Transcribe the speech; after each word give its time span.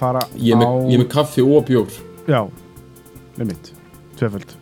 Fara 0.00 0.24
Ég 0.36 0.54
er 0.56 0.60
með, 0.60 0.66
á 0.66 0.72
ég 0.88 0.96
er 0.96 1.04
með 1.04 1.12
kaffi 1.12 1.44
og 1.44 1.68
bjór. 1.68 2.00
Já, 2.30 2.40
með 3.36 3.52
mitt, 3.52 3.72
er 4.20 4.58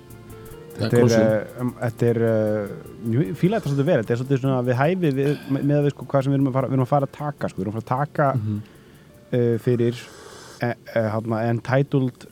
Þetta 0.79 0.99
er, 1.01 1.09
uh, 1.11 1.71
þetta 1.81 2.09
er 2.09 2.21
uh, 2.23 3.33
fíla 3.39 3.59
þetta 3.59 3.71
svolítið 3.73 3.89
vel. 3.89 3.99
Þetta 3.99 4.15
er 4.15 4.21
svolítið 4.21 4.41
svona 4.45 4.59
við 4.67 4.79
hæfi 4.79 5.11
við, 5.17 5.31
með, 5.49 5.65
með 5.71 5.81
við, 5.87 5.95
sko, 5.95 6.07
hvað 6.13 6.25
sem 6.25 6.35
við 6.35 6.39
erum 6.39 6.51
að 6.51 6.59
fara, 6.59 6.71
erum 6.71 6.85
að 6.85 6.93
fara 6.93 7.09
að 7.09 7.17
taka 7.17 7.51
sko, 7.51 7.59
við 7.59 7.67
erum 7.67 7.75
að 7.75 7.79
fara 7.79 7.87
að 7.89 8.13
taka 8.13 8.29
uh, 8.39 9.57
fyrir 9.65 9.99
uh, 9.99 10.69
uh, 10.69 11.09
hana, 11.17 11.43
entitled 11.49 12.29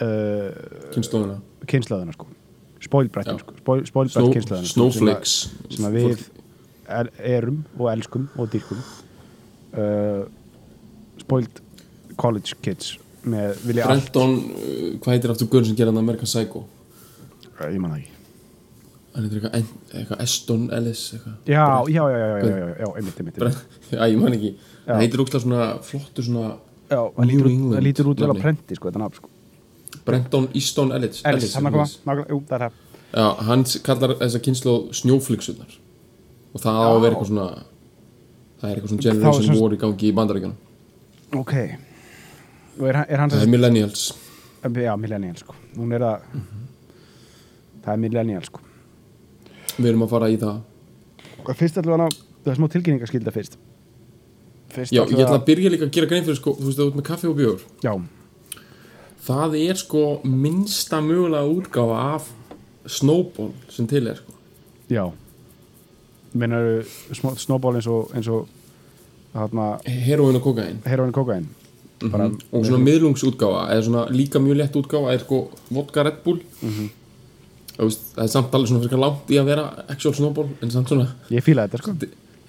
Kynnslóðina 0.00 1.38
kynslaðuna 1.70 2.14
sko. 2.16 2.26
Spoilbrættin 2.80 3.40
sko, 3.42 3.56
spoil, 3.60 3.82
spoilbrætt 3.86 4.36
kynslaðuna 4.38 4.66
sko, 4.66 4.74
Snowflakes 4.74 5.34
sem, 5.44 5.58
að, 5.60 5.74
sem 5.76 5.86
að 5.86 5.98
við 5.98 6.22
er, 6.88 7.10
erum 7.36 7.60
og 7.76 7.90
elskum 7.92 8.26
og 8.40 8.48
dýrkum. 8.50 8.80
Spoiled 11.20 11.60
college 12.20 12.56
kids 12.64 12.94
Brenton, 13.24 14.30
uh, 14.56 14.94
hvað 15.02 15.12
heitir 15.12 15.32
aftur 15.34 15.48
Gunn 15.52 15.66
sem 15.68 15.76
gerir 15.76 15.90
hann 15.92 16.00
American 16.00 16.28
Psycho? 16.28 16.62
Ég 17.60 17.76
man 17.82 17.92
það 17.92 17.98
ekki. 18.00 18.14
Hann 19.10 19.26
heitir 19.26 19.42
eitthvað, 19.50 20.22
Eston 20.24 20.62
Ellis 20.72 21.02
eitthvað. 21.16 21.34
Já, 21.50 21.64
já, 21.90 22.04
já, 22.08 22.16
já, 22.16 22.28
já, 22.30 22.46
já, 22.46 22.54
já, 22.56 22.70
já, 22.80 22.86
einmitt, 22.96 23.20
einmitt, 23.20 23.58
Já, 23.92 24.00
ég 24.06 24.16
man 24.22 24.36
ekki. 24.38 24.52
Það 24.86 25.02
heitir 25.04 25.24
úkslega 25.24 25.42
svona 25.44 25.66
flottur 25.84 26.26
svona 26.26 26.46
já, 26.90 27.00
það 27.18 27.84
lítur, 27.84 28.08
út- 28.14 28.22
vel 28.24 28.32
á 28.32 28.36
prenti 28.40 28.78
sko, 28.78 28.88
þetta 28.88 29.02
nafn 29.04 29.20
sko. 29.20 29.32
Brenton 30.06 30.48
Easton 30.56 30.94
Ellis 30.96 31.20
Ellis, 31.28 31.52
hann 31.58 31.68
að 31.68 31.76
koma, 31.76 31.84
Ellis. 31.84 31.98
nákvæmlega, 32.06 32.32
jú, 32.32 32.40
það 32.48 32.56
er 32.56 32.64
það. 32.64 32.80
Já, 33.10 33.26
hann 33.50 33.66
kallar 33.90 34.16
þessa 34.22 34.40
kynnslóð 34.46 34.82
snjóflixunar 35.00 35.76
Og 36.54 36.62
það 36.62 36.76
á 36.78 36.86
að 36.86 37.00
vera 37.02 37.16
eitthvað 37.16 37.30
svona 37.32 37.46
Það 38.60 38.68
er 38.70 38.74
eitthvað 38.76 38.92
svona 38.92 39.02
er 39.02 39.08
generation 39.10 39.60
war 39.60 39.74
í 39.74 39.78
gangi 39.80 40.06
í 40.10 40.14
bandaríkjunum. 40.14 40.58
Ok 41.40 41.54
er, 42.88 42.98
er 43.08 43.18
hann 43.22 43.30
Það 43.30 43.42
er 43.46 43.52
millennials. 43.52 44.04
Já, 44.62 44.92
millennial 45.00 45.36
sko. 45.40 45.54
Hún 45.76 45.92
er 45.96 46.04
að 46.04 46.24
það 47.84 47.92
er 47.94 48.00
millennial 48.04 48.44
sko. 48.44 48.60
Við 49.78 49.88
erum 49.92 50.04
að 50.04 50.12
fara 50.14 50.28
í 50.30 50.38
það. 50.40 50.60
Og 51.46 51.52
fyrst 51.56 51.78
allavega 51.80 52.08
það 52.44 52.52
er 52.52 52.58
smá 52.58 52.68
tilkynningaskylda 52.74 53.34
fyrst. 53.34 53.58
Fyrst 54.70 54.94
Já, 54.94 55.02
ég 55.02 55.22
ætla 55.24 55.38
að 55.40 55.46
byrja 55.48 55.72
líka 55.72 55.88
að 55.88 55.94
gera 55.96 56.10
grein 56.10 56.26
fyrir 56.26 56.38
sko, 56.38 56.54
þú 56.58 56.68
veist, 56.68 56.78
þú 56.80 56.88
ert 56.90 56.98
með 57.00 57.06
kaffi 57.08 57.30
og 57.30 57.38
bjór. 57.40 57.64
Já, 57.84 57.94
Það 59.20 59.54
er 59.60 59.76
sko 59.76 60.02
minnsta 60.24 61.00
mögulega 61.04 61.44
útgáfa 61.52 61.96
af 62.16 62.28
Snowball 62.88 63.50
sem 63.68 63.86
til 63.86 64.06
er 64.08 64.16
sko. 64.16 64.32
já. 64.88 65.10
Meinar 66.32 66.84
snowball 67.36 67.76
eins 67.76 67.86
og 67.90 68.12
eins 68.14 68.28
og 68.28 68.48
Heroin 69.86 70.36
og 70.36 70.42
kokain 70.42 70.80
heroin 70.86 71.12
kokain 71.12 71.48
bara 72.08 72.30
og 72.30 72.64
svona 72.64 72.80
miðlungsútgáfa 72.84 73.66
eða 73.74 73.84
svona 73.88 74.04
líka 74.14 74.40
mjög 74.42 74.56
lett 74.62 74.76
útgáfa 74.80 75.12
er 75.14 75.20
sko 75.24 75.40
vodka 75.70 76.04
Red 76.06 76.22
Bull. 76.24 76.40
Þú 77.76 77.86
veist, 77.88 78.06
það 78.16 78.24
er 78.24 78.32
samt 78.34 78.54
alveg 78.56 78.70
svona 78.72 78.84
fyrir 78.86 79.00
langt 79.00 79.30
í 79.32 79.38
að 79.40 79.50
vera 79.52 79.66
actual 79.88 80.14
Snowball 80.16 80.48
en 80.62 80.72
samt 80.74 80.90
svona 80.92 81.06
ég 81.32 81.44
fíla 81.44 81.66
þetta 81.68 81.82
sko. 81.82 81.94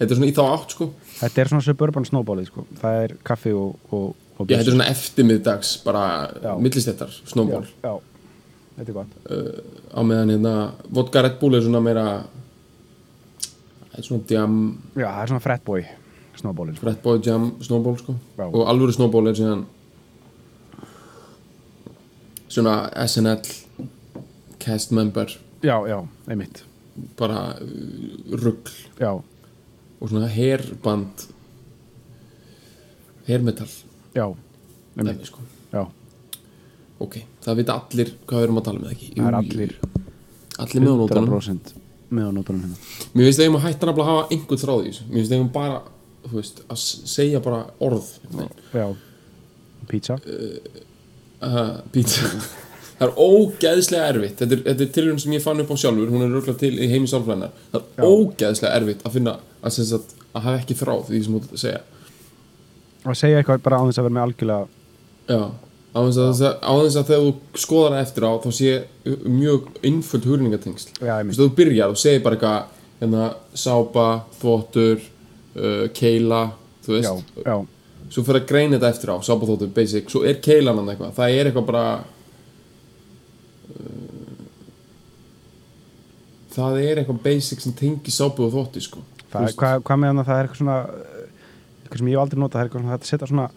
Þetta 0.02 0.08
er 0.08 0.18
svona 0.18 0.32
í 0.32 0.36
þá 0.36 0.44
átt 0.50 0.74
sko. 0.76 0.88
Þetta 1.20 1.42
er 1.44 1.52
svona 1.52 1.66
suburban 1.68 2.08
snowballið 2.10 2.48
sko. 2.50 2.64
Það 2.82 2.96
er 3.04 3.12
kaffi 3.28 3.52
og, 3.54 3.76
og, 3.94 4.08
og 4.40 4.48
Já, 4.50 4.56
þetta 4.58 4.72
er 4.72 4.76
svona 4.76 4.88
eftirmiðdags 4.90 5.74
bara 5.86 6.04
Já. 6.42 6.54
millistettar 6.58 7.12
Snowball. 7.30 7.68
Já, 7.84 7.92
já, 7.92 8.26
þetta 8.80 8.90
er 8.90 8.98
gott. 8.98 9.18
Á 9.94 10.00
meðan 10.02 10.34
hérna 10.34 10.56
vodka 10.90 11.22
Red 11.28 11.38
Bull 11.44 11.60
er 11.60 11.68
svona 11.68 11.84
meira 11.86 12.06
það 13.92 14.00
er 14.00 14.08
svona 14.08 14.32
jam 14.32 14.56
já, 14.96 15.06
það 15.06 15.22
er 15.26 15.32
svona 15.34 15.44
fratboy 15.46 15.86
snowballið 16.42 16.80
sko. 16.80 16.88
Red 16.90 17.00
Boy 17.06 17.22
Jam 17.26 17.52
Snowball 17.62 17.98
sko. 18.02 18.16
Já. 18.38 18.46
og 18.48 18.66
alvöru 18.68 18.96
Snowball 18.96 19.32
er 19.32 19.38
síðan 19.38 19.66
svona 22.52 22.76
SNL 23.08 23.42
cast 24.62 24.92
member. 24.92 25.38
Já, 25.64 25.78
já, 25.88 26.08
einmitt. 26.28 26.64
Bara 27.18 27.56
uh, 27.62 28.36
rugl. 28.36 28.72
Já, 29.00 29.14
og 30.02 30.10
svona 30.10 30.28
hairband 30.28 31.28
hairmetal. 33.28 33.70
Já, 34.16 34.28
dæmi, 34.96 35.10
einmitt 35.10 35.30
sko. 35.30 35.46
já, 35.72 35.86
ok, 37.00 37.22
það 37.46 37.62
vita 37.62 37.78
allir 37.80 38.14
hvað 38.26 38.42
við 38.42 38.48
erum 38.50 38.60
að 38.60 38.68
tala 38.68 38.84
með 38.84 38.96
ekki? 38.98 39.14
Það 39.16 39.30
er 39.30 39.40
allir. 39.40 39.78
Allir 40.60 40.84
með 40.84 40.92
á 40.92 40.98
nótunum. 41.00 41.32
100% 41.32 41.74
með 42.12 42.28
á 42.28 42.32
nótunum 42.36 42.66
hérna. 42.66 42.78
Mér 43.16 43.30
finnst 43.30 43.44
að 43.46 43.58
hætta 43.64 43.88
nafnilega 43.88 44.04
að 44.04 44.12
hafa 44.12 44.36
einhvern 44.36 44.64
þráð 44.66 44.82
í 44.82 44.90
þessu. 44.90 45.08
Mér 45.08 45.22
finnst 45.22 45.34
þeim 45.36 45.52
bara 45.56 45.82
þú 46.26 46.34
veist, 46.38 46.64
að 46.72 46.82
segja 46.82 47.42
bara 47.44 47.64
orð 47.84 48.10
já, 48.74 48.88
pizza. 49.90 50.18
Uh, 51.42 51.80
pizza. 51.94 52.30
Það 53.02 53.08
er 53.08 53.16
ógeðslega 53.18 54.10
erfitt. 54.12 54.36
Þetta 54.38 54.54
er, 54.54 54.60
þetta 54.68 54.84
er 54.86 54.90
tilhörun 54.94 55.22
sem 55.24 55.32
ég 55.34 55.42
fann 55.42 55.62
upp 55.64 55.72
á 55.74 55.76
sjálfur. 55.82 56.12
Hún 56.14 56.22
er 56.22 56.30
röglega 56.30 56.60
til 56.62 56.76
í 56.78 56.90
heimi 56.92 57.10
sálfræðinar 57.10 57.56
það 57.72 57.88
er 57.96 58.06
ógeðslega 58.06 58.74
erfitt 58.78 59.02
að 59.08 59.16
finna 59.16 59.34
að, 59.58 59.80
sagt, 59.80 60.14
að 60.36 60.46
hafa 60.46 60.60
ekki 60.60 60.78
þráð 60.78 61.02
því 61.08 61.22
sem 61.24 61.34
þú 61.34 61.42
ert 61.42 61.56
að 61.56 61.64
segja. 61.64 61.82
Að 63.02 63.18
segja 63.18 63.42
eitthvað 63.42 63.64
bara 63.66 63.82
á 63.82 63.84
þess 63.88 64.02
að 64.02 64.06
vera 64.06 64.18
með 64.20 64.28
algjörlega 64.28 64.68
já 65.32 65.42
á 65.92 66.00
þess 66.08 66.42
að, 66.44 66.44
að 66.72 67.08
þegar 67.10 67.24
þú 67.26 67.60
skoðar 67.60 67.96
það 67.96 68.04
eftir 68.06 68.26
á 68.26 68.32
þá 68.42 68.52
sé 68.56 68.76
mjög 69.28 69.66
innföld 69.88 70.28
hurningatengsl 70.30 70.94
Já, 71.04 71.16
þú 71.36 71.48
byrjar 71.58 71.92
og 71.92 72.00
segir 72.00 72.24
bara 72.24 72.38
eitthvað 72.38 72.78
hérna 73.02 73.26
sápa, 73.58 74.06
þvottur 74.40 75.02
uh, 75.56 75.86
keila 75.96 76.42
þú 76.86 76.98
já, 76.98 77.12
veist, 77.12 77.32
já, 77.46 77.56
svo 78.12 78.24
fyrir 78.28 78.42
að 78.42 78.50
greina 78.50 78.78
þetta 78.78 78.92
eftir 78.96 79.14
á 79.14 79.18
sápa, 79.24 79.48
þvottur, 79.48 79.72
basic, 79.76 80.10
svo 80.12 80.24
er 80.28 80.42
keilan 80.44 80.82
hann 80.82 80.92
eitthvað. 80.94 81.14
Það 81.18 81.38
er 81.38 81.50
eitthvað 81.50 81.68
bara 81.70 81.86
uh, 83.72 84.12
það 86.56 86.82
er 86.84 87.02
eitthvað 87.02 87.24
basic 87.26 87.64
sem 87.64 87.76
sápu 88.12 88.48
og 88.48 88.54
þvotti 88.56 88.84
sko. 88.88 89.04
Það 89.32 89.54
hvað, 89.60 89.84
hvað 89.88 90.02
með 90.02 90.12
hann 90.12 90.22
að 90.22 90.30
það 90.30 90.38
er 90.38 90.48
eitthvað 90.48 90.62
svona 90.62 90.80
eh, 90.82 91.28
eitthvað 91.84 92.02
sem 92.02 92.10
ég 92.10 92.18
hef 92.18 92.24
aldrei 92.26 92.42
notað 92.42 92.58
það 92.58 92.62
er 92.62 92.68
eitthvað 92.68 92.84
svona 92.84 92.98
að 92.98 93.08
setja 93.08 93.30
svona 93.32 93.48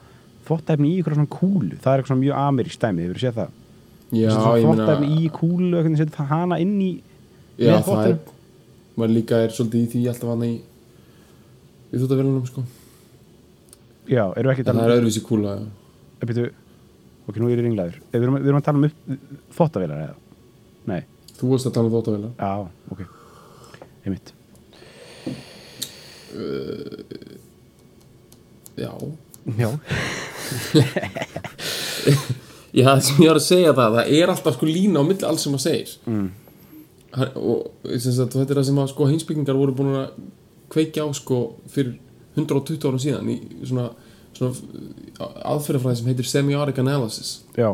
þvottæfni 0.44 0.86
í 0.90 0.94
eitthvað 0.98 1.18
svona 1.18 1.32
kúlu. 1.34 1.74
Það 1.80 1.90
er 1.90 2.02
eitthvað 2.02 2.12
svona 2.12 2.22
mjög 2.22 2.36
amerísk 2.44 2.84
dæmi, 2.84 3.08
hefur 3.08 3.22
séð 3.24 3.40
það? 3.40 3.56
Já, 4.14 4.30
þvottæfni 4.36 5.08
í 5.18 5.32
kúlu, 5.34 5.72
eitthvað 5.74 5.98
setja 5.98 6.16
það 6.20 6.30
hana 6.30 6.60
inn 6.62 6.76
í 6.78 6.92
já, 7.58 7.74
það 7.82 8.06
er 8.12 8.16
maður 8.94 9.14
líka 9.16 9.40
er 9.42 9.54
svolítið 9.54 9.80
í 9.80 9.90
því 9.92 10.02
alltaf 10.12 10.30
hann 10.30 10.46
í 10.46 10.52
í 11.94 12.00
þvóttavélunum 12.02 12.46
sko. 12.50 12.64
Já, 14.10 14.24
erum 14.34 14.50
við 14.50 14.52
ekki 14.52 14.64
að 14.64 14.68
það 14.68 14.74
tala 14.74 14.84
er 14.84 14.90
um 14.90 14.98
öðruvísi 14.98 15.24
kúla. 15.24 15.56
Eh, 16.18 16.26
byrju, 16.28 16.46
ok, 17.24 17.36
nú 17.40 17.46
er 17.48 17.54
ég 17.54 17.64
ringlaður 17.64 17.96
við 18.12 18.20
erum, 18.20 18.38
við 18.40 18.50
erum 18.50 18.60
að 18.60 18.66
tala 18.68 18.80
um 18.80 18.88
upp, 18.88 18.98
þvottavélar 19.56 19.98
eða? 20.04 20.16
Nei, 20.90 21.02
þú 21.38 21.44
varst 21.54 21.68
að 21.70 21.76
tala 21.78 21.86
um 21.88 21.94
þvóttavélar 21.94 22.32
já, 22.38 22.52
ok. 22.94 23.00
Einmitt, 24.04 24.28
já. 28.76 28.92
Já, 29.54 29.70
Já, 32.74 32.88
það 32.88 33.02
sem 33.06 33.20
ég 33.22 33.28
var 33.30 33.38
að 33.38 33.44
segja 33.44 33.72
það, 33.76 33.96
það 33.98 34.08
er 34.18 34.30
alltaf 34.32 34.56
sko 34.56 34.66
lína 34.66 34.98
á 34.98 35.04
milli 35.06 35.26
alls 35.28 35.44
sem 35.44 35.52
maður 35.54 35.64
segir. 35.68 35.92
Mm. 36.10 36.28
og 37.38 37.58
sagt, 38.02 38.34
þetta 38.34 38.50
er 38.50 38.58
það 38.58 38.66
sem 38.66 38.80
að 38.82 38.88
sko 38.90 39.06
heimsbyggingar 39.10 39.58
voru 39.60 39.76
búin 39.78 39.92
að 40.00 40.08
kveikja 40.72 41.06
á 41.06 41.08
sko 41.16 41.40
fyrir 41.70 41.98
120 42.34 42.88
árum 42.88 43.02
síðan 43.02 43.30
í 43.30 43.36
svona, 43.66 43.88
svona 44.34 45.28
aðferðafræði 45.52 46.00
sem 46.00 46.10
heitir 46.10 46.28
semiotic 46.28 46.80
analysis. 46.82 47.36
Já. 47.58 47.70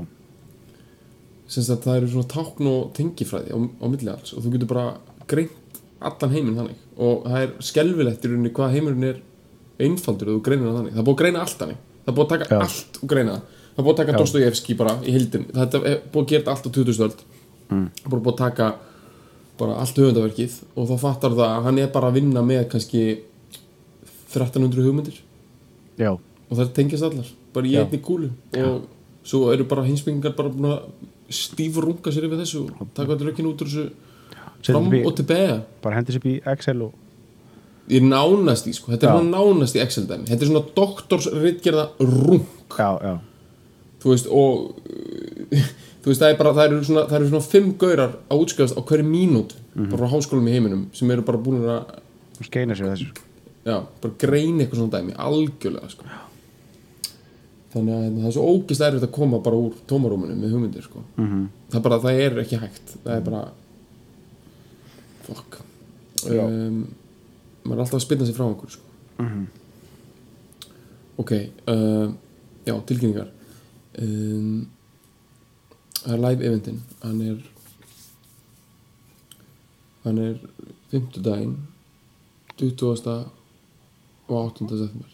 Sem 1.50 1.64
sagt, 1.66 1.86
það 1.86 2.02
eru 2.02 2.10
svona 2.12 2.30
tákn 2.30 2.68
og 2.70 2.90
tengifræði 2.96 3.54
á, 3.56 3.58
á 3.58 3.86
milli 3.90 4.12
alls 4.12 4.34
og 4.36 4.44
þú 4.44 4.54
getur 4.54 4.70
bara 4.70 4.86
greint 5.30 5.80
allan 6.00 6.34
heiminn 6.34 6.58
þannig. 6.58 6.84
Og 7.00 7.24
það 7.26 7.46
er 7.46 7.54
skelfilegt 7.70 8.26
í 8.26 8.32
rauninni 8.32 8.52
hvað 8.56 8.76
heimurinn 8.76 9.08
er 9.08 9.22
einfaldur 9.80 10.34
og 10.34 10.38
þú 10.38 10.44
greinir 10.46 10.68
það 10.68 10.78
þannig. 10.80 10.94
Það 10.94 11.02
er 11.02 11.08
búið 11.08 11.16
að 11.16 11.22
greina 11.24 11.42
allt 11.44 11.64
þannig. 11.64 11.82
Það 12.04 12.12
er 12.12 12.18
búið 12.18 12.26
að 12.26 12.32
taka 12.36 12.50
Já. 12.50 12.60
allt 12.66 13.00
og 13.00 13.12
greina 13.14 13.34
það. 13.34 13.58
Það 13.70 13.82
er 13.82 13.86
búið 13.86 13.92
að 13.94 14.00
taka. 14.02 14.20
Dostojevski 14.20 14.76
bara 14.78 14.94
í 15.00 15.14
hildin 15.16 15.48
þetta 15.50 15.80
er 15.80 16.00
búið 16.12 16.24
að 16.24 16.32
gera 16.34 16.54
allt 16.54 16.68
á 16.68 16.70
2000 16.76 17.06
öld. 17.06 17.26
Mm. 17.70 17.84
bara 18.10 18.20
búið 18.20 18.32
að 18.32 18.40
taka 18.40 18.68
bara 19.60 19.76
allt 19.82 19.98
höfundaverkið 20.00 20.56
og 20.74 20.88
þá 20.90 20.94
fattar 21.04 21.36
það 21.36 21.50
að 21.50 21.66
hann 21.68 21.82
er 21.82 21.92
bara 21.92 22.10
að 22.10 22.18
vinna 22.20 22.44
með 22.46 22.64
kannski 22.72 23.04
1300 24.30 24.86
hugmyndir. 24.86 25.20
Já, 26.00 26.14
og 26.14 26.52
það 26.56 26.72
tengjast 26.78 27.06
allar 27.10 27.30
bara 27.54 27.68
í 27.68 27.74
Já. 27.74 27.84
einni 27.84 28.00
kúlu. 28.04 28.30
Og 28.56 28.86
svo 29.26 29.50
eru 29.52 29.66
bara 29.68 29.84
hinsbyggingar 29.86 30.36
bara 30.38 30.52
búin 30.52 30.70
að 30.70 30.80
stífrunga 31.30 32.12
sér 32.14 32.26
yfir 32.26 32.40
þessu 32.42 32.64
og 32.66 32.88
taka 32.96 33.18
rökkin 33.20 33.48
út 33.50 33.62
úr 33.62 33.70
þessu 33.70 33.90
fram 34.66 34.90
og 34.90 35.14
tilbaka 35.18 35.60
bara 35.84 36.00
hendur 36.00 36.16
sér 36.16 36.22
upp 36.22 36.28
í 36.30 36.36
Excel 36.52 36.82
og 36.88 37.90
ég 37.90 38.04
nánast 38.06 38.68
í 38.70 38.74
sko, 38.74 38.92
þetta 38.94 39.08
er 39.08 39.18
svona 39.18 39.34
nánast 39.34 39.76
í 39.76 39.82
Excel 39.82 40.06
dæmi. 40.08 40.28
Þetta 40.30 40.46
er 40.46 40.50
svona 40.50 40.64
doktorsritgerða 40.76 41.86
rung 42.06 42.44
já, 42.78 42.90
já, 43.02 43.14
þú 44.02 44.12
veist 44.14 44.30
og 44.30 45.60
þú 46.00 46.08
veist 46.10 46.20
það 46.22 46.30
er 46.32 46.38
bara 46.40 46.52
það 46.56 46.64
eru 46.70 46.84
svona, 46.84 47.02
það 47.10 47.16
eru 47.20 47.28
svona 47.30 47.48
fimm 47.50 47.72
gaurar 47.78 48.14
að 48.30 48.44
útskjáðast 48.44 48.78
á 48.78 48.82
hverju 48.88 49.04
mínút 49.10 49.56
Mhm. 49.74 49.90
bara 49.90 50.02
frá 50.02 50.10
háskólum 50.16 50.48
í 50.48 50.52
heiminum 50.56 50.86
sem 50.92 51.10
eru 51.10 51.22
bara 51.22 51.38
búin 51.38 51.60
að 51.62 52.00
skeina 52.42 52.74
sér 52.74 52.88
þessu 52.90 53.12
já, 53.66 53.76
bara 54.02 54.14
greina 54.18 54.64
eitthvað 54.64 54.80
svona 54.80 54.94
dæmi 54.96 55.12
algjörlega 55.14 55.90
sko. 55.90 56.04
þannig 57.74 57.94
að 57.94 58.02
hérna, 58.04 58.20
það 58.20 58.26
er 58.26 58.32
svo 58.34 58.46
ógist 58.50 58.80
erfitt 58.82 59.04
að 59.06 59.12
koma 59.14 59.38
bara 59.38 59.56
úr 59.56 59.74
tómarúminu 59.86 60.34
með 60.34 60.50
hugmyndir 60.56 60.82
sko. 60.82 61.04
mm 61.16 61.48
það 61.70 61.76
er 61.78 61.82
bara, 61.86 61.98
það 62.02 62.20
er 62.24 62.38
ekki 62.42 62.58
hægt 62.58 62.96
það 63.04 63.14
er 63.16 63.20
bara 63.20 63.42
fuck 65.28 65.60
Já. 66.26 66.42
um, 66.44 66.88
maður 67.64 67.76
er 67.78 67.84
alltaf 67.84 68.00
að 68.00 68.04
spilna 68.04 68.26
sig 68.26 68.34
frá 68.36 68.46
einhverju 68.48 68.74
sko. 68.74 68.84
Mhm. 69.20 69.46
ok 71.20 71.32
uh, 71.68 72.10
já, 72.66 72.74
tilkynningar 72.86 73.28
um, 74.02 74.66
það 76.04 76.14
er 76.16 76.22
live 76.24 76.48
eventin 76.48 76.80
hann 77.02 77.20
er 77.24 77.42
hann 80.04 80.18
er 80.18 80.38
50 80.92 81.24
daginn 81.24 81.56
20. 82.60 83.12
og 84.28 84.36
8. 84.36 84.68
september 84.68 85.08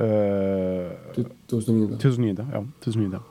uh, 0.00 1.24
2009 1.48 1.98
2009, 2.02 2.46
já, 2.52 2.60
2009 2.84 3.24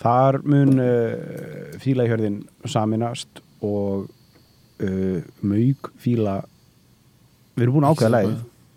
Þar 0.00 0.38
mun 0.48 0.78
uh, 0.80 1.76
fílahjörðin 1.82 2.40
saminast 2.64 3.42
og 3.60 4.08
uh, 4.80 5.20
maug 5.44 5.90
fíla 6.00 6.38
við 7.54 7.66
erum 7.66 7.76
búin 7.76 7.88
ákveða 7.90 8.22
Já. 8.24 8.30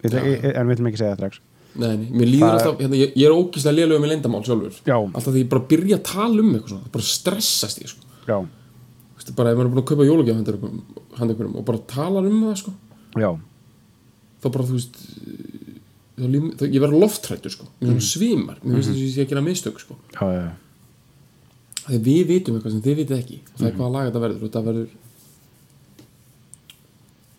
en 0.04 0.68
við 0.68 0.74
ætlum 0.76 0.90
ekki 0.90 1.00
að 1.00 1.04
segja 1.04 1.14
það 1.14 1.20
strax 1.22 1.42
Nei, 1.74 1.94
mér 2.06 2.28
líður 2.30 2.44
Það- 2.44 2.58
alltaf, 2.58 2.82
hérna, 2.84 2.98
ég, 3.00 3.14
ég 3.18 3.26
er 3.26 3.34
ógíslega 3.34 3.78
lélega 3.80 4.02
með 4.04 4.12
leyndamál 4.12 4.44
sjálfur. 4.46 4.76
Já. 4.86 4.98
Alltaf 4.98 5.32
því 5.34 5.42
ég 5.42 5.50
bara 5.50 5.68
byrja 5.72 5.98
að 5.98 6.04
tala 6.10 6.44
um 6.44 6.52
eitthvað 6.54 6.74
svona, 6.74 6.92
bara 6.94 7.08
stressast 7.08 7.82
ég 7.82 7.90
sko. 7.90 8.06
Já, 8.28 8.38
Vistu, 9.24 9.36
bara 9.38 9.54
ef 9.54 9.58
maður 9.58 9.70
er 9.70 9.74
búin 9.74 9.84
að 9.84 9.90
kaupa 9.90 10.06
jólugjöf 10.08 10.40
handa 11.18 11.34
ykkurum 11.34 11.56
og 11.56 11.66
bara 11.68 11.82
talar 11.88 12.26
um 12.28 12.42
það 12.44 12.56
sko, 12.60 12.74
já, 13.16 13.30
þá 14.44 14.48
bara 14.50 14.66
þú 14.68 14.80
veist 14.80 14.98
þá 16.18 16.26
líf, 16.34 16.50
þá, 16.60 16.64
ég 16.68 16.84
verður 16.84 17.04
loftrættur 17.04 17.54
sko, 17.54 17.68
mér 17.80 17.94
mm. 17.94 18.02
svimar. 18.04 18.58
Mér 18.64 18.76
finnst 18.78 18.90
þess 18.90 18.98
að 18.98 19.04
ég 19.04 19.14
sé 19.14 19.24
að 19.24 19.32
gera 19.32 19.46
mistök 19.46 19.80
sko. 19.80 19.96
já, 20.12 20.26
já, 20.34 20.44
þegar 21.86 22.04
við 22.10 22.26
vitum 22.34 22.58
eitthvað 22.58 22.76
sem 22.76 22.84
þið 22.84 23.00
vitið 23.00 23.22
ekki. 23.22 23.40
Það 23.54 23.70
er 23.70 23.80
hvaða 23.80 23.94
lag 23.96 24.10
þetta 24.10 24.24
verður 24.26 24.42
og 24.42 24.50
þetta 24.50 24.66
verður 24.68 25.00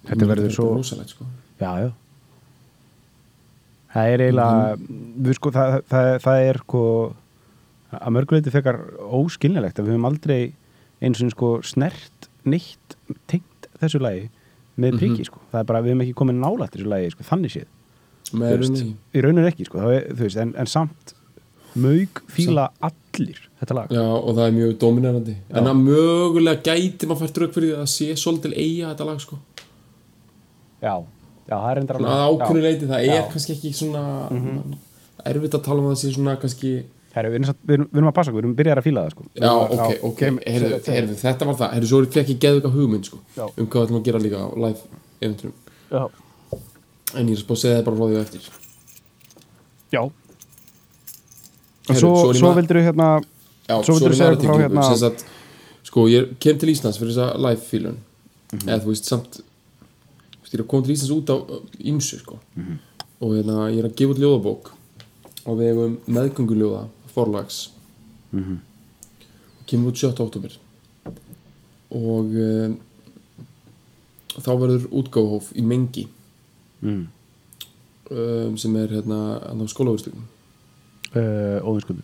Þetta 0.05 0.27
verður 0.29 0.51
svo 0.53 0.65
rosalegt 0.75 1.15
sko. 1.15 1.27
Já, 1.61 1.71
já 1.81 1.91
Það 3.95 4.13
er 4.13 4.25
eiginlega 4.25 4.77
við 5.25 5.37
sko, 5.39 5.51
það, 5.55 5.75
það, 5.93 6.11
það 6.25 6.45
er 6.49 6.61
sko 6.65 6.85
að 7.95 8.15
mörguleiti 8.17 8.53
fekar 8.55 8.81
óskilnilegt 9.21 9.79
að 9.79 9.87
við 9.87 9.95
höfum 9.95 10.09
aldrei 10.09 10.39
eins 11.05 11.21
og 11.23 11.31
sko 11.35 11.51
snert 11.67 12.29
neitt 12.49 12.97
tengt 13.31 13.69
þessu 13.81 14.01
lagi 14.03 14.29
með 14.81 14.99
priki 14.99 15.27
sko, 15.29 15.39
það 15.53 15.61
er 15.61 15.69
bara, 15.69 15.83
við 15.85 15.95
höfum 15.95 16.05
ekki 16.05 16.17
komið 16.19 16.41
nálætt 16.41 16.75
þessu 16.75 16.91
lagi 16.91 17.13
sko, 17.15 17.27
þannig 17.29 17.55
séð. 17.55 17.69
Veist, 18.35 18.81
í 19.15 19.23
rauninu 19.23 19.47
ekki 19.47 19.69
sko, 19.69 19.85
er, 19.95 20.09
veist, 20.19 20.41
en, 20.43 20.55
en 20.59 20.71
samt 20.71 21.15
mög 21.79 22.23
fíla 22.31 22.69
allir 22.83 23.39
þetta 23.61 23.77
lag. 23.79 23.95
Já, 23.95 24.03
og 24.03 24.31
það 24.33 24.45
er 24.47 24.57
mjög 24.59 24.75
dominerandi. 24.83 25.35
En 25.55 25.71
að 25.71 25.83
mögulega 25.85 26.63
gæti 26.67 27.07
maður 27.11 27.29
fært 27.29 27.41
rauk 27.43 27.55
fyrir 27.55 27.71
því 27.73 27.83
að 27.83 27.91
sé 27.95 28.09
svolítil 28.19 28.55
eiga 28.55 28.91
þetta 28.93 29.09
lag 29.11 29.23
sko. 29.23 29.39
já, 30.83 30.95
já, 31.49 31.55
það 31.55 31.71
er 31.71 31.81
endur 31.83 32.01
Svona 32.01 32.17
að 32.17 32.27
ákveðnu 32.35 32.65
leiti, 32.65 32.89
það 32.91 32.99
er 32.99 33.15
Já. 33.15 33.23
Kannski 33.33 33.55
ekki 33.57 33.73
svona 33.79 34.03
erfitt 35.25 35.57
að 35.59 35.65
tala 35.69 35.81
um 35.83 35.89
að 35.89 35.95
það 35.95 36.03
sé 36.03 36.13
svona 36.17 36.37
kannski 36.43 36.73
Herru, 37.15 37.31
við, 37.31 37.45
erum 37.45 37.59
við, 37.71 37.83
við 37.95 38.09
að 38.09 38.15
passa 38.17 38.33
okkur, 38.33 38.41
við 38.41 38.45
erum 38.45 38.55
byrjar 38.59 38.81
að 38.81 38.87
fíla 38.89 39.03
það 39.05 39.13
sko. 39.15 39.25
Já, 39.39 39.51
ok, 39.55 39.91
ok, 40.09 40.23
heyrðu, 40.51 40.79
heyrðu, 40.89 41.19
þetta 41.21 41.47
var 41.47 41.59
það. 41.61 41.69
Heyrðu, 41.77 41.91
svo 41.93 42.01
fekk 42.17 42.33
ég 42.33 42.41
geðu 42.43 42.59
eitthvað 42.59 42.75
hugmynd 42.81 43.07
sko, 43.07 43.19
Já. 43.37 43.45
um 43.47 43.69
hvað 43.71 43.77
við 43.77 43.85
ætlum 43.87 43.99
að 44.01 44.09
gera 44.09 44.23
líka 44.25 44.41
á 44.43 44.47
live 44.65 44.81
eventurum. 45.21 45.55
En 47.15 47.31
ég 47.31 47.37
er 47.37 47.43
spáð 47.45 47.55
að 47.55 47.61
segja 47.63 47.77
það 47.77 47.87
bara 47.87 48.09
því 48.11 48.19
á 48.19 48.23
eftir. 48.25 48.49
Já. 49.95 50.01
Og 51.85 51.93
Heyrðu, 51.93 52.01
svo, 52.03 52.35
svo 52.35 52.51
er 52.51 52.59
vildur 52.59 52.81
við 52.81 52.89
hérna 52.89 53.09
Já, 53.69 53.77
Svo 53.85 53.95
vildirðu 53.95 54.11
er 54.11 54.19
segja 54.19 54.41
frá 54.43 54.55
hérna- 54.65 54.89
sem 54.99 55.23
Sko, 55.85 56.09
ég 56.11 56.35
kem 56.43 56.59
til 56.59 56.73
Íslands 56.73 56.99
fyrir 56.99 57.15
þessa 57.15 57.39
live 57.39 57.63
fílun. 57.63 57.99
Mhm. 58.51 58.67
Eða 58.67 58.83
þú 58.83 58.91
veist, 58.91 59.07
samt 59.07 59.39
Að 60.63 60.69
koma 60.71 60.87
til 60.87 60.95
Íslands 60.95 61.15
út 61.17 61.31
á 61.33 61.37
ímsu 61.81 62.19
sko. 62.21 62.39
Mhm. 62.55 62.79
Og 63.21 63.31
hérna, 63.35 63.71
ég 63.73 63.79
er 63.79 63.89
að 63.89 63.97
gefa 63.97 64.15
út 64.15 64.21
ljóðabók 64.23 64.71
á 65.47 65.51
vegum 65.57 65.99
meðgönguljóða 66.07 66.89
forlags 67.15 67.71
Mhm. 68.33 68.59
kemur 69.67 69.93
út 69.93 69.97
7. 69.97 70.21
oktober 70.21 70.59
og 71.91 72.27
um, 72.35 72.79
þá 74.35 74.51
verður 74.59 74.89
útgáfhóf 74.91 75.53
í 75.55 75.63
Mengi 75.63 76.09
mm. 76.83 77.07
um, 78.11 78.57
sem 78.59 78.77
er 78.77 78.89
hérna 78.89 79.39
á 79.39 79.55
skólaverstökum 79.71 80.27
uh, 81.15 81.63
Óðinskundu 81.63 82.03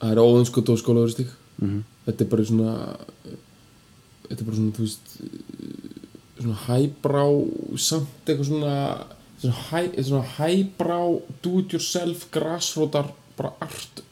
það 0.00 0.10
er 0.14 0.22
óðinskot 0.24 0.72
og 0.72 0.80
skólaverstök 0.80 1.34
mm 1.60 1.82
þetta 2.04 2.24
er 2.24 2.28
bara 2.28 2.44
svona 2.44 2.72
þetta 4.28 4.40
er 4.40 4.46
bara 4.48 4.56
svona, 4.58 4.74
þú 4.76 4.84
veist 4.84 5.14
svona 6.38 6.56
hæbrá 6.66 7.24
samt 7.78 8.28
eitthvað 8.28 8.48
svona 8.50 8.76
svona, 9.38 9.56
hæ, 9.70 10.02
svona 10.02 10.24
hæbrá 10.38 11.00
do 11.44 11.58
it 11.60 11.72
yourself 11.72 12.26
grassrótar 12.34 13.12
bara 13.36 13.52
art 13.60 14.02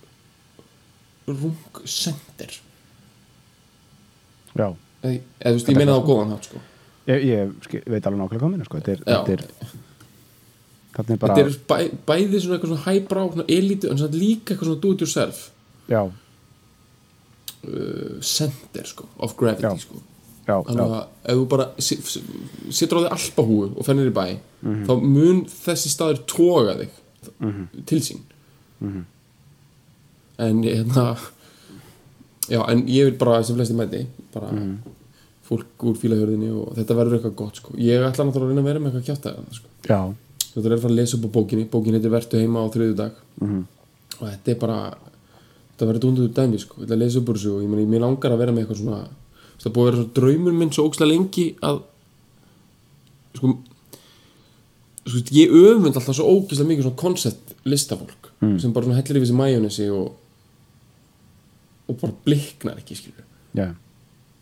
rung 1.26 1.56
center 1.86 2.60
Já, 4.52 4.68
eða, 5.02 5.20
þú 5.40 5.52
veist, 5.56 5.68
ég 5.70 5.78
meina 5.78 5.94
það 5.94 6.02
á 6.02 6.08
góðan 6.10 6.32
hátt 6.34 6.48
sko. 6.50 6.58
ég, 7.08 7.22
ég 7.24 7.54
skil, 7.64 7.80
veit 7.88 8.06
alveg 8.06 8.20
nákvæmlega 8.20 8.42
hvað 8.42 8.52
minna 8.52 8.68
sko. 8.68 8.76
þetta 8.82 8.92
er, 8.92 9.06
þetta 9.06 9.32
er 9.38 9.42
Þetta 10.92 11.12
er 11.14 11.20
bara 11.22 11.34
þetta 11.38 11.48
er 11.48 11.54
bæ, 11.70 11.78
bæði 12.04 12.40
svona 12.42 12.54
eitthvað 12.58 12.72
svona 12.74 12.84
hæbrá 12.84 13.22
svona 13.32 13.46
elítu, 13.48 13.88
en 13.88 13.98
svona 14.02 14.18
líka 14.20 14.52
eitthvað 14.52 14.68
svona 14.68 14.82
do 14.84 14.92
it 14.92 15.00
yourself 15.06 15.36
Já, 15.88 16.02
uh, 17.64 18.16
center 18.20 18.84
sko, 18.90 19.08
of 19.16 19.36
gravity 19.40 19.64
Já. 19.70 19.72
sko 19.86 20.02
þannig 20.66 20.94
að 20.96 21.06
ef 21.24 21.36
þú 21.38 21.46
bara 21.48 21.66
si- 21.78 21.96
s- 21.96 22.18
situr 22.70 22.98
á 22.98 23.02
þig 23.04 23.12
alpahúu 23.16 23.70
og 23.76 23.84
fennir 23.86 24.10
í 24.10 24.14
bæ 24.14 24.26
Mhm. 24.62 24.84
þá 24.86 24.92
mun 25.02 25.44
þessi 25.46 25.88
staður 25.94 26.18
toga 26.26 26.74
þig 26.80 27.86
til 27.86 27.98
sín 28.00 28.20
Mhm. 28.80 29.04
en 30.38 30.62
ég 30.62 30.74
hérna 30.82 31.16
já 32.50 32.62
en 32.68 32.86
ég 32.86 33.04
vil 33.04 33.18
bara 33.18 33.42
sem 33.44 33.56
flesti 33.56 33.74
mæti 33.74 34.06
bara 34.34 34.50
Mhm. 34.52 34.76
fólk 35.48 35.66
úr 35.82 35.96
fílahjörðinni 35.96 36.50
og 36.54 36.74
þetta 36.76 36.94
verður 36.96 37.18
eitthvað 37.20 37.34
gott 37.36 37.56
sko 37.56 37.72
ég 37.76 38.00
ætla 38.00 38.24
náttúrulega 38.24 38.44
að 38.44 38.48
reyna 38.48 38.60
að 38.60 38.64
vera 38.64 38.78
með 38.80 38.92
eitthvað 38.92 39.06
kjátt 39.08 39.26
að 39.30 39.54
sko. 39.54 39.68
þetta 40.54 40.66
er 40.66 40.72
að 40.76 40.80
fara 40.82 40.92
að 40.92 40.96
lesa 40.96 41.16
upp 41.16 41.24
á 41.24 41.30
bókinni 41.36 41.68
bókin 41.70 41.94
heitir 41.94 42.10
Vertu 42.10 42.38
heima 42.38 42.60
á 42.60 42.66
þriðu 42.70 42.94
dag 42.96 43.12
Mhm. 43.40 43.64
og 44.20 44.28
þetta 44.28 44.48
er 44.50 44.54
bara 44.54 44.94
þetta 45.76 45.86
verður 45.92 46.00
dunduð 46.00 46.28
dæmi 46.34 46.58
sko 46.60 46.74
ég 46.80 46.84
ætla 46.86 46.94
að 46.96 46.98
lesa 46.98 47.18
upp 47.18 47.28
úr 47.28 47.34
þessu 47.36 47.56
og 47.56 47.62
ég 47.62 47.68
meni, 47.68 47.86
mér 47.86 48.00
langar 48.00 48.30
að 48.32 48.38
vera 48.38 48.52
með 48.52 48.66
eitthvað 48.66 48.80
svona 48.82 49.08
það 49.62 49.74
búið 49.76 49.82
að 49.82 49.90
vera 49.90 50.00
svona 50.02 50.14
draumur 50.18 50.52
minn 50.58 50.72
svo 50.74 50.86
ókslega 50.88 51.10
lengi 51.12 51.46
að 51.62 51.82
sko, 53.38 53.52
sko 55.06 55.22
ég 55.36 55.54
öfund 55.62 55.94
alltaf 55.96 56.16
svo 56.16 56.26
ógislega 56.36 56.68
mikið 56.72 56.88
svona 56.88 57.02
koncept 57.04 57.54
listafólk 57.68 58.18
Mm. 58.42 58.56
sem 58.58 58.72
bara 58.74 58.90
hellir 58.96 59.20
yfir 59.20 59.26
sig 59.30 59.36
majónesi 59.38 59.84
og 59.94 60.16
og 61.88 61.96
bara 62.00 62.12
bliknar 62.26 62.80
ekki 62.80 62.96
skilur 62.98 63.22
já. 63.54 63.68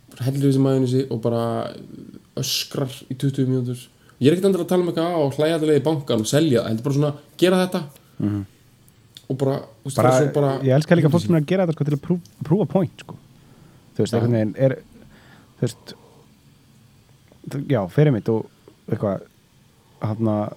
bara 0.09 0.25
hellir 0.25 0.47
yfir 0.49 0.53
sig 0.57 0.63
majónesi 0.65 1.03
og 1.11 1.21
bara 1.21 1.43
öskrar 2.41 2.89
í 3.11 3.15
20 3.19 3.45
mínútur 3.45 3.77
ég 4.21 4.31
er 4.31 4.33
ekkert 4.39 4.49
endur 4.49 4.63
að 4.65 4.69
tala 4.73 4.83
um 4.83 4.89
eitthvað 4.89 5.13
á 5.13 5.21
og 5.21 5.37
hlæja 5.37 5.59
allavega 5.59 5.83
í 5.83 5.85
bankan 5.85 6.25
og 6.25 6.31
selja 6.33 6.63
það, 6.63 6.69
heldur 6.71 6.85
bara 6.89 6.95
svona 6.95 7.13
gera 7.37 7.61
þetta 7.67 7.83
Mhm. 8.21 8.41
og 9.29 9.37
bara, 9.39 9.59
veist, 9.85 9.97
bara, 9.97 10.33
bara 10.33 10.59
ég 10.65 10.75
elska 10.81 10.97
líka 10.97 11.11
fólk 11.13 11.23
sem 11.27 11.35
er 11.35 11.41
að 11.43 11.47
gera 11.47 11.67
þetta 11.67 11.73
sko, 11.77 11.85
til 11.85 11.97
að 11.97 12.01
prú, 12.01 12.21
prúfa 12.45 12.69
point 12.69 12.97
sko. 13.05 13.15
þú 13.97 13.99
veist, 14.01 14.13
Já. 14.13 14.17
einhvern 14.17 14.33
veginn 14.33 14.55
er 14.57 14.79
þú 15.61 15.67
veist 15.67 15.95
já, 17.71 17.81
fyrir 17.93 18.13
mitt 18.15 18.29
og 18.33 18.47
eitthvað 18.91 19.27
hann 20.01 20.31
að 20.33 20.57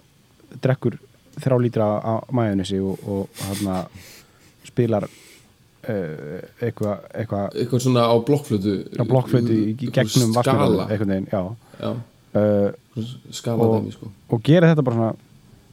drekkur 0.63 0.97
þrjá 1.41 1.57
lítra 1.63 1.87
á 1.99 2.13
majónesi 2.31 2.77
og, 2.83 2.99
og 3.09 3.43
hann 3.47 3.87
spilar 4.67 5.07
uh, 5.07 6.39
eitthvað 6.63 7.05
eitthva, 7.19 7.41
eitthvað 7.57 7.83
svona 7.87 8.05
á 8.07 8.15
blokkflötu 8.25 8.75
á 8.95 9.03
blokkflötu 9.09 9.53
í, 9.57 9.73
gegnum 9.89 10.35
skala, 10.37 10.87
einhvern 10.87 11.13
veginn, 11.15 11.29
já. 11.33 11.41
Já, 11.81 11.91
uh, 12.39 13.07
skala 13.33 13.65
Og- 13.67 13.79
dæmi 13.81 13.95
sko. 13.95 14.11
og 14.29 14.43
gera 14.45 14.69
þetta 14.71 14.85
bara 14.87 14.99
svona 14.99 15.13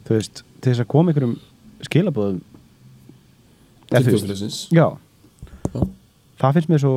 þú 0.08 0.16
veist, 0.16 0.42
til 0.60 0.72
þess 0.72 0.82
að 0.84 0.90
koma 0.94 1.12
einhverjum 1.12 1.36
skilabóðum 1.86 2.40
til 3.90 3.98
Eða, 3.98 4.00
þú 4.00 4.10
veist, 4.10 4.24
þjóðfélagsins 4.24 4.58
Já, 4.74 4.86
Já. 5.74 5.80
það 6.40 6.56
finnst 6.56 6.72
mér 6.72 6.82
svo 6.84 6.94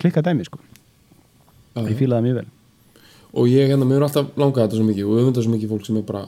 klikka 0.00 0.24
dæmi 0.24 0.48
sko, 0.48 0.58
Já, 1.78 1.88
ég 1.92 2.02
það 2.02 2.26
mjög 2.26 2.38
vel. 2.40 2.46
Og 3.38 3.48
ég 3.50 3.70
hérna, 3.70 3.86
mér 3.86 4.00
er 4.00 4.06
alltaf 4.08 4.30
langað 4.40 4.64
þetta 4.66 4.78
svo 4.78 4.86
mikið 4.88 5.08
og 5.08 5.22
öfundar 5.22 5.44
svo 5.44 5.54
mikið 5.54 5.72
fólk 5.74 5.86
sem 5.86 5.98
er 6.00 6.06
bara 6.08 6.24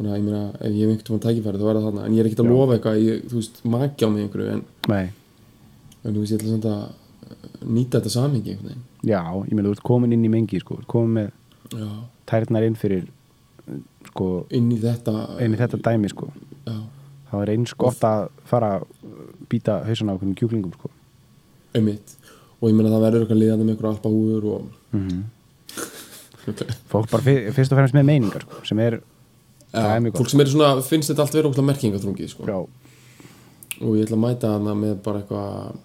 þannig 0.00 0.12
að 0.12 0.18
ég 0.18 0.26
meina, 0.26 0.42
ef 0.56 0.70
ég 0.70 0.80
hef 0.80 0.90
einhvern 0.90 1.06
tímann 1.06 1.22
tækifæri 1.24 1.60
þá 1.60 1.66
er 1.66 1.76
það 1.76 1.86
þarna, 1.86 2.04
en 2.06 2.14
ég 2.14 2.20
er 2.22 2.28
ekkert 2.28 2.42
að 2.44 2.50
lofa 2.50 2.76
eitthvað 2.76 3.00
ég, 3.04 3.24
þú 3.28 3.36
veist, 3.40 3.60
maki 3.74 4.06
á 4.06 4.08
mig 4.08 4.24
einhverju 4.24 4.52
en, 4.54 4.62
en 4.90 6.14
þú 6.14 6.22
veist, 6.22 6.32
ég 6.32 6.38
ætla 6.40 6.52
samt 6.54 6.68
að 6.70 7.70
nýta 7.70 8.00
þetta 8.00 8.12
samhengi 8.14 8.54
einhvern 8.54 8.70
veginn. 8.70 8.86
Já, 9.10 9.20
ég 9.44 9.52
meina 9.56 9.68
þú 9.68 9.74
ert 9.76 9.84
komin 9.90 10.14
inn 10.16 10.24
í 10.24 10.32
mengi 10.32 10.60
sko, 10.62 10.78
komin 10.90 11.16
með 11.18 11.28
já, 11.76 11.90
tærnar 12.32 12.66
inn 12.68 12.78
fyrir 12.80 13.10
sko, 14.08 14.30
inn 14.56 14.70
í 14.72 14.78
þetta 14.80 15.16
inn 15.44 15.56
í 15.56 15.60
þetta 15.60 15.82
dæmi 15.84 16.12
sko. 16.12 16.30
Það 17.30 17.44
er 17.44 17.52
eins 17.52 17.76
gott 17.78 18.00
að 18.06 18.24
fara 18.48 18.72
að 18.78 18.88
býta 19.52 19.82
hausana 19.86 20.14
á 20.14 20.16
okkur 20.16 20.32
kjúklingum 20.40 20.72
sko. 20.74 20.90
Einmitt 21.76 22.16
og 22.60 22.68
ég 22.68 22.76
meina 22.76 22.92
það 22.92 23.04
verður 23.06 23.24
eitthvað 23.24 23.40
liðandi 23.42 23.66
með 23.66 23.74
einhverja 23.74 23.94
alpahúður 23.96 24.48
og 24.54 24.96
mm 24.96 25.20
fólk 26.90 27.10
bara 27.10 27.22
fyr, 27.22 27.50
fyrst 27.54 27.72
og 27.74 27.78
fremst 27.78 27.96
með 27.96 28.06
meiningar 28.08 28.44
sko, 28.46 28.62
sem 28.66 28.78
er, 28.82 28.98
ja, 29.74 29.96
fólk 30.16 30.30
sem 30.32 30.42
er 30.42 30.50
svona, 30.50 30.70
finnst 30.86 31.12
þetta 31.12 31.26
allt 31.26 31.36
vera 31.36 31.50
óslega 31.50 31.68
merkingaþrungið 31.68 32.30
sko. 32.32 32.60
og 33.80 33.96
ég 33.96 34.06
ætla 34.06 34.16
að 34.18 34.22
mæta 34.24 34.52
hana 34.56 34.74
með 34.76 34.94
bara 35.04 35.20
eitthvað 35.20 35.76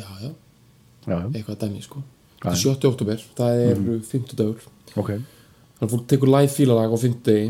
já, 0.00 0.08
já, 0.24 0.30
já, 0.30 1.14
já, 1.14 1.22
eitthvað 1.30 1.60
dæmi 1.64 1.84
sko. 1.86 2.02
Það 2.40 2.50
er 2.50 2.58
já. 2.58 2.74
7. 2.74 2.90
oktober, 2.90 3.24
það 3.38 3.62
er 3.64 3.80
mm. 3.80 4.02
50 4.10 4.40
dagur 4.40 4.68
ok 4.96 5.10
þannig 5.14 5.86
að 5.86 5.94
fólk 5.94 6.06
tekur 6.12 6.32
live 6.34 6.52
fílalag 6.52 6.92
á 6.92 6.98
50 6.98 7.24
degi 7.30 7.48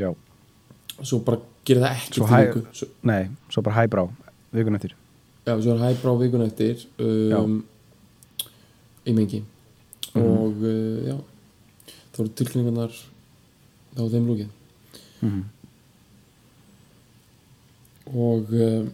já, 0.00 0.10
svo 1.00 1.22
bara 1.24 1.40
gerir 1.64 1.86
það 1.86 1.98
ekki 2.02 2.18
Svo 2.18 2.28
hæ- 2.28 2.64
svo, 2.74 2.90
nei, 3.08 3.22
svo 3.52 3.64
bara 3.64 3.78
hæbrá 3.82 4.06
vikun 4.54 4.76
eftir 4.80 4.96
já, 5.44 5.54
svo 5.60 5.74
er 5.74 5.82
hæbrá 5.82 6.14
vikun 6.20 6.44
eftir 6.46 6.84
um, 6.98 7.58
í 9.04 9.14
mengi. 9.16 9.42
Mhm. 10.14 10.24
og 10.24 10.62
uh, 10.62 10.98
já 11.08 11.16
þá 12.14 12.20
eru 12.22 12.34
tilkynningarnar 12.38 12.92
þá 13.94 14.04
er 14.04 14.12
þeim 14.12 14.28
lúkið 14.30 14.50
mm 15.24 15.42
og 18.14 18.50
uh, 18.52 18.84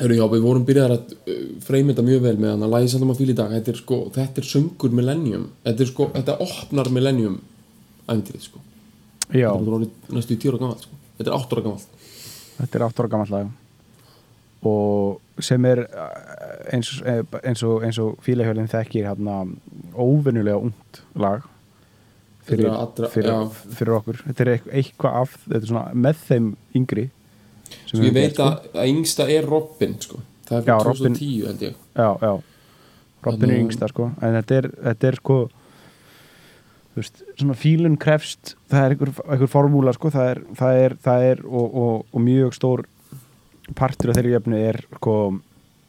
eru 0.00 0.16
já, 0.16 0.24
við 0.32 0.44
vorum 0.46 0.64
byrjaðar 0.66 0.94
að 0.96 1.10
uh, 1.28 1.40
freymynda 1.62 2.04
mjög 2.06 2.22
vel 2.24 2.38
með 2.40 2.54
hann 2.54 2.66
að 2.66 2.72
læsa 2.72 2.96
allum 2.96 3.12
að 3.12 3.18
fíla 3.20 3.34
í 3.34 3.36
dag. 3.36 3.52
Þetta 3.52 3.72
er 3.74 3.78
sko, 3.82 3.98
þetta 4.14 4.40
er 4.40 4.48
söngur 4.48 4.94
millennium. 4.96 5.44
Þetta 5.66 5.86
sko, 5.90 6.06
þetta 6.14 6.38
opnar 6.46 6.90
millennium 6.96 7.36
æfntrið 8.08 8.46
sko. 8.48 8.62
Já, 9.28 9.50
þetta 9.52 9.76
er 9.76 10.16
næstu 10.16 10.38
í 10.38 10.54
gamalt 10.56 10.86
sko. 10.86 11.00
Þetta 11.18 11.28
er 11.28 11.36
átt 11.36 11.52
ára 11.52 11.66
gamalt. 11.68 11.92
Þetta 12.62 12.78
er 12.78 12.86
8 12.86 13.02
ára 13.02 13.12
gammal 13.12 13.30
lag 13.32 13.61
og 14.62 15.20
sem 15.42 15.64
er 15.66 15.80
eh, 15.88 16.74
eins, 16.76 16.90
eh, 17.04 17.22
eins 17.42 17.62
og, 17.66 17.82
og 18.04 18.18
fílahjölinn 18.22 18.68
þekkir 18.70 19.08
hérna 19.10 19.40
óvenjulega 19.98 20.60
ungt 20.62 21.00
lag 21.18 21.42
fyrir, 22.46 22.66
er 22.68 22.76
allra- 22.76 23.08
fyrir, 23.10 23.30
já. 23.30 23.50
fyrir 23.78 23.96
okkur. 23.98 24.20
Þetta 24.28 24.44
er 24.46 24.52
eitthvað, 24.58 25.16
af 25.22 25.34
þetta 25.48 25.60
er 25.62 25.66
svona 25.72 25.84
með 25.94 26.22
þeim 26.28 26.52
yngri 26.78 27.08
sem 27.72 27.96
sko 27.96 28.04
ég 28.06 28.12
veit 28.14 28.24
gert, 28.24 28.36
sko. 28.36 28.46
að, 28.50 28.70
að 28.82 28.92
yngsta 28.92 29.26
er 29.30 29.46
Robin 29.50 29.98
sko. 30.00 30.20
Það 30.48 30.56
er 30.58 30.64
Já, 30.68 30.76
frá 30.78 30.86
Robin- 30.92 31.16
2010 31.18 31.46
held 31.46 31.62
ég. 31.68 31.74
Já, 31.96 32.08
já. 32.22 32.32
Robin 33.22 33.42
er 33.42 33.46
Þannig 33.46 33.56
að- 33.56 33.64
yngsta 33.66 33.88
sko. 33.92 34.10
En 34.22 34.34
þetta 34.38 34.56
er, 34.62 34.70
þetta 34.90 35.08
er 35.12 35.18
sko 35.22 35.36
þú 36.92 37.00
veist, 37.00 37.22
svona 37.40 37.54
fílun 37.56 37.94
krefst 37.98 38.54
það 38.68 38.82
er 38.84 38.90
einhver, 38.96 39.12
einhver 39.32 39.48
formúla 39.48 39.94
sko. 39.96 40.10
Það 40.12 40.30
er, 40.34 40.40
það 40.58 40.80
er, 40.86 40.94
það 41.06 41.28
er 41.30 41.44
og, 41.46 41.74
og, 41.84 42.06
og 42.12 42.20
mjög 42.26 42.52
stór 42.58 42.84
partur 43.78 44.10
af 44.12 44.16
þeirri 44.18 44.34
jöfnu 44.36 44.58
er 44.68 44.80
sko 44.98 45.16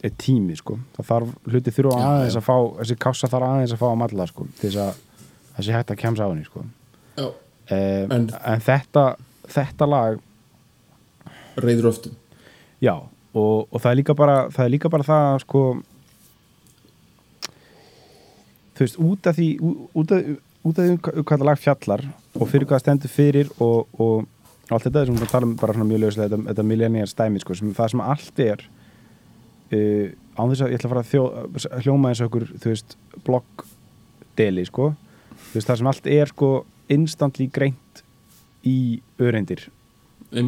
er 0.03 0.11
tími 0.19 0.55
sko. 0.59 0.75
Það 0.97 1.05
þarf, 1.07 1.29
hluti 1.47 1.71
þurfa 1.71 1.99
Já, 1.99 2.07
aðeins 2.11 2.35
að 2.35 2.43
fá 2.49 2.55
þessi 2.81 2.97
kássa 2.99 3.29
þarf 3.31 3.47
aðeins 3.47 3.73
að 3.75 3.79
fá 3.79 3.87
að 3.93 3.99
malla 4.01 4.25
sko 4.27 4.47
til 4.59 4.69
þess 4.73 4.81
að 4.83 5.63
sé 5.67 5.71
hægt 5.77 5.93
að 5.93 6.01
kemsa 6.01 6.25
á 6.27 6.31
henni 6.33 6.43
sko. 6.47 6.63
Já, 7.17 7.27
eh, 7.71 8.03
En- 8.11 8.29
en 8.45 8.59
þetta 8.65 9.05
þetta 9.47 9.87
lag 9.89 10.19
reyður 11.57 11.89
öftum 11.93 12.15
Já, 12.83 12.95
og, 13.33 13.67
og 13.71 13.79
það 13.81 13.91
er 13.91 13.95
líka 14.01 14.15
bara 14.17 14.37
það 14.49 14.65
er 14.65 14.73
líka 14.75 14.89
bara 14.91 15.03
það 15.07 15.39
sko 15.45 15.61
þú 18.75 18.85
veist, 18.85 18.97
út 18.99 19.27
af 19.29 19.37
því 19.37 19.47
út 19.93 20.11
af, 20.15 20.29
út 20.65 20.79
af 20.79 20.87
því 20.87 20.97
hvað 21.23 21.37
það 21.37 21.47
lag 21.49 21.59
fjallar 21.61 22.03
og 22.33 22.47
fyrir 22.49 22.65
hvað 22.67 22.77
það 22.79 22.83
stendur 22.85 23.13
fyrir 23.13 23.51
og, 23.61 23.87
og 24.01 24.25
allt 24.71 24.85
þetta 24.87 25.05
sem 25.09 25.17
við 25.19 25.31
tala 25.33 25.47
um 25.49 25.55
bara 25.59 25.73
svona 25.75 25.89
mjög 25.89 26.01
löguslega 26.05 26.29
þetta, 26.31 26.47
þetta 26.51 26.65
millennial 26.69 27.07
stæmi 27.11 27.41
sko, 27.43 27.55
sem, 27.59 27.73
það 27.75 27.91
sem 27.93 28.03
allt 28.05 28.39
er 28.45 28.63
uh, 28.63 30.07
án 30.39 30.49
þess 30.53 30.63
að 30.65 30.71
ég 30.73 30.79
ætla 30.79 30.89
að 30.89 30.93
fara 30.93 31.03
að 31.03 31.11
þjó, 31.11 31.23
hljóma 31.83 32.11
eins 32.13 32.21
og 32.23 32.29
okkur, 32.31 32.45
þú 32.63 32.71
veist, 32.73 32.95
bloggdeli 33.27 34.65
sko, 34.69 34.87
þú 35.49 35.57
veist, 35.59 35.67
það 35.69 35.81
sem 35.81 35.91
allt 35.93 36.09
er 36.15 36.31
sko 36.33 36.51
instantly 36.93 37.47
greint 37.53 38.03
í 38.67 38.77
öreindir, 39.21 39.65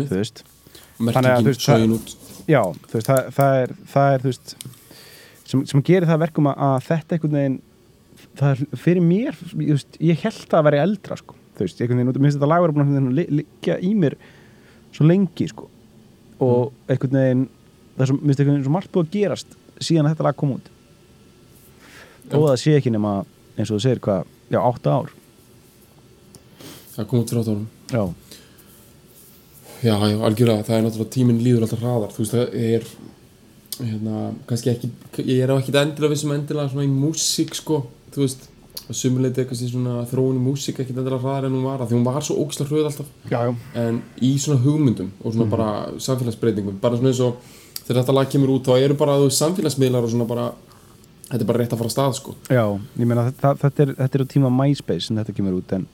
þú 0.09 0.19
veist. 0.21 0.43
Þannig 1.17 1.31
að, 1.35 1.37
þú 1.43 1.51
veist, 1.51 1.65
það- 1.67 1.81
Já, 2.45 2.61
þú 2.87 2.93
veist, 2.99 3.07
það, 3.09 3.21
það 3.35 3.55
er, 3.61 3.71
það 3.93 4.13
er 4.15 4.23
þú 4.23 4.29
veist, 4.31 4.55
sem, 5.45 5.65
sem 5.69 5.81
gerir 5.85 6.07
það 6.07 6.15
að 6.17 6.23
verkum 6.25 6.47
að, 6.51 6.75
þetta 6.87 7.15
einhvern 7.17 7.37
veginn 7.39 7.57
það 8.39 8.51
er 8.51 8.79
fyrir 8.85 9.03
mér, 9.05 9.39
ég, 9.59 9.73
veist, 9.75 9.97
ég 9.99 10.23
held 10.23 10.55
að 10.59 10.63
vera 10.69 10.83
eldra, 10.85 11.17
sko, 11.19 11.35
þú 11.55 11.65
veist, 11.65 11.81
mér 12.19 12.29
finnst 12.29 12.39
þetta 12.39 12.49
lag 12.51 12.61
vera 12.65 12.75
búin 12.75 12.95
að 12.99 13.15
li- 13.19 13.27
liggja 13.41 13.77
í 13.81 13.91
mér 13.95 14.15
svo 14.95 15.07
lengi, 15.07 15.47
sko. 15.51 15.67
Og 16.43 16.71
einhvern 16.91 17.15
veginn 17.19 17.45
það 17.95 18.03
er 18.05 18.11
veginn 18.51 18.65
svo 18.67 18.73
margt 18.75 18.91
búið 18.91 19.05
að 19.07 19.13
gerast 19.19 19.55
síðan 19.79 20.07
að 20.09 20.15
þetta 20.15 20.27
lag 20.29 20.35
kom 20.39 20.55
út. 20.57 20.69
Og 22.33 22.47
það 22.49 22.59
sé 22.63 22.75
ekki 22.79 22.91
nema 22.95 23.17
eins 23.55 23.69
og 23.71 23.77
þú 23.77 23.83
segir 23.85 24.01
hvað, 24.03 24.25
já, 24.51 24.59
átta 24.59 24.95
ár. 24.99 25.11
Það 26.95 27.07
kom 27.11 27.19
út 27.23 27.29
fyrir 27.31 27.41
átt 27.43 27.51
árum. 27.53 27.67
Já, 27.91 28.03
Já, 29.85 29.93
já, 30.09 30.15
algjörlega, 30.23 30.63
það 30.65 30.77
er 30.79 30.83
náttúrulega 30.85 31.13
tíminn 31.13 31.41
líður 31.43 31.65
alltaf 31.65 31.81
hraðar, 31.83 32.13
þú 32.15 32.21
veist, 32.23 32.33
það 32.33 32.53
er 32.65 32.85
hérna, 33.85 34.21
kannski 34.49 34.71
ekki 34.71 34.89
ég 35.27 35.41
er 35.43 35.51
á 35.51 35.55
ekki 35.59 35.73
endilega 35.75 36.13
vissum 36.15 36.31
endilega 36.33 36.71
svona 36.71 36.85
í 36.87 36.93
músík, 36.93 37.51
sko, 37.59 37.81
þú 38.15 38.23
veist 38.23 38.47
að 38.89 38.97
sumuleiti 38.99 39.41
eitthvað 39.41 39.59
sem 39.61 39.71
svona 39.73 40.03
þróun 40.11 40.37
í 40.37 40.43
músík 40.45 40.79
ekki 40.83 40.93
endilega 40.93 41.17
hraðar 41.23 41.47
en 41.49 41.55
hún 41.57 41.65
var, 41.65 41.81
af 41.81 41.89
því 41.89 41.97
hún 41.97 42.05
var 42.05 42.21
svo 42.25 42.35
ógislega 42.43 42.69
hröð 42.69 42.89
alltaf, 42.91 43.07
já, 43.31 43.39
já, 43.47 43.53
en 43.81 44.01
í 44.21 44.31
svona 44.41 44.61
hugmyndum 44.61 45.09
og 45.23 45.33
svona 45.33 45.49
bara 45.49 45.69
samfélagsbreytingum 46.05 46.77
bara 46.83 46.99
svona 46.99 47.09
eins 47.13 47.21
og 47.25 47.39
þegar 47.85 48.01
þetta 48.03 48.15
lag 48.19 48.29
kemur 48.31 48.53
út 48.55 48.69
þá 48.69 48.77
eru 48.85 48.97
bara 48.99 49.17
þú 49.23 49.31
samfélagsmiðlar 49.39 50.05
og 50.05 50.13
svona 50.13 50.27
bara 50.29 50.47
þetta 51.31 51.41
er 51.41 51.49
bara 51.49 51.61
rétt 51.63 51.73
að 51.73 51.81
fara 51.81 51.89
að 51.89 51.95
stað, 51.95 52.15
sko. 52.19 52.33
Já, 52.53 52.63
ég 53.01 53.09
meina 53.09 53.23
þetta, 53.31 53.53
þetta, 53.63 53.85
er, 53.87 53.93
þetta 54.03 54.19
er 54.19 54.23
á 54.25 54.33
tíma 54.35 54.51
MySpace 54.53 55.07
sem 55.07 55.17
þetta 55.17 55.33
kemur 55.39 55.55
út 55.57 55.73
en, 55.73 55.87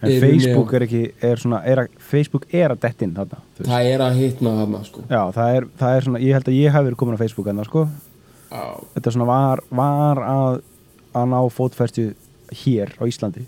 en 0.00 0.08
Er- 0.08 0.22
Facebook 0.24 0.72
er 0.78 0.84
ekki 0.86 1.02
er 1.28 1.42
svona, 1.42 1.58
er 1.68 1.82
að, 1.84 1.98
Facebook 2.08 2.46
er 2.54 2.72
að 2.72 2.80
dett 2.86 3.04
inn 3.04 3.12
þarna, 3.18 3.42
það 3.60 3.90
er 3.92 4.04
að 4.06 4.20
hitna 4.22 4.54
þarna, 4.62 4.80
sko. 4.88 5.04
Já, 5.10 5.20
það 5.36 5.58
er, 5.58 5.66
það 5.82 5.96
er 5.98 6.08
svona, 6.08 6.22
ég 6.24 6.38
held 6.38 6.48
að 6.48 6.56
ég 6.62 6.72
hafi 6.78 6.88
verið 6.88 7.00
komin 7.02 7.18
á 7.18 7.22
Facebook 7.22 7.50
það 7.52 7.68
sko, 7.68 7.84
Já, 8.48 8.64
þetta 8.94 9.12
svona 9.12 9.28
var, 9.28 9.62
var 9.82 10.22
að, 10.24 10.60
að 11.20 11.28
ná 11.34 11.38
fótfæstu 11.52 12.06
hér 12.52 12.94
á 12.98 13.02
Íslandi. 13.08 13.44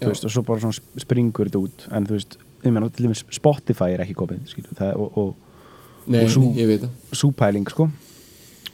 Veist, 0.00 0.24
og 0.24 0.30
svo 0.30 0.42
bara 0.44 0.72
springur 1.00 1.48
þetta 1.48 1.62
út. 1.62 1.86
En 1.96 2.04
þú 2.06 2.18
veist, 2.18 2.36
ég 2.64 2.72
meina, 2.74 2.88
til 2.92 3.06
dæmis 3.06 3.22
Spotify 3.32 3.94
er 3.94 4.02
ekki 4.04 4.14
komin, 4.18 4.42
skilur, 4.50 4.74
það, 4.76 4.96
og, 5.00 5.16
og 5.16 6.10
nei, 6.12 6.24
Og 6.24 6.30
sú- 6.34 6.52
ég 6.56 6.66
veit 6.68 6.82
það. 6.82 6.90
súpæling, 7.16 7.68
sko. 7.70 7.88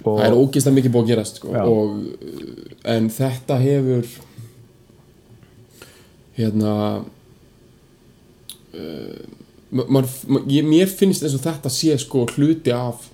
Og, 0.04 0.18
það 0.18 0.26
er 0.26 0.34
ógeðslega 0.34 0.74
mikið 0.80 0.92
búið 0.96 1.04
að 1.04 1.10
gerast 1.12 1.36
sko. 1.38 1.48
Og, 1.54 1.88
uh, 2.02 2.74
en 2.90 3.08
þetta 3.08 3.58
hefur 3.62 4.06
hérna 6.36 6.72
uh, 8.74 9.22
ma- 9.70 9.86
maður, 9.88 10.14
ma- 10.32 10.42
ég, 10.50 10.64
mér 10.66 10.90
finnst 10.90 11.22
eins 11.22 11.36
og 11.36 11.44
þetta 11.44 11.70
sé 11.72 11.94
sko 12.02 12.26
hluti 12.34 12.72
af 12.74 13.08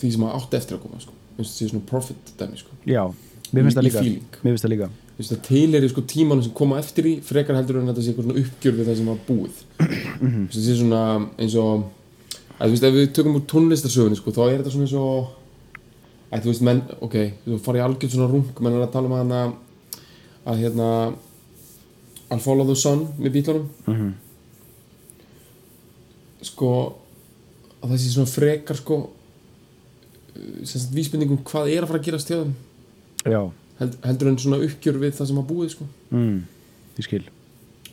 því 0.00 0.10
sem 0.14 0.24
maður 0.24 0.40
átti 0.40 0.58
eftir 0.60 0.78
að 0.78 0.84
koma 0.88 1.00
sko. 1.02 1.14
Finnst 1.36 1.54
þetta 1.54 1.60
sé 1.60 1.70
svona 1.72 1.86
profit 1.90 2.34
dæmi 2.40 2.58
sko. 2.60 2.70
já, 2.88 3.04
mér 3.52 3.68
finnst 3.68 3.78
það 3.78 3.88
líka. 3.88 4.04
mér 4.42 4.50
finnst 4.54 4.64
það 4.66 4.74
líka 4.74 4.90
til 5.18 5.74
er 5.74 5.88
sko 5.88 6.02
tímanum 6.02 6.42
sem 6.42 6.52
koma 6.52 6.78
eftir 6.82 7.06
í 7.06 7.12
frekar 7.22 7.54
heldur 7.54 7.78
en 7.80 7.90
þetta 7.90 8.02
sé 8.02 8.10
eitthvað 8.12 8.26
svona 8.28 8.40
uppgjör 8.42 8.74
við 8.78 8.88
það 8.88 8.96
sem 8.96 9.10
var 9.12 9.20
búið. 9.28 9.60
Mhm. 9.78 10.48
Þetta 10.48 10.64
sé 10.64 10.76
svona 10.80 11.02
eins 11.38 11.54
og 11.54 11.84
að 12.58 12.66
þú 12.66 12.70
veist 12.74 12.88
ef 12.88 12.94
við 12.94 13.12
tökum 13.14 13.36
úr 13.38 13.46
tónlistarsögunni 13.50 14.16
sko 14.18 14.34
þá 14.34 14.42
er 14.48 14.58
þetta 14.58 14.74
svona 14.74 14.88
eins 14.88 14.96
og 14.98 15.28
að 16.34 16.42
þú 16.42 16.50
veist 16.50 16.66
menn, 16.66 16.82
ok, 17.00 17.14
þú 17.46 17.60
farið 17.62 17.80
í 17.80 17.86
algjörð 17.86 18.16
svona 18.16 18.32
rung 18.32 18.60
menn 18.60 18.74
er 18.74 18.86
að 18.86 18.92
tala 18.92 19.06
um 19.06 19.18
hana 19.18 19.40
að 20.44 20.60
hérna 20.64 20.88
I'll 22.30 22.40
follow 22.40 22.66
the 22.66 22.74
sun 22.74 23.06
með 23.20 23.36
bílunum. 23.38 23.68
Mm 23.86 24.12
sko 26.44 26.70
að 27.82 27.92
það 27.92 28.00
sé 28.00 28.12
svona 28.12 28.32
frekar 28.32 28.78
sko 28.80 28.98
sem 30.64 30.80
sagt 30.80 30.94
vísbendingum 30.96 31.42
hvað 31.46 31.70
er 31.72 31.84
að 31.84 31.90
fara 31.90 32.00
að 32.00 32.08
gerast 32.08 32.30
hjá 32.30 32.38
þeim 32.40 32.54
já, 33.24 33.40
Held, 33.78 33.96
heldur 34.04 34.28
en 34.30 34.36
svona 34.38 34.60
uppgjör 34.62 34.98
við 35.02 35.16
það 35.18 35.26
sem 35.26 35.36
var 35.36 35.46
búið 35.48 35.70
sko. 35.74 35.86
Mm, 36.14 36.36
ég 36.98 37.04
skil. 37.08 37.22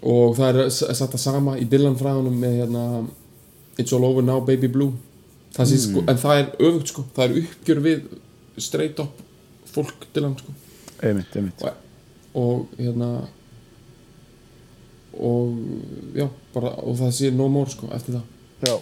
Og 0.01 0.35
það 0.37 0.49
er 0.55 0.69
s- 0.69 0.97
sagt 0.97 1.13
að 1.17 1.19
sama 1.23 1.55
í 1.57 1.65
Dylan 1.69 1.95
fræðunum 1.97 2.37
með 2.41 2.57
hérna 2.61 2.83
It's 3.79 3.93
all 3.93 4.03
over 4.05 4.21
now 4.21 4.39
baby 4.41 4.67
blue. 4.67 4.93
Það 5.55 5.65
sé, 5.67 5.75
Mm. 5.77 5.85
sko, 5.91 5.99
en 6.11 6.17
það 6.17 6.39
er 6.39 6.51
öfugt 6.59 6.87
sko. 6.87 7.03
Það 7.15 7.23
er 7.29 7.41
uppgjör 7.41 7.81
við 7.81 8.01
straight 8.57 8.99
up 8.99 9.21
fólk 9.73 10.05
hann 10.15 10.37
sko. 10.37 10.53
Einmitt, 11.01 11.35
einmitt. 11.35 11.61
Og, 11.63 11.73
og 12.35 12.67
hérna 12.77 13.27
og 15.13 15.57
já, 16.15 16.27
bara 16.53 16.69
og 16.83 16.95
það 16.99 17.11
sé 17.11 17.31
no 17.35 17.47
more 17.51 17.69
sko 17.69 17.87
eftir 17.95 18.15
það. 18.15 18.23
Já, 18.61 18.75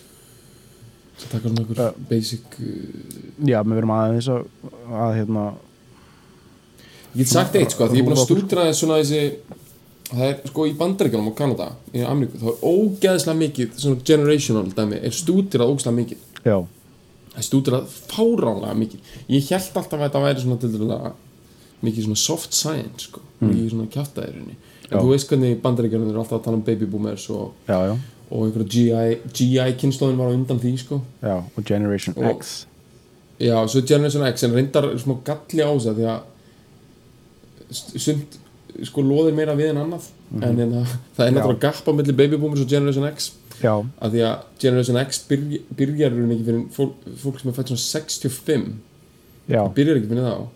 það 1.20 1.32
taka 1.32 1.50
svona 1.50 1.62
einhver 1.63 1.77
Ja. 1.77 1.91
basic 2.10 2.60
uh, 2.60 3.48
já 3.48 3.63
við 3.63 3.74
verum 3.79 3.94
aðeins 3.96 4.27
að, 4.29 4.46
að 4.91 5.15
hérna 5.18 5.46
ég 7.16 7.24
get 7.24 7.28
sagt 7.32 7.56
eitt 7.56 7.72
sko, 7.75 7.88
því 7.89 7.96
ég 8.00 8.04
er 8.04 8.08
búin 8.10 8.18
að 8.18 8.25
stúdra 8.28 8.66
svona 8.78 8.98
þessi 9.01 9.22
það 10.10 10.25
er 10.25 10.39
sko 10.50 10.66
í 10.66 10.74
bandaríkjunum 10.78 11.28
og 11.32 11.36
Kanada 11.38 11.68
í 11.94 12.01
Ameríku, 12.06 12.39
þá 12.42 12.48
er 12.50 12.62
ógeðslega 12.70 13.38
mikið 13.44 13.74
svona 13.78 14.04
generational 14.10 14.72
dæmi, 14.78 15.00
er 15.06 15.13
stúdrað 15.13 15.70
ógeðslega 15.74 15.98
mikið. 16.00 16.24
Já, 16.46 16.58
það 17.30 17.39
er 17.42 17.48
stúdrað 17.50 17.98
fáránlega 18.10 18.75
mikið. 18.80 19.12
Ég 19.30 19.50
held 19.54 19.78
alltaf 19.82 19.94
að 20.00 20.06
þetta 20.08 20.24
væri 20.25 20.44
svona 20.46 20.60
til 20.63 20.72
dæla 20.74 21.00
mikið 21.86 22.08
svona 22.10 22.20
soft 22.24 22.54
science 22.58 23.06
sko, 23.10 23.22
mikið 23.42 23.70
svona 23.75 23.89
kjátaðirinni 23.94 24.56
en 24.58 24.66
Mm. 24.89 24.98
Já. 24.98 25.01
þú 25.06 25.10
veist 25.13 25.30
hvernig 25.30 25.60
bandaríkjunum 25.62 26.10
eru 26.10 26.20
alltaf 26.24 26.39
að 26.39 26.44
tala 26.48 26.58
um 26.58 26.63
baby 26.66 26.86
boomers 26.89 27.28
og, 27.30 27.51
og 27.70 28.46
einhverja 28.48 28.70
GI, 28.74 29.18
GI 29.38 29.75
kynnslóðin 29.78 30.18
var 30.18 30.32
á 30.32 30.34
undan 30.34 30.58
því 30.60 30.72
sko. 30.82 30.98
Já 31.22 31.36
og 31.56 31.63
Generation 31.66 32.16
Og- 32.18 32.39
X. 32.42 32.66
Já, 33.39 33.54
svo 33.70 33.82
Generation 33.86 34.25
X 34.34 34.44
en 34.44 34.51
reyndar 34.58 34.89
smá 34.98 35.13
galli 35.24 35.62
á 35.62 35.70
þess 35.70 35.86
að 35.92 36.00
því 36.01 36.08
að 36.10 36.20
sund 37.72 38.38
sko 38.86 39.02
loðir 39.02 39.34
meira 39.36 39.56
við 39.58 39.72
en 39.74 39.78
annað. 39.84 40.08
En, 40.42 40.60
en 40.60 40.72
það 41.18 41.26
er 41.26 41.32
Mhm. 41.32 41.38
Já. 41.38 41.42
náttúrulega 41.42 41.60
gap 41.60 41.88
á 41.90 41.92
milli 41.94 42.14
Baby 42.16 42.38
Boomers 42.38 42.62
og 42.62 42.68
Generation 42.70 43.08
X. 43.14 43.32
Já, 43.64 43.74
að 44.02 44.12
því 44.14 44.22
að 44.24 44.38
Generation 44.60 44.98
X 45.02 45.24
byrj, 45.28 45.62
byrjar 45.76 46.12
ekki 46.32 46.46
fyrir 46.46 46.62
fólk, 46.72 46.94
fólk 47.18 47.40
sem 47.42 47.50
er 47.50 47.54
fætt 47.58 47.68
svona 47.74 47.84
65 47.84 48.74
já, 49.50 49.64
byrjar 49.74 49.98
ekki 50.00 50.08
fyrir 50.14 50.24
þá. 50.30 50.48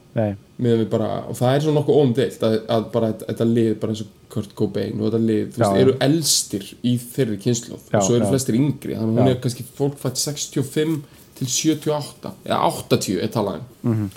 Bara, 0.89 1.07
og 1.27 1.35
það 1.35 1.55
er 1.55 1.59
svona 1.65 1.79
nokkuð 1.81 1.97
óumdeilt 1.99 2.43
að, 2.45 2.55
að 2.69 2.83
bara 2.93 3.07
þetta, 3.13 3.45
lið, 3.49 3.71
bara 3.81 3.91
eins 3.91 4.01
og 4.05 4.07
Kurt 4.29 4.53
Cobain 4.55 5.01
og 5.01 5.09
þetta 5.09 5.19
lið, 5.25 5.47
þú 5.51 5.57
veist, 5.63 5.79
eru 5.81 5.95
elstir 6.05 6.67
í 6.85 6.93
þeirri 7.01 7.37
kynslu 7.43 7.75
Já, 7.91 7.97
og 7.97 8.03
svo 8.05 8.15
eru 8.15 8.25
já. 8.25 8.29
flestir 8.29 8.55
yngri, 8.55 8.95
þannig 8.95 9.17
að 9.17 9.23
hún 9.25 9.31
er 9.33 9.39
kannski 9.43 9.65
fólk 9.77 9.97
fætt 9.99 10.21
65 10.21 11.01
til 11.35 11.47
78 11.47 12.31
eða 12.45 12.59
80 12.69 13.19
er 13.25 13.27
talaðin 13.33 13.65
Mhm. 13.83 14.09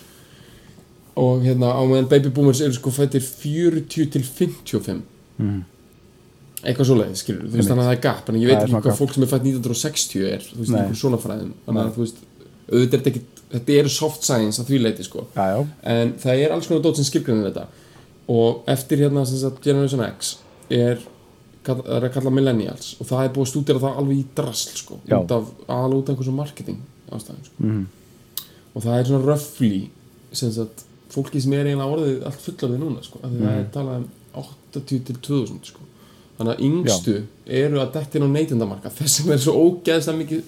Og 1.16 1.42
hérna 1.44 1.72
á 1.72 1.80
meðan 1.88 2.08
Baby 2.10 2.28
Boomers 2.36 2.60
eru 2.60 2.72
sko 2.76 2.90
fættir 2.92 3.22
40 3.24 4.10
til 4.10 4.22
55 4.22 5.02
Mhm. 5.38 5.62
eitthvað 6.64 6.88
svoleiðis, 6.88 7.20
skilur 7.22 7.46
þú 7.50 7.56
veist 7.60 7.68
þannig 7.68 7.84
að 7.84 7.88
það 7.90 7.96
er 7.96 8.00
gap, 8.06 8.28
en 8.28 8.36
ég 8.40 8.46
veit 8.48 8.62
ekki 8.64 8.80
hvað 8.86 8.96
fólk 8.98 9.12
sem 9.14 9.22
er 9.22 9.28
fætt 9.30 9.44
1960 9.44 10.22
er, 10.32 10.38
þú 10.40 10.56
veist, 10.62 10.70
Nei. 10.72 10.78
einhver 10.80 10.96
svona 11.00 11.18
fræðum 11.20 11.50
þannig 11.66 11.82
að 11.82 11.90
þú 11.96 12.04
veist, 12.04 12.22
auðvitað 12.72 12.94
er 12.94 13.02
þetta 13.02 13.10
ekki 13.12 13.22
þetta 13.52 13.74
eru 13.78 13.88
soft 13.94 14.24
science 14.26 14.58
að 14.62 14.66
því 14.70 14.78
leiti 14.82 15.04
sko. 15.06 15.26
Já, 15.36 15.44
já, 15.54 15.66
en 15.92 16.14
það 16.18 16.40
er 16.44 16.50
alls 16.56 16.66
konar 16.66 16.82
dót 16.82 16.96
sem 16.98 17.04
skilgrænir 17.06 17.44
þetta. 17.52 17.66
Og 18.28 18.64
eftir 18.66 18.98
hérna 19.04 19.22
sem 19.28 19.38
sagt, 19.38 19.60
Generation 19.62 20.02
X 20.08 20.32
er, 20.74 20.98
það 21.64 21.84
er 21.86 22.08
að 22.08 22.12
kalla 22.16 22.30
millennials. 22.34 22.96
Og 23.00 23.06
það 23.06 23.22
er 23.28 23.30
búið 23.36 23.46
að 23.46 23.52
stúdera 23.52 23.82
það 23.84 24.00
alveg 24.00 24.18
í 24.18 24.24
drasl 24.34 24.74
sko, 24.80 24.98
Já. 25.06 25.20
út 25.22 25.30
af 25.36 25.44
alveg 25.68 26.00
út 26.00 26.08
af 26.10 26.16
einhversum 26.16 26.34
marketing 26.42 26.80
ástæðum 27.12 27.44
sko. 27.46 27.62
Mhm. 27.62 27.86
og 28.74 28.82
það 28.82 28.98
er 28.98 29.04
svona 29.04 29.24
röfli 29.30 29.88
sem 30.32 30.50
sagt, 30.52 30.84
fólki 31.16 31.40
sem 31.42 31.52
er 31.56 31.66
eiginlega 31.66 31.96
orðið 31.96 32.24
allt 32.28 32.44
fullarði 32.44 32.78
núna 32.82 33.02
sko, 33.04 33.18
því 33.24 33.40
það 33.40 33.50
Mhm. 33.50 33.58
er 33.58 33.68
talað 33.72 33.96
um 33.96 34.08
80 34.36 35.04
til 35.06 35.16
2000 35.16 35.64
sko. 35.64 35.80
þannig 36.38 36.52
að 36.52 36.64
yngstu 36.68 37.12
eru 37.46 37.78
að 37.80 37.92
detti 37.94 38.18
inn 38.18 38.26
á 38.28 38.30
neytendamarka 38.36 38.90
þess 38.92 39.08
sem 39.22 39.30
er 39.32 39.38
svo 39.40 39.52
ógeðslega 39.56 40.18
mikið 40.20 40.42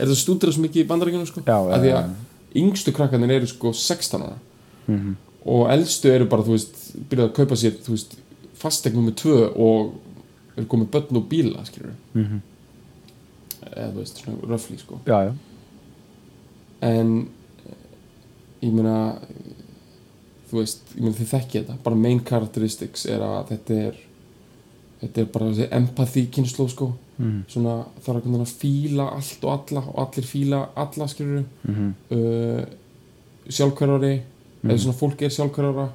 er 0.00 0.06
það 0.08 0.16
stúdera 0.16 0.52
svo 0.52 0.62
mikið 0.64 0.84
í 0.84 0.88
bandaríkjunum 0.88 1.26
sko, 1.28 1.40
Já, 1.44 1.58
af 1.74 1.80
því 1.82 1.90
já, 1.90 1.98
að 2.00 2.10
yngstu 2.62 2.92
krakkarnir 2.96 3.30
eru 3.36 3.46
sko 3.46 3.72
16 3.72 4.22
ára 4.24 4.38
Mhm. 4.88 5.16
og 5.46 5.68
eldstu 5.70 6.08
eru 6.10 6.24
bara, 6.26 6.42
þú 6.42 6.54
veist, 6.56 6.74
byrjað 7.10 7.28
að 7.28 7.34
kaupa 7.36 7.54
sér, 7.60 7.72
þú 7.84 7.90
veist, 7.92 8.16
fastegnum 8.56 9.06
með 9.10 9.14
tvö 9.20 9.52
og 9.56 9.92
eru 10.56 10.66
komið 10.66 10.88
börn 10.90 11.16
og 11.16 11.28
bíla, 11.28 11.64
skilur 11.66 11.92
Mhm. 12.14 12.40
eða, 13.76 13.92
þú 13.92 13.96
veist, 14.00 14.16
svona 14.24 14.40
röfli, 14.48 14.78
sko 14.78 15.00
já, 15.04 15.28
já, 15.28 15.34
en 16.80 17.28
ég 18.62 18.72
meina 18.72 19.18
þú 20.54 20.60
veist, 20.62 20.82
ég 20.94 21.02
meina 21.02 21.16
þið 21.18 21.30
þekki 21.34 21.60
þetta 21.64 21.76
bara 21.84 21.96
main 21.98 22.20
characteristics 22.24 23.06
er 23.10 23.22
að 23.26 23.48
þetta 23.50 23.78
er 23.88 23.96
þetta 25.02 25.20
er 25.20 25.26
bara 25.34 25.48
þessi 25.50 25.68
empathy 25.80 26.26
kynslu, 26.32 26.68
sko 26.70 26.92
Mhm. 27.18 27.44
svona 27.46 27.74
er 28.38 28.42
að 28.42 28.54
fíla 28.58 29.04
allt 29.14 29.44
og 29.44 29.52
alla 29.70 29.82
og 29.86 29.98
allir 30.02 30.24
fíla 30.26 30.68
alla, 30.76 31.06
skilur 31.06 31.44
Mhm. 31.68 31.94
uh, 32.10 32.64
sjálfhverfari 33.48 34.20
Mhm. 34.62 34.70
eða 34.70 34.78
svona 34.78 34.98
fólk 34.98 35.22
er 35.22 35.28
sjálfhverfara 35.30 35.88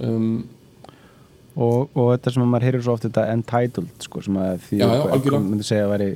um, 0.00 0.48
og, 1.56 1.90
og 1.94 2.18
þetta 2.18 2.32
sem 2.32 2.42
að 2.42 2.48
maður 2.52 2.62
heyrir 2.68 2.82
svo 2.82 2.92
oft 2.96 3.04
þetta 3.04 3.26
entitled 3.32 3.88
sko, 4.00 4.22
sem 4.22 4.34
að 4.40 4.58
því 4.68 4.78
Já, 4.78 4.86
já, 4.88 5.02
algjörlega. 5.12 5.50
myndi 5.50 5.66
segja 5.68 5.84
að 5.86 5.92
veri 5.98 6.10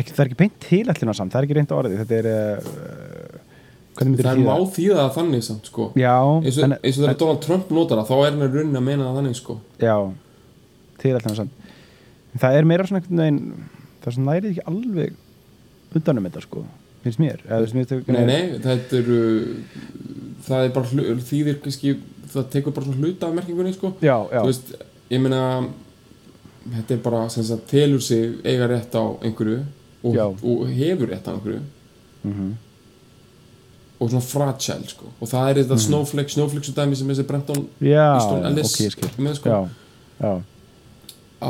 ekki, 0.00 0.10
það 0.16 0.20
er 0.24 0.28
ekki 0.30 0.40
beint 0.40 0.58
tilætlina 0.60 1.14
samt, 1.14 1.32
það 1.32 1.38
er 1.42 1.46
ekki 1.46 1.58
reynd 1.60 1.74
orðið 1.76 1.98
þetta 2.02 2.18
er 2.18 2.26
uh, 2.34 3.09
það 3.98 4.30
er 4.30 4.42
má 4.44 4.56
þýða 4.74 4.96
það 5.00 5.14
þannig 5.18 5.46
samt 5.46 5.70
sko. 5.70 5.86
Já, 5.98 6.16
eins 6.40 6.58
og, 6.60 6.74
þegar 6.84 7.16
Donald 7.22 7.40
Trump 7.44 7.72
notar 7.74 8.00
það 8.00 8.10
þá 8.10 8.16
er 8.18 8.30
hann 8.30 8.44
að 8.46 8.58
runna 8.60 8.80
að 8.80 8.86
meina 8.86 9.08
það 9.08 9.18
þannig 9.20 9.38
sko. 9.40 9.56
Já 9.82 9.96
tilætlina 11.00 11.38
samt. 11.38 11.72
En 12.30 12.42
það 12.44 12.58
er 12.58 12.68
meira 12.70 12.86
svona 12.86 13.00
einhvern 13.00 13.24
veginn 13.24 13.40
það 14.00 14.10
er 14.10 14.16
svona 14.16 14.34
nærið 14.34 14.52
ekki 14.52 14.66
alveg 14.70 15.98
undanum 15.98 16.28
þetta 16.28 16.44
sko, 16.44 16.64
finnst 17.04 17.22
mér. 17.22 17.42
Nei 17.50 18.22
nei, 18.28 18.40
þetta 18.62 19.00
eru 19.00 19.20
það 20.46 20.64
er 20.68 20.72
bara 20.76 21.18
þýðir 21.32 21.60
kannski 21.64 21.96
það 22.30 22.48
tekur 22.54 22.76
bara 22.76 22.88
svona 22.88 23.04
hluta 23.04 23.28
af 23.28 23.36
merkingunni 23.36 23.74
sko. 23.74 23.92
Já, 24.04 24.16
já, 24.30 24.40
þú 24.40 24.46
veist, 24.52 24.72
ég 25.10 25.22
meina 25.24 25.42
þetta 26.70 26.96
er 26.96 27.04
bara 27.04 27.26
sem 27.32 27.46
sagt 27.46 27.68
telur 27.72 28.02
sig 28.04 28.38
eiga 28.46 28.68
rétt 28.70 28.94
á 28.94 29.04
einhverju 29.26 29.60
og, 30.06 30.42
og 30.44 30.66
hefur 30.70 31.10
rétt 31.10 31.26
á 31.26 31.34
einhverju. 31.34 31.62
Mm 32.22 32.34
og 34.00 34.08
svona 34.08 34.24
fragile 34.24 34.88
sko. 34.88 35.10
Og 35.20 35.28
það 35.28 35.50
er 35.50 35.60
þetta 35.62 35.80
snowflake, 35.84 36.32
snowflake 36.32 36.68
svo 36.68 36.76
dæmi 36.76 36.96
sem 36.96 37.10
þessi 37.12 37.26
Brenton 37.28 37.66
já, 37.84 38.06
Easton 38.14 38.46
Ellis 38.48 38.70
ok, 38.70 38.86
ég 38.86 38.94
skil. 38.96 39.10
með 39.20 39.36
sko. 39.40 39.50
Já, 39.52 39.60
já, 40.24 40.32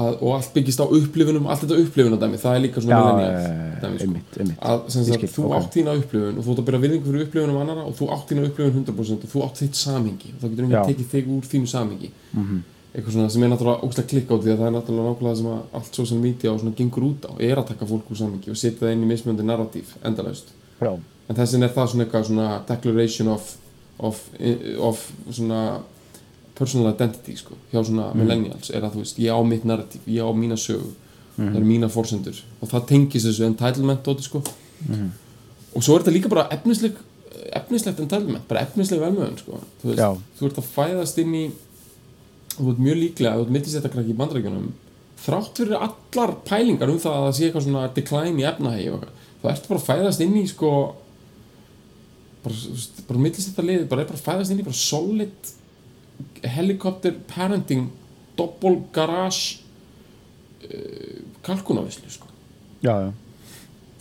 að, 0.01 0.17
og 0.17 0.35
allt 0.37 0.51
byggist 0.55 0.83
á 0.83 0.87
upplifunum 0.87 1.47
allt 1.51 1.65
þetta 1.65 1.79
upplifunadæmi, 1.85 2.41
það 2.43 2.57
er 2.57 2.65
líka 2.67 2.83
svona 2.83 2.99
millennial 3.07 3.79
dæmi, 3.85 4.03
sko. 4.03 4.49
að 4.73 4.83
sagt, 4.97 5.29
þú 5.37 5.47
ok. 5.47 5.55
átt 5.61 5.79
þína 5.79 5.95
upplifun 6.03 6.37
og 6.37 6.47
þú 6.47 6.53
átt 6.57 6.63
að 6.65 6.69
byrja 6.69 6.83
virðingu 6.85 7.09
fyrir 7.09 7.25
upplifunum 7.29 7.63
annara 7.63 7.87
og 7.87 7.97
þú 7.99 8.11
átt 8.17 8.35
þína 8.35 8.51
upplifun 8.51 8.85
100% 8.85 9.25
og 9.27 9.35
þú 9.35 9.47
átt 9.47 9.63
þitt 9.65 9.81
samhengi. 9.81 10.35
Og 10.35 10.43
þá 10.43 10.47
getur 10.51 10.69
einhvern 10.69 10.93
tekið 10.93 11.11
þig 11.15 11.33
úr 11.37 11.49
þínu 11.55 11.73
samhengi. 11.75 12.13
Mm 12.35 12.61
eitthvað 12.91 13.15
svona 13.15 13.31
sem 13.31 13.45
er 13.47 13.53
náttúrulega 13.53 13.87
ógslag 13.87 14.07
klikk 14.11 14.33
á 14.35 14.37
því 14.37 14.51
að 14.51 14.61
það 14.61 14.67
er 14.67 14.73
náttúrulega 14.75 15.11
nákvæmlega 15.13 15.39
sem 15.39 15.51
að 15.51 15.77
allt 15.79 15.99
social 16.01 16.21
media 16.23 16.51
og 16.51 16.59
svona 16.59 16.77
gengur 16.79 17.07
út 17.07 17.27
á 17.31 17.33
er 17.39 17.61
að 17.61 17.69
taka 17.69 17.87
fólk 17.87 18.11
úr 18.11 18.19
samhengi 18.19 18.51
og 18.51 18.59
setja 18.59 18.83
það 18.83 18.95
inn 18.97 19.05
í 19.05 19.11
mismjöndi 19.11 19.47
narratív 19.47 19.93
endalaust. 20.03 20.51
Já, 20.81 20.91
en 21.31 21.39
þessin 21.39 21.63
er 21.65 21.73
það 21.75 21.93
svona 21.93 22.07
eitthvað 22.07 22.27
svona 22.29 22.49
declaration 22.69 23.31
of, 23.31 23.53
of, 23.99 24.23
of 24.91 25.05
svona 25.31 25.61
personal 26.59 26.91
identity 26.91 27.37
sko, 27.39 27.57
hjá 27.71 27.81
svona 27.87 28.11
millennials 28.19 28.73
er 28.75 28.85
að 28.85 28.99
þú 28.99 29.05
veist, 29.05 29.21
ég 29.23 29.33
á 29.33 29.41
mitt 29.47 29.65
narratív, 29.69 30.03
ég 30.11 30.27
á 30.27 30.31
mína 30.37 30.59
sögu 30.61 30.91
það 31.39 31.57
eru 31.57 31.69
mína 31.69 31.89
forsendur. 31.89 32.37
Og 32.61 32.69
það 32.69 32.87
tengis 32.91 33.25
þessu 33.25 33.47
entitlement 33.47 34.03
dóti 34.05 34.27
sko. 34.27 34.43
Og 35.71 35.85
svo 35.87 35.95
er 35.95 36.03
þetta 36.03 36.17
líka 36.17 36.33
bara 36.33 36.49
efnisleg 36.53 36.99
efnislegt 37.57 38.01
entitlement, 38.03 38.45
bara 38.51 38.63
efnisleg 38.67 39.01
velmöðun 39.01 39.39
sko, 39.41 39.59
þú 39.81 39.91
veist, 39.91 40.01
Já. 40.03 40.11
þú 40.39 40.49
ert 40.49 40.59
að 40.61 40.71
fæðast 40.75 41.21
inn 41.23 41.35
í 41.35 41.45
þú 42.57 42.67
ert 42.73 42.83
mjög 42.85 42.99
líklega, 43.01 43.33
þú 43.39 43.47
ert 43.47 43.55
mittisættakrakki 43.57 44.13
í 44.13 44.19
bandarækjunum 44.19 44.69
þrátt 45.21 45.61
fyrir 45.61 45.77
allar 45.79 46.35
pælingar 46.47 46.93
um 46.93 47.01
það 47.01 47.17
að 47.17 47.25
það 47.27 47.37
sé 47.37 47.47
eitthvað 47.47 47.67
svona 47.67 47.87
decline 47.97 48.43
í 48.43 48.47
efnahægi 48.51 48.91
og 48.91 48.99
eitthvað, 48.99 49.25
þú 49.41 49.51
ert 49.53 49.69
bara 49.71 49.81
að 49.81 49.89
fæðast 49.89 50.25
inn 50.27 50.37
í 50.41 50.45
sko 50.51 50.73
bara, 52.45 52.77
bara 53.09 53.23
mittisættarliði, 53.27 53.89
bara 53.91 54.05
er 54.05 54.11
bara 54.11 54.19
að 54.21 54.27
fæðast 54.29 54.55
inn 54.55 54.63
í 54.63 54.67
bara 54.67 54.79
solid 54.81 55.51
helikopter 56.55 57.17
parenting 57.31 57.89
doppel 58.39 58.79
garage 58.95 59.61
uh, 60.65 61.21
kalkunavislu 61.47 62.11
sko. 62.13 62.29
Já, 62.85 62.95
já, 63.05 63.11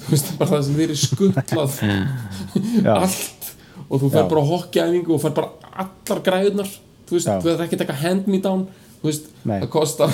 þú 0.06 0.13
veist, 0.13 0.34
bara 0.39 0.54
það 0.54 0.65
sem 0.67 0.78
þeir 0.80 0.88
eru 0.93 0.99
skuttlað 1.04 1.80
allt. 2.99 3.49
Og 3.89 4.04
þú 4.04 4.10
Já. 4.13 4.21
bara 4.30 4.43
á 4.43 4.49
hockeyæfingu 4.52 5.15
og 5.15 5.21
fer 5.23 5.34
bara 5.34 5.71
allar 5.82 6.19
græðunar 6.25 6.67
þú 7.10 7.15
veist, 7.15 7.28
Já. 7.28 7.39
þú 7.41 7.47
veist 7.49 7.63
ekki 7.65 7.80
taka 7.82 7.95
hand 7.97 8.28
me 8.30 8.38
down. 8.43 8.67
Þú 9.02 9.10
veist, 9.10 9.30
Nei. 9.49 9.58
það 9.63 9.69
kostar 9.73 10.13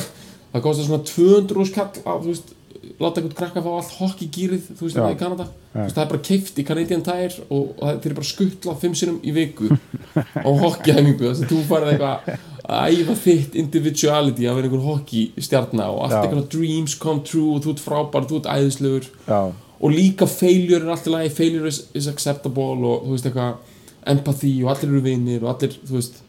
það 0.54 0.64
kostar 0.64 0.88
svona 0.88 1.08
200 1.10 1.68
skall 1.72 1.90
að, 2.06 2.22
þú 2.24 2.32
veist, 2.32 2.55
láta 3.02 3.22
einhvern 3.22 3.38
krakka 3.38 3.64
fá 3.66 3.70
allt 3.74 3.94
hockeygýrið 4.00 4.68
þú 4.72 4.88
veist, 4.88 4.98
það 4.98 5.14
í 5.14 5.20
Kanada. 5.20 5.48
Það 5.76 6.02
er 6.04 6.12
bara 6.12 6.24
keift 6.30 6.60
í 6.60 6.66
Canadian 6.68 7.04
Tire 7.06 7.46
og, 7.50 7.74
þeir 7.82 8.10
eru 8.10 8.18
bara 8.22 8.30
skuttlað 8.30 8.82
fimm 8.84 8.96
sinum 8.96 9.18
í 9.20 9.34
viku 9.36 9.70
á 10.48 10.50
hockeyæfingu. 10.64 11.28
Þess 11.28 11.44
að 11.44 11.52
þú 11.52 11.62
farið 11.70 11.92
eitthvað 11.94 12.32
að 12.66 12.96
æfa 12.96 13.18
þitt 13.26 13.60
individuality 13.62 14.48
að 14.48 14.58
vera 14.58 14.70
einhver 14.70 14.86
hockeystjarna 14.88 15.92
og 15.92 16.02
allt 16.06 16.18
einhverja 16.22 16.50
dreams 16.56 16.96
come 16.98 17.22
true 17.28 17.58
og 17.58 17.66
þú 17.66 17.76
ert 17.76 17.84
frábær, 17.84 18.28
þú 18.30 18.42
ert 18.42 18.52
æðislegur. 18.56 19.12
Já. 19.28 19.42
og 19.80 19.92
líka 19.92 20.26
failure 20.26 20.82
er 20.82 20.92
allt 20.94 21.08
í 21.10 21.12
lagi 21.14 21.32
failure 21.36 21.68
is, 21.68 21.82
is 21.94 22.08
acceptable 22.08 22.80
og 22.80 23.04
þú 23.06 23.16
veist 23.16 23.28
eitthvað 23.28 23.74
empathy 24.06 24.54
og 24.64 24.72
allir 24.72 24.92
eru 24.92 25.02
vinir 25.04 25.44
og 25.44 25.52
allir, 25.52 25.76
þú 25.86 25.98
veist. 25.98 26.22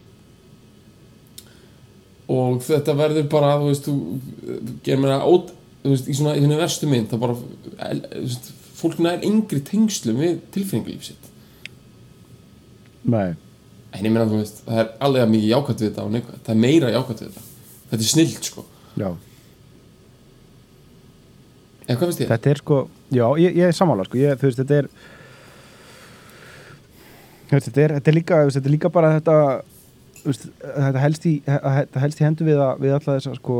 Og 2.27 2.59
þetta 2.65 2.95
verður 2.97 3.29
bara, 3.31 3.53
þú 3.61 3.69
veist, 3.71 3.87
þú 3.87 4.73
gerir 4.83 5.03
mér 5.03 5.15
að 5.15 5.29
veist, 5.93 6.07
í 6.09 6.15
svona 6.17 6.35
í 6.37 6.43
þenni 6.43 6.59
verstu 6.59 6.89
mynd, 6.91 7.09
það 7.11 7.23
bara 7.23 7.35
þú 7.37 8.21
veist, 8.23 8.49
fólk 8.77 9.01
nær 9.03 9.25
yngri 9.25 9.61
tengslum 9.65 10.21
við 10.21 10.39
tilfinningalíf 10.55 11.07
sitt. 11.09 11.29
Nei, 13.07 13.35
en 13.93 14.03
ég 14.03 14.11
meina, 14.11 14.27
þú 14.29 14.41
veist, 14.41 14.63
það 14.65 14.81
er 14.83 14.91
alveg 15.07 15.31
mikið 15.33 15.53
jákvæmt 15.53 15.83
við 15.83 15.89
þetta 15.89 16.05
og 16.05 16.15
neikvæmt, 16.15 16.43
það 16.47 16.55
er 16.55 16.61
meira 16.65 16.93
jákvæmt 16.95 17.23
við 17.23 17.29
þetta. 17.29 17.45
Þetta 17.87 18.03
er 18.03 18.11
snilt, 18.11 18.51
sko, 18.51 18.65
já. 18.99 19.09
Eða 21.87 21.99
hvað 22.01 22.09
finnst 22.09 22.21
ég? 22.25 22.31
Þetta 22.33 22.51
er 22.51 22.59
sko, 22.63 22.81
já, 23.15 23.25
ég, 23.39 23.61
ég 23.61 23.69
er 23.69 23.77
sammála 23.77 24.07
sko, 24.07 24.19
ég, 24.19 24.35
þú 24.41 24.49
veist, 24.49 24.59
þetta 24.59 24.81
er 24.81 24.91
veist, 27.51 27.69
þetta 27.69 27.83
er, 27.83 27.95
þetta 27.97 28.11
er 28.11 28.17
líka, 28.17 28.39
þetta 28.51 28.67
er 28.67 28.75
líka 28.75 28.91
bara 28.93 29.13
þetta 29.17 29.35
þetta 30.27 31.03
helst 31.03 31.27
í 31.29 31.33
helst 31.47 32.21
í 32.21 32.25
hendur 32.25 32.49
við, 32.49 32.59
að, 32.59 32.81
við 32.83 32.95
alla 32.97 33.17
þessa 33.17 33.35
sko 33.37 33.59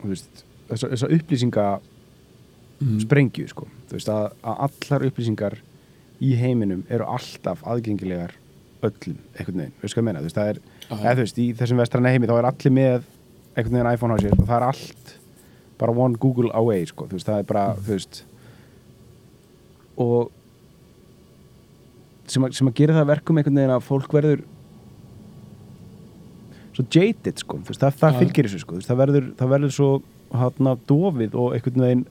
þú 0.00 0.10
veist, 0.10 0.44
þessa, 0.70 0.92
þessa 0.94 1.10
upplýsinga 1.18 1.66
Mhm. 2.80 3.00
sprengju 3.04 3.44
sko, 3.50 3.66
þú 3.90 3.92
veist, 3.98 4.08
að, 4.08 4.30
að 4.40 4.60
allar 4.66 5.02
upplýsingar 5.10 5.54
í 6.24 6.30
heiminum 6.40 6.84
eru 6.88 7.04
alltaf 7.04 7.60
aðgengilegar 7.68 8.32
öllum, 8.80 9.18
einhvern 9.36 9.58
veginn, 9.60 9.74
veist 9.82 9.92
hvað 9.94 10.00
ég 10.00 10.06
meina, 10.06 10.20
þú 10.22 10.28
veist, 10.30 10.38
er 10.40 10.60
eða 10.88 11.12
þú 11.18 11.24
veist, 11.26 11.40
í 11.44 11.46
þessum 11.58 11.82
vestræna 11.82 12.08
heimi 12.14 12.26
þá 12.30 12.38
er 12.38 12.48
allir 12.48 12.72
með 12.72 13.02
einhvern 13.52 13.74
veginn 13.76 13.92
iPhone 13.92 14.16
á 14.16 14.18
sér 14.22 14.32
og 14.38 14.46
það 14.48 14.56
er 14.56 14.66
allt 14.70 15.12
bara 15.82 15.92
one 16.06 16.16
Google 16.24 16.50
away 16.56 16.86
sko, 16.88 17.04
þú 17.10 17.18
veist, 17.18 17.28
það 17.28 17.42
er 17.42 17.48
bara, 17.52 17.64
þú 17.76 17.92
veist 17.92 18.22
og 20.00 20.30
sem 22.30 22.46
að, 22.48 22.54
sem 22.56 22.70
að 22.70 22.78
gera 22.80 22.94
það 22.96 23.04
að 23.04 23.12
verkum 23.12 23.40
einhvern 23.42 23.60
veginn 23.60 23.74
að 23.76 23.84
fólk 23.90 24.16
verður 24.16 24.42
svo 26.72 26.84
jaded 26.96 27.42
sko, 27.44 27.58
veist, 27.66 27.82
það, 27.82 27.96
það 28.00 28.18
fylgir 28.22 28.48
þessu 28.48 28.62
sko, 28.64 28.80
það 28.86 29.00
verður, 29.04 29.28
það 29.40 29.52
verður 29.54 29.74
svo 29.76 29.90
hátna 30.32 30.76
dofið 30.88 31.34
og 31.34 31.54
einhvern 31.56 31.80
veginn 31.84 32.04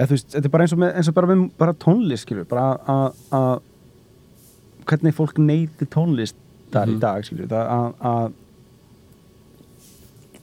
eða 0.00 0.08
veist, 0.14 0.30
þetta 0.32 0.48
er 0.48 0.52
bara 0.54 0.64
eins 0.64 0.72
og, 0.74 0.80
með, 0.80 0.92
eins 0.96 1.10
og 1.10 1.16
bara, 1.18 1.28
með, 1.30 1.42
bara 1.60 1.74
tónlist, 1.76 2.24
skilur, 2.24 2.46
bara 2.48 2.68
að- 2.88 3.60
hvernig 4.90 5.14
fólk 5.14 5.38
neyti 5.38 5.86
tónlistar 5.92 6.88
í 6.88 6.94
Mhm. 6.94 7.00
dag, 7.00 7.24
skilur, 7.24 7.46
að, 7.50 8.32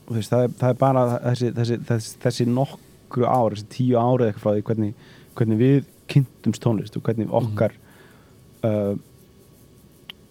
veist, 0.08 0.30
það 0.30 0.44
er, 0.44 0.48
það 0.60 0.68
er 0.70 0.74
bara 0.74 1.02
þessi, 1.24 1.50
þessi, 1.52 1.78
þessi, 1.88 2.16
þessi 2.22 2.46
nokkru 2.46 3.26
ár, 3.26 3.50
þessi 3.56 3.66
tíu 3.68 3.96
árið 3.98 4.28
eitthvað 4.32 4.42
frá 4.44 4.52
því 4.54 4.62
hvernig, 4.62 4.94
hvernig 5.34 5.58
við 5.58 5.84
kynntumst 6.08 6.62
tónlist 6.62 6.96
og 6.96 7.02
hvernig 7.02 7.28
okkar 7.30 7.72
uh, 8.64 8.94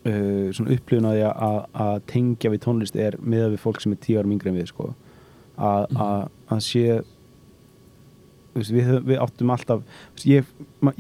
uh, 0.08 0.48
svona 0.56 0.74
upplifun 0.78 1.10
að 1.10 1.18
því 1.20 1.26
að, 1.30 1.60
að 1.88 2.00
tengja 2.14 2.54
við 2.54 2.64
tónlist 2.66 3.00
er 3.08 3.20
með 3.22 3.50
við 3.56 3.62
fólk 3.66 3.84
sem 3.84 3.94
er 3.96 4.02
tíu 4.04 4.20
árum 4.22 4.34
yngri 4.38 4.52
en 4.54 4.60
við 4.60 4.72
sko. 4.72 4.92
Að, 5.58 5.88
að, 5.98 6.28
að 6.54 6.64
sé 6.68 6.86
við, 8.58 8.84
höfum- 8.86 9.08
við 9.10 9.22
áttum 9.26 9.54
alltaf 9.54 9.82
ég, 10.28 10.50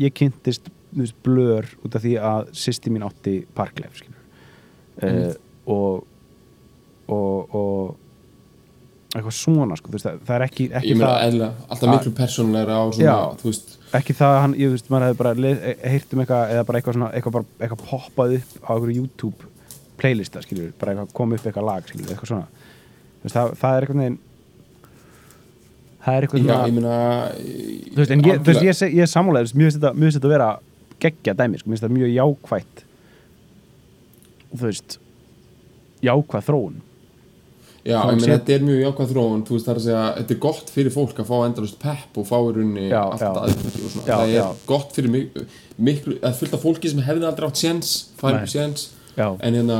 ég 0.01 0.13
kynntist 0.17 0.69
þú 0.93 1.03
veist, 1.03 1.17
blör 1.25 1.67
út 1.85 1.95
af 1.97 2.03
því 2.05 2.13
að 2.23 2.51
sýsti 2.57 2.93
mín 2.93 3.05
átti 3.05 3.39
parkleif 3.57 3.97
skilur 3.99 4.21
uh, 5.03 5.33
og 5.67 6.05
og, 7.07 7.55
og 7.55 9.15
eitthvað 9.15 9.35
svona 9.37 9.77
sko, 9.79 9.91
þú 9.91 9.95
veist, 9.95 10.07
það, 10.27 10.33
er 10.35 10.45
ekki, 10.47 10.65
ekki 10.75 10.91
ég 10.91 10.97
meina 10.99 11.11
það 11.23 11.43
alltaf 11.71 11.91
miklu 11.93 12.11
persónulegra 12.17 12.79
og 12.83 12.95
svona, 12.97 13.13
Já. 13.13 13.37
þú 13.39 13.51
veist 13.51 13.76
ekki 13.95 14.15
það 14.17 14.33
að 14.33 14.41
hann, 14.43 14.55
ég 14.59 14.73
veist, 14.73 14.89
maður 14.91 15.05
hefði 15.07 15.19
bara 15.21 15.33
leið, 15.37 15.65
heyrt 15.93 16.13
um 16.13 16.23
eitthvað, 16.23 16.53
eða 16.53 16.63
bara 16.67 16.79
eitthvað 16.79 16.97
svona 16.97 17.11
eitthvað, 17.15 17.35
bara, 17.37 17.51
eitthvað 17.61 17.83
poppað 17.87 18.33
upp 18.37 18.55
á 18.67 18.71
einhverju 18.75 19.01
YouTube 19.01 19.51
playlista, 19.97 20.43
skiljur, 20.43 20.73
bara 20.79 20.93
eitthvað 20.93 21.13
kom 21.17 21.35
upp 21.37 21.45
eitthvað 21.47 21.69
lag, 21.69 21.87
skiljur, 21.87 22.11
eitthvað 22.13 22.31
svona. 22.33 22.65
Veist, 23.23 23.35
það, 23.35 23.53
það 23.61 23.77
er 23.77 23.87
eitthvað 23.87 24.01
neginn 24.01 24.19
það 26.07 26.17
er 26.17 26.27
eitthvað 26.27 26.41
já, 26.41 26.47
svona 26.47 26.67
ég 26.67 26.75
meina 26.77 26.95
þú 27.91 28.01
veist, 28.01 28.11
en 28.13 28.23
ég, 28.23 28.41
þú 28.41 28.51
veist, 28.51 28.63
ég, 28.63 28.97
ég 28.97 29.03
er 29.03 29.11
veist, 29.37 29.57
mjög 29.57 29.67
finnst 29.67 29.79
þetta, 29.79 29.93
mjög 29.93 30.07
finnst 30.07 30.19
þetta 30.19 30.33
vera 30.33 30.49
geggja 31.03 31.35
dæmi, 31.37 31.59
sko, 31.59 31.69
mér 31.69 31.75
finnst 31.77 31.85
þetta 31.85 31.97
mjög 31.97 32.13
jákvætt 32.15 32.83
þú 34.53 34.61
veist 34.63 34.99
jákvæð 36.07 36.47
þróun 36.47 36.77
Já, 37.87 37.97
ég 38.03 38.19
meina 38.19 38.33
þetta 38.35 38.53
er 38.57 38.65
mjög 38.67 38.81
jákvæð 38.83 39.11
þróun 39.13 39.43
þú 39.47 39.55
veist 39.55 39.67
það 39.67 39.73
er 39.73 39.79
að 39.81 39.85
segja, 39.87 40.01
þetta 40.17 40.35
er 40.35 40.41
gott 40.47 40.71
fyrir 40.75 40.93
fólk 40.97 41.21
að 41.23 41.29
fá 41.29 41.37
endalust 41.47 41.77
pepp 41.81 42.19
og 42.21 42.27
fá 42.27 42.35
í 42.37 42.51
rauninni 42.57 42.87
Já, 42.89 42.99
allt 43.05 43.23
já. 43.23 43.29
þetta 43.29 43.45
aðfengi 43.47 43.83
og 43.87 43.93
svona 43.93 44.07
Já, 44.07 44.15
það 44.17 44.27
er 44.27 44.35
já. 44.35 44.47
gott 44.73 44.97
fyrir 44.97 45.13
mig, 45.13 45.39
miklu, 45.89 46.17
það 46.19 46.29
er 46.31 46.37
fullt 46.41 46.57
af 46.57 46.65
fólki 46.67 46.91
sem 46.91 47.03
hefði 47.07 47.29
aldrei 47.29 47.47
átt 47.47 47.61
séns, 47.63 47.93
fær 48.19 48.41
séns 48.51 48.89
Já. 49.17 49.29
en 49.39 49.57
hérna 49.61 49.79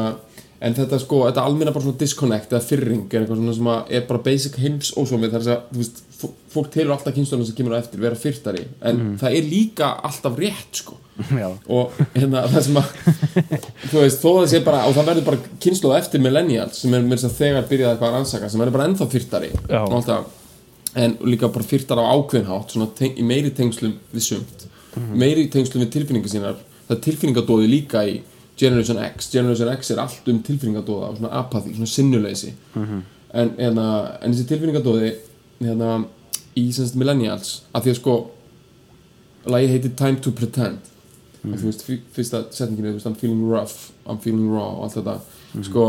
en 0.58 0.74
þetta 0.74 0.98
sko, 1.04 1.20
þetta 1.28 1.44
almenna 1.46 1.74
bara 1.76 1.86
svona 1.86 2.00
disconnect 2.02 2.54
eða 2.56 2.66
fyrring 2.66 3.04
er 3.12 3.22
eitthvað 3.26 3.42
svona 3.44 3.58
sem 3.60 3.98
er 4.00 4.08
bara 4.10 4.24
basic 4.26 4.56
heims 4.58 4.90
ósómið, 4.98 5.34
það 5.34 5.38
er 5.38 5.44
að 5.44 5.50
segja, 5.50 5.60
þú 5.70 5.84
veist 5.84 6.00
fólk 6.18 6.70
telur 6.74 6.96
alltaf 6.96 7.14
kynstunum 7.14 7.46
sem 7.46 7.56
kemur 7.58 7.76
á 7.78 7.82
eftir 7.82 8.00
vera 8.02 8.16
fyrtari, 8.18 8.64
en 8.82 8.96
Mhm. 8.98 9.18
það 9.22 9.36
er 9.38 9.44
líka 9.52 9.90
alltaf 10.04 10.38
rétt 10.40 10.74
sko. 10.82 10.96
Já, 11.42 11.48
og 11.70 11.92
hérna 12.16 12.44
það 12.48 12.62
sem 12.68 12.76
að 12.76 12.90
þú 13.92 14.02
veist, 14.04 14.22
þó 14.22 14.30
það 14.38 14.48
sé 14.54 14.60
bara, 14.66 14.84
og 14.88 14.94
það 14.98 15.08
verður 15.12 15.26
bara 15.26 15.38
kynsluð 15.60 15.96
eftir 15.98 16.22
millennials 16.22 16.82
sem 16.82 16.94
er 16.94 17.02
þess 17.12 17.26
að 17.30 17.38
þegar 17.42 17.68
byrjaði 17.72 17.92
eitthvað 17.94 18.10
að 18.10 18.16
rannsaka, 18.18 18.50
sem 18.50 18.62
verður 18.62 18.76
bara 18.78 18.88
ennþá 18.92 19.08
fyrtari 19.14 19.52
en 20.98 21.18
líka 21.30 21.50
bara 21.54 21.64
fyrtar 21.68 22.00
á 22.02 22.06
ákveðinhátt, 22.16 22.74
í 23.18 23.24
meiri 23.26 23.52
tengslum 23.54 23.94
við 24.14 24.24
sumt, 24.26 24.66
meiri 25.14 25.48
tengslum 25.54 25.84
við 25.86 25.92
tilfinningar 25.94 26.30
sínar, 26.32 26.56
það 26.90 27.02
tilfinningadóði 27.06 27.68
líka 27.70 28.02
í 28.10 28.20
Generation 28.58 28.98
X. 28.98 29.28
Generation 29.30 29.70
X 29.76 29.92
er 29.94 30.00
allt 30.02 30.26
um 30.32 30.40
tilfinningadóða 30.42 31.12
og 31.12 31.18
svona 31.20 31.30
apathy, 31.38 31.76
svona 31.76 31.92
sinnuleysi. 31.92 32.54
En, 32.76 33.52
hérna, 33.60 33.84
en 34.24 34.34
þessi 34.34 34.48
tilfinningadóði 34.50 35.12
hérna, 35.62 36.06
í 36.58 36.68
semst 36.74 36.98
millennials, 37.00 37.62
að 37.74 37.88
því 37.88 37.94
að 37.94 38.00
sko 38.02 38.16
lagið 39.48 39.74
heitir 39.76 39.96
Time 40.00 40.22
to 40.24 40.32
Pretend. 40.36 40.80
Mm. 41.44 41.54
þú 41.62 41.70
veist, 41.70 41.84
fyr- 41.86 42.02
fyrsta 42.16 42.42
setninginu 42.52 42.92
þú 42.92 42.98
veist, 42.98 43.08
I'm 43.08 43.16
feeling 43.16 43.44
rough, 43.50 43.76
I'm 44.08 44.18
feeling 44.20 44.50
raw 44.52 44.74
og 44.80 44.88
allt 44.88 44.98
þetta. 44.98 45.20
Sko, 45.64 45.86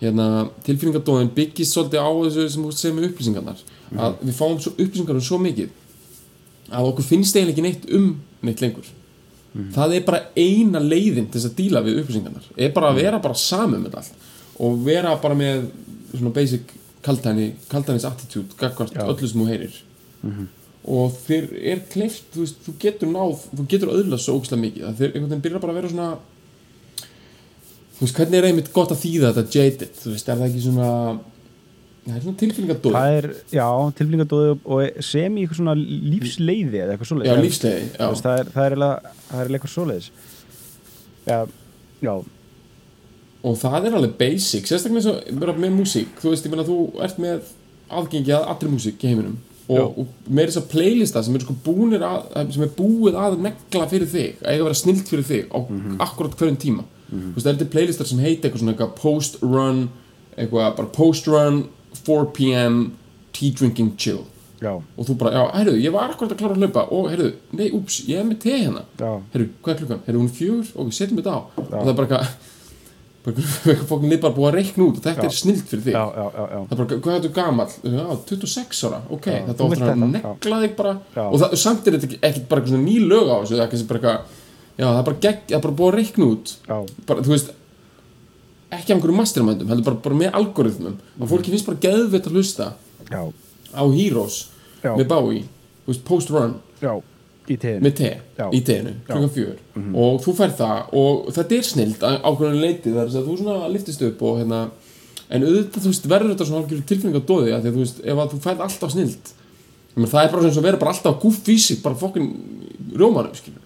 hérna 0.00 0.26
tilfinningadóðin 0.66 1.32
byggist 1.34 1.74
svolítið 1.74 2.04
á 2.04 2.10
þessu 2.12 2.44
sem 2.52 2.66
þú 2.66 2.74
segir 2.76 2.94
með 2.98 3.08
upplýsingarnar. 3.10 3.64
Að 3.96 4.20
við 4.22 4.36
fáum 4.36 4.60
svo 4.60 4.72
upplýsingar 4.76 5.18
um 5.18 5.24
svo 5.24 5.38
mikið 5.42 5.70
að 6.76 6.88
okkur 6.90 7.06
finnst 7.06 7.36
eiginlega 7.36 7.54
ekki 7.54 7.64
neitt 7.66 7.84
um 7.96 8.06
neitt 8.46 8.62
lengur. 8.64 8.88
Það 9.72 9.94
er 9.96 10.02
bara 10.04 10.22
eina 10.36 10.80
leiðin 10.82 11.28
til 11.30 11.40
þess 11.40 11.48
að 11.50 11.58
díla 11.60 11.82
við 11.86 12.00
upplýsingarnar. 12.02 12.48
Er 12.60 12.72
bara 12.76 12.90
að 12.92 12.98
vera 13.00 13.20
bara 13.24 13.38
samum 13.40 13.86
með 13.86 13.96
allt 14.02 14.26
og 14.60 14.78
vera 14.84 15.14
bara 15.22 15.36
með 15.38 15.68
svona 16.12 16.32
basic 16.36 16.74
kaldhæni, 17.06 17.48
kaldhænis 17.70 18.06
attitude 18.08 18.58
gagvart 18.60 18.94
Já. 18.96 19.04
öllu 19.06 19.30
sem 19.30 19.42
þú 19.42 19.48
heyrir. 19.50 19.82
Og 20.86 21.14
þér 21.26 21.46
er 21.72 21.82
kleift 21.90 22.28
þú, 22.34 22.44
veist, 22.44 22.58
þú 22.62 22.74
getur 22.82 23.10
náð, 23.10 23.46
þú 23.58 23.68
getur 23.72 23.94
öðlað 23.94 24.22
svo 24.22 24.36
ógislega 24.38 24.62
mikið, 24.62 24.84
að 24.86 25.00
þér 25.00 25.14
einhvern 25.14 25.30
veginn 25.30 25.46
byrjar 25.46 25.62
bara 25.64 25.74
að 25.74 25.80
vera 25.80 25.92
svona 25.94 26.10
þú 27.96 28.04
veist, 28.04 28.18
hvernig 28.18 28.38
er 28.38 28.50
einmitt 28.50 28.74
gott 28.74 28.92
að 28.92 29.02
þýða 29.02 29.32
þetta 29.38 29.58
jaded, 29.58 29.96
þú 30.02 30.12
veist, 30.12 30.28
er 30.28 30.40
það 30.40 30.46
ekki 30.50 30.62
svona 30.66 30.90
það 32.06 32.16
er 32.16 32.22
svona 32.22 32.40
tilfinningadóð. 32.42 32.96
Það 32.96 33.16
er, 33.18 33.28
já, 33.56 33.66
tilflingadóði 33.98 34.54
og 34.76 35.02
sem 35.08 35.36
í 35.36 35.42
eitthvað 35.42 35.60
svona 35.60 35.76
lífsleiði 36.12 36.82
eða 36.84 36.94
eitthvað 36.94 37.06
já, 37.06 37.10
svoleiðis 37.10 37.36
Þú 37.36 37.46
veist, 37.46 37.66
já, 37.66 38.06
það 38.22 38.40
er, 38.42 38.50
það 38.54 38.68
er 38.68 38.78
það 38.82 39.42
er 39.42 39.52
eitthvað 39.56 39.74
svoleiðis. 39.74 40.10
Já, 41.26 41.38
já, 42.06 42.12
og 43.46 43.58
það 43.60 43.88
er 43.88 43.98
alveg 43.98 44.16
basic 44.18 44.66
sérstaklega 44.68 45.36
bara 45.38 45.54
með 45.56 45.76
músík. 45.78 46.16
Þú 46.22 46.32
veist, 46.32 46.46
ég 46.46 46.54
meina, 46.54 46.66
þú 46.66 46.78
ert 47.06 47.20
með 47.22 47.52
aðgengi 47.96 48.34
að 48.34 48.48
allri 48.52 48.72
músík 48.72 49.04
í 49.04 49.12
heiminum. 49.12 49.36
Og, 49.66 49.96
og 49.98 50.30
með 50.30 50.50
þess 50.50 50.60
að 50.60 50.68
playlista 50.70 51.22
sem 51.26 51.34
er 51.34 51.42
sko 51.42 51.54
að, 51.98 52.52
sem 52.54 52.66
er 52.66 52.74
búið 52.76 53.16
að 53.18 53.40
negla 53.42 53.88
fyrir 53.90 54.10
þig, 54.10 54.36
að 54.42 54.52
eiga 54.52 54.60
að 54.60 54.68
vera 54.68 54.78
snilt 54.78 55.10
fyrir 55.10 55.26
þig 55.26 55.48
á 55.50 55.58
akkurat 56.06 56.36
hverjum 56.38 56.60
tíma. 56.62 56.86
Þú 57.10 57.32
veist, 57.34 57.42
það 57.42 57.50
er 57.50 57.58
þetta 57.58 57.72
playlistar 57.74 58.10
sem 58.10 58.22
heiti 58.22 58.46
eitthvað 58.46 58.62
svona 58.62 58.74
eitthvað 58.74 58.94
post-run, 59.00 59.82
eitthvað 60.36 60.72
bara 60.78 60.92
post-run 60.94 61.60
4pm 62.06 62.80
tea 63.36 63.52
drinking 63.58 63.94
chill. 63.98 64.24
Já, 64.62 64.72
og 64.72 65.04
þú 65.04 65.18
bara, 65.20 65.34
já, 65.36 65.42
heyrðu, 65.58 65.76
ég 65.84 65.92
var 65.92 66.14
akkurat 66.14 66.32
að 66.32 66.38
klára 66.40 66.54
að 66.56 66.62
hlaupa 66.64 66.84
og 66.96 67.08
heyrðu, 67.12 67.32
nei, 67.58 67.66
úps, 67.76 67.98
ég 68.08 68.22
er 68.22 68.26
með 68.26 68.38
te 68.46 68.54
hérna. 68.54 68.86
Heyrðu, 69.34 69.48
hvað 69.60 69.72
er 69.74 69.80
klukkan? 69.82 70.04
heyrðu, 70.06 70.22
hún 70.22 70.30
er 70.30 70.36
fjögur? 70.38 70.70
Og 70.72 70.88
við 70.88 70.96
setjum 70.96 71.20
þetta 71.20 71.34
á. 71.36 71.40
Já. 71.42 71.64
og 71.66 71.74
það 71.74 71.90
er 71.92 71.98
bara 71.98 72.06
eitthvað 72.06 72.54
fólk 73.26 74.04
er 74.06 74.20
bara 74.22 74.34
búið 74.36 74.48
að 74.48 74.56
reikna 74.60 74.84
út 74.86 74.98
og 75.00 75.02
þetta 75.02 75.24
Já. 75.24 75.28
er 75.28 75.34
snilt 75.34 75.66
fyrir 75.66 75.84
þig. 75.88 75.96
Já, 75.96 76.02
já, 76.14 76.24
já, 76.30 76.42
já. 76.46 76.58
það 76.62 76.72
er 76.74 76.80
bara, 76.80 76.98
hvað 77.02 77.12
er 77.12 77.20
þetta 77.24 77.34
gamall? 77.34 77.72
Já, 77.82 78.04
26 78.30 78.82
ára, 78.86 79.00
ok, 79.16 79.28
þetta 79.48 79.68
vilt 79.72 79.86
að 79.86 80.04
negla 80.04 80.60
þig 80.62 80.74
bara. 80.78 80.92
Og 81.26 81.36
það, 81.42 81.56
samt 81.62 81.88
er 81.90 81.96
þetta 81.96 82.20
ekki, 82.30 82.44
bara 82.50 82.82
ný 82.86 82.96
lög 83.02 83.32
á 83.32 83.36
þessu 83.40 83.56
það 83.56 83.64
er 83.64 83.72
kannski 83.72 83.88
bara 83.90 84.00
eitthvað, 84.00 84.42
já, 84.76 84.86
það 84.86 85.00
er 85.00 85.08
bara, 85.08 85.20
gegg, 85.26 85.40
það 85.48 85.58
er 85.58 85.64
bara 85.66 85.78
búið 85.80 85.90
að 85.90 85.98
reikna 86.00 86.28
út. 86.30 86.54
Bara, 87.10 87.26
þú 87.26 87.34
veist 87.34 87.52
ekki 88.76 88.92
af 88.92 88.96
einhverjum 88.96 89.20
mastermindum, 89.22 89.72
heldur 89.72 89.88
bara, 89.90 90.00
bara 90.06 90.20
með 90.22 90.38
algoritmum. 90.40 90.96
Og 91.18 91.30
fólki 91.30 91.54
finnst 91.54 91.68
bara 91.68 91.82
geðveitt 91.82 92.30
að 92.30 92.38
hlusta 92.38 92.70
já, 93.10 93.20
á 93.74 93.82
Heroes 93.90 94.38
með 94.86 95.06
Bowie, 95.10 95.44
þú 95.84 95.92
veist, 95.92 96.06
post 96.06 96.32
run 96.34 96.58
já, 96.82 96.94
í 97.46 97.56
teginu 97.60 97.86
með 97.86 97.94
te, 98.00 98.10
Já. 98.38 98.46
í 98.50 98.60
teinu, 98.66 98.92
klukkan 99.06 99.32
fjör 99.34 99.56
og 100.02 100.18
þú 100.24 100.34
fær 100.40 100.52
það 100.58 100.94
og 101.00 101.30
þetta 101.36 101.56
er 101.56 101.66
snild 101.70 102.04
ákveðan 102.06 102.60
leiti 102.62 102.92
þar 102.94 103.10
að 103.10 103.28
þú 103.28 103.36
svona 103.40 103.70
liftist 103.72 104.04
upp 104.06 104.22
og 104.26 104.38
hérna 104.40 104.60
en 105.26 105.46
auðvitað 105.46 105.82
þú 105.84 105.92
veist 105.92 106.08
verður 106.10 106.32
þetta 106.34 106.48
svona 106.50 106.82
tilfinning 106.90 107.18
á 107.18 107.22
dóði 107.26 107.54
að 107.54 107.64
því 107.64 107.70
að 107.70 107.76
þú 107.76 107.82
veist 107.82 108.00
ef 108.04 108.22
að 108.22 108.32
þú 108.32 108.40
færð 108.46 108.64
alltaf 108.66 108.94
menn, 109.96 110.10
það 110.12 110.22
er 110.22 110.32
bara 110.34 110.48
eins 110.50 110.60
og 110.60 110.66
vera 110.66 110.80
bara 110.82 110.94
alltaf 110.94 111.18
gúffísi 111.22 111.78
bara 111.82 111.98
fokkin 111.98 112.28
rjómanum 112.92 113.36
skilur 113.38 113.62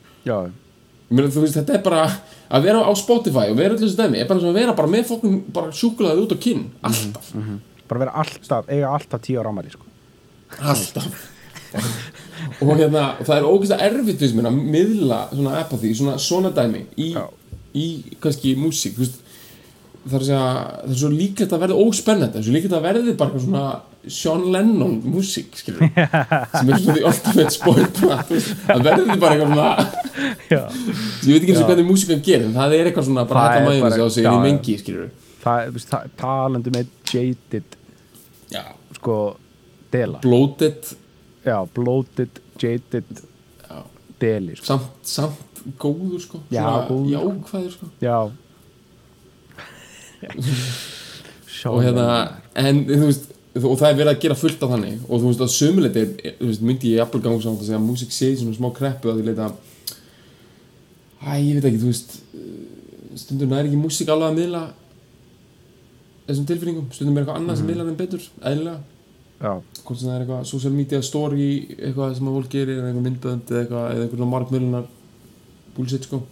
þú 1.10 1.42
veist, 1.42 1.58
þetta 1.58 1.76
er 1.76 1.84
bara 1.84 2.04
að 2.50 2.66
vera 2.68 2.84
á 2.86 2.92
Spotify 2.98 3.50
og 3.50 3.58
vera 3.58 3.74
allir 3.74 3.82
þessu 3.82 3.98
dæmi 3.98 4.22
er 4.22 4.30
bara 4.30 4.42
og 4.42 4.52
að 4.52 4.60
vera 4.60 4.76
bara 4.78 4.92
með 4.92 5.08
fokkin 5.10 5.40
bara 5.52 5.74
sjúkulaði 5.74 6.24
út 6.24 6.34
á 6.34 6.38
kinn 6.46 6.64
alltaf, 6.86 7.32
bara 7.90 8.04
vera 8.04 8.16
alltaf, 8.22 8.70
eiga 8.70 8.94
alltaf 8.94 9.24
tíu 9.26 9.42
ára 9.42 9.52
ámæli 9.52 9.74
sko. 9.74 9.84
alltaf 10.60 11.10
og 12.60 12.72
hérna, 12.78 13.04
það 13.24 13.36
er 13.38 13.48
ógeðslega 13.50 13.88
erfitt 13.90 14.22
við 14.24 14.34
mér 14.38 14.48
að 14.50 14.60
miðla 14.76 15.20
svona 15.34 15.58
apathy, 15.60 15.92
svona, 15.98 16.16
svona 16.22 16.50
dæmi 16.56 16.84
í, 17.00 17.10
í 17.76 17.86
kannski 18.22 18.54
músík 18.60 18.96
það 20.00 20.16
er 20.16 20.22
segja 20.24 20.42
það 20.80 20.90
er 20.94 20.98
svo 21.02 21.10
líklegt 21.12 21.52
að 21.52 21.62
verða 21.66 21.80
óspennandi 21.84 22.32
það 22.32 22.40
er 22.40 22.46
svo 22.48 22.54
líklegt 22.56 22.76
að 22.78 22.86
verði 22.88 23.16
bara 23.20 23.42
svona 23.44 23.64
Sean 24.08 24.46
Lennon 24.48 24.94
músík, 25.12 25.58
sem 25.60 25.76
er 25.84 26.78
svona 26.80 26.94
því 26.96 27.02
ultimate 27.10 27.52
spoil 27.52 27.82
bara, 27.98 28.22
þú 28.24 28.38
veist, 28.38 28.62
að 28.72 28.86
verði 28.86 29.16
bara 29.20 29.34
eitthvað 29.34 29.50
svona 29.50 29.66
ég 30.50 31.34
veit 31.34 31.42
ekki 31.42 31.52
eins 31.52 31.60
og 31.60 31.68
hvernig 31.68 31.90
músíkan 31.90 32.22
gerir 32.24 32.46
en 32.48 32.56
það 32.56 32.76
er 32.78 32.88
eitthvað 32.88 33.10
svona 33.10 33.26
bara 33.28 33.42
Það 33.42 33.50
hægt 33.50 33.60
að 33.60 33.66
er 33.66 33.74
mæða 33.74 33.84
bara- 33.84 33.98
sig 33.98 34.00
á 34.00 34.08
sig 34.16 34.24
já, 34.24 34.30
inn 34.30 34.40
í 34.40 34.46
mengi, 34.48 34.78
það, 35.44 35.76
það, 35.92 36.08
talandi 36.24 36.72
með 36.78 36.86
jaded 37.12 37.76
sko, 39.00 39.18
dela. 39.92 40.18
Bloated 40.24 40.90
já, 41.46 41.56
bloated, 41.76 42.40
jaded 42.60 43.04
já, 43.68 43.78
deli 44.20 44.56
sko. 44.56 44.66
samt, 44.66 44.90
samt 45.02 45.62
góður 45.80 46.20
sko. 46.24 46.40
Já, 46.52 46.62
Svona 46.62 46.86
góður, 46.88 47.08
sko. 47.08 47.16
jákvæður 47.16 47.72
sko. 47.76 47.86
Já. 48.00 48.18
Og 51.70 51.82
hérna, 51.84 52.06
en 52.56 52.84
þú 52.88 53.04
veist 53.08 53.28
og 53.60 53.72
það 53.80 53.88
er 53.90 53.96
verið 53.98 54.12
að 54.12 54.20
gera 54.22 54.36
fullt 54.38 54.60
af 54.62 54.70
þannig. 54.70 55.00
Og 55.08 55.18
þú 55.20 55.26
veist 55.30 55.40
að 55.44 55.50
sömuleiti, 55.56 56.02
þú 56.38 56.46
veist, 56.50 56.62
myndi 56.64 56.92
ég 56.92 57.00
jafnvel 57.00 57.22
gangu 57.24 57.42
samt 57.42 57.60
að 57.60 57.66
segja 57.66 57.80
að 57.80 57.88
músík 57.88 58.12
sé 58.14 58.28
svona 58.38 58.54
smá 58.56 58.68
kreppu 58.76 59.10
að 59.10 59.18
því 59.18 59.24
leita 59.26 59.48
æ, 61.20 61.32
ég 61.42 61.56
veit 61.58 61.66
ekki, 61.68 61.80
þú 61.82 61.90
veist 61.90 62.14
stundum 63.20 63.52
er 63.56 63.66
ekki 63.66 63.80
músík 63.80 64.08
alveg 64.12 64.30
að 64.30 64.38
miðla 64.38 64.62
þessum 66.28 66.46
tilfinningum. 66.46 66.86
Stundum 66.94 67.18
er 67.18 67.24
eitthvað 67.24 67.40
annað 67.42 67.58
sem 67.60 67.68
miðlar 67.72 67.90
þeim 67.90 67.98
betur, 67.98 68.28
eðlilega 68.52 68.78
hvort 69.40 69.98
sem 69.98 70.08
það 70.08 70.14
er 70.14 70.24
eitthvað 70.24 70.48
social 70.50 70.74
media 70.74 71.00
story 71.04 71.48
eitthvað 71.78 72.16
sem 72.18 72.28
að 72.28 72.36
fólk 72.36 72.50
gerir 72.52 72.76
eða 72.76 72.90
eitthvað 72.90 73.06
myndbönd 73.06 73.52
eða 73.52 73.62
eitthvað, 73.62 73.86
eða 73.94 74.06
eitthvað 74.06 74.32
markmjölunar 74.34 74.88
bullshit 75.76 76.08
sko. 76.08 76.22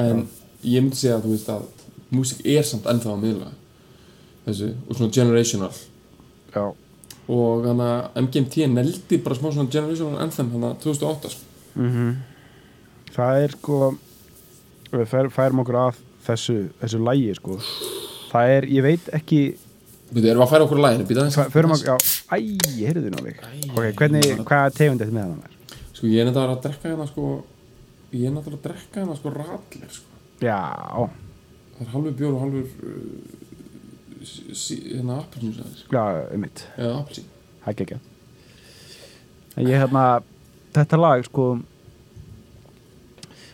En 0.00 0.24
ég 0.64 0.84
myndi 0.84 1.00
segja 1.00 1.18
að 1.18 1.26
þú 1.26 1.34
veist 1.34 1.50
að 1.52 1.66
músík 2.14 2.44
er 2.48 2.66
samt 2.66 2.88
ennþá 2.90 3.12
að 3.12 3.24
miðla 3.26 3.50
þessu 4.46 4.70
og 4.86 4.96
svona 4.96 5.14
generational. 5.14 5.70
Já, 6.54 6.64
og 7.30 7.64
þannig 7.66 7.86
að 7.92 8.20
MGMT 8.24 8.68
neldi 8.72 9.20
bara 9.22 9.38
smá 9.38 9.50
svona 9.50 9.70
generational 9.70 10.20
anthem 10.24 10.50
þannig 10.54 10.70
að 10.72 10.84
2008 10.86 11.32
sko. 11.34 11.48
það 13.14 13.42
er 13.44 13.56
sko 13.58 13.80
við 14.90 15.08
fær, 15.12 15.28
færum 15.30 15.62
okkur 15.62 15.82
að 15.84 16.00
þessu 16.26 16.56
þessu 16.80 17.02
lægi 17.04 17.34
sko. 17.38 17.58
Það 18.30 18.54
er, 18.56 18.66
ég 18.70 18.86
veit 18.86 19.10
ekki 19.14 19.40
Býtu, 20.10 20.26
erum 20.26 20.40
við 20.40 20.46
að 20.46 20.50
færa 20.50 20.66
okkur 20.66 20.82
læginu? 20.82 21.06
Býta 21.06 21.24
þess 21.28 21.52
förum 21.54 21.74
okkur, 21.76 21.86
já, 21.86 21.96
æ, 22.34 22.38
heyrðu 22.80 23.12
nú 23.14 23.24
þig 23.26 23.36
ok, 23.70 23.84
hvernig, 24.00 24.30
hvaða 24.42 24.74
tegund 24.74 25.04
þetta 25.04 25.14
með 25.14 25.26
hann 25.28 25.42
er 25.46 25.52
Sko 25.94 26.08
ég 26.08 26.22
er 26.22 26.26
náttúrulega 26.30 26.56
að 26.56 26.62
drekka 26.64 26.88
hérna 26.88 27.06
sko 27.10 27.24
ég 28.16 28.24
er 28.26 28.32
náttúrulega 28.34 28.58
að 28.58 28.64
drekka 28.66 29.02
hérna 29.02 29.16
sko 29.18 29.32
radler 29.34 29.90
sko. 29.94 30.20
Já, 30.40 30.60
það 31.76 31.84
er 31.84 31.90
halvur 31.94 32.14
bjór 32.18 32.32
og 32.34 32.40
halvur 32.46 32.66
uh, 32.88 33.40
hérna 34.70 35.18
appelsín 35.20 35.52
já, 35.60 36.04
um 36.34 36.40
mitt 36.40 36.64
eða 36.76 36.94
appelsín. 37.02 37.28
Það 37.60 37.70
er 37.70 37.84
ekki 37.84 38.00
en 39.56 39.68
ég 39.68 39.82
hérna 39.82 40.04
þetta 40.74 41.00
lag 41.00 41.26
sko 41.28 41.46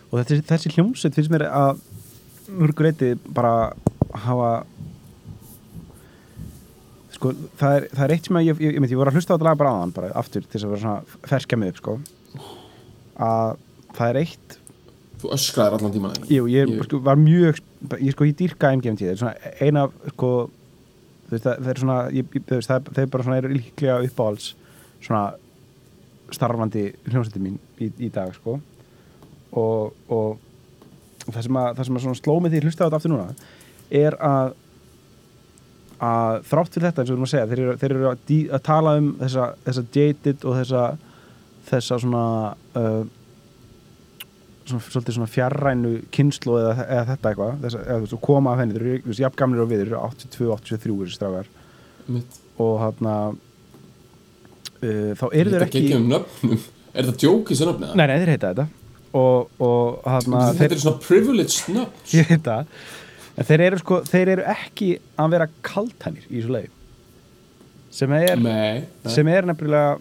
og 0.06 0.18
þessi, 0.20 0.40
þessi 0.46 0.72
hljómsveit 0.76 1.18
finnst 1.18 1.32
mér 1.32 1.48
að 1.50 1.82
mörguleiti 2.46 3.16
bara 3.34 3.72
hafa 4.26 4.50
sko 7.16 7.32
það 7.60 7.78
er, 7.78 7.88
það 7.92 8.04
er 8.06 8.14
eitt 8.16 8.28
sem 8.28 8.38
ég, 8.40 8.46
ég, 8.50 8.60
ég, 8.60 8.76
ég, 8.76 8.90
ég 8.92 9.00
voru 9.00 9.12
að 9.12 9.18
hlusta 9.18 9.32
á 9.32 9.36
þetta 9.36 9.48
lag 9.48 9.58
bara 9.60 9.72
aðan 9.72 9.96
bara 9.96 10.12
aftur 10.20 10.44
til 10.44 10.52
þess 10.52 10.66
að 10.66 10.74
vera 10.74 10.84
svona 10.84 11.28
ferska 11.30 11.58
mig 11.60 11.72
upp 11.72 11.80
sko 11.80 11.96
að 13.26 13.58
það 13.96 14.12
er 14.12 14.20
eitt 14.24 14.58
Þú 15.16 15.30
öskraðir 15.32 15.78
allan 15.78 15.92
tíman 15.94 16.12
ekki? 16.12 16.36
Jú, 16.36 16.48
ég 16.52 16.72
sko, 16.84 16.98
var 17.06 17.16
mjög 17.16 17.62
ég 18.04 18.12
sko, 18.12 18.26
ég 18.28 18.36
dýrka 18.36 18.74
MGMT 18.76 19.06
það 19.06 19.14
er 19.14 19.20
svona 19.22 19.52
eina 19.64 19.86
sko, 20.12 20.30
þú 21.26 21.32
veist, 21.32 21.46
það, 21.46 21.62
það 21.62 21.70
er 21.72 21.82
svona 21.82 21.98
veist, 22.12 22.70
það, 22.70 22.90
þeir 22.98 23.12
bara 23.14 23.26
svona 23.28 23.40
eru 23.40 23.52
líklega 23.54 23.98
uppáhalds 24.10 24.50
svona 25.00 25.24
starfandi 26.36 26.84
hljómsætti 27.06 27.40
mín 27.40 27.56
í, 27.80 27.88
í 28.02 28.10
dag 28.12 28.34
sko 28.36 28.58
og, 29.56 29.96
og 30.12 31.30
það 31.30 31.42
sem 31.48 31.58
að, 31.62 31.72
það 31.78 31.88
sem 31.88 31.98
að 31.98 32.06
svona 32.06 32.20
sló 32.20 32.36
mig 32.42 32.52
því 32.52 32.60
að 32.60 32.68
hlusta 32.68 32.84
á 32.84 32.86
þetta 32.86 33.00
aftur 33.00 33.14
núna 33.14 33.28
er 34.04 34.18
að 34.20 34.54
að 36.04 36.42
þrátt 36.50 36.74
fyrir 36.74 36.88
þetta 36.90 37.02
eins 37.02 37.10
og 37.10 37.12
við 37.12 37.16
erum 37.16 37.26
að 37.26 37.32
segja 37.32 37.50
þeir 37.50 37.60
eru, 37.62 37.76
þeir 37.80 37.94
eru 37.96 38.08
að, 38.10 38.24
dí, 38.28 38.38
að 38.52 38.62
tala 38.68 38.96
um 39.00 39.12
þessa, 39.20 39.46
þessa 39.66 39.84
jaded 39.96 40.44
og 40.44 40.58
þessa 40.60 40.82
þessa 41.66 41.98
svona 42.02 42.24
uh, 42.78 43.04
svona, 44.66 45.02
svona 45.06 45.28
fjarrænu 45.30 45.92
kynslu 46.14 46.58
eða, 46.60 46.74
eða 46.84 47.04
þetta 47.12 47.32
eitthvað 47.32 47.60
þess, 47.64 47.78
eða, 47.80 47.96
þú 47.96 48.06
veist, 48.06 48.16
koma 48.28 48.52
af 48.52 48.62
henni, 48.62 48.76
þeir 48.76 48.86
eru 48.86 49.10
veist, 49.10 49.22
jafn 49.24 49.40
gamlir 49.42 49.64
og 49.64 49.70
við, 49.70 49.82
þeir 49.82 49.92
eru 49.92 50.00
82-83 50.04 50.96
þessi 51.04 51.52
Mitt. 52.16 52.40
og 52.62 52.74
hann 52.84 53.10
uh, 53.12 53.30
þá 55.18 55.26
eru 55.32 55.54
þeir 55.54 55.66
ekki 55.68 55.86
um 55.98 56.10
Er 56.96 57.04
þetta 57.04 57.20
djók 57.20 57.50
í 57.50 57.52
þessu 57.52 57.66
nöfni? 57.68 57.88
nei, 57.92 58.06
nei, 58.08 58.18
þeir 58.22 58.30
heita 58.32 58.50
þetta. 58.54 58.66
Og, 59.16 59.50
og 59.64 60.06
hann 60.08 60.36
Þetta 60.56 60.76
er 60.76 60.80
svona 60.80 61.00
privileged 61.04 61.74
nöfn 61.74 62.14
ég 62.16 62.30
veit 62.30 62.46
það 62.46 62.62
en 63.36 63.44
þeir 63.48 63.60
eru 63.68 63.78
sko, 63.82 64.00
þeir 64.08 64.30
eru 64.36 64.44
ekki 64.52 64.90
að 65.20 65.30
vera 65.36 65.48
kaltænir 65.66 66.24
í 66.30 66.38
þessu 66.40 66.54
leið 66.56 66.72
sem 67.96 68.12
er, 68.12 68.36
Nei, 68.36 68.84
nei. 68.84 69.12
sem 69.12 69.28
er 69.32 69.46
nefnilega 69.48 69.96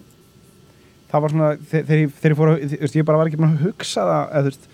það 1.11 1.21
var 1.25 1.31
svona, 1.35 1.49
þegar 1.71 1.85
þeir, 1.89 2.07
þeir 2.23 2.35
fóru 2.39 2.55
þú 2.59 2.79
veist, 2.81 2.95
ég 2.99 3.05
bara 3.07 3.19
var 3.21 3.29
ekki 3.29 3.39
búin 3.39 3.53
að 3.55 3.65
hugsa 3.69 4.03
það 4.09 4.23
eða 4.25 4.41
þú 4.41 4.49
veist 4.51 4.65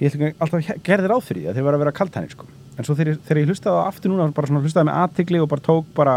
ég 0.00 0.16
ekki 0.16 0.30
alltaf 0.40 0.70
gerði 0.88 1.10
ráð 1.12 1.26
fyrir 1.28 1.42
því 1.44 1.50
að 1.52 1.58
þeir 1.60 1.66
var 1.68 1.76
að 1.76 1.82
vera 1.84 1.92
kaltænir 2.00 2.32
sko. 2.34 2.46
en 2.80 2.86
svo 2.88 2.94
þegar, 2.96 3.12
ég- 3.12 3.22
þegar 3.28 3.40
ég 3.42 3.50
hlustaði 3.52 3.76
á 3.78 3.88
aftur 3.90 4.10
núna 4.14 4.30
bara 4.34 4.48
svona 4.48 4.62
hlustaði 4.64 4.88
með 4.88 5.00
aðtigli 5.04 5.42
og 5.44 5.48
bara 5.52 5.66
tók 5.66 5.90
bara, 5.94 6.14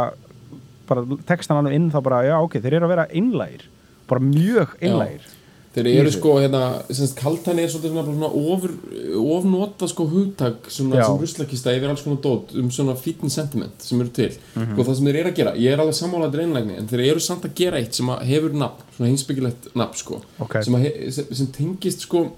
bara 0.88 1.04
textan 1.28 1.60
alveg 1.60 1.76
inn 1.78 1.90
þá 1.92 2.00
bara, 2.06 2.22
já 2.24 2.36
ok, 2.40 2.58
þeir 2.64 2.78
eru 2.80 2.88
að 2.88 2.94
vera 2.96 3.08
einlægir 3.12 3.66
bara 4.08 4.22
mjög 4.24 4.78
einlægir 4.82 5.28
Þeir 5.74 5.88
eru 6.04 6.12
sko 6.14 6.36
hérna 6.38 6.60
semst, 6.94 7.16
Kaltæni 7.18 7.64
er 7.64 7.70
svolítið 7.74 7.96
svona, 7.98 8.28
ofur, 8.30 8.74
ofnota 9.18 9.88
sko 9.90 10.06
hugtak 10.06 10.68
svona, 10.70 11.00
sem 11.04 11.18
ruslakista 11.18 11.74
yfir 11.74 11.90
alls 11.90 12.04
konar 12.06 12.20
dót 12.22 12.54
um 12.62 12.68
svona 12.70 12.94
fítn 12.94 13.32
sentiment 13.34 13.82
sem 13.82 14.00
eru 14.04 14.10
til 14.14 14.30
Mhm. 14.56 14.76
sko 14.76 14.84
það 14.84 14.96
sem 15.00 15.06
þeir 15.08 15.16
eru 15.24 15.30
að 15.32 15.36
gera, 15.36 15.54
ég 15.58 15.74
er 15.74 15.80
alveg 15.82 15.96
sammálaður 15.98 16.44
einlægni 16.44 16.78
en 16.78 16.88
þeir 16.88 17.06
eru 17.12 17.20
samt 17.20 17.42
að 17.50 17.56
gera 17.56 17.78
eitt 17.82 17.94
sem 17.96 18.06
hefur 18.08 18.54
nafn 18.54 18.84
svona 18.98 19.10
hinsbyggilegt 19.10 19.74
nafn 19.76 19.98
sko 19.98 20.22
Ok. 20.40 20.62
sem, 20.64 20.78
sem, 21.12 21.26
sem 21.34 21.48
tengist 21.48 22.02
sko 22.02 22.32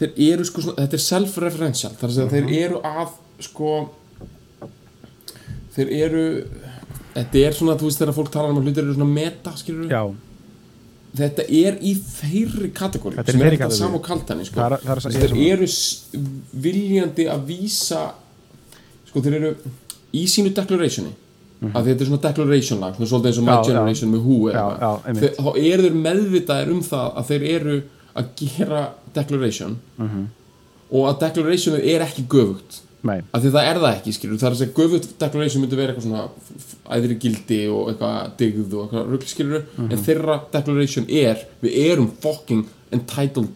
þeir 0.00 0.12
eru 0.32 0.44
sko 0.44 0.62
svona, 0.62 0.76
þetta 0.86 0.94
er 0.94 1.04
self-referential 1.04 1.92
þar 2.00 2.08
að 2.08 2.14
segja 2.16 2.30
Mhm. 2.30 2.48
þeir 2.48 2.64
eru 2.64 2.80
að 2.80 3.08
sko 3.40 3.90
þeir 5.76 5.90
eru 5.92 6.24
þetta 7.14 7.44
er 7.46 7.52
svona, 7.56 7.76
þú 7.78 7.88
veist 7.90 7.98
þegar 8.00 8.14
fólk 8.16 8.30
talar 8.32 8.50
um 8.50 8.58
að 8.62 8.68
hlutir 8.68 8.84
eru 8.84 8.94
svona 8.94 9.12
meta, 9.12 9.50
skilur 9.58 9.88
já, 9.90 10.02
þetta 11.16 11.42
er 11.48 11.78
í 11.80 11.94
þeirri 11.96 12.70
kategóri 12.76 13.16
Þetta 13.16 13.30
er 13.32 13.34
í 13.34 13.38
sem 13.38 13.40
er 13.40 13.44
þeirri 13.46 13.56
ekki 13.56 13.64
að 13.64 13.68
kategóríu. 13.68 13.78
sama 13.78 13.96
og 13.96 14.04
kaltani 14.04 14.44
sko. 14.44 14.60
Það 14.60 14.80
það 14.84 14.96
er- 14.96 15.18
þeir 15.18 15.52
eru 15.52 15.66
viljandi 16.66 17.26
að 17.32 17.46
vísa 17.48 18.02
sko 19.08 19.20
þeir 19.24 19.34
eru 19.40 19.54
í 20.12 20.24
sínu 20.28 20.52
declarationi 20.56 21.12
að 21.74 21.88
þetta 21.88 22.00
er 22.04 22.06
svona 22.10 22.22
declaration 22.22 22.80
lag 22.80 22.94
svolítið 23.00 23.26
eins 23.32 23.38
og 23.38 23.44
My 23.44 23.52
Mhm. 23.52 23.62
Já. 23.62 23.66
Generation 23.66 24.10
með 24.12 24.20
Who 24.22 24.50
Já, 24.50 24.66
já, 24.78 24.90
þá 25.38 25.50
eru 25.58 25.82
þeir 25.82 25.96
meðvitaðir 26.06 26.70
um 26.72 26.82
það 26.82 27.16
að 27.16 27.24
þeir 27.32 27.42
eru 27.56 27.82
að 28.16 28.26
gera 28.36 28.82
declaration 29.14 29.78
Mhm. 29.98 30.26
og 30.92 31.02
að 31.08 31.18
declarationið 31.24 31.84
er 31.94 32.00
ekki 32.06 32.22
göfugt 32.28 32.80
af 33.32 33.42
því 33.42 33.50
það 33.54 33.68
er 33.70 33.78
það 33.78 33.92
ekki 33.96 34.12
skilur 34.16 34.38
það 34.38 34.46
er 34.48 34.54
að 34.56 34.60
segja 34.62 34.74
göfugt 34.78 35.12
declaration 35.22 35.62
myndi 35.62 35.76
vera 35.78 35.92
eitthvað 35.92 36.06
svona 36.08 36.28
æðri 36.98 37.18
gildi 37.22 37.58
og 37.70 37.90
eitthvað 37.92 38.30
digð 38.40 38.74
og 38.74 38.84
eitthvað 38.88 39.10
rugl 39.12 39.26
skilur 39.30 39.62
Mhm. 39.76 39.92
en 39.92 39.98
þeirra 40.08 40.36
declaration 40.52 41.06
er 41.08 41.44
við 41.62 41.76
erum 41.92 42.10
fucking 42.22 42.64
entitled 42.92 43.48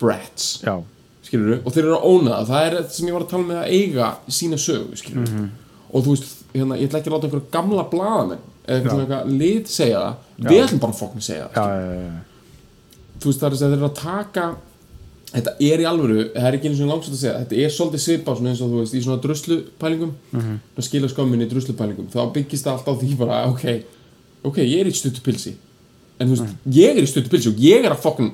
brats 0.00 0.62
já, 0.64 0.74
skilur 1.22 1.60
og 1.64 1.72
þeir 1.72 1.84
eru 1.84 1.94
að 1.96 2.04
óna 2.10 2.30
það. 2.40 2.46
Það 2.48 2.66
er 2.66 2.76
þetta 2.82 2.90
sem 2.98 3.06
ég 3.08 3.12
var 3.12 3.22
að 3.22 3.30
tala 3.30 3.44
með 3.44 3.58
að 3.62 3.70
eiga 3.78 4.10
sína 4.28 4.56
sögu 4.58 4.96
skilur 4.96 5.28
Mhm. 5.28 5.50
og 5.92 6.04
þú 6.04 6.08
veist 6.16 6.34
hérna, 6.54 6.76
ég 6.78 6.88
ætla 6.88 6.98
ekki 7.00 7.10
að 7.10 7.14
láta 7.14 7.26
einhverja 7.28 7.50
gamla 7.52 7.84
blaðamenn 7.90 8.38
eða 8.66 8.80
eitthvað 8.82 9.00
eitthvað 9.06 9.38
lið 9.38 9.66
segja 9.66 9.98
það. 10.00 10.14
Já. 10.38 10.48
við 10.50 10.64
ætlum 10.64 10.80
bara 10.80 10.92
að 10.92 10.98
fokkin 10.98 11.22
segja 11.22 11.48
það 11.54 12.20
þú 13.20 13.24
veist 13.30 13.40
það 13.40 13.46
er 13.46 13.54
að 13.54 13.58
þeir 13.62 13.76
eru 13.78 13.88
að 13.88 13.94
taka 14.02 14.56
þetta 15.32 15.52
er 15.60 15.78
í 15.82 15.86
alvöru, 15.88 16.30
það 16.34 16.46
er 16.48 16.56
ekki 16.56 16.68
eins 16.70 16.80
og 16.80 16.88
langsætt 16.88 17.12
að 17.14 17.20
segja 17.22 17.38
þetta 17.42 17.56
er 17.64 17.70
svolítið 17.74 18.02
svipa 18.04 18.32
eins 18.38 18.60
og 18.64 18.70
þú 18.72 18.78
veist 18.80 18.94
í 18.94 19.02
svona 19.04 19.22
druslupælingum 19.22 20.12
mm 20.32 20.38
Mhm. 20.38 20.58
-hmm. 20.76 20.82
skila 20.82 21.08
skömmin 21.08 21.42
í 21.44 21.48
druslupælingum 21.50 22.06
þá 22.14 22.32
byggist 22.32 22.64
það 22.66 22.72
alltaf 22.78 22.98
því 23.02 23.16
bara 23.18 23.44
ok, 23.46 23.64
ok, 24.44 24.56
ég 24.58 24.80
er 24.80 24.86
í 24.86 24.92
stuttu 24.94 25.20
pilsi 25.20 25.54
en 26.20 26.28
þú 26.28 26.30
veist, 26.36 26.54
ég 26.70 26.96
er 26.96 27.02
í 27.02 27.06
stuttu 27.06 27.28
pilsi 27.30 27.48
og 27.48 27.54
ég 27.58 27.84
er 27.84 27.90
að 27.92 27.98
fokkin 28.00 28.32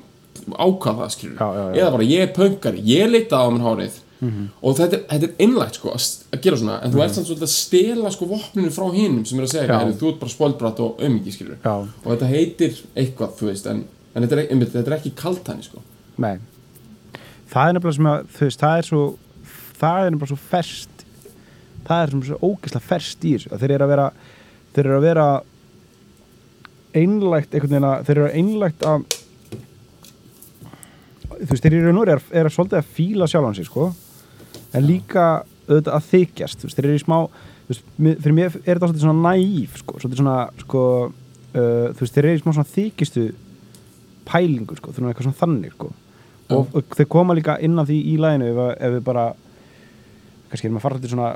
ákvað 0.52 0.96
það 0.98 1.10
Mhm. 1.10 1.74
Já. 1.74 1.80
eða 1.82 1.90
bara 1.90 2.02
ég 2.04 2.20
er 2.20 2.32
pönkari, 2.32 2.80
ég 2.84 3.10
leita 3.10 3.36
á 3.36 3.50
minn 3.50 3.62
hárið 3.62 3.90
Mhm. 4.20 4.48
og 4.62 4.76
þetta 4.76 4.92
er, 4.94 5.00
þetta 5.10 5.24
er 5.24 5.34
einlægt 5.46 5.74
sko 5.74 5.88
að, 5.90 6.40
gera 6.40 6.56
svona, 6.56 6.80
en 6.84 6.92
þú 6.92 7.02
ert 7.02 7.14
samt 7.14 7.26
svolítið 7.26 7.42
að 7.42 7.48
stela 7.48 8.10
sko 8.10 8.26
vopninu 8.26 8.70
frá 8.70 8.92
hinum 8.94 9.24
sem 9.26 9.38
er 9.38 9.42
að 9.44 9.50
segja 9.50 9.66
Já. 9.66 9.78
"Heyrðu, 9.80 9.98
þú 9.98 10.08
ert 10.08 10.20
bara 10.20 10.30
spóldbrætt 10.30 10.80
og 10.80 11.00
aumingi 11.02 11.30
Það 17.54 17.68
er 17.68 17.76
nefnilega 17.76 17.96
sem 17.96 18.10
að, 18.10 18.26
þú 18.34 18.48
veist, 18.48 18.62
það 18.64 18.78
er 18.78 18.88
svo 18.88 19.02
það 19.78 19.98
er 20.00 20.14
nefnilega 20.14 20.32
svo 20.32 20.40
ferst 20.50 20.94
það 21.84 22.02
er 22.02 22.12
sem 22.12 22.22
svo 22.28 22.38
ógeðslega 22.42 22.88
ferst 22.88 23.26
í 23.26 23.34
þessu 23.34 23.52
að 23.52 23.64
þeir 23.64 23.74
eru 23.74 23.86
að 23.86 23.92
vera 23.92 24.06
þeir 24.74 24.86
eru 24.86 24.96
að 24.96 25.06
vera 25.08 25.26
einlægt 26.94 27.54
einhvern 27.54 27.74
veginn 27.74 27.88
að 27.88 28.06
þeir 28.08 28.20
eru 28.20 28.30
einlægt 28.38 28.86
að 28.88 29.06
þú 31.34 31.50
veist, 31.50 31.64
þeir 31.64 31.78
eru 31.80 31.94
nú 31.94 32.04
er, 32.06 32.22
er 32.32 32.48
að 32.48 32.54
svolítið 32.54 32.80
að 32.80 32.92
fíla 32.96 33.28
sjálfan 33.30 33.58
sig, 33.58 33.68
sko 33.68 33.90
en 34.74 34.86
líka 34.86 35.26
auðvitað 35.66 35.96
að 35.96 36.08
þykjast 36.12 36.64
veist, 36.64 36.78
þeir 36.78 36.88
eru 36.88 37.00
í 37.00 37.02
smá 37.02 37.16
veist, 37.68 37.84
fyrir 37.98 38.36
mér 38.36 38.48
er 38.52 38.60
þetta 38.70 38.86
svolítið 38.86 39.04
svona 39.06 39.34
næf 39.34 39.80
sko, 39.82 39.98
svolítið 39.98 40.22
svona, 40.22 40.38
sko 40.62 40.84
uh, 41.08 41.90
þú 41.90 42.04
veist, 42.04 42.14
þeir 42.16 42.30
eru 42.30 42.38
í 42.38 42.42
smá 42.44 42.52
svona 42.52 42.72
þykistu 42.74 43.26
pælingu, 44.24 44.78
sko, 44.78 44.94
þú 44.94 45.04
veist, 45.04 45.10
eitthvað 45.12 45.28
svona 45.28 45.42
þannig, 45.42 45.76
sko 45.76 45.92
og, 46.52 46.74
og 46.76 46.96
þeir 46.98 47.08
koma 47.14 47.36
líka 47.36 47.56
inn 47.64 47.78
á 47.78 47.84
því 47.84 47.98
í 48.12 48.18
læginu 48.20 48.50
ef, 48.50 48.60
ef 48.76 48.96
við 48.98 49.04
bara 49.06 49.28
kannski 50.50 50.68
erum 50.68 50.80
að 50.80 50.86
fara 50.86 51.00
til 51.02 51.12
svona 51.14 51.30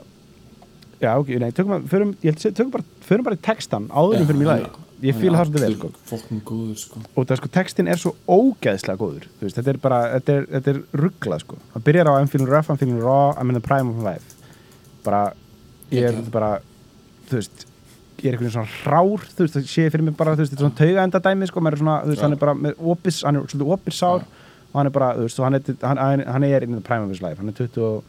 já, 0.98 1.14
ok, 1.14 1.32
nei, 1.40 1.48
tökum, 1.54 1.78
að, 1.78 1.88
förum, 1.92 2.12
ég 2.22 2.32
held 2.32 2.40
að 2.40 2.44
segja, 2.44 2.58
tökum 2.58 2.74
bara 2.74 3.08
förum 3.08 3.26
bara 3.28 3.38
í 3.38 3.42
textan 3.48 3.88
áður 3.92 4.20
en 4.20 4.28
fyrir 4.28 4.40
mig 4.42 4.48
í 4.48 4.52
lægi 4.52 4.86
ég 5.06 5.18
fíla 5.18 5.38
það 5.38 5.50
svolítið 5.50 5.64
vel, 5.64 5.74
sko. 5.76 6.58
sko. 6.80 7.02
Og 7.14 7.26
það 7.28 7.40
sko 7.40 7.50
textin 7.54 7.90
er 7.90 8.00
svo 8.02 8.14
ógeðslega 8.26 8.98
góður 8.98 9.28
veist, 9.38 9.58
þetta 9.58 9.72
er 9.72 9.80
bara, 9.82 10.00
þetta 10.16 10.34
er, 10.34 10.48
þetta 10.56 10.72
er 10.72 10.80
rugglað 11.02 11.44
sko, 11.44 11.58
það 11.74 11.84
byrjar 11.86 12.10
á 12.10 12.12
I'm 12.18 12.30
feeling 12.32 12.50
rough, 12.50 12.70
I'm 12.72 12.80
feeling 12.80 12.98
raw 13.02 13.30
I'm 13.38 13.52
in 13.52 13.58
the 13.58 13.62
prime 13.62 13.92
of 13.92 14.00
my 14.00 14.08
life. 14.10 14.34
Bara, 15.06 15.22
ég 15.94 16.08
er 16.10 16.18
bara 16.34 16.50
þú 17.28 17.38
veist, 17.38 17.66
ég 18.18 18.26
er 18.26 18.34
einhvern 18.34 18.48
veginn 18.48 18.56
svona 18.56 18.90
rár 18.90 19.28
þú 19.28 19.44
veist, 19.44 19.54
það 19.54 19.70
sé 19.70 19.86
fyrir 19.86 20.06
mig 20.08 20.18
bara, 20.18 20.34
þú 20.34 20.42
veist, 20.42 20.54
þetta 20.54 20.64
er 20.64 20.66
svona 20.66 20.80
taugaenda 20.82 21.22
dæmi 21.28 21.50
sko, 21.52 21.62
maður 21.62 21.78
er 21.78 21.84
svona, 21.84 21.96
þú 22.02 22.12
veist, 22.14 22.24
hann 22.26 22.34
er 22.34 22.42
bara 22.42 22.56
með 22.58 22.84
opis, 22.94 23.22
hann 23.28 23.38
er 23.38 23.46
svolítið 23.52 23.74
opis 23.78 24.02
sár 24.02 24.26
og 24.72 24.78
hann 24.80 24.86
er 24.86 24.94
bara, 24.94 25.14
þú 25.16 25.24
veist, 25.26 25.38
hann 25.40 25.54
er, 25.56 25.62
hann, 25.82 26.22
hann, 26.28 26.44
er 26.44 26.62
in 26.66 26.72
the 26.76 26.80
prime 26.84 27.04
of 27.06 27.10
his 27.10 27.22
life, 27.24 27.36
hann 27.40 27.48
er 27.48 27.56
20 27.56 27.82
og, 27.82 28.04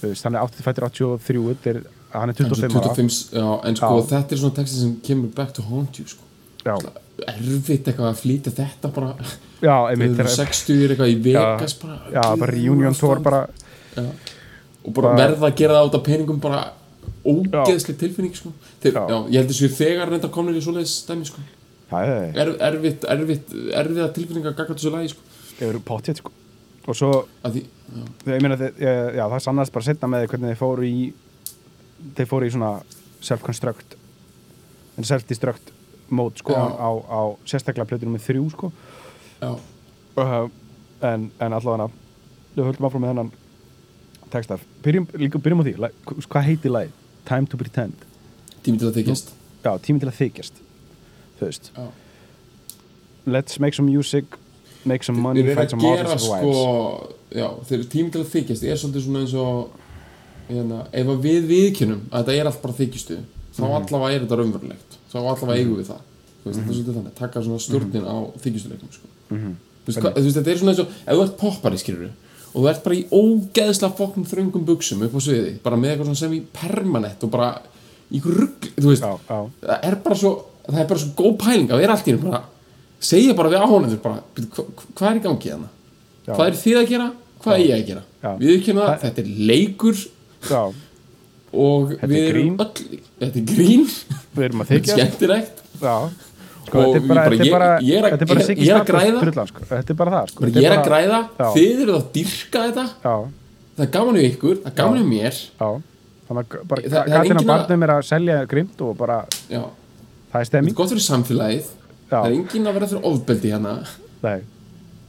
þú 0.00 0.08
veist, 0.10 0.24
hann 0.24 0.34
er 0.38 0.40
80, 0.46 0.64
fættur 0.66 0.88
83 0.88 1.42
þetta 1.52 1.70
er, 1.74 1.80
hann 2.14 2.32
er 2.32 2.38
25 2.38 2.76
ára. 2.80 2.94
25, 2.96 3.20
já, 3.36 3.46
en 3.68 3.76
sko 3.76 3.92
Já. 4.00 4.06
þetta 4.14 4.36
er 4.36 4.42
svona 4.42 4.56
texti 4.58 4.80
sem 4.82 4.94
kemur 5.04 5.32
back 5.36 5.52
to 5.56 5.62
haunt 5.68 5.98
you 6.00 6.06
sko. 6.08 6.24
Já, 6.64 6.76
erfitt 7.28 7.88
eitthvað 7.90 8.08
að 8.12 8.20
flýta 8.22 8.50
þetta 8.54 8.90
bara. 8.94 9.12
Já, 9.62 9.74
einmitt, 9.90 10.14
þegar 10.16 10.30
þegar- 10.30 10.52
60 10.52 10.84
er 10.84 10.94
eitthvað 10.94 11.12
í 11.12 11.16
Vegas 11.22 11.74
bara 11.82 11.98
já, 12.12 12.22
bara 12.40 12.52
reunion 12.52 12.94
tour 12.94 13.20
bara. 13.20 13.46
Já. 13.96 14.06
og 14.84 14.94
bara 14.94 15.12
verða 15.16 15.46
að 15.50 15.56
gera 15.60 15.74
það 15.74 15.88
át 15.88 15.94
af 15.98 16.02
peningum 16.06 16.40
bara 16.42 16.62
ógeðsleg 17.24 17.98
tilfinning 18.00 18.34
sko. 18.34 18.52
Þeir, 18.82 18.92
Já. 18.96 19.02
já. 19.08 19.18
ég 19.30 19.36
held 19.38 19.50
þessu 19.52 19.68
þegar 19.76 20.10
reynda 20.10 20.28
komnir 20.32 20.56
í 20.58 20.62
svoleiðis 20.64 20.94
dæmi 21.06 21.26
sko. 21.28 21.44
Er, 21.92 22.54
erfitt, 22.72 23.04
erfitt, 23.04 23.52
erfiða 23.76 24.08
tilfinning 24.16 24.46
að 24.48 24.56
gagga 24.56 24.74
þessu 24.74 24.90
lagi 24.94 25.12
sko 25.12 25.20
Þeir 25.58 25.68
eru 25.68 25.82
pottjætt 25.86 26.22
sko. 26.22 26.32
Og 26.82 26.98
svo, 26.98 27.10
því, 27.44 27.62
meina, 28.26 28.56
þeir, 28.58 28.72
já, 29.14 29.22
það 29.22 29.42
sannast 29.44 29.74
bara 29.74 29.86
setna 29.86 30.10
með 30.10 30.26
hvernig 30.32 30.52
þeir 30.52 30.58
fóru 30.58 30.86
í 30.88 31.02
þeir 32.16 32.28
fóru 32.30 32.48
í 32.48 32.54
svona 32.54 32.72
self-construct 33.22 33.94
en 34.98 35.06
self-destruct 35.06 35.70
mót 36.12 36.42
sko 36.42 36.56
Já. 36.56 36.64
á, 36.66 36.90
á 36.90 37.20
sérstaklega 37.48 37.86
plötunum 37.88 38.16
með 38.16 38.26
þrjú 38.26 38.48
sko. 38.56 38.72
Uh, 39.42 40.48
en, 41.06 41.30
en 41.38 41.54
allavega 41.54 41.88
við 42.56 42.66
höldum 42.66 42.88
áfram 42.88 43.04
með 43.04 43.14
þennan 43.14 43.30
texta 44.32 44.58
byrjum, 44.84 45.06
líka 45.22 45.40
byrjum 45.40 45.62
á 45.62 45.64
því, 45.68 45.76
like, 45.86 46.18
hvað 46.26 46.48
heitir 46.50 46.74
lagið? 46.74 46.98
Time 47.28 47.46
to 47.46 47.60
pretend. 47.60 48.04
Tími 48.66 48.80
til 48.80 48.90
að 48.90 48.98
þykjast. 48.98 49.32
Já, 49.62 49.72
tími 49.86 50.02
til 50.02 50.10
að 50.10 50.18
þykjast 50.18 50.62
þú 51.42 51.48
veist, 51.48 51.70
já. 51.74 51.90
let's 53.26 53.58
make 53.60 53.74
some 53.74 53.88
music 53.90 54.24
make 54.84 55.04
some 55.04 55.20
money, 55.20 55.42
find 55.42 55.70
some 55.70 55.82
houses 55.82 56.22
sko 56.26 57.10
já, 57.32 57.48
þeir 57.68 57.78
eru 57.78 57.88
tími 57.88 58.10
til 58.12 58.22
að 58.22 58.30
þykjast. 58.34 58.64
Er 58.64 58.76
svolítið 58.76 59.04
svona 59.06 59.20
eins 59.24 59.34
og 59.34 59.68
hérna, 60.48 60.80
ef 60.92 61.06
við 61.26 61.46
viðkynum 61.50 62.00
að 62.10 62.24
þetta 62.24 62.38
er 62.40 62.46
allt 62.50 62.62
bara 62.62 62.74
þykjustu 62.80 63.18
þá 63.52 63.62
Mhm. 63.62 63.74
allavega 63.78 64.14
er 64.16 64.20
þetta 64.26 64.38
raunverulegt. 64.40 64.98
Þá 65.12 65.16
allavega 65.20 65.58
eigum 65.60 65.76
við 65.78 65.86
það. 65.92 66.00
Veist, 66.44 66.58
þetta 66.58 66.70
er 66.70 66.74
svolítið 66.74 66.96
þannig, 66.98 67.14
taka 67.14 67.40
svona 67.42 67.58
stjórnin 67.62 68.06
á 68.08 68.16
þykjustuleikum 68.42 68.90
sko. 68.92 69.06
Mhm. 69.30 69.56
þetta 69.86 70.50
er 70.50 70.58
svona 70.58 70.72
eins 70.72 70.78
og 70.78 70.88
ef 71.06 71.16
þú 71.16 71.22
ert 71.24 71.36
poppari 71.38 71.78
skilur 71.78 72.10
og 72.54 72.62
þú 72.62 72.68
ert 72.70 72.82
bara 72.84 72.96
í 72.96 73.04
ógeðslega 73.10 73.96
fokkum 73.96 74.24
þröngum 74.28 74.64
buksum 74.64 75.02
upp 75.02 75.14
á 75.16 75.20
sviði 75.24 75.54
bara 75.62 75.76
með 75.76 75.96
eitthvað 75.96 76.16
sem 76.16 76.32
í 76.36 76.42
permanent 76.52 77.24
og 77.24 77.30
bara 77.32 77.48
í 78.12 78.20
rugg 78.22 78.68
það 78.78 79.78
er 79.82 79.96
bara 80.04 80.14
svo 80.14 80.44
það 80.68 80.78
er 80.78 80.86
bara 80.86 81.00
svo 81.00 81.10
góð 81.18 81.38
pæling 81.38 81.68
að 81.72 81.80
vera 81.82 81.92
allt 81.96 82.06
í 82.06 82.12
hennu 82.12 82.30
bara 82.30 82.42
segja 83.02 83.34
bara 83.38 83.50
við 83.52 83.62
áhónendur 83.66 84.00
bara 84.02 84.22
"Bíddu, 84.34 84.48
hva, 84.54 84.64
hva- 84.64 84.92
hvað 84.94 85.10
er 85.10 85.18
í 85.20 85.24
gangi 85.26 85.50
hérna 85.50 85.68
Já. 86.26 86.32
hvað 86.36 86.46
er 86.46 86.56
þið 86.62 86.76
að 86.82 86.88
gera, 86.92 87.08
hvað 87.42 87.54
er 87.58 87.64
ég 87.66 87.74
að 87.76 87.86
gera 87.90 88.02
Já. 88.22 88.30
við 88.38 88.50
erum 88.54 88.78
það, 88.78 88.88
Það- 88.92 89.02
þetta 89.02 89.22
er 89.22 89.30
leikur 89.50 89.96
já 90.50 90.62
og 91.52 91.90
Þetta 91.92 92.08
við 92.08 92.28
erum 92.32 92.56
öll 92.62 93.00
þetta 93.20 93.36
er 93.36 93.46
grín, 93.52 93.82
við 94.36 94.44
erum 94.46 94.62
að 94.62 94.70
þykja 94.72 94.94
skemmtilegt 94.96 95.58
sko, 96.62 96.78
Og 96.78 96.94
bara, 97.08 97.24
bara- 97.24 97.36
ég- 97.36 97.50
bara, 97.52 97.70
ég 97.82 97.96
er 97.98 98.02
bara 98.02 98.40
ég- 98.40 98.68
er 98.70 98.76
að 98.78 98.86
græða. 98.86 99.46
sko. 99.48 99.60
Þetta 99.68 99.90
er 99.90 99.94
bara 99.98 100.10
það, 100.14 100.28
sko. 100.30 100.44
ég 100.46 100.64
er 100.64 100.76
að 100.78 100.84
græða, 100.86 101.18
Já. 101.38 101.46
þið 101.52 101.82
eru 101.82 101.92
að 101.98 102.04
dyrka 102.12 102.58
þetta 102.68 102.84
Já, 103.02 103.16
það 103.76 103.82
er 103.82 103.90
gaman 103.98 104.16
í 104.16 104.24
ykkur, 104.30 104.56
það 104.62 104.66
er 104.66 104.76
gaman 104.78 104.98
í 105.02 105.06
mér 105.10 105.34
já. 105.60 105.82
Þannig 106.28 106.46
að 106.62 107.08
gætina 107.12 107.44
barnum 107.44 107.82
er 107.82 107.88
að 107.88 108.02
selja 108.08 108.46
grimt 108.48 108.80
og 108.80 108.96
bara, 108.96 109.26
já, 109.50 109.58
það 109.60 109.66
er 109.66 109.66
þetta 110.32 110.40
er 110.40 110.44
stemming. 110.48 110.74
gott 110.74 110.88
fyrir 110.88 111.04
samfélagið. 111.10 111.66
Það 112.12 112.28
er 112.28 112.36
engin 112.38 112.68
að 112.68 112.78
vera 112.78 112.90
fyrir 112.92 113.08
ofbeldi 113.10 113.52
hérna 113.54 113.74
Nei, 114.22 114.38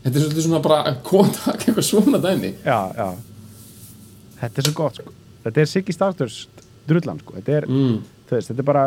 þetta 0.04 0.16
er 0.16 0.24
svolítið 0.24 0.48
svona 0.48 0.64
bara 0.66 0.80
að 0.90 1.00
koma 1.06 1.54
eitthvað 1.54 1.88
svona 1.88 2.22
dæmi 2.24 2.56
já, 2.64 2.80
já. 2.98 3.08
Þetta 4.44 4.60
er 4.60 4.68
svo 4.68 4.76
gott, 4.76 5.00
sko. 5.00 5.14
Þetta 5.46 5.62
er 5.62 5.70
Siggi 5.72 5.96
Stardust 5.96 6.64
drullan, 6.90 7.20
sko. 7.24 7.38
Þetta 7.38 7.54
er, 7.62 7.68
mm. 7.70 8.00
veist, 8.28 8.50
þetta 8.50 8.60
er 8.60 8.68
bara, 8.68 8.82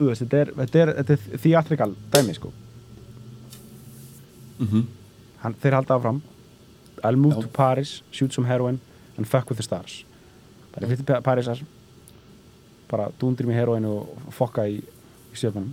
veist, 0.00 0.24
þetta 0.24 0.40
er, 0.40 0.50
þetta 0.58 0.82
er, 0.82 0.92
er 1.06 1.42
theatrical 1.44 1.94
dæmi, 2.14 2.34
sko. 2.40 2.50
Mm 4.62 4.90
Hann, 5.42 5.56
þeir 5.58 5.74
halda 5.74 5.96
áfram. 5.96 6.18
I'll 7.02 7.18
move 7.18 7.34
Já. 7.34 7.42
to 7.42 7.48
Paris, 7.48 8.02
shoot 8.12 8.32
some 8.32 8.46
heroin 8.46 8.76
and 9.16 9.26
fuck 9.26 9.48
with 9.50 9.58
the 9.58 9.62
stars. 9.62 10.04
Bara 10.72 10.86
til 10.86 11.04
Parísar, 11.04 11.62
bara 12.88 13.08
dúndir 13.18 13.46
mig 13.46 13.56
heroin 13.56 13.84
og 13.84 14.30
fokka 14.30 14.68
í, 14.70 14.78
í 15.32 15.36
stjörnum. 15.40 15.72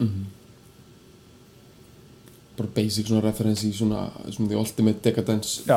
Mhm. 0.00 0.24
bara 2.56 2.68
basic 2.74 3.06
svona 3.06 3.20
reference 3.22 3.64
í 3.68 3.72
svona, 3.76 4.06
svona 4.32 4.48
the 4.48 4.56
ultimate 4.56 5.02
decadence 5.04 5.62
Já. 5.68 5.76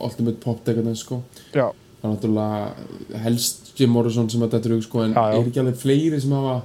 ultimate 0.00 0.40
pop 0.40 0.64
decadence 0.64 1.00
sko 1.06 1.22
Já, 1.54 1.70
það 2.02 2.04
er 2.04 2.10
náttúrulega 2.12 3.20
helst 3.22 3.72
Jim 3.80 3.90
Morrison 3.94 4.28
sem 4.30 4.42
að 4.44 4.50
þetta 4.58 4.74
er 4.76 4.82
sko 4.84 5.04
en 5.06 5.14
Já, 5.14 5.24
er 5.32 5.46
ekki 5.48 5.62
alveg 5.62 5.78
fleiri 5.80 6.20
sem 6.20 6.34
hafa 6.36 6.58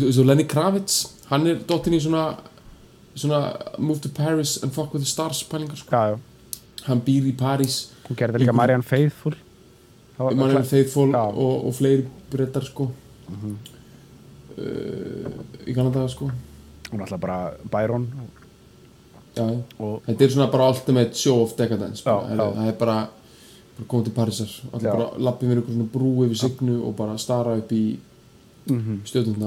svo 0.00 0.24
Lenny 0.24 0.46
Kravitz 0.48 0.96
hann 1.28 1.46
er 1.46 1.60
dottin 1.68 1.92
í 1.98 2.00
svona 2.00 2.24
svona 3.14 3.42
move 3.78 4.00
to 4.00 4.08
Paris 4.08 4.56
and 4.62 4.72
fuck 4.72 4.94
with 4.94 5.02
the 5.04 5.10
stars 5.10 5.42
pælingar 5.44 5.76
sko 5.76 6.18
hann 6.86 7.00
býr 7.04 7.28
í 7.28 7.36
Paris 7.36 7.90
Hún 8.08 8.16
gerði 8.16 8.38
líka 8.40 8.46
Líka- 8.48 8.56
Marianne 8.56 8.82
Faithfull. 8.82 9.34
Það 10.16 10.24
var- 10.24 10.34
mann 10.34 10.56
er 10.56 10.62
Faithful 10.64 11.12
Já. 11.12 11.20
og, 11.36 11.66
og 11.66 11.74
fleiri 11.74 12.06
brettar 12.30 12.64
sko 12.64 12.88
Mhm. 13.28 13.52
uh, 13.52 13.79
í 15.66 15.74
Kanada 15.76 16.06
sko 16.10 16.30
Hún 16.90 16.98
er 16.98 17.04
alltaf 17.06 17.20
bara 17.22 17.38
Byron 17.70 18.06
já, 19.36 19.44
og 19.78 20.02
Þetta 20.06 20.24
er 20.24 20.32
svona 20.34 20.50
bara 20.50 20.68
ultimate 20.72 21.14
show 21.14 21.42
of 21.44 21.52
decadence. 21.56 22.02
Já, 22.02 22.16
já. 22.34 22.46
það 22.56 22.66
er 22.66 22.78
bara, 22.80 22.96
bara 23.76 23.88
komið 23.92 24.08
til 24.08 24.14
Parísar 24.16 24.56
allir 24.72 24.88
Já. 24.88 24.94
bara 24.96 25.10
lappið 25.28 25.48
með 25.52 25.60
einhver 25.60 25.76
svona 25.76 25.92
brú 25.94 26.10
yfir 26.26 26.40
signu 26.42 26.80
og 26.88 26.96
bara 26.98 27.18
stara 27.18 27.56
upp 27.60 27.72
í 27.72 27.84
mm 28.70 29.00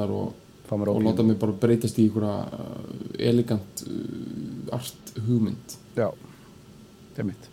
og, 0.10 0.34
fá 0.70 0.78
mér 0.80 0.90
og 0.90 0.96
ópíum. 0.96 1.08
láta 1.10 1.24
mig 1.24 1.38
bara 1.40 1.52
breytast 1.52 2.00
í 2.00 2.08
einhverja 2.08 2.48
uh, 2.48 3.20
elegant 3.20 3.84
uh, 3.88 4.76
art 4.80 5.14
hugmynd 5.28 5.76
Já, 5.96 6.10
það 7.14 7.20
er 7.20 7.24
mitt. 7.24 7.50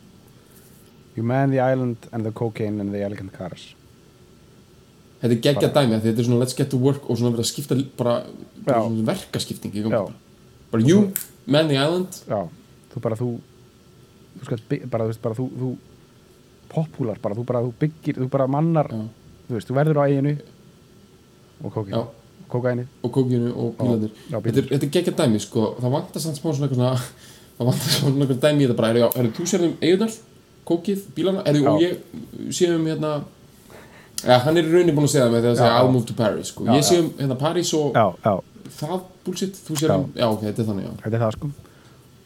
You 1.17 1.25
man 1.25 1.51
the 1.51 1.61
island 1.61 1.97
and 2.13 2.25
the 2.25 2.33
cocaine 2.33 2.81
and 2.81 2.95
the 2.95 3.03
elegant 3.03 3.33
cars. 3.33 3.75
Þetta 5.21 5.35
er 5.35 5.43
geggja 5.45 5.71
dæmi 5.75 5.99
því 5.99 6.09
þetta 6.09 6.23
er 6.23 6.29
svona 6.29 6.41
let's 6.45 6.57
get 6.57 6.71
to 6.73 6.81
work 6.81 7.05
og 7.07 7.19
svona 7.19 7.35
verið 7.35 7.45
að 7.45 7.51
skipta 7.51 7.77
bara, 7.99 8.17
bara 8.65 8.85
verkaskipting 9.11 9.75
bara. 9.91 10.07
bara 10.73 10.83
you, 10.87 11.11
man 11.47 11.69
the 11.69 11.77
island. 11.77 12.23
Já, 12.29 12.49
þú 12.95 13.03
bara 13.05 13.19
þú 13.19 13.31
þú 14.41 14.49
skalt 14.49 14.77
bara, 14.91 15.05
þú 15.05 15.13
veist, 15.13 15.23
bara 15.25 15.37
þú, 15.37 15.49
þú 15.61 15.71
popúlar, 16.71 17.21
bara 17.23 17.37
þú 17.37 17.45
bara 17.49 17.63
þú 17.67 17.75
byggir, 17.81 18.21
þú 18.23 18.31
bara 18.33 18.47
mannar 18.51 18.89
Já. 18.93 19.03
þú 19.49 19.59
veist, 19.59 19.69
þú 19.69 19.77
verður 19.81 20.01
á 20.01 20.05
eiginu 20.07 20.35
og 21.61 21.75
kókinu, 21.75 22.05
kókaini 22.49 22.87
og 23.03 23.13
kókinu 23.13 23.51
og 23.53 23.75
bílarnir. 23.77 24.15
Já, 24.31 24.39
þetta 24.39 24.65
þetta 24.71 24.87
er 24.87 24.95
geggja 24.97 25.17
dæmi 25.19 25.43
sko. 25.43 25.75
Það 25.83 25.99
samt 26.17 26.41
smá 26.41 26.49
svona 26.55 26.71
eitthvað 26.71 26.81
svona 26.81 26.95
það 27.59 27.69
vantar 27.71 27.95
svona 27.97 28.25
eitthvað 28.25 28.43
dæmi 28.47 28.65
í 28.65 28.71
þetta 28.71 28.79
bara. 28.81 29.11
Er, 29.11 29.29
þú 29.37 29.49
sérðum 29.53 29.77
eigunar, 29.85 30.17
kókið, 30.71 31.05
bílarna 31.19 31.45
er, 31.45 31.61
og 31.61 31.83
Já. 31.83 31.91
ég 31.91 32.55
séum 32.57 32.89
hérna 32.89 33.13
ja, 34.27 34.39
hann 34.45 34.57
er 34.61 34.69
í 34.69 34.71
rauninni 34.73 34.95
búin 34.97 35.09
að 35.09 35.13
segja 35.15 35.27
það 35.27 35.35
með 35.35 35.43
því 35.45 35.51
að 35.51 35.59
segja. 35.61 35.81
I'll 35.81 35.91
move 35.95 36.07
to 36.09 36.17
Paris 36.19 36.53
sko. 36.53 36.67
Ég 36.69 36.81
já. 36.81 36.87
séum 36.91 37.11
hérna 37.19 37.37
Paris 37.41 37.73
og 37.77 37.97
já, 37.97 38.05
já, 38.25 38.71
það 38.79 39.03
bullshit, 39.27 39.61
þú 39.67 39.77
séum 39.81 40.07
já. 40.15 40.27
ok, 40.29 40.47
þetta 40.47 40.63
er 40.63 40.71
þannig 40.71 40.89
þetta 41.05 41.17
er 41.17 41.25
það 41.25 41.37
sko. 41.37 41.51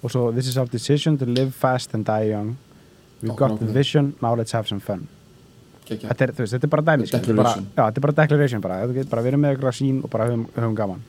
Og 0.05 0.13
svo, 0.13 0.23
this 0.37 0.49
is 0.51 0.59
our 0.61 0.69
decision 0.69 1.19
to 1.19 1.27
live 1.27 1.55
fast 1.57 1.95
and 1.97 2.05
die 2.05 2.31
young. 2.31 2.57
We've 3.23 3.33
Já, 3.33 3.37
got 3.37 3.59
the 3.59 3.65
nákvæmlega. 3.65 3.75
vision, 3.75 4.15
now 4.21 4.35
let's 4.37 4.53
have 4.53 4.69
some 4.69 4.81
fun. 4.81 5.09
Þetta 5.89 6.27
er, 6.27 6.33
þú 6.33 6.45
veist, 6.45 6.55
þetta 6.57 6.67
er 6.67 6.73
bara 6.73 6.85
dæmi 6.85 7.07
skilur, 7.09 7.25
þetta 7.25 7.33
er 7.33 7.39
bara, 7.41 7.55
já, 7.61 7.83
þetta 7.85 8.01
er 8.01 8.05
bara 8.07 8.17
declaration 8.19 8.61
bara, 8.65 8.77
bara 9.11 9.25
verið 9.25 9.41
með 9.41 9.55
eitthvað 9.55 9.75
sín 9.79 9.99
og 10.05 10.11
bara 10.13 10.29
höfum, 10.29 10.45
höfum 10.57 10.77
gaman. 10.77 11.03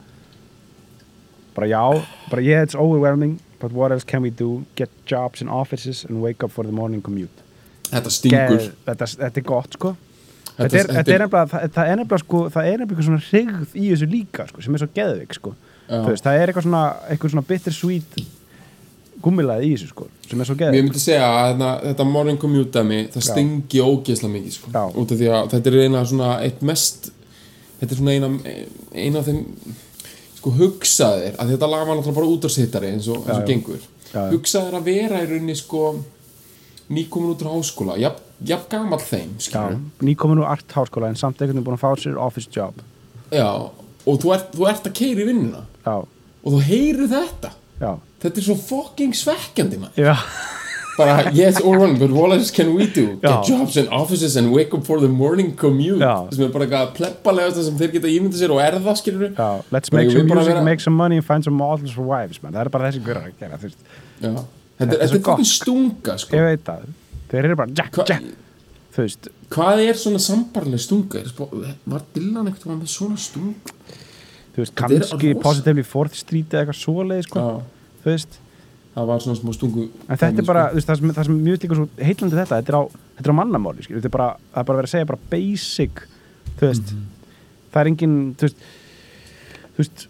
Bara 1.56 1.68
já, 1.70 1.82
bara 2.30 2.42
yeah, 2.44 2.62
it's 2.62 2.76
overwhelming 2.76 3.38
but 3.58 3.72
what 3.72 3.92
else 3.92 4.04
can 4.04 4.22
we 4.22 4.30
do? 4.30 4.64
Get 4.76 4.90
jobs 5.06 5.40
in 5.40 5.48
offices 5.48 6.04
and 6.04 6.22
wake 6.22 6.44
up 6.44 6.50
for 6.50 6.64
the 6.64 6.72
morning 6.72 7.02
commute. 7.02 7.42
Þetta 7.88 8.12
stingur. 8.12 8.58
Geð, 8.58 8.74
þetta, 8.84 9.08
þetta 9.22 9.40
er 9.40 9.46
gott 9.46 9.78
sko 9.78 9.96
Þetta- 10.56 10.78
er, 10.80 10.86
nefnilega, 12.00 12.18
sko, 12.22 12.38
það 12.54 12.70
er 12.72 12.78
nefnilega 12.82 13.06
svona 13.08 13.22
hrigð 13.26 13.74
í 13.76 13.86
þessu 13.92 14.06
líka 14.10 14.46
sko, 14.48 14.62
sem 14.64 14.74
er 14.74 14.82
svo 14.84 14.88
geðvik 14.96 15.34
sko 15.36 15.54
Já. 15.86 16.00
Veist, 16.08 16.24
það 16.24 16.40
er 16.40 16.50
eitthvað 16.50 16.64
svona, 16.66 16.84
svona 17.30 17.44
bittersweet 17.46 18.16
gummilaði 19.22 19.68
í 19.68 19.74
þessu 19.76 19.90
sko 19.92 20.06
sem 20.28 20.40
er 20.42 20.48
svo 20.48 20.56
Ég 20.56 20.62
geðvik 20.64 20.86
myndi 20.88 21.02
segja 21.02 21.26
að 21.28 21.50
þetta, 21.52 21.70
þetta 21.90 22.06
morning 22.10 22.40
commute 22.42 22.82
það 23.14 23.20
Já. 23.22 23.26
stingi 23.30 23.82
ógeðslega 23.84 24.32
mikið 24.36 24.56
sko. 24.56 24.72
Já. 24.74 24.82
þetta 25.52 25.70
er 25.72 25.78
eina 25.84 26.02
svona 26.08 26.30
eitt 26.42 26.62
mest 26.66 27.10
þetta 27.80 27.90
er 27.92 28.00
svona 28.00 28.16
eina, 28.16 28.30
eina 28.96 29.20
af 29.22 29.28
þeim 29.28 29.42
sko 30.40 30.52
hugsaðir 30.58 31.38
að 31.42 31.54
þetta 31.54 31.70
lag 31.70 31.86
var 31.88 31.96
náttúrulega 32.00 32.18
bara 32.20 32.32
útvarsittari 32.34 32.92
eins 32.94 33.08
og, 33.12 33.22
eins 33.24 33.36
og 33.36 33.40
Já, 33.40 33.44
já. 33.44 33.48
gengur 33.52 33.80
Já, 33.80 34.20
já. 34.20 34.28
hugsaðir 34.32 34.78
að 34.80 34.88
vera 34.90 35.22
í 35.24 35.30
rauninni 35.30 35.56
sko 35.58 35.82
nýkomin 36.96 37.32
út 37.34 37.42
á 37.46 37.50
háskóla 37.50 37.96
jafn, 37.98 38.22
jafn 38.44 38.68
gamall 38.70 39.00
þeim 39.00 39.30
Já, 39.38 39.44
skilur 39.48 39.78
nýkomin 40.08 40.42
úr 40.42 40.50
art 40.50 40.76
háskóla 40.76 41.08
en 41.08 41.16
samt 41.16 41.40
einhvern 41.40 41.56
veginn 41.60 41.66
búin 41.68 41.78
að 41.78 41.84
fá 41.84 41.92
sér 42.02 42.18
office 42.20 42.48
job. 42.52 42.74
Já, 43.32 43.48
og 44.06 44.20
þú 44.22 44.34
ert, 44.36 44.52
þú 44.56 44.68
ert 44.70 44.86
að 44.90 44.96
keira 45.00 45.24
í 45.24 45.28
vinnuna. 45.30 45.64
Já, 45.86 45.96
og 46.02 46.52
þú 46.56 46.60
heyrir 46.68 47.08
þetta. 47.12 47.54
Já, 47.80 47.94
þetta 48.22 48.42
er 48.42 48.46
svo 48.50 48.58
fucking 48.66 49.16
svekkjandi 49.16 49.80
bara 50.96 51.30
yes 51.32 51.60
or 51.60 51.76
wrong 51.78 51.98
but 51.98 52.10
what 52.10 52.32
else 52.32 52.50
can 52.50 52.74
we 52.74 52.86
do? 52.86 53.16
Get 53.22 53.44
jobs 53.44 53.76
in 53.76 53.88
offices 53.88 54.36
and 54.36 54.52
wake 54.52 54.74
up 54.74 54.84
for 54.86 55.00
the 55.00 55.08
morning 55.08 55.54
commute 55.56 56.00
sem 56.32 56.44
er 56.46 56.52
bara 56.54 56.66
eitthvað 56.66 56.92
pleppalegast 56.96 57.60
sem 57.68 57.76
þeir 57.80 57.92
geta 57.98 58.12
ímynda 58.12 58.40
sér 58.40 58.54
og 58.54 58.62
er 58.64 58.78
já 59.36 59.48
Let's 59.70 59.92
make 59.92 60.10
some 60.10 60.24
music, 60.24 60.54
vera- 60.54 60.64
make 60.64 60.80
some 60.80 60.96
money 60.96 61.16
and 61.16 61.26
find 61.26 61.44
some 61.44 61.56
models 61.56 61.92
for 61.92 62.02
wives 62.08 62.42
man. 62.42 62.52
Það 62.52 62.64
er 62.64 62.68
bara 62.68 62.90
þessi 62.90 63.02
að. 63.04 63.76
Já. 64.22 64.30
þetta, 64.30 64.46
Þetta 64.78 64.92
er 64.92 64.98
þetta 65.00 65.18
er 65.20 65.22
fucking 65.28 65.50
stunga 65.50 66.18
sko. 66.18 66.36
Ég 66.36 66.48
veit 66.50 66.64
það 66.64 66.88
Þeir 67.30 67.48
eru 67.48 67.58
bara 67.58 67.74
jack, 67.74 67.94
Hva, 67.96 68.06
jack 68.08 68.26
Þú 68.96 69.04
veist, 69.04 69.28
hvað 69.52 69.82
er 69.84 69.98
svona 70.00 70.20
sambarleg 70.24 70.80
stunga 70.80 71.20
var 71.84 72.04
Dylan 72.14 72.48
eitthvað 72.48 72.78
með 72.78 72.92
svona 72.94 73.18
stunga 73.20 73.74
þú 74.56 74.62
veist 74.62 74.74
kannski 74.78 75.34
positively 75.42 75.84
fourth 75.84 76.16
street 76.16 76.54
eða 76.54 76.64
eitthvað 76.64 76.78
svoleið 76.80 77.26
sko. 77.26 77.44
Þú 78.00 78.12
veist. 78.14 78.38
Það 78.96 79.08
var 79.10 79.20
svona 79.20 79.36
smá 79.36 79.52
stungu 79.52 79.82
En 79.84 80.16
þetta 80.22 80.40
er 80.40 80.48
bara, 80.48 80.64
þú 80.70 80.78
veist, 80.78 80.88
það 80.88 81.00
sem, 81.02 81.12
það 81.18 81.28
sem 81.28 81.40
mjög 81.44 81.60
líka 81.66 81.76
svo 81.76 81.86
heitlandi 82.00 82.38
þetta, 82.38 82.60
þetta 82.62 82.72
er 82.72 82.78
á, 82.80 82.82
þetta 83.18 83.28
er 83.28 83.34
á 83.36 83.40
mannamáli, 83.42 83.86
þetta 83.90 84.08
er 84.08 84.14
bara, 84.14 84.28
það 84.54 84.62
er 84.62 84.68
bara 84.70 84.80
verið 84.80 84.88
að 84.88 84.94
segja 84.94 85.08
bara 85.10 85.30
basic, 85.34 86.02
þú 86.56 86.70
veist, 86.70 86.92
það 87.74 87.80
er 87.82 87.90
engin, 87.92 88.16
þú 88.40 88.48
veist, 88.48 88.64
þú 89.66 89.82
veist, 89.82 90.06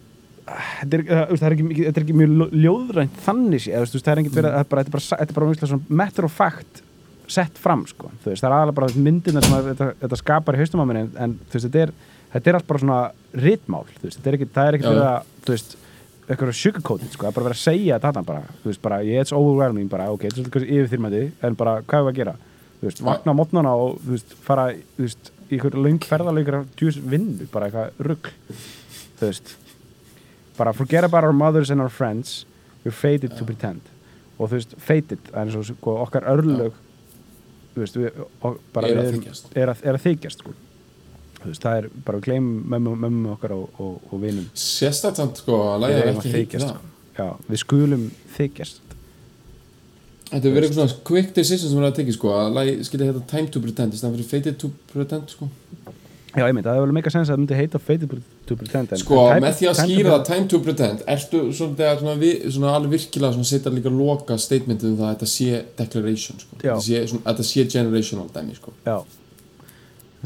þetta 0.47 1.01
er, 1.01 1.05
er 1.17 1.45
er 1.51 2.01
ekki 2.05 2.15
mjög 2.21 2.55
ljóðrænt 2.63 3.21
þannig 3.27 3.65
sé, 3.65 3.75
það 3.75 4.13
er 4.13 4.23
engin 4.23 4.37
verið, 4.37 4.55
er 4.61 4.71
bara, 4.71 4.87
þetta 4.87 4.95
er 4.95 4.95
bara, 4.95 5.33
bara, 5.35 5.51
bara 5.51 5.71
svona 5.73 5.99
matter 6.03 6.29
of 6.29 6.39
fact 6.39 6.85
sett 7.31 7.59
fram, 7.61 7.85
sko, 7.89 8.11
þú 8.23 8.31
veist, 8.31 8.43
það 8.43 8.49
er 8.49 8.55
aðalega 8.57 8.77
bara 8.79 9.01
myndina 9.07 9.43
sem 9.43 9.55
að, 9.57 9.71
þetta, 9.71 9.89
þetta 10.03 10.19
skapar 10.21 10.57
í 10.57 10.61
haustum 10.61 10.83
á 10.83 10.87
minni, 10.87 11.03
en, 11.05 11.11
en 11.23 11.35
þú 11.47 11.57
veist, 11.57 11.67
þetta 11.67 11.83
er, 11.83 11.93
þetta 12.33 12.51
er 12.51 12.57
allt 12.59 12.69
bara 12.69 12.83
svona 12.83 12.99
ritmál, 13.45 13.83
þú 13.97 14.07
veist, 14.07 14.17
þetta 14.19 14.31
er 14.31 14.37
ekki, 14.39 14.49
það 14.57 14.69
er 14.69 14.77
ekki 14.77 14.89
verið 14.89 15.07
að, 15.09 15.31
þú 15.45 15.55
veist, 15.55 15.77
eitthvað 16.27 16.53
sugarcoated, 16.59 17.13
sko, 17.13 17.23
það 17.23 17.29
er 17.29 17.37
bara 17.37 17.47
verið 17.47 17.57
að 17.57 17.63
segja 17.63 18.01
þetta 18.03 18.25
bara, 18.27 18.43
þú 18.63 18.71
veist, 18.71 18.83
bara, 18.83 18.99
it's 19.21 19.35
overwhelming 19.35 19.91
bara, 19.91 20.09
ok, 20.11 20.25
þetta 20.27 20.41
er 20.41 20.47
svolítið 20.47 20.75
yfirþyrmandi, 20.77 21.23
en 21.47 21.59
bara 21.59 21.77
hvað 21.87 22.03
er 22.03 22.11
að 22.11 22.19
gera, 22.21 22.35
þú 22.79 22.89
veist, 22.89 23.03
vakna 23.07 23.35
á 23.35 23.39
mótnana 23.39 23.75
og, 23.79 24.01
þú 24.03 24.15
veist, 24.15 24.35
fara, 24.47 24.67
þú 24.97 25.07
veist, 25.07 25.31
í 25.47 25.55
einhver 25.55 25.79
löng 25.79 26.03
ferðarleikar 26.03 26.65
djús 26.79 26.99
vinnu, 26.99 27.47
bara 27.53 27.69
eitthvað 27.69 28.03
rugg, 28.09 28.31
þú 29.19 29.29
veist. 29.29 29.55
Bara 30.57 30.73
forget 30.73 31.05
about 31.05 31.23
our 31.23 31.35
mothers 31.35 31.69
and 31.69 31.79
our 31.79 31.89
friends 31.89 32.45
we're 32.83 32.91
fated 32.91 33.37
to 33.37 33.45
pretend. 33.45 33.81
Og 34.37 34.49
þú 34.49 34.57
veist, 34.59 34.75
fated, 34.81 35.21
það 35.29 35.39
er 35.39 35.47
eins 35.47 35.57
og 35.57 35.65
sko, 35.69 35.95
okkar 36.03 36.27
örlög 36.33 36.75
veist, 37.83 37.97
við, 37.99 38.21
bara 38.73 38.87
Er 38.89 38.97
að 38.97 39.03
við 39.03 39.11
erum- 39.11 39.53
er 39.63 39.71
að, 39.73 39.83
er 39.83 39.97
að 39.99 40.03
þykjast 40.07 40.43
sko. 40.43 40.53
veist, 41.45 41.61
það 41.63 41.77
er 41.83 41.87
bara 42.05 42.17
við 42.19 42.25
gleymum 42.29 42.57
mömmu, 42.73 42.95
mömmu 43.05 43.31
okkar 43.35 43.53
og, 43.57 43.69
og, 43.79 44.01
og 44.11 44.21
vinum. 44.21 44.47
Samt 44.57 45.41
sko 45.43 45.61
að 45.75 45.87
við 45.87 46.01
ekki 46.03 46.17
að 46.17 46.37
þykjast 46.39 46.67
sko. 46.73 46.93
Já, 47.17 47.27
við 47.49 47.61
skulum 47.63 48.03
þykjast. 48.37 48.83
Þetta 50.27 50.49
verið 50.51 50.67
eitthvað 50.67 50.89
svona 50.89 51.03
quick 51.07 51.29
decision 51.37 51.69
sem 51.71 51.79
er 51.79 51.85
að 51.87 51.95
tekið 52.01 52.15
sko 52.17 52.31
að 52.35 52.57
skilja 52.83 53.05
þetta 53.13 53.27
time 53.31 53.47
to 53.53 53.61
pretend 53.63 53.93
í 53.95 53.99
staðan 54.01 54.17
fyrir 54.17 54.27
faded 54.33 54.57
to 54.59 54.69
pretend 54.91 55.31
sko 55.31 55.47
Já, 56.37 56.45
ég 56.47 56.53
mynd, 56.55 56.65
það 56.67 56.75
hefur 56.77 56.87
vel 56.87 56.95
meika 56.97 57.11
sens 57.13 57.27
að 57.29 57.33
það 57.33 57.39
myndi 57.41 57.57
heita 57.57 57.79
fated 57.81 58.11
to 58.47 58.55
pretend 58.59 58.91
en, 58.93 59.01
Sko, 59.01 59.19
en 59.33 59.41
með 59.43 59.55
því 59.57 59.67
að 59.71 59.79
time 59.79 59.87
skýra 59.95 60.11
það 60.13 60.25
time 60.29 60.47
to 60.53 60.59
pretend 60.67 61.03
að 61.07 62.01
svona, 62.01 62.15
við, 62.21 62.45
svona 62.53 62.73
alveg 62.77 62.93
virkilega 62.93 63.33
svona 63.37 63.49
setja 63.51 63.73
líka 63.73 63.89
loka 63.93 64.37
statementið 64.37 64.91
um 64.91 64.97
það 64.99 65.07
að 65.07 65.15
þetta 65.15 65.29
sé 65.33 65.61
declaration 65.81 66.41
sko. 66.43 66.59
Þetta 66.61 66.79
sé, 66.85 67.01
svona, 67.11 67.23
þetta 67.31 67.47
sé 67.49 67.65
generational 67.73 68.29
dæmi 68.37 68.55
sko. 68.59 68.73
Já. 68.85 68.97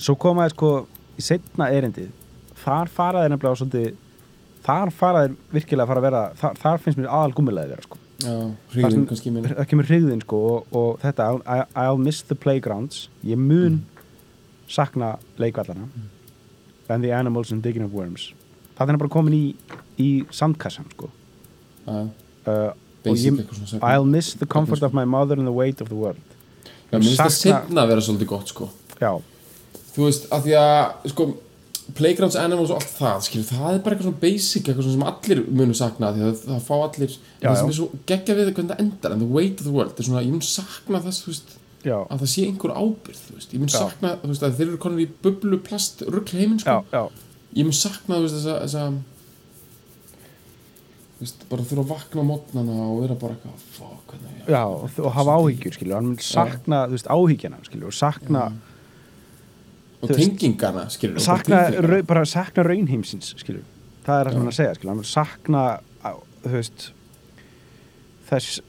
Svo 0.01 0.15
komaði 0.19 0.53
sko 0.55 0.71
í 1.19 1.25
setna 1.25 1.69
erindið. 1.75 2.11
Þar 2.61 2.91
faraði 2.93 3.31
nefnilega 3.33 3.59
svolítið 3.61 3.89
þar 4.65 4.91
faraði 4.93 5.33
virkilega 5.55 5.83
að 5.87 5.91
fara 5.91 6.01
að 6.03 6.05
vera 6.09 6.21
þar, 6.43 6.59
þar 6.61 6.83
finnst 6.83 6.99
mér 7.01 7.09
aðal 7.09 7.33
gummilega 7.39 7.73
vera 7.73 7.87
sko. 7.87 7.97
Já, 8.21 8.35
sem- 8.75 9.05
kannski 9.09 9.31
minn 9.33 9.47
það 9.49 9.65
kemur 9.71 9.87
hrigðin 9.89 10.19
sko 10.21 10.41
og, 10.51 10.75
og 10.77 10.99
þetta 11.01 11.25
I'll, 11.31 11.41
I- 11.49 11.65
I'll 11.87 11.97
miss 11.97 12.21
the 12.29 12.35
playgrounds. 12.37 13.07
Ég 13.25 13.39
mun 13.41 13.79
sakna 14.71 15.15
leikvallana 15.41 15.87
and 16.91 17.03
the 17.03 17.11
animals 17.15 17.51
and 17.51 17.63
digging 17.63 17.83
of 17.85 17.93
worms. 17.95 18.31
Það 18.75 18.93
er 18.93 18.97
bara 18.99 19.11
komin 19.13 19.35
í, 19.37 19.43
í 20.01 20.09
sandkassan 20.33 20.87
sko. 20.91 21.11
Uh, 21.87 22.71
basic 23.05 23.37
ég. 23.39 23.79
I'll 23.81 24.07
miss 24.07 24.33
the 24.35 24.47
comfort 24.49 24.83
of 24.83 24.93
my 24.97 25.05
mother 25.05 25.37
and 25.37 25.47
the 25.47 25.55
weight 25.55 25.81
of 25.81 25.89
the 25.89 25.95
world. 25.95 26.19
Já, 26.91 26.97
mér 26.99 27.05
finnst 27.07 27.21
það 27.21 27.35
setna 27.37 27.85
að 27.85 27.93
vera 27.93 28.03
svolítið 28.03 28.31
gott 28.33 28.51
sko. 28.51 28.67
Já, 28.99 29.13
Þú 29.91 30.05
veist, 30.07 30.27
að 30.31 30.45
því 30.45 30.53
að 30.55 31.07
sko, 31.11 31.25
playgrounds, 31.97 32.35
animals 32.39 32.69
og 32.71 32.77
allt 32.79 32.91
það 32.95 33.23
skilur, 33.25 33.47
það 33.49 33.71
er 33.73 33.81
bara 33.83 33.95
eitthvað 33.95 34.07
svona 34.07 34.21
basic 34.21 34.67
eitthvað 34.69 34.85
svona 34.87 34.95
sem 34.95 35.07
allir 35.11 35.41
munu 35.51 35.75
sakna 35.75 36.11
því 36.15 36.21
að 36.23 36.29
það, 36.29 36.43
það 36.51 36.61
fá 36.67 36.75
allir 36.85 37.15
Já, 37.15 37.47
það 37.47 37.57
sem 37.57 37.65
já. 37.65 37.71
er 37.71 37.77
svo 37.79 37.87
geggja 38.11 38.35
við 38.37 38.51
hvernig 38.51 38.71
það 38.71 38.83
endar 38.85 39.15
en 39.15 39.23
the 39.23 39.31
weight 39.35 39.59
of 39.59 39.67
the 39.67 39.73
world, 39.75 39.91
það 39.97 40.03
er 40.03 40.07
svona, 40.07 40.23
ég 40.23 40.35
mun 40.35 40.45
sakna 40.47 41.01
þess 41.03 41.25
þú 41.25 41.33
veist, 41.33 41.51
já, 41.85 41.97
að 42.05 42.23
það 42.23 42.31
sé 42.33 42.45
einhver 42.47 42.73
ábyrð 42.75 43.23
veist. 43.35 43.53
ég 43.53 43.61
mun 43.61 43.71
sakna, 43.71 44.15
veist, 44.23 44.45
að 44.45 44.57
þeir 44.59 44.67
eru 44.67 44.81
konur 44.81 45.03
í 45.03 45.07
bublu 45.23 45.59
plast 45.65 46.03
ruggl 46.07 46.37
heiminn 46.37 46.61
sko. 46.61 46.81
ég 47.57 47.67
mun 47.67 47.77
sakna, 47.77 48.19
þú 48.19 48.27
veist, 48.27 48.37
þessa, 48.37 48.57
þessa 48.65 48.85
þú 51.21 51.25
veist, 51.25 51.45
bara 51.51 51.67
þurfa 51.69 51.83
að 51.85 51.91
vakna 51.91 52.25
mótnana 52.25 52.77
og 52.87 53.01
vera 53.03 53.17
bara 53.21 53.37
eitthvað, 53.37 53.65
fuck, 53.77 54.13
hvernig 54.13 54.49
Já, 54.49 54.63
og, 54.65 54.87
og 55.01 55.15
hafa 55.17 55.37
áhyggjur, 55.37 55.77
skilur, 55.77 55.97
hann 55.99 56.09
mun 56.11 56.23
sakna, 56.25 56.81
veist, 56.91 57.11
áhyggjana, 57.11 57.61
skilur, 57.67 57.91
og 57.91 57.97
sakna, 57.97 58.47
og 60.01 60.15
skilur 60.95 61.19
og 61.19 61.25
sakna, 61.25 62.01
bara 62.09 62.25
sakna 62.29 62.65
raunheimsins, 62.65 63.35
skilur, 63.41 63.65
það 64.07 64.17
er 64.17 64.29
það 64.29 64.33
sem 64.33 64.41
hann 64.41 64.53
að 64.53 64.57
segja, 64.57 64.73
skilur, 64.79 64.93
hann 64.93 65.01
mun 65.03 65.11
sakna, 65.11 65.63
þú 66.41 66.55
veist, 66.55 66.87
þess, 68.31 68.61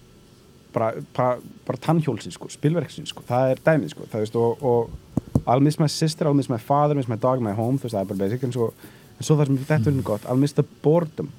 bara, 0.75 0.93
bara, 1.17 1.39
bara 1.67 1.81
tannhjólsins, 1.87 2.37
sko, 2.39 2.49
spilverksins, 2.53 3.13
sko, 3.13 3.25
það 3.29 3.55
er 3.55 3.63
dæmið, 3.67 3.95
sko, 3.95 4.09
það 4.13 4.25
veist, 4.25 4.39
og, 4.39 4.65
og 4.67 5.43
I'll 5.47 5.65
miss 5.65 5.81
my 5.81 5.89
sister, 5.91 6.29
I'll 6.29 6.39
miss 6.39 6.51
my 6.53 6.61
father, 6.61 6.95
I'll 6.95 7.03
miss 7.03 7.11
my 7.11 7.19
dog, 7.21 7.43
my 7.45 7.55
home, 7.57 7.79
þú 7.79 7.89
veist, 7.89 7.97
það 7.97 8.05
er 8.05 8.11
bara 8.13 8.23
basic, 8.25 8.47
en 8.47 8.55
svo, 8.57 8.69
en 9.17 9.29
svo 9.29 9.39
það 9.41 9.51
sem 9.51 9.63
þetta 9.71 9.93
er 9.93 10.05
gott, 10.07 10.29
I'll 10.29 10.41
miss 10.41 10.57
the 10.59 10.67
boredom 10.85 11.33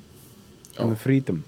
and 0.80 0.94
the 0.94 1.00
freedom 1.00 1.44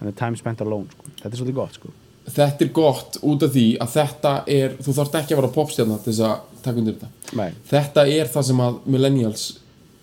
and 0.00 0.10
the 0.10 0.16
time 0.18 0.38
spent 0.40 0.62
alone, 0.64 0.90
sko, 0.92 1.16
þetta 1.22 1.32
er 1.32 1.40
svolítið 1.42 1.58
gott, 1.60 1.80
sko, 1.80 1.94
þetta 2.28 2.66
er 2.66 2.70
gott 2.76 3.18
út 3.26 3.42
af 3.48 3.56
því 3.56 3.66
að 3.82 3.96
þetta 3.96 4.36
er 4.58 4.76
þú 4.78 4.94
þarft 5.00 5.18
ekki 5.22 5.34
að 5.34 5.42
vera 5.42 5.54
popstjarnar 5.56 6.04
til 6.04 6.12
þess 6.12 6.28
að 6.28 6.62
taka 6.62 6.78
undir 6.78 6.94
þetta. 7.00 7.36
Nei, 7.40 7.48
þetta 7.66 8.04
er 8.06 8.30
það 8.30 8.48
sem 8.48 8.62
að 8.62 8.78
millennials 8.94 9.48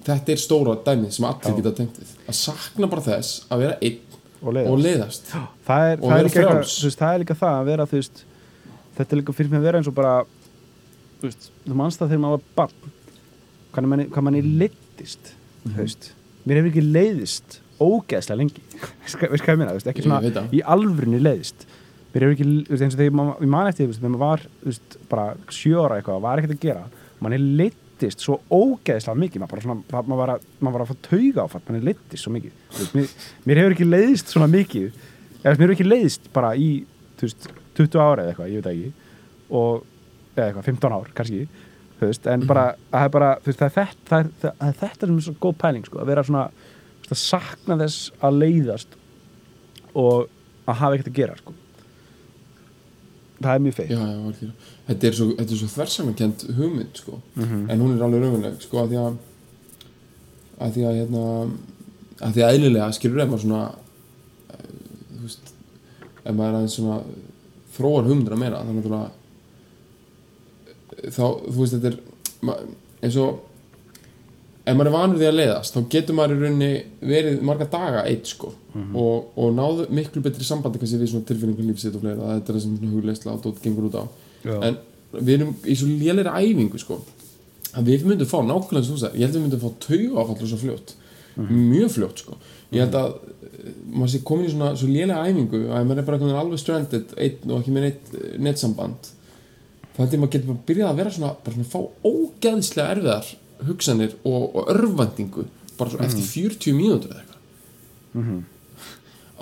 þetta 0.10 0.34
er 0.34 0.42
stóra 0.42 0.76
dæmið 0.86 1.16
sem 1.16 1.28
allir 1.30 1.54
Já. 1.54 1.58
geta 1.60 1.74
tengt 1.78 2.00
við. 2.02 2.14
Að 2.26 2.38
sakna 2.40 2.90
bara 2.92 3.06
þess 3.06 3.44
að 3.50 3.64
vera 3.66 3.78
einn 3.86 4.09
og 4.42 4.56
leiðast. 4.56 4.74
Og 4.74 4.84
leiðast. 4.84 5.32
Það 5.68 5.86
er, 5.92 5.98
Og 6.00 6.06
það, 6.10 6.18
er 6.20 6.28
líka 6.28 6.46
veist, 6.50 7.00
það 7.00 7.14
er 7.14 7.24
líka 7.24 7.40
það 7.40 7.56
að 7.56 7.72
vera 7.72 7.88
veist, 7.94 8.22
þetta 8.98 9.16
er 9.16 9.22
líka 9.22 9.36
fyrir 9.38 9.52
mig 9.54 9.60
að 9.60 9.68
vera 9.70 9.82
eins 9.82 9.90
og 9.90 9.98
bara 9.98 10.14
þú 11.20 11.28
veist, 11.28 11.50
þú 11.66 11.80
manst 11.82 12.02
það 12.02 12.14
þegar 12.14 12.24
maður 12.26 12.38
var 12.38 12.46
barn 12.60 12.94
hvað 13.74 13.90
manni, 13.94 14.06
hvað 14.14 14.26
manni 14.28 14.44
leittist 14.62 15.34
þú 15.66 15.76
veist, 15.82 16.12
mér 16.46 16.62
hefur 16.62 16.72
ekki 16.72 16.86
leiðist 16.86 17.60
ógeðslega 17.80 18.40
lengi. 18.42 18.64
Veist 19.06 19.20
hvað 19.20 19.54
ég 19.54 19.60
meina, 19.62 19.76
ekki 19.78 20.04
svona 20.04 20.48
í 20.52 20.60
alvörunni 20.68 21.22
leiðist. 21.24 21.68
Mér 22.12 22.26
hefur 22.26 22.34
ekki, 22.36 22.48
eins 22.76 22.96
og 22.96 22.98
þegar 23.00 23.12
ég 23.46 23.52
man 23.54 23.70
eftir 23.70 23.92
þegar 23.94 24.16
maður 24.16 24.24
var, 24.26 24.44
bara 25.12 25.28
sjö 25.54 25.86
ára 25.86 26.00
eitthvað, 26.00 26.24
var 26.26 26.42
ekkert 26.42 26.56
að 26.58 26.66
gera, 26.66 26.84
manni 27.24 27.40
leittist 28.00 28.24
svo 28.24 28.40
ógeðslega 28.50 29.20
mikið, 29.20 29.44
maður 29.44 29.64
svona 29.64 30.04
maður 30.08 30.20
var 30.20 30.32
að, 30.36 30.44
maður 30.60 30.76
var 30.76 30.84
að 30.84 30.90
fá 30.90 31.08
tauga 31.10 31.46
áfatt, 31.46 31.66
manni 31.68 31.86
leittist 31.88 32.24
svo 32.24 32.34
mikið, 32.34 32.56
veist, 32.78 32.96
mér, 32.96 33.14
mér 33.46 33.62
hefur 33.62 33.76
ekki 33.76 33.88
leiðist 33.88 34.34
svona 34.34 34.50
mikið, 34.52 35.00
eða 35.42 35.52
mér 35.52 35.64
hefur 35.64 35.76
ekki 35.76 35.88
leiðist 35.88 36.30
bara 36.36 36.54
í, 36.56 36.70
veist, 37.20 37.50
20 37.80 38.04
ára 38.04 38.24
eða 38.24 38.34
eitthvað, 38.34 38.52
ég 38.54 38.64
veit 38.64 38.72
ekki. 38.72 38.90
Og, 39.60 39.86
eða 40.36 40.48
eitthvað, 40.48 40.68
15 40.70 40.96
ár, 40.96 41.14
kannski 41.18 41.42
veist, 42.00 42.28
en 42.32 42.48
bara, 42.48 42.66
það 42.94 43.08
er 43.08 43.16
bara 43.16 43.30
það 43.44 43.64
er 43.68 43.76
þetta, 43.78 44.10
það 44.10 44.20
er, 44.20 44.34
það 44.44 44.68
er 44.70 44.82
þetta 44.84 45.10
sem 45.10 45.16
er 45.18 45.28
svo 45.28 45.38
góð 45.44 45.58
pæling, 45.64 45.88
sko, 45.88 46.02
að 46.04 46.12
vera 46.14 46.26
svona 46.28 46.46
að 47.10 47.18
sakna 47.18 47.80
þess 47.80 48.12
að 48.22 48.44
leiðast 48.44 49.00
og 49.98 50.28
að 50.70 50.78
hafa 50.84 51.00
ekkert 51.00 51.10
að 51.10 51.18
gera, 51.18 51.40
sko. 51.40 51.56
Það 53.40 53.54
er 53.56 53.64
mjög 53.64 53.78
algjörlega. 53.80 54.76
Þetta 54.90 55.10
er 55.10 55.18
svo, 55.18 55.28
svo 55.54 55.70
þversamekend 55.76 56.46
hugmynd 56.58 56.98
sko. 57.02 57.20
Mhm. 57.36 57.66
en 57.70 57.82
hún 57.84 57.96
er 57.96 58.06
alveg 58.06 58.24
raunveruleg 58.24 58.62
sko, 58.66 58.84
að 58.84 58.94
því 58.94 59.02
að 59.06 59.18
að 60.60 60.74
því 60.76 60.86
að 60.90 60.98
hérna 61.00 61.24
að 62.20 62.34
því 62.36 62.44
að 62.44 62.54
eðlilega 62.56 62.92
skilur 62.98 63.24
ef 63.24 63.30
maður 63.30 63.44
svona 63.46 63.62
eh, 64.52 64.72
þú 65.16 65.22
veist 65.24 65.54
ef 66.24 66.34
maður 66.36 66.50
er 66.50 66.58
aðeins 66.60 66.76
svona 66.76 66.98
þróar 67.78 68.10
hugmyndina 68.10 68.40
meira 68.42 68.64
þannig 68.68 68.90
að 68.92 69.12
þá, 71.16 71.26
þú 71.48 71.60
veist, 71.62 71.78
þetta 71.78 71.94
er 71.94 71.98
eins 73.06 73.20
og 73.24 73.46
ef 74.66 74.76
maður 74.76 74.90
er 74.90 74.96
vanur 74.98 75.20
því 75.22 75.28
að 75.30 75.38
leiðast 75.38 75.76
þá 75.76 75.80
getur 75.96 76.18
maður 76.18 76.36
í 76.36 76.42
rauninni 76.44 76.72
verið 77.14 77.44
marga 77.48 77.70
daga 77.72 78.04
eitt 78.10 78.28
sko 78.30 78.52
og, 78.94 79.30
og 79.40 79.54
náðu 79.56 79.88
miklu 79.96 80.22
betri 80.26 80.46
sambandi 80.46 80.82
kannski 80.82 81.00
við 81.00 81.14
svona 81.14 81.30
tilfinningar 81.30 81.70
lífsitt 81.70 81.96
og 81.96 82.04
fleira 82.04 82.36
þetta 82.36 82.52
er 82.52 82.58
það 82.58 82.66
sem 82.66 82.76
svona 82.78 82.96
hugleisla 82.98 83.38
og 83.38 83.62
gengur 83.64 83.88
út 83.90 83.98
á 83.98 84.04
Já. 84.46 84.56
en 84.68 84.80
við 85.16 85.34
erum 85.36 85.56
í 85.66 85.76
svo 85.78 85.90
lélæri 85.90 86.34
æfingu 86.34 86.82
sko. 86.82 87.02
Að 87.78 87.92
við 87.92 88.08
myndum 88.10 88.30
fá 88.30 88.40
nákvæmlega 88.42 88.82
eins 88.82 88.90
og 88.90 88.96
þú 88.96 89.02
sagðir, 89.04 89.20
ég 89.20 89.28
held 89.28 89.36
að 89.36 89.40
við 89.40 89.46
myndum 89.48 89.64
fá 89.64 89.70
tauga 89.86 90.24
áfallu 90.24 90.50
svo 90.50 90.62
fljótt. 90.64 90.96
Mjög 91.50 91.94
fljótt 91.96 92.24
sko. 92.24 92.40
Ég 92.74 92.84
held 92.84 92.98
að 92.98 93.14
eh, 93.50 93.70
maður 93.94 94.12
sé 94.14 94.24
komin 94.26 94.50
í 94.50 94.54
svona 94.54 94.74
svo 94.78 94.90
lélega 94.90 95.26
æfingu 95.28 95.62
að 95.70 95.88
maður 95.90 96.02
er 96.02 96.10
bara 96.10 96.42
alveg 96.42 96.62
stranded 96.62 97.16
einn 97.18 97.54
og 97.54 97.62
ekki 97.62 97.76
með 97.76 97.88
neitt 97.90 98.66
eh, 98.66 99.16
held 100.00 100.14
ég 100.14 100.20
að 100.20 100.24
maður 100.24 100.34
getur 100.36 100.50
bara 100.50 100.66
byrjað 100.70 100.90
að 100.90 101.00
vera 101.00 101.14
svona 101.16 101.32
bara 101.44 101.56
svona 101.56 101.72
fá 101.74 101.80
ógeðslega 102.08 102.94
erfiðar 102.96 103.32
hugsanir 103.68 104.14
og, 104.24 104.44
og 104.56 104.70
örvendingu 104.72 105.46
bara 105.80 105.92
svo 105.92 106.00
eftir 106.06 106.28
40 106.28 106.78
mínútur 106.78 107.12
eða 107.12 107.24
eitthvað. 107.24 108.38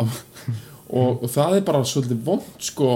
Og, 0.01 0.17
og, 0.97 1.21
og 1.21 1.29
það 1.33 1.59
er 1.59 1.67
bara 1.67 1.83
svolítið 1.85 2.23
vond 2.25 2.65
sko 2.65 2.89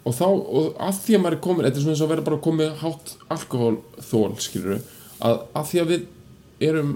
og 0.00 0.16
þá, 0.16 0.26
og 0.26 0.70
að 0.80 1.00
því 1.04 1.16
að 1.16 1.22
maður 1.24 1.36
er 1.36 1.42
komin 1.44 1.66
þetta 1.66 1.78
er 1.80 1.84
svona 1.84 1.96
eins 1.96 2.04
og 2.04 2.12
vera 2.12 2.26
bara 2.26 2.44
komið 2.46 2.70
hátt 2.80 3.12
alkohólþól, 3.36 4.30
skilur 4.40 4.78
að, 5.20 5.42
að 5.52 5.68
því 5.70 5.82
að 5.82 5.90
við 5.90 6.06
erum 6.70 6.94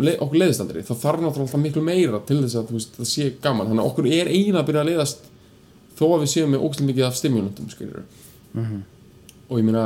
le, 0.00 0.16
okkur 0.18 0.40
leiðistandri, 0.40 0.84
þá 0.86 0.94
þarf 0.94 1.22
náttúrulega 1.22 1.44
alltaf 1.46 1.62
miklu 1.62 1.84
meira 1.84 2.22
til 2.26 2.40
þess 2.40 2.58
að 2.60 2.72
veist, 2.74 2.96
það 2.98 3.10
sé 3.10 3.28
gaman. 3.44 3.68
Þannig 3.70 3.84
að 3.84 3.90
okkur 3.92 4.08
er 4.08 4.30
eiginlega 4.32 4.62
að 4.62 4.70
byrja 4.70 4.82
að 4.82 4.90
leiðast 4.90 5.28
þó 5.94 6.04
að 6.08 6.24
við 6.24 6.32
séum 6.32 6.50
með 6.54 6.64
ógstlega 6.66 6.90
mikið 6.90 7.06
af 7.06 7.18
stimuluntum 7.18 7.70
skilur 7.70 8.02
og 8.54 9.60
ég 9.60 9.66
meina 9.66 9.84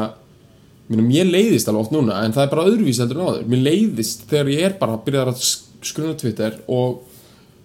ég 0.88 0.94
meina, 0.94 1.04
mér 1.04 1.28
leiðist 1.28 1.68
alveg 1.68 1.84
oft 1.84 1.92
núna 1.92 2.22
en 2.24 2.34
það 2.36 2.46
er 2.46 2.52
bara 2.54 2.64
öðruvísi 2.70 3.02
heldur 3.02 3.20
en 3.20 3.28
áður. 3.28 3.48
Mér 3.52 3.64
leiðist 3.66 4.24
þegar 4.30 4.52
ég 4.54 4.64
er 4.68 4.78
bara 4.80 4.96
að 4.96 5.04
byrja 5.08 5.24
að 5.26 5.42
skruna 5.88 6.16
Twitter 6.18 6.56
og 6.72 7.02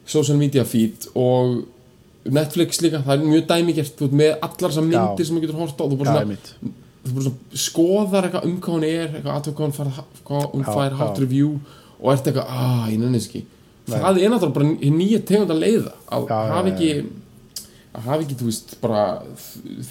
social 0.10 0.36
media 0.40 0.66
feed 0.68 1.08
og 1.16 1.62
Netflix 2.24 2.80
líka, 2.84 3.02
það 3.04 3.18
er 3.18 3.26
mjög 3.28 3.48
dæmigert 3.50 3.98
þú 4.00 4.08
ert 4.08 4.16
með 4.20 4.32
allar 4.48 4.72
þessar 4.72 4.86
myndir 4.88 5.24
Já. 5.24 5.28
sem 5.28 5.38
þú 5.38 5.42
getur 5.44 5.60
hort 5.60 5.82
á 5.82 5.84
þú 5.84 5.96
Já, 5.96 6.00
bara 6.00 6.12
svona, 6.14 6.22
einmitt. 6.24 6.52
þú 7.04 7.24
svona 7.26 7.64
skoðar 7.64 8.28
eitthvað 8.28 8.46
um 8.48 8.54
hvað 8.64 8.78
hún 8.78 8.86
er 8.88 9.10
eitthvað 9.10 9.34
aðtöku 9.34 9.58
hvað 9.58 9.66
hún 9.68 9.76
fær, 9.80 10.06
hvað 10.30 10.46
hún 10.54 10.64
Já, 10.64 10.70
fær 10.72 10.96
já. 11.02 11.10
review 11.20 11.50
og 12.00 12.14
ert 12.14 12.30
eitthvað, 12.32 12.54
að 12.64 12.94
ég 12.94 13.02
nenni 13.04 13.20
ekki 13.24 13.44
það 13.84 14.22
er 14.22 14.32
náttúrulega 14.32 14.56
bara 14.56 14.96
nýja 14.96 15.20
tegund 15.28 15.52
að 15.52 15.62
leiða 15.66 15.94
að 16.08 16.24
Já, 16.32 16.40
já, 16.40 16.54
hafa 16.54 16.64
já, 16.64 16.74
ekki 16.74 16.92
að 17.94 18.08
hafa 18.08 18.24
ekki, 18.24 18.40
þú 18.40 18.48
veist, 18.50 18.76
bara 18.82 19.04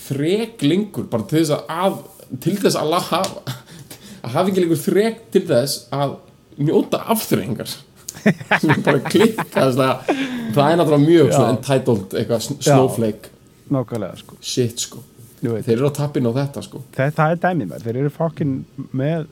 þrek 0.08 0.64
lengur 0.66 1.08
bara 1.12 1.28
til 1.30 1.42
þess 1.42 1.68
að, 1.68 2.00
til 2.42 2.56
þess 2.64 2.80
að 2.80 2.96
hafa 3.10 3.42
að 4.24 4.30
hafa 4.38 4.48
ekki 4.48 4.64
lengur 4.64 4.80
þrek 4.80 5.24
til 5.34 5.44
þess 5.52 5.84
að 5.92 6.16
njóta 6.62 7.02
er 7.04 7.76
bara 8.84 8.98
klikka 9.06 9.46
það 9.72 9.80
er 9.82 10.76
náttúrulega 10.80 11.04
mjög 11.06 11.32
entitled 11.48 12.16
eitthvað 12.18 12.42
sn- 12.46 12.58
snowflake. 12.66 13.30
Nákvæmlega, 13.72 14.18
sko. 14.20 14.36
Shit 14.44 14.78
sko. 14.86 15.02
Þeir 15.42 15.72
eru 15.78 15.88
á 15.90 15.92
tappin 15.96 16.26
á 16.28 16.32
þetta 16.36 16.62
sko. 16.62 16.82
Það, 16.94 17.14
það 17.16 17.32
er 17.34 17.40
dæmið 17.46 17.70
mér, 17.72 17.84
þeir 17.86 17.96
eru 18.02 18.10
fokkin 18.14 18.52
með 18.92 19.24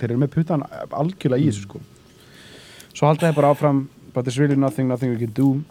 þeir 0.00 0.10
eru 0.10 0.18
með 0.24 0.32
putan 0.34 0.64
algjörlega 0.90 1.40
í 1.44 1.48
þessu 1.52 1.64
sko. 1.68 1.80
Svo 2.92 3.06
halda 3.08 3.28
þeir 3.30 3.38
bara 3.38 3.52
áfram 3.54 3.84
but 4.12 4.26
there's 4.26 4.36
really 4.42 4.56
nothing, 4.58 4.88
nothing 4.88 5.10
we 5.14 5.16
can 5.22 5.32
do. 5.32 5.62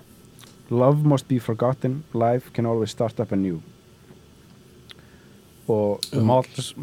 Love 0.72 1.04
must 1.06 1.28
be 1.28 1.38
forgotten. 1.38 2.04
Life 2.14 2.50
can 2.54 2.66
always 2.66 2.90
start 2.96 3.20
up 3.20 3.32
anew. 3.36 3.60
Og 5.68 6.02
the 6.12 6.22
models 6.24 6.74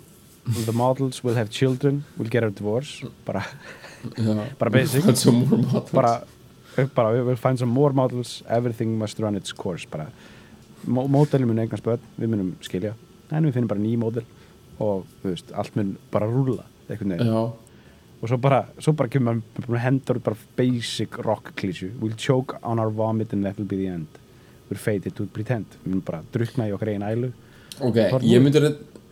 the 0.67 0.73
models 0.73 1.23
will 1.25 1.35
have 1.35 1.51
children 1.51 2.05
will 2.17 2.29
get 2.31 2.43
a 2.45 2.51
divorce 2.51 3.03
bara. 3.27 3.43
Bara 4.59 4.71
basic 4.71 5.03
Find 5.05 5.19
some 5.19 5.39
more 5.47 5.59
models. 5.63 5.91
bara, 5.93 6.23
bara 6.95 7.13
we 7.15 7.23
will 7.23 7.37
find 7.37 7.59
some 7.59 7.71
more 7.73 7.93
models. 7.93 8.43
Everything 8.49 8.99
must 8.99 9.19
run 9.19 9.35
its 9.37 9.53
course. 9.53 9.85
Bara, 9.91 10.07
módelin 10.87 11.47
mun 11.47 11.59
eignast 11.59 11.85
börn. 11.85 12.01
Við 12.21 12.29
munum 12.35 12.53
skilja, 12.63 12.95
en 13.31 13.45
við 13.47 13.53
finnum 13.59 13.69
bara 13.69 13.81
ný 13.81 13.97
módel. 13.99 14.25
Og 14.81 15.07
veist, 15.25 15.51
allt 15.53 15.75
mun 15.77 15.97
bara 16.13 16.27
rúla 16.31 16.65
og 18.21 18.27
svo 18.29 18.37
bara, 18.43 18.65
svo 18.83 18.93
bara 18.99 19.09
kemur 19.09 19.37
maður 19.69 19.79
hendur 19.79 20.19
bara 20.19 20.37
basic 20.57 21.19
rock 21.23 21.53
klísju. 21.55 21.93
We'll 22.01 22.17
choke 22.19 22.57
on 22.65 22.79
our 22.81 22.91
vomit 22.91 23.33
and 23.33 23.45
that 23.45 23.59
will 23.59 23.67
be 23.69 23.77
the 23.77 23.87
end. 23.87 24.07
We're 24.69 24.79
fated 24.81 25.15
to 25.17 25.27
pretend. 25.27 25.67
Við 25.85 25.93
munum 25.93 26.05
bara 26.05 26.23
drukna 26.35 26.67
í 26.67 26.73
okkar 26.75 26.91
eigin 26.91 27.05
ælu. 27.07 27.31
Ok, 27.81 27.95
ég 28.27 28.43
myndi 28.43 28.59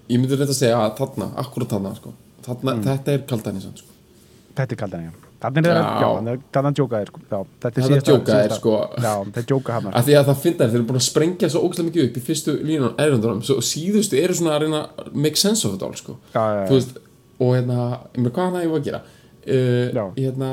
ég 0.09 0.18
myndi 0.18 0.34
reynda 0.39 0.51
að 0.51 0.59
segja 0.59 0.80
að 0.80 0.97
þarna, 0.99 1.28
akkurat 1.39 1.68
þarna 1.76 1.95
sko. 1.97 2.14
þarna, 2.47 2.74
Mm. 2.76 2.82
þetta 2.84 3.12
er 3.12 3.18
kaldan 3.26 3.61
sko. 3.61 3.95
Þetta 4.57 4.76
er 4.76 4.80
kaldan, 4.82 5.07
já. 5.07 5.14
Þannig 5.36 5.66
er 5.68 5.76
það, 5.76 6.66
að 6.66 6.76
djóka 6.78 7.00
þér 7.00 7.11
sko. 7.11 7.40
þetta 7.62 7.82
er 7.82 8.04
djóka 8.07 8.36
þér, 8.36 8.54
sko. 8.57 8.76
já, 9.04 9.11
þetta 9.26 9.42
er 9.42 9.48
djóka 9.50 9.74
hann 9.76 9.88
að 9.90 10.07
því 10.07 10.14
að 10.16 10.30
það 10.30 10.38
finna 10.44 10.68
þeir 10.70 10.78
eru 10.78 10.86
búin 10.88 11.00
að 11.00 11.07
sprengja 11.07 11.50
svo 11.52 11.62
ógæslega 11.66 11.88
mikið 11.90 12.07
upp 12.07 12.16
í 12.16 12.22
fyrstu 12.28 12.54
línun 12.70 12.94
erindunum, 13.04 13.42
svo 13.44 13.57
síðustu 13.61 14.20
eru 14.22 14.36
svona 14.38 14.54
að 14.57 14.64
reyna 14.64 14.80
að 14.86 15.11
make 15.26 15.40
sense 15.40 15.68
of 15.68 15.76
it 15.76 15.84
all 15.84 15.92
sko. 15.98 16.16
já, 16.32 16.40
já, 16.40 16.62
veist, 16.72 16.96
og 17.36 17.52
hérna 17.52 17.80
ég 18.16 18.30
hvað 18.32 18.46
hann 18.46 18.57
að 18.57 18.64
ég 18.64 18.72
var 18.72 18.80
að 18.80 18.88
gera? 18.88 19.02
Uh, 19.46 20.09
hérna 20.16 20.50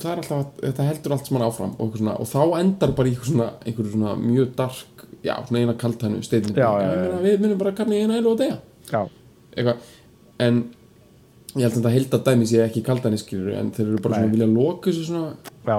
það 0.00 0.10
er 0.10 0.22
alltaf, 0.22 0.38
að- 0.38 0.62
þetta 0.64 0.86
heldur 0.88 1.14
allt 1.14 1.28
saman 1.28 1.44
áfram 1.46 1.74
og, 1.78 1.98
svona, 1.98 2.14
og 2.18 2.26
þá 2.30 2.40
endar 2.60 2.94
bara 2.96 3.10
í 3.10 3.18
svona, 3.20 3.50
svona 3.92 4.14
mjög 4.18 4.54
dark, 4.58 5.04
já, 5.22 5.34
svona 5.46 5.60
eina 5.60 5.76
kaltænu 5.78 6.22
já. 6.24 7.20
við 7.22 7.44
minnum 7.44 7.60
bara 7.60 7.72
kanni 7.76 8.00
eina 8.02 8.16
eilu 8.18 8.32
og 8.32 8.40
eitthvað. 9.54 9.76
En 10.42 10.64
ég 11.54 11.62
held 11.62 11.74
að 11.74 11.76
þetta 11.78 11.92
held 11.94 12.14
að 12.18 12.24
dæmi 12.28 12.46
sé 12.50 12.62
ekki 12.64 12.82
kaldan 12.86 13.18
skilur 13.20 13.54
en 13.58 13.68
þeir 13.74 13.86
eru 13.92 14.00
bara 14.02 14.14
svona 14.16 14.24
Nei. 14.24 14.30
að 14.30 14.34
vilja 14.34 14.48
loka 14.54 14.90
þessu 14.90 15.04
svona 15.06 15.30
já, 15.68 15.78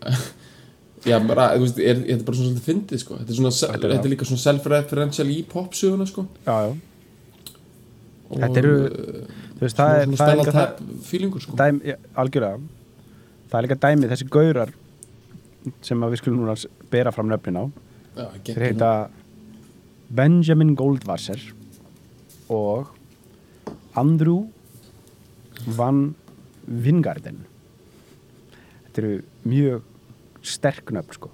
já 1.10 1.16
bara, 1.24 1.48
þú 1.56 1.64
veist, 1.66 1.80
er, 1.82 2.00
þetta 2.04 2.16
er 2.16 2.24
bara 2.28 2.38
svona 2.38 2.50
svolítið 2.50 2.66
fyndið 2.68 3.02
sko, 3.02 3.18
þetta 3.20 3.34
er 3.34 3.38
svona, 3.40 3.52
Þetta 3.56 3.80
þetta 3.82 3.98
er 4.00 4.06
er, 4.06 4.12
líka 4.14 4.28
svona 4.28 4.44
self-referential 4.44 5.28
í 5.32 5.38
popsuguna 5.50 6.06
sko. 6.08 6.26
Já, 6.46 6.56
já. 6.66 6.72
og, 8.30 8.34
Þetta 8.44 8.62
eru- 8.62 8.74
uh, 8.88 9.38
þú 9.58 9.66
veist, 9.66 9.78
það 9.80 9.94
er, 9.96 10.04
svona 10.14 10.32
er 10.32 10.42
það 10.42 10.58
tap 10.58 10.82
feelingur 11.10 11.44
sko. 11.44 11.56
Dæmi, 11.60 11.82
ja, 11.92 11.96
algjörlega. 12.22 12.60
Það 13.50 13.58
er 13.60 13.66
líka 13.66 13.80
dæmi, 13.86 14.10
þessi 14.14 14.28
gaurar 14.36 14.74
sem 15.84 16.04
við 16.06 16.20
skulum 16.22 16.44
núna 16.44 16.56
bera 16.92 17.12
fram 17.12 17.28
nöfnin 17.32 17.60
á. 17.60 17.64
Já, 18.16 18.26
þeir 18.50 18.66
heita 18.70 18.90
Benjamin 20.10 20.72
Goldwasser 20.78 21.40
og 22.50 22.90
Andrew 23.98 24.44
Van 25.76 26.02
Vingarden 26.66 27.40
þetta 28.86 29.02
eru 29.04 29.14
mjög 29.46 29.82
sterk 30.42 30.90
nöfn 30.94 31.14
sko. 31.18 31.30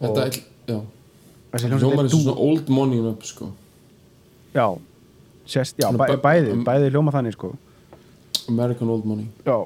Þetta 0.00 0.24
er, 0.28 0.38
já. 0.70 0.78
Hljómar 1.78 2.04
er 2.06 2.12
svona 2.12 2.34
old 2.44 2.68
money 2.72 3.00
upp 3.10 3.24
sko. 3.26 3.50
Já, 4.54 4.66
sérst, 5.48 5.78
já, 5.80 5.88
bæ, 5.92 6.06
bæ- 6.14 6.22
bæði, 6.24 6.52
um- 6.56 6.64
bæði 6.66 6.90
hljóma 6.94 7.12
þannig 7.14 7.36
sko. 7.36 7.52
American 8.48 8.88
old 8.90 9.04
money. 9.04 9.26
Já, 9.44 9.56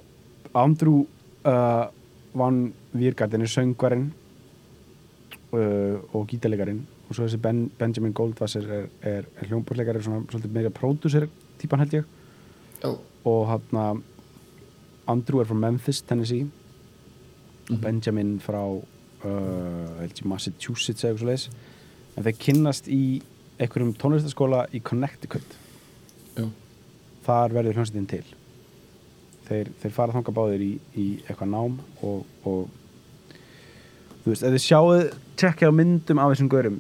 Andrew 0.55 1.05
uh, 1.47 1.87
Van 2.35 2.73
Viergarten 2.93 3.43
er 3.47 3.51
söngvarinn 3.53 4.09
uh, 5.53 6.01
og 6.13 6.27
gítarleikarinn 6.31 6.83
og 7.13 7.19
svo 7.19 7.27
þessi 7.29 7.41
ben, 7.45 7.67
Benjamin 7.79 8.15
Goldwasser 8.17 8.65
er, 8.65 8.89
er, 9.05 9.29
er 9.37 9.51
hljómbúrleikari 9.51 10.01
svona 10.03 10.25
svolítið 10.31 10.57
meira 10.57 10.73
pródúser 10.73 11.29
típan 11.61 11.85
held 11.85 11.99
ég. 12.01 12.09
Já, 12.83 12.91
og 13.29 13.43
hann 13.53 14.03
Andrew 15.07 15.41
er 15.41 15.47
frá 15.47 15.59
Memphis, 15.59 16.03
Tennessee. 16.03 16.47
Og 17.71 17.81
Benjamin 17.83 18.41
frá 18.43 18.63
uh, 18.63 20.25
Massachusetts 20.25 21.05
eða 21.05 21.13
eitthvað 21.13 21.23
svoleiðis. 21.23 21.49
En 22.17 22.27
þeir 22.27 22.39
kynnast 22.39 22.89
í 22.93 23.03
einhverjum 23.63 23.95
tónlistaskóla 23.99 24.67
í 24.75 24.83
Connecticut. 24.85 25.57
Já, 26.37 26.47
þar 27.27 27.57
verður 27.57 27.79
hljómsveitin 27.79 28.09
til. 28.11 28.25
Þeir, 29.49 29.73
þeir 29.83 29.95
fara 29.95 30.17
þanga 30.17 30.35
báðir 30.37 30.65
í, 30.65 30.73
í 30.97 31.07
eitthvað 31.27 31.53
nám 31.53 31.77
og, 32.07 32.25
og 32.49 32.71
þú 34.23 34.33
veist, 34.33 34.45
ef 34.47 34.55
þið 34.55 34.65
sjáuð 34.67 35.05
tjekkja 35.41 35.71
á 35.71 35.73
myndum 35.75 36.23
af 36.23 36.33
þessum 36.33 36.51
gaurum 36.53 36.79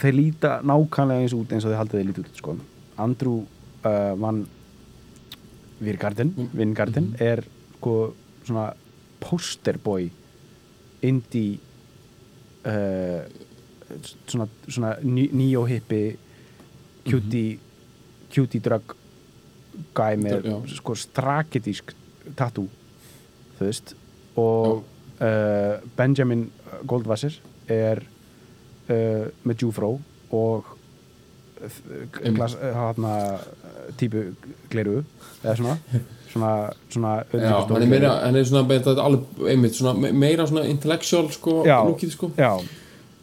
þeir 0.00 0.16
líta 0.16 0.56
nákvæmlega 0.64 1.24
eins 1.24 1.34
út 1.36 1.52
eins 1.52 1.66
og 1.66 1.72
þið 1.72 1.80
haldið 1.80 1.98
þeir 1.98 2.08
líta 2.10 2.24
út 2.24 2.40
sko. 2.40 2.56
Andrew 3.02 3.42
uh, 3.42 4.12
Van 4.20 4.42
Virgarden 5.82 6.32
Vingarden 6.54 7.12
er 7.20 7.42
sko 7.76 7.96
svona 8.46 8.68
posterboy 9.22 10.08
indie 11.02 11.58
uh, 12.66 13.22
svona, 14.26 14.46
svona 14.68 14.94
neo-hippi 15.02 16.02
cutie 17.06 17.58
cutie 18.32 18.62
drug 18.62 18.94
guy 19.96 20.16
með 20.20 20.48
sko 20.76 20.94
straketísk 20.98 21.92
tattoo 22.38 22.68
þú 23.58 23.68
veist. 23.68 23.94
Og 24.40 24.82
uh, 25.20 25.82
Benjamin 25.98 26.46
Goldwasser 26.88 27.34
er 27.70 28.02
uh, 28.92 29.26
með 29.48 29.64
Jufró 29.66 29.92
og 30.32 30.64
Einmitt. 31.62 32.34
glas, 32.34 32.56
hana, 32.74 33.12
típu 34.00 34.24
gleru 34.72 35.02
eða 35.44 35.54
svona 35.58 35.76
svona, 36.32 36.52
svona 36.90 37.12
já 37.30 37.52
hann 37.68 37.82
er 37.84 37.90
meira 37.92 38.12
hann 38.24 38.36
er 38.40 38.46
svona 38.48 38.80
alveg 39.04 39.42
einmitt 39.52 39.76
svona 39.78 39.92
me- 40.00 40.12
meira 40.12 40.46
svona 40.48 40.64
intellectual 40.70 41.28
sko 41.34 41.60
Já. 41.68 41.76
lúkið 41.86 42.14
sko 42.16 42.30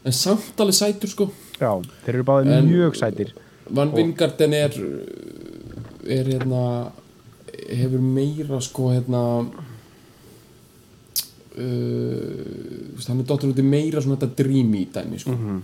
en 0.05 0.15
samt 0.15 0.61
alveg 0.63 0.77
sætur 0.77 1.11
sko 1.11 1.27
já, 1.59 1.71
þeir 2.05 2.13
eru 2.15 2.23
báðið 2.29 2.53
En- 2.59 2.69
mjög 2.71 2.95
sætir 3.01 3.33
Van 3.69 3.91
Vingarden 3.93 4.53
er 4.53 4.71
er 6.09 6.23
hérna 6.31 6.63
hefur 7.69 7.99
meira 8.01 8.61
sko 8.65 8.87
hérna 8.93 9.23
uh, 11.59 13.03
hann 13.07 13.19
er 13.21 13.27
dottur 13.29 13.51
út 13.53 13.59
í 13.61 13.65
meira 13.65 14.01
svona 14.03 14.17
þetta 14.19 14.35
dreamy 14.43 14.85
dæmi 14.93 15.19
sko. 15.21 15.35
Mhm. 15.35 15.59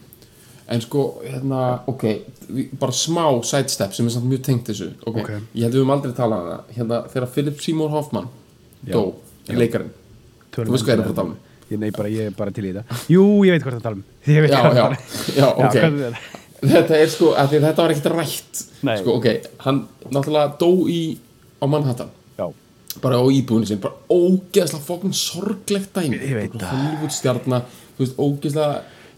en 0.67 0.81
sko 0.81 1.01
hérna 1.21 1.59
ok, 1.87 2.03
bara 2.81 2.91
smá 2.91 3.25
sidestep 3.45 3.93
sem 3.93 4.07
er 4.07 4.13
samt 4.15 4.25
mjög 4.25 4.41
tengt 4.47 4.65
þessu 4.71 4.87
ok, 5.05 5.17
Ok. 5.21 5.29
ég 5.53 5.63
held 5.67 5.73
við 5.75 5.81
höfum 5.83 5.93
aldrei 5.93 6.13
talað 6.17 6.39
um 6.41 6.47
það. 6.51 6.61
Hérna 6.77 7.01
þegar 7.13 7.27
Philip 7.35 7.59
Seymour 7.61 7.89
Hoffman 7.93 8.27
dó, 8.89 9.03
leikarinn. 9.49 9.91
Tölum 10.51 10.71
þú 10.71 10.77
veist 10.77 10.85
hvað 10.87 10.93
er 10.95 10.99
um 10.99 11.05
að 11.05 11.11
að 11.11 11.15
tala 11.19 11.29
um? 11.29 11.37
Ég, 11.69 11.79
nei, 11.81 11.89
bara, 11.91 12.09
ég 12.09 12.27
er 12.29 12.33
bara 12.37 12.51
til 12.53 12.65
í 12.65 12.71
þetta. 12.73 12.97
Jú, 13.09 13.23
ég 13.45 13.55
veit 13.55 13.63
hvað 13.65 13.77
það 13.77 13.85
tala 13.85 13.95
um. 13.95 14.03
Ég 14.35 14.41
veit 14.41 14.51
já, 14.51 14.57
já, 14.57 14.69
það 14.69 14.75
já, 14.75 15.37
Já, 15.37 15.47
ok. 15.53 15.75
hvað 15.75 16.01
er 16.01 16.19
þetta? 16.73 16.97
er 16.97 17.09
sko, 17.13 17.31
að 17.37 17.55
þetta 17.55 17.81
var 17.83 17.93
ekkert 17.93 18.11
rætt. 18.15 18.61
Nei. 18.85 18.97
sko, 19.01 19.15
ok, 19.19 19.27
hann 19.65 19.79
náttúrulega 20.09 20.57
dó 20.61 20.69
í 20.89 20.99
á 21.61 21.65
Manhattan. 21.69 22.09
Já, 22.09 22.24
bara 23.03 23.19
á 23.19 23.25
íbúinu 23.27 23.67
sin, 23.67 23.81
bara 23.83 23.97
ógeðslega 24.09 24.83
fokkin 24.85 25.15
sorglegt 25.15 25.95
dæmi. 25.95 26.19
Ég 26.19 26.37
veit 26.39 26.59
það. 26.59 27.63
Ógeðslega 28.15 28.69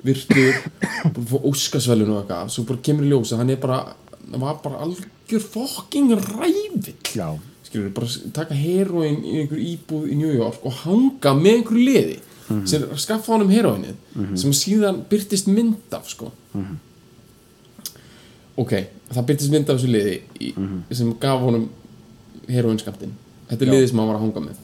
virtur, 0.05 0.55
bara 1.03 1.27
fór 1.29 1.45
óskarsvelun 1.51 2.13
og 2.13 2.21
eitthvað, 2.21 2.51
svo 2.53 2.65
bara 2.69 2.83
kemur 2.85 3.05
í 3.07 3.11
ljós 3.11 3.33
að 3.33 3.41
hann 3.43 3.53
er 3.53 3.61
bara, 3.61 3.79
hann 4.23 4.41
var 4.43 4.59
bara 4.63 4.81
algjör 4.85 5.43
fokking 5.43 6.13
rævill 6.21 6.93
já, 7.17 7.27
skilur, 7.65 7.91
bara 7.95 8.31
taka 8.35 8.57
heroin 8.57 9.21
í 9.25 9.39
einhver 9.41 9.61
íbúð 9.73 10.11
í 10.13 10.17
New 10.19 10.33
York 10.33 10.65
og 10.67 10.83
hanga 10.83 11.33
með 11.37 11.59
einhverju 11.59 11.85
liði 11.89 12.19
sem 12.69 12.85
skaffa 12.95 13.33
honum 13.33 13.51
heroinið 13.51 13.97
sem 14.39 14.53
síðan 14.55 15.01
byrtist 15.09 15.49
mynd 15.51 15.91
af 15.97 16.07
sko. 16.07 16.29
Ok, 18.57 18.71
það 19.11 19.25
byrtist 19.31 19.51
mynd 19.51 19.69
af 19.69 19.81
þessu 19.81 19.91
liði 19.91 20.15
í, 20.39 20.53
sem 20.95 21.11
gaf 21.19 21.43
honum 21.43 21.67
heroinskamptin 22.47 23.17
þetta 23.49 23.65
er 23.65 23.71
liðið 23.73 23.89
sem 23.91 24.01
hann 24.01 24.09
var 24.11 24.19
að 24.19 24.25
hanga 24.25 24.43
með. 24.47 24.63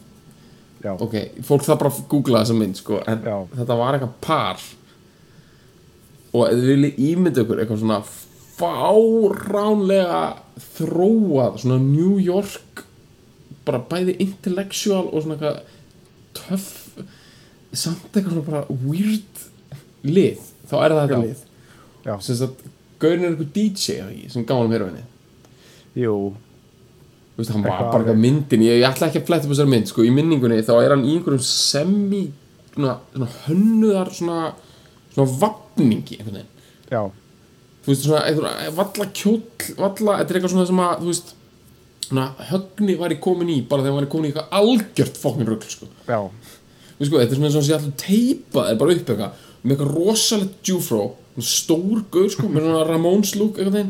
Já, 0.84 0.92
ok, 1.00 1.14
fólk 1.48 1.64
það 1.64 1.78
bara 1.80 1.92
að 1.94 2.00
googla 2.12 2.42
þessa 2.42 2.56
mynd 2.58 2.76
sko, 2.80 2.98
en 3.08 3.22
Já. 3.24 3.36
þetta 3.56 3.76
var 3.80 3.96
eitthvað 3.96 4.16
par. 4.26 4.64
Og 6.34 6.42
ef 6.48 6.58
þið 6.58 6.70
viljið 6.72 7.00
ímynda 7.08 7.44
ykkur 7.44 7.62
eitthvað 7.62 7.80
svona 7.80 8.00
fáránlega 8.54 10.18
þróað 10.76 11.56
svona 11.62 11.78
New 11.82 12.18
York 12.22 12.84
bara 13.64 13.80
bæði 13.90 14.18
intellectual 14.22 15.06
og 15.08 15.24
svona 15.24 15.38
eitthvað 15.38 15.58
töff 16.36 16.68
samt 17.74 18.12
eitthvað 18.12 18.36
svona 18.36 18.46
bara 18.50 18.78
weird 18.84 19.44
lið, 20.04 20.42
þá 20.68 20.76
er 20.82 20.94
það 20.94 21.00
þetta 21.00 21.16
Já. 21.16 21.24
lið. 21.24 21.44
Sem 22.28 22.44
að 22.44 22.70
Gaurin 23.00 23.24
er 23.24 23.32
eitthvað 23.32 23.52
DJ 23.56 24.28
sem 24.32 24.44
gaf 24.46 24.60
hann 24.60 24.72
mér 24.72 24.84
jú. 25.94 26.34
Þú 26.34 26.43
veist, 27.40 27.50
hann 27.54 27.64
var 27.64 27.72
Eitthvað 27.74 27.90
bara 27.92 28.04
eitthvað 28.04 28.22
myndin. 28.22 28.64
Ég, 28.66 28.80
ég 28.80 28.88
ætla 28.88 29.08
ekki 29.08 29.20
að 29.22 29.28
fletta 29.28 29.48
upp 29.48 29.54
þessari 29.54 29.72
mynd 29.74 29.90
sko, 29.90 30.04
í 30.06 30.12
minningunni 30.14 30.62
þá 30.66 30.74
er 30.78 30.94
hann 30.94 31.04
í 31.06 31.14
einhverjum 31.16 31.44
semi 31.46 32.24
svona, 32.74 32.96
svona 33.12 33.30
hönnuðar 33.46 34.12
svona, 34.14 34.40
svona 35.14 35.38
vapningi 35.42 36.18
einhvern 36.20 36.40
veginn. 36.40 36.50
Já, 36.92 37.00
þú 37.84 37.92
veist, 37.92 38.04
svona, 38.06 38.20
einhver, 38.28 38.76
valla 38.78 39.08
kjóll 39.18 39.40
valla, 39.80 40.18
þetta 40.20 40.30
er 40.34 40.38
eitthvað 40.40 40.54
svona 40.54 40.68
sem 40.70 40.84
að 40.84 40.94
þú 41.02 41.10
veist, 41.10 41.34
svona, 42.08 42.26
högni 42.52 42.98
væri 43.00 43.18
komin 43.26 43.52
í 43.54 43.58
bara 43.68 43.84
þegar 43.84 43.94
hann 43.94 44.00
væri 44.02 44.12
komin 44.14 44.28
í 44.28 44.32
eitthvað 44.32 44.58
algjört 44.60 45.20
fokkin 45.24 45.50
rugl, 45.50 45.70
sko, 45.74 45.90
já, 46.06 46.20
þú 46.22 47.00
veist, 47.00 47.10
sko, 47.10 47.18
þetta 47.20 47.28
er 47.30 47.38
svona 47.40 47.50
eins 47.50 47.58
og 47.60 47.66
sé 47.66 47.76
alltaf 47.78 47.98
teipa 48.04 48.66
er 48.70 48.80
bara 48.80 48.94
upp 48.94 49.12
eitthvað, 49.14 49.46
með 49.64 49.74
eitthvað 49.74 49.94
rosalegt 49.98 50.70
jufró, 50.70 51.06
svona 51.34 51.50
stór 51.50 52.04
gaur, 52.14 52.28
sko 52.30 52.50
með 52.50 52.68
svona 52.68 52.84
Ramones 52.88 53.34
look, 53.40 53.58
eitthvað 53.58 53.80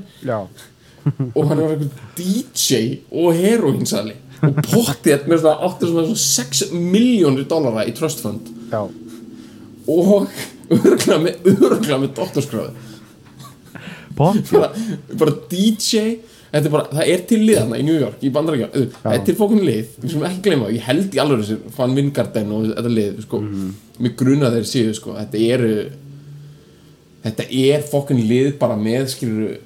og 1.04 1.48
hann 1.48 1.60
var 1.60 1.74
eitthvað 1.74 2.18
DJ 2.18 2.80
og 3.12 3.34
heroinsali 3.38 4.16
og 4.44 4.58
pottið 4.66 5.28
með 5.30 5.44
svona 5.44 5.68
áttur 5.68 5.92
svona, 5.92 6.06
svona 6.10 6.24
6 6.24 6.64
miljónir 6.74 7.46
dollara 7.48 7.86
í 7.88 7.94
trust 7.96 8.20
fund. 8.24 8.50
Já, 8.72 8.82
og 9.88 10.26
örgla 10.72 11.18
með, 11.20 11.48
örgla 11.54 12.00
með 12.02 12.14
doktorskráði 12.16 12.92
pop 14.14 14.38
bara, 15.18 15.34
DJ 15.50 16.20
er 16.54 16.68
bara, 16.70 16.86
það 16.92 17.10
er 17.10 17.24
til 17.28 17.40
lið 17.42 17.60
hana 17.64 17.80
í 17.80 17.84
New 17.86 17.96
York 17.98 18.22
í 18.22 18.30
bandarækja, 18.34 18.68
það 19.02 19.16
er 19.16 19.24
til 19.26 19.36
fókun 19.38 19.64
lið 19.66 19.96
við 19.98 20.12
skulum 20.12 20.26
ekki 20.28 20.44
gleyma, 20.46 20.70
ég 20.74 20.86
held 20.86 21.16
í 21.16 21.20
alveg 21.22 21.42
þessi 21.42 21.74
fann 21.74 21.96
Vingarden 21.98 22.54
og 22.54 22.68
þetta 22.70 22.94
lið 22.94 23.20
sko, 23.26 23.42
mér 23.98 24.16
gruna 24.20 24.52
þeir 24.54 24.68
séu, 24.70 24.94
sko, 24.96 25.16
þetta 25.18 25.42
eru 25.56 25.72
þetta 27.24 27.48
er 27.64 27.86
fókun 27.90 28.22
lið 28.22 28.52
bara 28.60 28.78
með, 28.78 29.08
skilur 29.16 29.56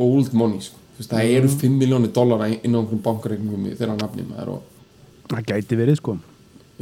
old 0.00 0.32
money, 0.36 0.60
sko. 0.64 0.80
Veist, 0.98 1.12
það 1.12 1.32
eru 1.38 1.48
5 1.52 1.78
miljónir 1.80 2.12
dollara 2.14 2.50
inn 2.52 2.76
á 2.76 2.78
einhverjum 2.78 3.02
bankareikningum 3.04 3.70
í 3.70 3.76
þeirra 3.78 3.96
nafni 4.00 4.26
maður 4.28 4.56
og 4.58 4.68
Það 5.32 5.48
gæti 5.48 5.78
verið 5.78 5.98
sko. 6.00 6.18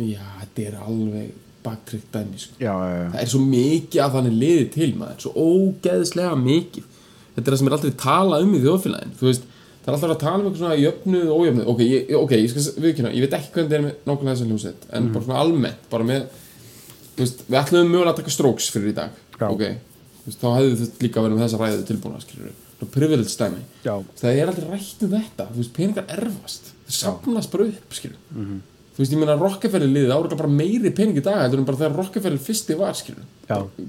Já, 0.00 0.24
þetta 0.40 0.64
er 0.64 0.76
alveg 0.80 1.30
baktryggt 1.64 2.14
dæmi, 2.14 2.40
sko. 2.40 2.56
Já, 2.58 2.72
já, 2.72 3.06
það 3.12 3.22
er 3.22 3.30
svo 3.30 3.40
mikið 3.44 4.02
að 4.04 4.14
þannig 4.16 4.36
liði 4.42 4.66
til 4.74 4.90
maður, 4.98 5.18
svo 5.24 5.44
ógeðslega 5.44 6.36
mikið. 6.40 6.86
Þetta 7.34 7.42
er 7.44 7.50
það 7.50 7.60
sem 7.60 7.70
er 7.70 7.76
aldrei 7.76 7.96
talað 8.00 8.46
um 8.46 8.54
í 8.56 8.62
þjóðfélagin 8.64 9.12
veist, 9.20 9.44
það 9.84 9.90
er 9.90 9.96
alltaf 9.96 10.14
að 10.14 10.22
tala 10.22 10.40
um 10.40 10.48
eitthvað 10.48 10.62
svona 10.64 10.78
jöfnuð 10.80 11.28
og 11.30 11.44
ójöfnuð, 11.44 11.68
ok, 11.72 11.82
ég, 11.86 12.14
ok, 12.18 12.34
ég 12.36 12.50
skal 12.52 12.86
viðkynna 12.86 13.12
ég 13.14 13.26
veit 13.26 13.36
ekki 13.38 13.52
hvernig 13.54 13.70
það 13.70 13.78
er 13.78 13.84
með 13.86 14.08
nákvæmlega 14.10 14.34
þessa 14.34 14.48
hljómsveit 14.48 14.88
en 14.96 15.06
bara 15.14 15.26
svona 15.26 15.44
almennt, 15.44 15.86
bara 15.92 16.08
með 16.10 16.26
veist, 17.20 17.44
við 17.46 17.60
ætlum 17.60 17.92
mögulega 17.92 18.14
að 18.14 18.18
taka 18.22 18.34
stróks 18.34 18.72
fyrir 18.74 18.90
í 18.90 18.96
dag. 18.98 19.22
Já. 19.36 19.46
ok, 19.46 19.62
þú 20.18 20.26
veist, 20.26 20.42
þá 20.42 20.48
hefðu 20.58 20.80
þið 20.82 21.06
líka 21.06 21.24
verið 21.24 21.38
með 21.38 21.46
þessa 21.46 21.62
ræðu 21.62 21.86
tilbúna, 21.92 22.24
skilur 22.24 22.50
við 22.50 22.69
privilege 22.88 23.28
stæmi, 23.28 23.60
það 23.84 24.30
er 24.40 24.48
aldrei 24.48 24.68
rætt 24.70 25.02
um 25.04 25.10
þetta. 25.14 25.46
Veist, 25.56 25.72
peningar 25.76 26.04
erfast. 26.08 26.72
Það 26.86 26.96
safnast 27.00 27.50
bara 27.52 27.68
upp, 27.68 27.92
skilur. 27.94 28.16
Þú 28.30 29.04
veist, 29.04 29.12
ég 29.14 29.20
meina 29.20 29.36
Rockefeller 29.38 29.88
liðið 29.88 30.10
ára 30.16 30.36
bara 30.36 30.48
meiri 30.50 30.90
pening 30.92 31.16
í 31.16 31.22
dag 31.24 31.38
heldur 31.44 31.60
en 31.62 31.68
bara 31.68 31.78
þegar 31.80 31.96
Rockefeller 31.96 32.38
fyrsti 32.42 32.76
var, 32.76 32.96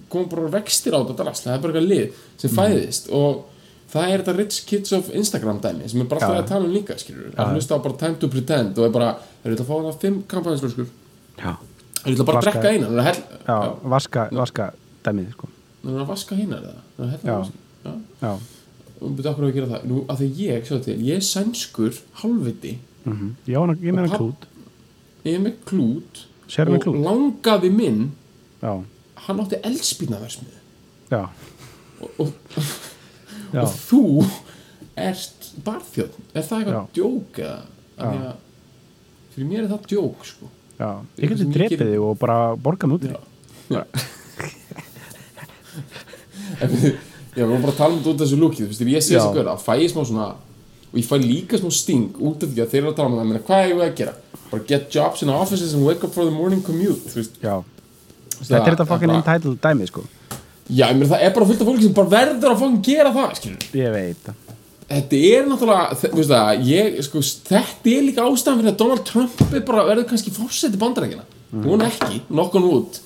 kom 0.10 0.28
bara 0.30 0.52
vextir 0.54 0.94
á 0.96 1.00
þetta 1.02 1.18
drast 1.24 1.48
það 1.48 1.56
er 1.56 1.64
bara 1.64 1.74
eitthvað 1.74 1.89
lið 1.89 2.22
sem 2.42 2.54
fæðist 2.56 3.10
og 3.18 3.42
það 3.92 4.06
er 4.14 4.24
þetta 4.24 4.36
rich 4.38 4.60
kids 4.70 4.94
of 4.96 5.10
Instagram 5.18 5.60
dæmi 5.64 5.89
sem 5.92 6.04
er 6.04 6.08
bara 6.12 6.22
alltaf 6.30 6.44
að 6.46 6.52
tala 6.54 6.70
um 6.70 6.76
líka 6.76 6.96
að 6.96 7.52
hlusta 7.56 7.76
á 7.76 7.84
bara 7.84 8.00
time 8.00 8.20
to 8.22 8.30
pretend 8.32 8.80
og 8.80 8.88
er 8.88 8.94
bara, 8.96 9.10
þeir 9.44 9.52
eru 9.52 9.66
að 9.66 9.72
fá 9.72 9.76
það 9.88 10.00
fimm 10.06 10.22
kampanjaslöskur 10.32 10.88
Já, 11.42 11.52
Ég 12.02 12.16
ætla 12.16 12.26
bara 12.30 12.39
að 12.39 12.48
drekka 12.48 12.72
eina, 12.72 12.88
hann 12.88 12.96
er 12.96 13.02
að 13.02 13.10
hella 13.10 13.42
já, 13.46 13.58
vaska, 13.96 14.24
vaska 14.34 14.70
dæmið, 15.06 15.28
sko. 15.36 15.50
Er 15.82 16.08
vaska 16.10 16.38
hinnar 16.38 16.64
eða 16.72 17.06
er 17.06 17.12
hella 17.16 17.36
Já. 17.36 17.52
Já. 17.82 17.94
Já, 18.22 18.32
og 19.02 19.16
byrja 19.18 19.32
okkur 19.34 19.47
að 19.49 19.54
gera 19.58 19.68
það? 19.74 19.86
Nú, 19.89 19.99
að 20.12 20.20
því 20.22 20.28
ég, 20.45 20.66
sjá 20.68 20.78
til, 20.86 20.97
ég 21.08 21.16
er 21.20 21.26
sænskur 21.26 21.93
hálfviti, 22.22 22.74
mm 23.06 23.30
ég, 23.47 23.56
á 23.58 23.62
hana- 23.64 23.78
ég 23.82 23.93
meina 23.97 24.18
klút. 24.18 24.47
Ég 25.26 25.34
er 25.38 25.41
með 25.45 25.56
klút 25.66 26.26
með 26.52 26.76
og 26.76 26.82
klút? 26.84 26.97
langaði 27.06 27.70
minn 27.74 28.02
Já, 28.62 28.74
hann 29.26 29.39
átti 29.41 29.58
eldspýnaversmið 29.64 30.56
já, 31.12 31.22
og, 32.02 32.10
og, 32.20 32.34
já. 33.54 33.62
og 33.62 33.70
þú 33.89 34.02
ert 34.97 35.52
barþjóð 35.66 36.12
er 36.36 36.41
það 36.45 36.58
eitthvað 36.58 36.78
Já. 36.78 36.86
djók 36.97 37.39
eða? 37.41 38.34
Því 39.32 39.36
fyrir 39.36 39.47
mér 39.49 39.64
er 39.64 39.70
það 39.72 39.86
djók 39.93 40.26
sko. 40.28 40.49
Já, 40.82 40.89
ég 41.22 41.30
geti 41.32 41.45
drepið 41.54 41.82
þig 41.93 42.02
og 42.04 42.18
bara 42.20 42.38
borgað 42.56 42.88
mig 42.91 42.97
út 42.97 43.06
í 43.06 43.12
Já. 43.12 43.20
Já. 43.72 43.84
En 46.62 46.70
við- 46.70 46.97
Já, 47.32 47.44
við 47.46 47.52
erum 47.52 47.66
bara 47.66 47.74
að 47.74 47.80
tala 47.80 47.94
um 47.96 48.00
þetta 48.02 48.12
út 48.12 48.22
af 48.22 48.26
þessu 48.28 48.40
lúkið, 48.42 48.64
þú 48.64 48.72
veist, 48.72 48.82
ég 48.92 49.04
sé 49.06 49.14
Já. 49.16 49.20
þessi 49.22 49.38
gaura, 49.38 49.58
fæ 49.62 49.74
ég 49.80 49.92
smá 49.94 50.02
svona, 50.08 50.28
og 50.92 50.98
ég 51.00 51.08
fæ 51.08 51.16
líka 51.24 51.60
smá 51.62 51.72
sting 51.72 52.18
út 52.20 52.44
af 52.44 52.52
því 52.52 52.64
að 52.64 52.74
þeir 52.74 52.82
eru 52.82 52.92
að 52.92 52.98
tala 52.98 53.12
um 53.12 53.20
það, 53.20 53.30
menna, 53.30 53.44
hvað 53.48 53.62
er 53.64 53.72
ég 53.72 53.84
að 53.86 53.94
gera? 54.02 54.16
Bara 54.52 54.66
get 54.68 54.90
jobs 54.92 55.24
in 55.24 55.32
offices 55.32 55.76
and 55.78 55.86
wake 55.88 56.04
up 56.04 56.12
for 56.12 56.28
the 56.28 56.34
morning 56.36 56.64
commute, 56.66 57.08
þú 57.08 57.22
veist. 57.22 57.40
Já, 57.40 57.56
þetta 58.42 58.60
er 58.60 58.76
þetta 58.76 58.90
fucking 58.90 59.16
entitled 59.16 59.62
dæmið, 59.64 59.94
sko 59.94 60.08
Já, 60.72 60.86
ég 60.88 61.00
meina, 61.00 61.12
það 61.12 61.24
er 61.26 61.34
bara 61.36 61.48
fullt 61.50 61.64
af 61.64 61.68
fólki 61.68 61.88
sem 61.88 61.96
bara 61.96 62.12
verður 62.18 62.54
að 62.54 62.62
fucking 62.62 62.84
gera 62.86 63.12
það, 63.16 63.32
skilur. 63.40 63.70
Ég 63.80 63.96
veit 63.96 64.28
það 64.28 64.52
Þetta 64.92 65.20
er 65.24 65.46
náttúrulega, 65.48 65.98
þú 66.02 66.18
veist 66.18 66.32
það, 66.34 66.66
ég, 66.68 66.96
sko, 67.08 67.22
þetta 67.48 67.92
er 67.94 68.02
líka 68.10 68.26
ástæðan 68.28 68.58
fyrir 68.60 68.72
að 68.74 68.80
Donald 68.82 69.06
Trump 69.08 69.44
er 69.48 69.64
bara, 69.68 69.86
verður 69.88 70.08
kannski 70.10 70.34
fórseti 70.36 70.80
bandarækina. 70.82 71.24
Hún 71.64 71.84
ekki, 71.86 72.20
nokkan 72.32 72.66
út. 72.68 73.00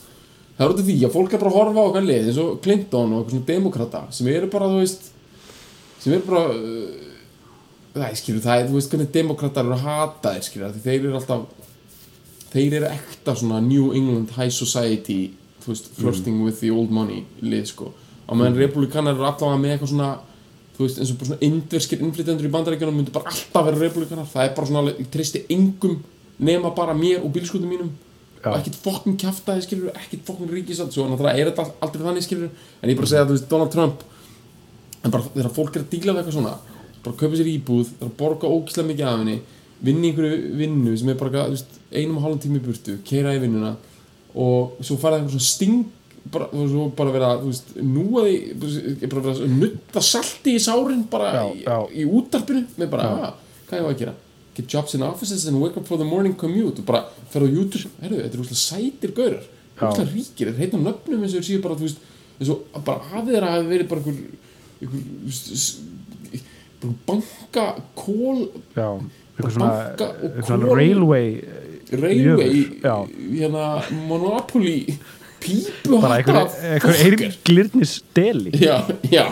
Það 0.55 0.65
er 0.65 0.71
út 0.71 0.79
af 0.79 0.87
því 0.87 0.95
að 1.03 1.11
fólk 1.11 1.33
er 1.33 1.41
bara 1.41 1.51
að 1.51 1.57
horfa 1.59 1.83
á 1.83 1.87
okkar 1.89 2.05
lið, 2.05 2.27
eins 2.29 2.37
og 2.39 2.51
Clinton 2.63 3.11
og 3.11 3.17
eitthvað 3.21 3.33
svona 3.35 3.47
demokrata, 3.49 4.01
sem 4.15 4.29
eru 4.31 4.47
bara, 4.53 4.69
þú 4.71 4.77
veist, 4.79 5.09
sem 5.99 6.13
eru 6.15 6.27
bara, 6.29 6.43
uh, 6.55 7.25
það 7.97 8.05
er, 8.07 8.19
skilur, 8.21 8.43
það 8.45 8.61
er, 8.61 8.69
þú 8.69 8.77
veist, 8.77 8.93
hvernig 8.93 9.09
demokratar 9.17 9.67
eru 9.67 9.75
að 9.75 9.83
hata 9.83 10.31
þér, 10.37 10.45
skilur, 10.47 10.77
því 10.77 10.83
þeir 10.85 10.99
eru 11.01 11.17
alltaf, 11.19 11.73
þeir 12.53 12.77
eru 12.79 12.93
ekta 12.93 13.35
svona 13.41 13.59
New 13.65 13.89
England 13.99 14.31
High 14.37 14.55
Society, 14.55 15.19
þú 15.65 15.73
veist, 15.73 15.91
flirting 15.97 16.39
with 16.45 16.63
the 16.63 16.71
old 16.71 16.95
money 16.95 17.25
lið, 17.43 17.67
sko. 17.73 17.91
Á 18.23 18.31
meðan 18.31 18.55
republikanar 18.61 19.17
eru 19.17 19.27
allavega 19.27 19.59
með 19.59 19.75
eitthvað 19.75 19.91
svona, 19.91 20.09
þú 20.77 20.87
veist, 20.87 21.03
eins 21.03 21.11
og 21.11 21.19
bara 21.19 21.33
svona 21.33 21.49
indverskir 21.49 22.07
innflytjendur 22.07 22.47
í 22.47 22.55
bandarækjunum 22.55 22.97
myndu 23.01 23.11
bara 23.15 23.31
alltaf 23.31 23.67
vera 23.67 23.83
republikanar 23.83 24.31
það 24.31 24.47
er 24.47 24.55
bara 24.55 24.71
svona, 24.71 24.95
ég 24.95 25.11
treysti 25.11 25.43
engum 25.51 25.99
nema 26.39 26.71
bara 26.75 26.95
mér 26.95 27.23
og 27.23 27.31
bílskutum 27.35 27.69
mínum 27.71 27.91
Já. 28.45 28.51
og 28.51 28.59
ekkert 28.59 28.75
fokkin 28.85 29.15
kjaftaði 29.17 29.63
skilur 29.65 29.93
ekkert 29.95 30.27
fokkin 30.27 30.51
ríkisald, 30.53 30.91
svo 30.93 31.07
náttúrulega 31.09 31.41
er 31.41 31.49
þetta 31.49 31.63
aldrei 31.81 32.03
þannig 32.05 32.25
skilur, 32.27 32.51
en 32.77 32.91
ég 32.91 32.99
bara 32.99 33.09
segja 33.09 33.23
að 33.25 33.31
þú 33.31 33.37
veist 33.39 33.47
Donald 33.49 33.71
Trump 33.73 34.03
en 35.01 35.13
bara 35.15 35.29
þegar 35.33 35.53
fólk 35.55 35.79
er 35.79 35.85
að 35.85 35.91
díla 35.95 36.13
við 36.13 36.21
eitthvað 36.21 36.37
svona, 36.37 36.53
bara 37.05 37.17
kaupa 37.21 37.39
sér 37.39 37.49
íbúð 37.49 37.89
það 37.89 38.03
er 38.05 38.11
að 38.11 38.15
borga 38.19 38.51
ógislega 38.53 38.89
mikið 38.91 39.09
af 39.09 39.17
henni 39.23 39.37
vinna 39.85 40.05
í 40.05 40.11
einhverju 40.11 40.51
vinnu 40.61 40.93
sem 41.01 41.09
er 41.11 41.17
bara 41.19 41.47
veist, 41.49 41.79
einum 41.89 42.19
og 42.19 42.27
halvan 42.27 42.43
tími 42.45 42.61
burtu, 42.63 42.99
keira 43.07 43.33
í 43.35 43.41
vinnuna 43.41 43.73
og 44.35 44.77
svo 44.85 44.99
fara 45.01 45.17
eitthvað 45.19 45.39
svona 45.39 45.47
sting 45.47 45.81
bara, 46.31 46.49
veist, 46.53 46.75
svo 46.75 46.85
bara 47.01 47.15
vera, 47.15 47.31
veist, 47.41 47.73
núa 47.81 48.27
því 48.27 49.09
bara 49.09 49.25
vera 49.25 49.49
nutta 49.55 50.05
salti 50.05 50.53
í 50.59 50.61
sárin 50.61 51.01
bara 51.09 51.33
Já, 51.33 51.81
í, 51.89 52.05
í 52.05 52.05
útarpinu 52.05 52.65
með 52.77 52.93
bara, 52.93 53.33
hvað 53.65 53.81
ég 53.81 53.89
var 53.89 53.97
að 53.97 54.05
gera 54.05 54.15
get 54.55 54.67
jobs 54.71 54.95
in 54.95 55.03
offices 55.03 55.45
and 55.47 55.59
wake 55.61 55.77
up 55.77 55.85
for 55.87 55.97
the 55.97 56.07
morning 56.07 56.35
commute. 56.35 56.79
Og 56.79 56.85
bara 56.87 57.03
ferða 57.33 57.49
á 57.51 57.55
YouTube, 57.57 57.91
herru, 58.01 58.21
þetta 58.23 58.37
er 58.37 58.43
úrslega 58.43 58.61
sætir 58.61 59.15
gaurar, 59.17 59.45
úrslega 59.79 60.09
ríkir 60.13 60.51
þeir 60.53 60.61
heitna 60.63 60.83
nöfnum 60.89 61.23
eins 61.25 61.35
og 61.35 61.41
þeir 61.41 61.49
séu 61.49 61.63
bara, 61.65 61.75
þú 61.79 61.89
veist 61.89 61.99
eins 62.39 62.51
og 62.53 62.81
bara 62.87 63.03
hafið 63.11 63.35
þeirra 63.35 63.51
hafi 63.55 63.69
verið 63.73 63.91
bara 63.91 64.01
einhver, 64.01 64.23
einhver 64.81 65.83
bara 66.81 66.93
banka 67.07 67.65
kól 67.97 68.41
Já, 68.75 68.89
eitthvað 69.35 69.53
svona, 69.55 69.69
eitthvað 69.95 70.49
svona 70.49 70.79
railway 70.79 71.29
railway, 71.91 72.19
Jöfull, 72.25 72.81
já. 72.83 72.95
hérna 73.39 73.65
Monopoly 74.09 74.77
pípu 75.43 75.99
bara 76.01 76.19
einhver, 76.19 76.51
einhver 76.73 76.99
eir 77.05 77.37
glirnis 77.47 77.97
deli 78.17 78.51
já, 78.59 78.79
já 79.11 79.25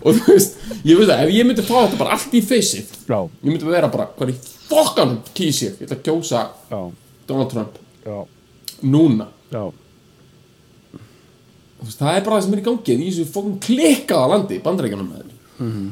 og 0.00 0.18
þú 0.18 0.32
veist, 0.32 0.58
ég 0.88 0.98
veist 1.00 1.12
að 1.12 1.24
ef 1.26 1.34
ég 1.36 1.48
myndi 1.48 1.66
fá 1.66 1.74
þetta 1.76 2.00
bara 2.00 2.16
allt 2.16 2.34
í 2.38 2.42
feysið 2.46 2.96
ég 3.12 3.48
myndi 3.50 3.68
vera 3.68 3.92
bara, 3.92 4.08
hvað 4.16 4.28
er 4.28 4.34
í 4.34 4.38
fokkanum 4.72 5.20
kýs 5.36 5.62
ég, 5.66 5.78
ætla 5.84 5.98
að 5.98 6.04
kjósa 6.08 6.42
já, 6.72 6.80
Donald 7.28 7.50
Trump. 7.52 7.78
Já, 8.02 8.18
núna. 8.82 9.28
Já. 9.52 9.64
Þú 10.92 11.88
veist, 11.88 11.98
það 11.98 12.16
er 12.16 12.24
bara 12.26 12.38
það 12.38 12.46
sem 12.46 12.54
er 12.56 12.62
í 12.62 12.68
gangi 12.68 12.96
í 12.96 13.10
þessu 13.10 13.26
fokkan 13.34 13.58
klikkaða 13.66 14.30
landi 14.36 14.62
bandarækjunum 14.64 15.10
með 15.12 15.26
þeir 15.26 15.66
mm 15.66 15.90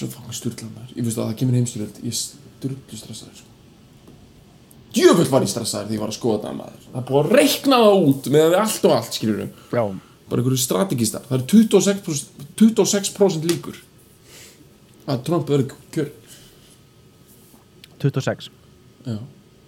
svo 0.00 0.08
fokkan 0.10 0.36
sturglan 0.36 0.72
maður 0.74 0.96
ég 0.96 1.06
veist 1.06 1.20
að 1.20 1.30
það 1.30 1.38
kemur 1.40 1.56
heimstyrjöld 1.58 1.98
ég 2.06 2.16
sturglu 2.16 2.98
stressaður 2.98 3.40
sko. 3.40 3.48
djöfull 4.96 5.26
var 5.32 5.44
ég 5.44 5.52
stressaður 5.52 5.88
þegar 5.88 5.96
ég 5.96 6.04
var 6.04 6.12
að 6.12 6.18
skoða 6.18 6.38
þetta 6.38 6.52
maður. 6.60 6.86
Það 6.86 7.00
er 7.00 7.08
búið 7.10 7.20
að 7.20 7.34
reikna 7.40 7.80
það 7.84 8.06
út 8.10 8.30
með 8.36 8.56
allt 8.60 8.86
og 8.88 8.94
allt 8.96 9.18
skilur 9.18 9.42
Já, 9.44 9.84
bara 10.30 10.42
einhverju 10.42 10.62
strategista 10.62 11.22
það 11.26 11.36
er 11.38 11.44
26%, 11.52 12.46
26 12.60 13.44
líkur 13.50 13.82
að 15.10 15.22
Trump 15.26 15.50
verður 15.50 15.76
kjör. 15.94 16.10
26 18.00 18.50
Já. 19.06 19.18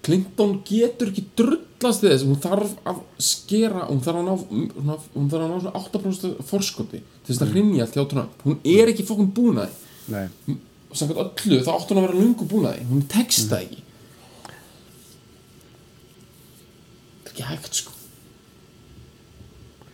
Clinton 0.03 0.57
getur 0.67 1.13
ekki 1.13 1.25
drullast 1.39 2.03
þess 2.03 2.27
hún 2.27 2.41
þarf 2.43 2.73
að 2.91 2.99
skera 3.23 3.87
hún 3.87 4.03
þarf 4.03 4.21
að 4.21 4.27
ná, 4.27 4.35
hún 5.15 5.31
þarf 5.31 5.45
að 5.45 5.53
ná 5.53 5.57
svona 5.63 5.75
8% 5.79 6.43
forskoti 6.49 7.01
til 7.03 7.31
þess 7.31 7.45
að 7.47 7.55
hrinja 7.55 7.87
allt 7.87 7.97
hjá 7.99 8.05
Trump. 8.11 8.45
Hún 8.47 8.59
er 8.67 8.93
ekki 8.93 9.07
fokkum 9.07 9.31
búin 9.35 9.63
að 9.63 9.79
því 10.09 10.59
samkvæmt 10.93 11.47
öllu 11.47 11.63
þá 11.65 11.73
átti 11.77 11.95
hún 11.95 12.03
að 12.03 12.07
vera 12.09 12.21
lungu 12.21 12.49
búin 12.51 12.69
að 12.69 12.79
því 12.81 12.89
hún 12.91 13.09
tekst 13.15 13.49
það 13.53 13.67
ekki. 13.67 13.83
Það 17.23 17.31
er 17.31 17.35
ekki 17.35 17.51
hægt 17.53 17.83
sko 17.83 18.02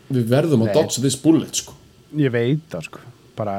við 0.08 0.26
verðum 0.30 0.66
að 0.66 0.74
dodge 0.78 1.04
this 1.04 1.18
bullet 1.20 1.62
sko. 1.62 1.76
Ég 2.18 2.32
veit 2.32 2.64
það 2.72 2.88
sko. 2.88 3.04
Bara 3.38 3.56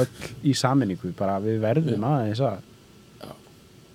öll 0.00 0.08
í 0.46 0.54
saminningu 0.56 1.12
bara 1.18 1.38
við 1.44 1.60
verðum 1.62 2.06
aðeins 2.08 2.42
að 2.46 2.66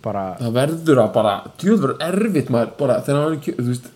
bara, 0.05 0.25
það 0.37 0.57
verður 0.59 1.01
að 1.01 1.11
bara 1.15 1.33
djöður 1.61 1.95
erfitt 2.05 2.51
maður 2.53 2.75
bara 2.79 2.99
þegar 3.05 3.23
hann 3.23 3.37
er 3.39 3.41
þú 3.47 3.67
veist. 3.71 3.91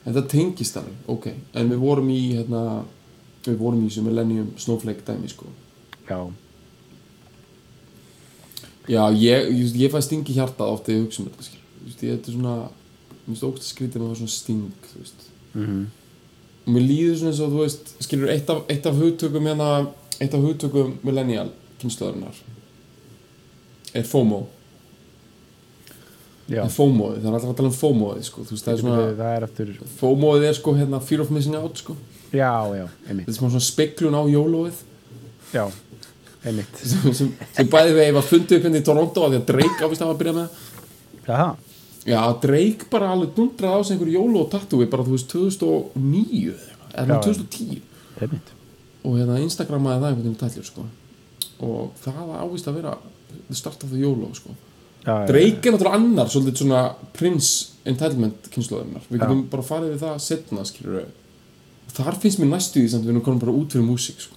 Þetta 0.00 0.22
tengist 0.32 0.78
alveg, 0.80 0.96
ok. 1.12 1.26
En 1.60 1.68
við 1.70 1.82
vorum 1.82 2.08
í 2.12 2.20
hérna 2.38 2.62
við 3.44 3.58
vorum 3.60 3.82
í 3.82 3.88
þessu 3.88 4.04
millennium 4.06 4.52
snowflake 4.60 5.04
dæmi 5.06 5.28
sko. 5.30 5.50
Já, 6.08 6.18
já, 8.90 9.02
ég, 9.14 9.50
ég, 9.54 9.76
ég 9.84 9.92
fæ 9.92 10.00
sting 10.04 10.26
í 10.26 10.36
hjartað 10.36 10.74
oft 10.74 10.88
þegar 10.88 10.98
ég 10.98 11.04
hugsa 11.06 11.22
um 11.22 11.28
þetta 11.28 11.46
skil. 11.46 11.60
Þú 11.60 11.84
veist, 11.86 12.02
ég, 12.02 12.16
þetta 12.16 12.32
er 12.32 12.38
svona 12.38 12.56
finnst 13.30 13.48
ógst 13.48 13.64
að 13.64 13.72
skrítið 13.72 14.02
með 14.02 14.12
það 14.12 14.20
svona 14.20 14.36
sting 14.36 14.90
þú 14.90 15.00
veist. 15.00 15.26
Mhm. 15.54 15.80
Og 16.60 16.74
mér 16.74 16.86
líður 16.86 17.18
svona 17.18 17.32
eins 17.32 17.42
og 17.42 17.52
þú 17.54 17.64
veist 17.64 17.92
skilur 18.04 18.30
eitt 18.34 18.50
af, 18.52 18.62
eitt 18.68 18.86
af 18.86 19.00
hugtökum 19.00 19.50
hérna 19.50 19.68
eitt 20.20 20.34
af 20.34 20.44
hugtökum 20.44 20.96
millennial 21.02 21.50
kynnslöðurinnar 21.80 22.40
er 23.94 24.06
FOMO. 24.06 24.46
Já, 26.50 26.64
er 26.64 26.72
FOMO-ið, 26.74 27.20
það 27.22 27.28
er 27.28 27.34
alltaf 27.36 27.50
að 27.52 27.58
tala 27.60 27.70
um 27.70 27.74
FOMO-ið 27.78 28.24
sko. 28.26 28.44
þú 28.46 28.56
veist, 28.56 28.64
það 28.66 28.72
er 28.72 28.78
það, 28.78 28.84
svona 28.84 29.02
það 29.20 29.34
er 29.36 29.44
eftir 29.46 29.68
FOMO-ið 30.00 30.46
er 30.48 30.56
sko 30.58 30.74
hérna 30.74 31.00
fear 31.06 31.22
of 31.22 31.30
missing 31.34 31.58
out 31.58 31.78
sko. 31.78 31.94
já, 32.32 32.54
já, 32.74 32.86
einmitt. 33.06 33.28
Þetta 33.28 33.36
er 33.36 33.38
svona 33.38 33.62
speklun 33.62 34.18
á 34.18 34.22
jólóið. 34.26 34.80
Já, 35.54 35.64
einmitt. 36.42 36.82
Sem, 36.82 37.14
sem, 37.14 37.30
sem 37.54 37.70
bæði 37.70 37.94
við 37.94 38.12
var 38.18 38.26
fundið 38.26 38.58
upp 38.58 38.66
hérna 38.66 38.82
í 38.82 38.86
Toronto 38.86 39.24
af 39.26 39.32
því 39.32 39.40
að 39.40 39.46
Drake 39.52 39.86
ávist 39.86 40.04
að 40.06 40.18
byrja 40.22 40.36
með 40.40 40.66
Jaha, 41.28 41.48
já, 42.06 42.20
Drake 42.42 42.86
bara 42.90 43.10
alveg 43.14 43.34
dundraði 43.36 43.76
á 43.76 43.80
sig 43.84 43.96
einhver 43.96 44.12
jóló 44.14 44.46
tattúi 44.50 44.86
bara 44.90 45.04
þú 45.04 45.16
veist 45.16 45.28
2009 45.32 46.54
eða 46.54 46.56
eitthvað, 46.56 46.96
eða 46.96 47.06
Já, 47.06 47.14
já. 47.14 47.20
2010 47.26 47.82
einmitt 48.20 48.50
og 49.04 49.14
hérna 49.16 49.38
Instagramaði 49.40 50.00
það 50.02 50.08
einhvern 50.10 50.26
veginn 50.26 50.40
tætljur 50.40 50.66
sko. 50.68 50.82
og 51.60 51.92
það 52.04 52.34
ávist 52.40 52.68
að 52.68 52.74
vera 52.80 52.96
the 53.48 53.54
start 53.56 53.84
of 53.84 53.90
the 53.92 54.00
YOLO 54.00 54.28
sko. 54.34 54.50
já, 55.04 55.12
já, 55.20 55.26
Drake 55.30 55.68
er 55.68 55.72
náttúrulega 55.76 55.96
annar 55.96 56.28
svolítið 56.28 56.56
svona 56.62 56.82
Prince 57.16 57.72
entitlement 57.88 58.50
kynnslóðurinnar 58.52 59.06
við 59.08 59.18
Já. 59.18 59.24
getum 59.24 59.42
bara 59.50 59.62
farið 59.64 59.94
við 59.94 60.02
það 60.04 60.18
setna 60.20 60.64
skilur 60.68 61.06
þar 61.90 62.18
finnst 62.22 62.38
mér 62.38 62.50
næstu 62.54 62.80
því 62.82 62.88
samt 62.92 63.04
við 63.06 63.14
erum 63.14 63.24
komin 63.24 63.40
bara 63.40 63.52
út 63.56 63.72
fyrir 63.72 63.86
músík 63.88 64.20
sko. 64.20 64.34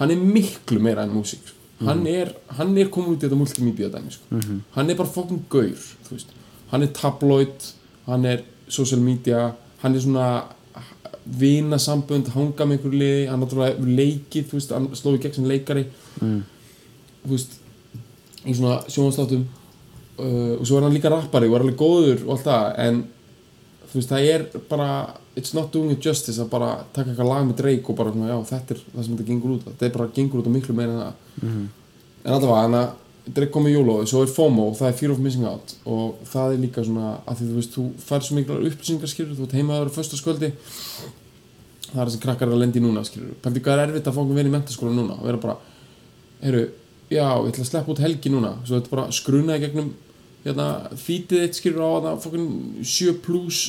hann 0.00 0.10
er 0.10 0.16
miklu 0.16 0.80
meira 0.80 1.04
en 1.04 1.12
músík 1.12 1.44
sko. 1.44 1.56
hann, 1.84 2.06
er, 2.06 2.32
hann 2.56 2.76
er 2.78 2.88
komin 2.88 3.14
út 3.14 3.20
í 3.20 3.28
þetta 3.28 3.36
multimedia 3.38 3.88
dæmi 3.92 4.10
sko. 4.16 4.40
hann 4.76 4.90
er 4.90 4.96
bara 4.96 5.08
fokkin 5.08 5.44
gaur 5.52 5.76
þú 6.08 6.16
veist. 6.16 6.32
Hann 6.70 6.86
er 6.86 6.94
tabloid 6.96 7.68
hann 8.06 8.24
er 8.28 8.42
social 8.70 9.02
media 9.04 9.50
hann 9.82 9.94
er 9.94 10.04
svona 10.04 10.30
vina 11.40 11.78
sambönd, 11.78 12.30
hanga 12.34 12.66
með 12.66 12.78
einhverju 12.78 12.98
liði 12.98 13.24
hann 13.30 13.42
náttúrulega 13.44 13.86
leikið, 14.00 14.46
þú 14.48 14.56
veist, 14.56 14.72
hann 14.74 14.88
slóði 14.98 15.20
gegn 15.22 15.36
sem 15.36 15.46
leikari. 15.46 15.84
Mm. 16.20 16.40
þú 17.22 17.32
veist 17.34 17.56
í 18.48 18.54
svona 18.56 18.80
sjónvastáttum 18.88 19.42
uh, 19.44 20.54
og 20.56 20.62
svo 20.64 20.78
er 20.78 20.86
hann 20.86 20.94
líka 20.96 21.12
rappari 21.12 21.48
og 21.50 21.58
er 21.58 21.64
alveg 21.66 21.80
góður 21.80 22.22
og 22.24 22.34
allt 22.34 22.46
það 22.46 22.68
en 22.86 23.02
þú 23.90 23.98
veist 23.98 24.12
það 24.14 24.28
er 24.30 24.46
bara 24.70 24.88
it's 25.36 25.52
not 25.56 25.68
doing 25.74 25.92
it 25.92 26.04
justice 26.04 26.40
að 26.40 26.48
bara 26.52 26.70
taka 26.94 27.12
eitthvað 27.12 27.30
lag 27.30 27.44
með 27.48 27.60
Drake 27.60 27.92
og 27.92 27.98
bara 27.98 28.14
já 28.14 28.36
þetta 28.54 28.74
er 28.74 28.82
það 28.86 29.04
sem 29.04 29.12
þetta 29.12 29.28
gengur 29.28 29.54
út 29.56 29.68
þetta 29.68 29.86
er 29.86 29.94
bara 29.98 30.10
gengur 30.16 30.40
út 30.40 30.48
á 30.48 30.52
miklu 30.56 30.76
meira 30.78 30.96
en 30.96 31.02
það. 31.02 31.68
En 32.20 32.34
allavega 32.36 32.64
þannig 32.64 32.80
að 32.80 32.99
Drake 33.26 33.52
kom 33.52 33.66
með 33.66 33.76
jólóðu 33.76 34.10
svo 34.10 34.22
er 34.24 34.30
FOMO 34.32 34.68
og 34.70 34.76
það 34.78 34.90
er 34.90 34.98
Fear 35.00 35.14
of 35.14 35.22
Missing 35.24 35.48
Out 35.48 35.74
og 35.84 36.20
það 36.30 36.54
er 36.54 36.62
líka 36.64 36.84
svona 36.86 37.10
að 37.28 37.40
því 37.40 37.48
þú 37.48 37.58
veist 37.58 37.74
þú 37.76 37.86
fær 38.06 38.24
svo 38.26 38.38
miklu 38.38 38.60
upplýsingar 38.70 39.12
skilur 39.12 39.36
þú 39.38 39.48
ert 39.48 39.56
heimaður 39.58 39.92
á 39.92 39.96
föstaskvöldi 39.98 40.52
það 41.90 42.00
er 42.00 42.10
þessi 42.10 42.22
krakkar 42.22 42.48
eru 42.48 42.56
að 42.56 42.64
lendi 42.64 42.82
núna 42.82 43.04
skilur 43.06 43.36
pælti 43.44 43.62
hvað 43.66 43.76
er 43.76 43.84
erfitt 43.88 44.08
að 44.08 44.16
einhvern 44.20 44.38
veginn 44.38 44.52
í 44.52 44.54
mentaskóla 44.56 44.96
núna 44.96 45.18
og 45.18 45.28
vera 45.28 45.42
bara 45.42 45.58
heyrðu, 46.40 46.64
já, 47.10 47.26
ég 47.26 47.50
ætla 47.52 47.64
að 47.64 47.68
sleppa 47.70 47.92
út 47.94 48.02
helgi 48.04 48.32
núna. 48.32 48.54
Svo 48.64 48.78
þetta 48.78 48.94
bara 48.94 49.06
skrunaði 49.14 49.64
gegnum 49.66 49.92
hérna, 50.44 50.68
fítið 50.96 51.44
eitt 51.44 51.58
skilur 51.58 51.84
á 51.84 51.90
það 52.06 52.22
fokkin 52.24 52.50
7 52.86 53.16
plus 53.24 53.62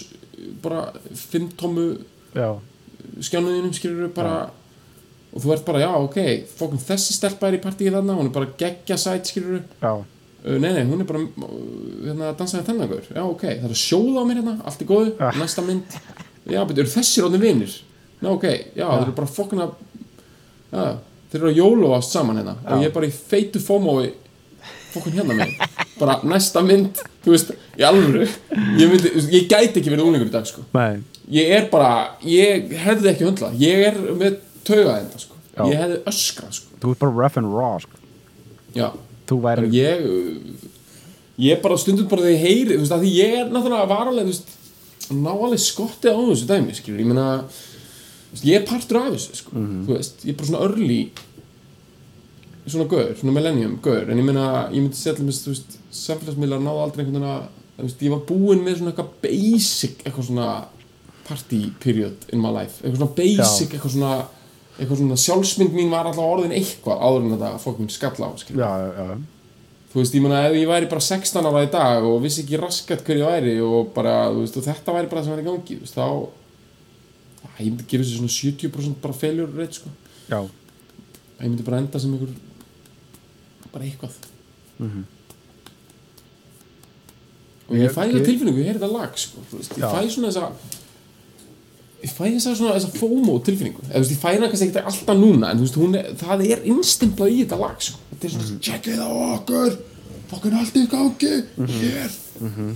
bara 0.63 0.87
5 1.19 1.51
tómu 1.59 1.87
já, 2.33 2.49
skjánuðinum 3.19 3.75
skilur 3.75 4.13
bara 4.15 4.35
og 5.31 5.43
þú 5.43 5.53
ert 5.55 5.65
bara, 5.67 5.79
já, 5.85 5.91
ok, 5.95 6.17
fokkin 6.59 6.81
þessi 6.87 7.13
stelpa 7.15 7.47
er 7.47 7.59
í 7.59 7.61
partíið 7.63 7.95
þarna, 7.99 8.17
hún 8.19 8.27
er 8.31 8.35
bara 8.35 8.51
geggja 8.59 8.97
sæt 8.99 9.31
skilur 9.31 9.61
já, 9.81 9.93
Uh, 10.41 10.55
nei, 10.57 10.71
nei, 10.73 10.87
hún 10.89 11.03
er 11.03 11.05
bara 11.05 11.19
uh, 11.21 11.49
hérna, 12.01 12.31
dansaði 12.33 12.65
þennan 12.65 12.89
Já, 13.13 13.21
ok, 13.29 13.43
það 13.45 13.65
er 13.67 13.73
að 13.75 13.77
sjóða 13.77 14.23
á 14.23 14.25
mér 14.25 14.39
hérna 14.39 14.53
Allt 14.65 14.79
í 14.81 14.87
góðu, 14.89 15.11
Ah. 15.21 15.35
næsta 15.37 15.61
mynd. 15.61 15.97
Já, 16.49 16.63
betur, 16.65 16.81
eru 16.81 16.89
þessir 16.95 17.27
átni 17.27 17.41
vinir? 17.43 17.75
Já, 18.23 18.29
ok, 18.31 18.47
já, 18.73 18.87
þeir 18.89 19.03
eru 19.03 19.13
bara 19.19 19.29
fokkin 19.35 19.61
að 19.61 19.75
Já, 20.71 20.87
þeir 21.29 21.37
eru 21.43 21.51
að 21.51 21.59
jólóast 21.61 22.15
saman 22.17 22.41
hérna. 22.41 22.55
Og 22.65 22.81
ég 22.81 22.89
er 22.89 22.95
bara 22.95 23.05
í 23.05 23.13
feitu 23.13 23.61
fómói 23.61 24.09
Fokkin 24.95 25.13
hérna 25.19 25.37
með 25.37 25.53
Bara 25.99 26.17
næsta 26.25 26.65
mynd, 26.65 26.97
þú 27.21 27.35
veist, 27.35 27.53
í 27.77 27.85
alvöru. 27.85 28.25
Ég, 28.81 28.89
myndi, 28.89 29.11
ég 29.37 29.45
gæti 29.45 29.77
ekki 29.77 29.93
verið 29.93 30.07
úlingur 30.09 30.31
í 30.31 30.33
dag, 30.33 30.49
sko. 30.49 30.65
Nei, 30.73 31.03
Ég 31.29 31.53
er 31.53 31.69
bara, 31.69 32.15
ég 32.25 32.73
hefði 32.81 33.13
ekki 33.13 33.29
höndla 33.29 33.53
Ég 33.61 33.85
er 33.91 34.01
með 34.17 34.41
tauga 34.67 34.97
þetta, 34.99 35.23
sko. 35.25 35.39
Já. 35.51 35.63
Ég 35.67 35.81
hefði 35.81 35.97
öskrað, 36.11 36.53
sko. 36.59 36.77
Þú 36.81 36.93
ert 36.93 37.01
bara 37.03 37.17
rough 37.17 37.41
and 37.41 37.51
raw 37.55 37.79
sko. 37.83 38.01
Já, 38.75 38.87
þú 39.27 39.39
væri, 39.43 39.71
ég 39.75 40.05
ég 41.41 41.61
bara 41.63 41.77
stundum 41.79 42.07
bara 42.11 42.25
þegar 42.25 42.35
ég 42.35 42.45
heyri 42.45 42.75
þú 42.75 42.83
veist, 42.83 42.95
að 42.95 43.03
því 43.05 43.11
ég 43.17 43.35
er 43.39 43.51
náttúrulega 43.51 44.25
veist, 44.27 44.55
ná 45.11 45.31
alveg 45.31 45.61
skottið 45.63 46.15
á 46.15 46.21
þessu 46.21 46.47
dæmi 46.49 46.75
skilur, 46.77 47.01
ég 47.01 47.09
meina 47.09 47.27
veist, 48.31 48.45
ég 48.45 48.59
er 48.59 48.67
partur 48.67 49.01
af 49.01 49.11
þessu 49.15 49.39
sko, 49.41 49.55
þú 49.57 49.95
veist, 49.95 50.25
ég 50.25 50.33
er 50.33 50.39
bara 50.39 50.49
svona 50.51 50.63
early 50.67 51.01
svona 52.67 52.87
gaur, 52.91 53.15
svona 53.17 53.35
millennium 53.35 53.79
gaur, 53.83 54.05
en 54.05 54.21
ég 54.21 54.27
meina, 54.27 54.45
ég 54.71 54.85
myndi 54.85 55.25
mér, 55.25 55.39
þú 55.47 55.55
veist, 55.55 55.79
samfélagsmiðlar 56.01 56.61
náðu 56.61 56.83
aldrei 56.85 57.03
einhvern 57.03 57.17
veginn 57.17 57.31
að, 57.31 57.47
veist, 57.81 58.05
ég 58.05 58.13
var 58.13 58.21
búinn 58.29 58.61
með 58.65 58.77
svona 58.79 58.93
eitthvað 58.93 59.15
basic, 59.25 59.97
eitthvað 60.05 60.27
svona 60.29 60.51
party 61.25 61.61
period 61.81 62.29
in 62.31 62.41
my 62.43 62.51
life. 62.53 62.79
Eitthvað 62.81 63.01
svona 63.01 63.17
basic, 63.17 63.73
eitthvað 63.73 63.95
svona 63.95 64.13
eitthvað 64.81 64.97
svona 65.03 65.17
sjálfsmynd 65.21 65.75
mín 65.77 65.91
var 65.93 66.07
alltaf 66.09 66.25
orðin 66.25 66.55
eitthvað 66.57 67.03
áður 67.05 67.21
en 67.27 67.33
þetta 67.35 67.51
fólkum 67.61 67.89
skalla 67.93 68.27
á 68.27 68.31
já, 68.41 68.71
já, 68.97 69.17
þú 69.91 69.99
veist, 70.01 70.15
ég 70.17 70.23
meina 70.25 70.39
ef 70.47 70.55
ég 70.57 70.67
væri 70.71 70.89
bara 70.89 71.03
16 71.05 71.45
ára 71.51 71.63
í 71.67 71.71
dag 71.71 72.03
og 72.09 72.21
vissi 72.23 72.41
ekki 72.45 72.57
raskat 72.61 73.03
hver 73.05 73.19
ég 73.21 73.27
væri 73.29 73.55
og 73.61 73.91
bara, 73.93 74.15
þú 74.33 74.41
veist, 74.45 74.57
og 74.57 74.65
þetta 74.65 74.95
væri 74.97 75.11
bara 75.11 75.21
það 75.21 75.27
sem 75.27 75.35
væri 75.35 75.45
í 75.45 75.49
gangi, 75.51 75.77
þú 75.77 75.85
veist, 75.85 75.99
þá 75.99 76.07
Æ, 77.41 77.63
ég 77.65 77.71
myndi 77.73 77.85
gefa 77.89 78.03
þessu 78.05 78.17
svona 78.21 78.33
70% 78.37 78.99
bara 79.03 79.13
failure 79.17 79.51
rate, 79.57 79.77
sko, 79.79 79.89
já, 80.29 80.39
Æ, 80.41 81.41
ég 81.43 81.49
myndi 81.51 81.65
bara 81.67 81.81
enda 81.81 81.99
sem 81.99 82.13
einhver 82.13 82.33
bara 83.71 83.85
eitthvað. 83.87 84.13
Mhm. 84.81 85.03
og 87.69 87.75
ég 87.77 87.85
Ég- 87.87 87.93
fæ 87.95 88.01
það 88.03 88.13
ég- 88.17 88.25
tilfinningu, 88.25 88.59
ég 88.59 88.65
heyri 88.67 88.79
þetta 88.79 88.91
lag, 88.91 89.17
sko 89.17 89.39
veist, 89.51 89.71
ég 89.77 89.83
Já. 89.83 89.91
fæ 89.93 90.09
svona 90.09 90.27
þessa 90.31 90.51
ég 92.01 92.09
fæ 92.09 92.23
þessa 92.25 92.55
svona 92.57 92.75
þessa 92.77 92.91
FOMO 92.97 93.35
tilfinningu, 93.45 93.81
eða 93.87 93.93
þú 93.93 94.03
veist, 94.03 94.11
ég 94.15 94.21
fæ 94.21 94.29
hana 94.33 94.47
kannski 94.51 94.67
ekkert 94.69 94.85
alltaf 94.91 95.17
núna, 95.19 95.51
en 95.51 95.57
þú 95.59 95.65
veist, 95.67 95.77
hún 95.81 95.95
er, 95.99 96.07
það 96.21 96.43
er 96.51 96.63
innstimplað 96.71 97.33
í 97.35 97.41
þetta 97.43 97.59
lag, 97.61 97.75
sko, 97.85 97.99
þetta 98.13 98.25
er 98.25 98.31
svona 98.35 98.47
Mhm. 98.47 98.61
checkið 98.67 98.99
á 99.01 99.09
okkur, 99.35 99.77
fokkin 100.31 100.53
allt 100.57 100.75
í 100.75 100.87
gangi. 100.87 101.33
Hér 101.57 102.11
Mhm. 102.41 102.71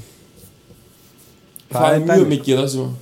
Það 1.71 1.82
það, 1.82 1.95
er 1.95 2.05
mjög 2.05 2.28
mikið 2.30 2.59
það 2.59 2.67
sem 2.69 2.82
að 2.82 2.93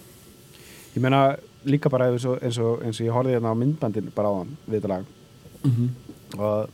ég 0.96 1.02
meina 1.02 1.22
líka 1.66 1.90
bara 1.90 2.06
eins 2.12 2.26
og, 2.26 2.40
eins 2.42 2.58
og, 2.60 2.82
eins 2.84 3.00
og 3.02 3.06
ég 3.08 3.14
horfði 3.14 3.34
hérna 3.36 3.52
á 3.52 3.56
myndbandin 3.60 4.12
bara 4.16 4.30
á 4.32 4.34
hann 4.40 4.58
við 4.70 4.80
þetta 4.82 4.88
lag. 4.90 5.06
Mhm. 5.64 5.90
og 6.40 6.70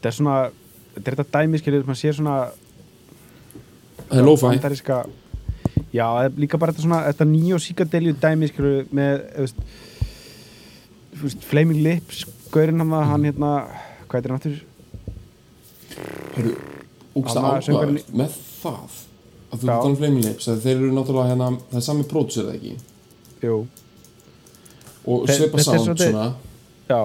þetta 0.00 0.06
er 0.08 0.10
svona 0.16 0.50
þetta 0.94 1.06
er 1.08 1.14
þetta 1.16 1.30
dæmi 1.42 1.58
skilur, 1.60 1.84
maður 1.84 2.00
sér 2.00 2.14
svona 2.16 2.50
það 4.10 4.18
er 4.18 4.40
bandaríska 4.42 5.06
já, 5.94 6.04
það 6.06 6.24
er 6.28 6.36
líka 6.44 6.58
bara 6.60 6.72
þetta 6.74 6.84
svona 6.86 7.00
þetta 7.08 7.26
nýjó 7.30 7.58
síkadelju 7.64 8.16
dæmi 8.22 8.48
skilur 8.50 8.90
með, 8.94 9.22
veist, 9.38 9.62
veist 11.22 11.46
Flaming 11.50 11.82
Lips, 11.84 12.24
gaurinn 12.54 12.82
hann 12.82 12.92
það, 12.94 13.06
hann 13.10 13.26
hérna, 13.28 13.52
hvað 14.06 14.18
er 14.18 14.26
þetta 14.26 14.34
náttúr 14.36 14.58
Hörru, 16.36 16.52
úkst 17.18 17.36
Anna, 17.40 17.54
að 17.56 17.64
söngvarinn 17.66 17.98
ákvæða 18.00 18.20
með 18.22 18.36
það 18.60 18.98
að 19.50 19.56
þú 19.64 19.66
tala 19.66 19.88
um 19.90 19.96
Flaming 19.98 20.26
Lips 20.28 20.46
þeir 20.66 20.76
eru 20.76 20.92
náttúrulega 20.94 21.32
hérna, 21.32 21.50
það 21.72 21.80
er 21.80 21.86
sami 21.88 22.06
pródusur 22.12 22.46
eða 22.46 22.58
ekki? 22.60 22.76
Jú, 23.40 23.56
og 25.10 25.26
Þe- 25.26 25.34
er 25.48 25.64
sound 25.64 25.88
svolítið- 25.88 26.12
svona. 26.12 26.28
Já, 26.90 27.00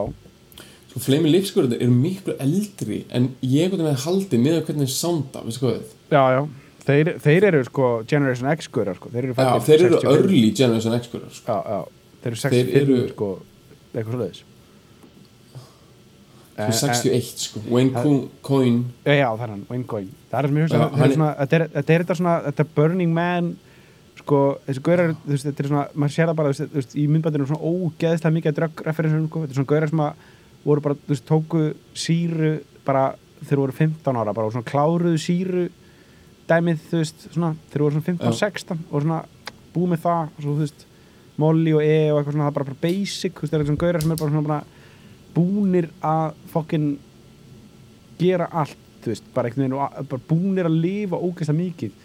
sko 0.92 1.00
Flaming 1.08 1.34
Lips 1.34 1.50
sko 1.50 1.66
eru 1.66 1.92
miklu 1.92 2.38
eldri 2.40 3.02
en 3.10 3.32
ég 3.42 3.74
með 3.74 3.98
haldið 4.06 4.40
með 4.46 4.62
hvernig 4.62 4.86
þeir 4.86 4.94
sounda, 4.94 5.42
veistu 5.42 5.66
hvað 5.66 5.80
við? 5.80 5.98
Já, 6.12 6.24
já 6.38 6.46
þeir, 6.86 7.14
þeir 7.24 7.48
eru 7.52 7.62
sko 7.68 7.92
Generation 8.08 8.50
X 8.56 8.68
gaurar 8.72 8.96
sko, 9.00 9.10
þeir 9.14 9.24
eru 9.30 9.36
já, 9.38 9.60
þeir 9.68 9.86
eru 9.86 10.00
65. 10.00 10.16
early 10.16 10.42
generation 10.52 10.98
X-kurar 11.00 11.32
sko. 11.34 11.60
þeir 12.22 12.32
eru 12.32 12.36
Þeir 12.36 12.36
65 12.42 12.82
eru- 12.82 13.08
sko, 13.14 13.30
eitthvað 13.96 14.44
Sko 16.56 16.72
61 16.72 17.24
sko, 17.36 17.60
Wayne 17.68 17.92
Co- 17.92 18.30
Coyne 18.42 18.84
Já, 19.04 19.28
hann, 19.38 19.66
Wayne 19.70 19.84
Coyne 19.84 20.12
Það 20.32 20.40
er 20.40 20.48
sem 20.48 20.58
ég 20.58 20.64
hugsa, 20.64 20.78
Já, 20.78 21.48
þetta 21.50 21.96
er 21.96 22.04
þetta 22.06 22.16
svona, 22.16 22.36
þetta 22.48 22.66
Burning 22.78 23.12
Man 23.14 23.50
sko, 24.16 24.40
þessi 24.66 24.82
gaurar, 24.82 25.12
þú 25.26 25.34
veist, 25.34 25.46
þetta 25.50 25.62
er 25.64 25.68
svona 25.70 25.84
maður 25.94 26.14
sér 26.16 26.30
það 26.32 26.38
bara, 26.40 26.54
þú 26.56 26.70
veist, 26.80 26.96
í 26.96 27.04
myndbandinu 27.12 27.48
svona 27.50 27.68
ógeðslega 27.68 28.36
mikið 28.38 28.56
drögg-referensum, 28.62 29.26
sko, 29.28 29.42
þetta 29.44 29.52
er 29.52 29.60
svona 29.60 29.72
gaurar 29.74 29.92
sem 29.92 30.04
að 30.06 30.14
voru 30.66 30.82
bara, 30.88 30.96
þú 30.96 31.12
veist, 31.12 31.26
tóku 31.30 31.64
síru 32.06 32.52
bara 32.88 33.04
þegar 33.44 33.62
voru 33.66 33.76
15 33.76 34.22
ára 34.24 34.34
bara 34.34 34.48
og 34.48 34.56
svona 34.56 34.70
kláruðu 34.72 35.20
síru 35.22 35.66
dæmið, 36.50 36.84
þú 36.92 37.00
veist, 37.02 37.26
svona 37.34 37.54
þegar 37.72 37.84
voru 37.86 37.96
svona 37.96 38.08
15, 38.10 38.26
Já. 38.26 38.40
16 38.52 38.84
og 38.92 39.02
svona 39.06 39.20
búið 39.76 39.92
með 39.94 40.04
það 40.06 40.22
og 40.26 40.42
svo, 40.46 40.54
þú 40.56 40.64
veist, 40.66 40.86
Molly 41.42 41.74
og 41.76 41.82
E 41.84 41.96
og 42.12 42.20
eitthvað 42.22 42.36
svona, 42.38 42.46
það 42.46 42.52
er 42.52 42.58
bara, 42.60 42.70
bara 42.70 42.82
basic, 42.86 43.34
þú 43.36 43.44
veist, 43.46 43.54
það 43.54 43.60
er 43.64 43.70
svona 43.70 43.84
gaurar 43.84 44.02
sem 44.06 44.12
er 44.16 44.22
bara 44.22 44.34
svona 44.36 44.48
bara 44.48 44.64
búnir 45.36 45.90
að 46.06 46.38
fokkin 46.54 46.86
gera 48.22 48.48
allt 48.56 48.78
þú 49.04 49.12
veist, 49.12 49.26
bara 49.36 49.50
einhvern 49.50 49.66
veginn 49.66 49.78
og 49.78 50.08
bara 50.14 50.28
búnir 50.30 50.70
að 50.70 50.78
lifa 50.86 51.20
ógeðslega 51.20 51.60
mikið 51.60 51.98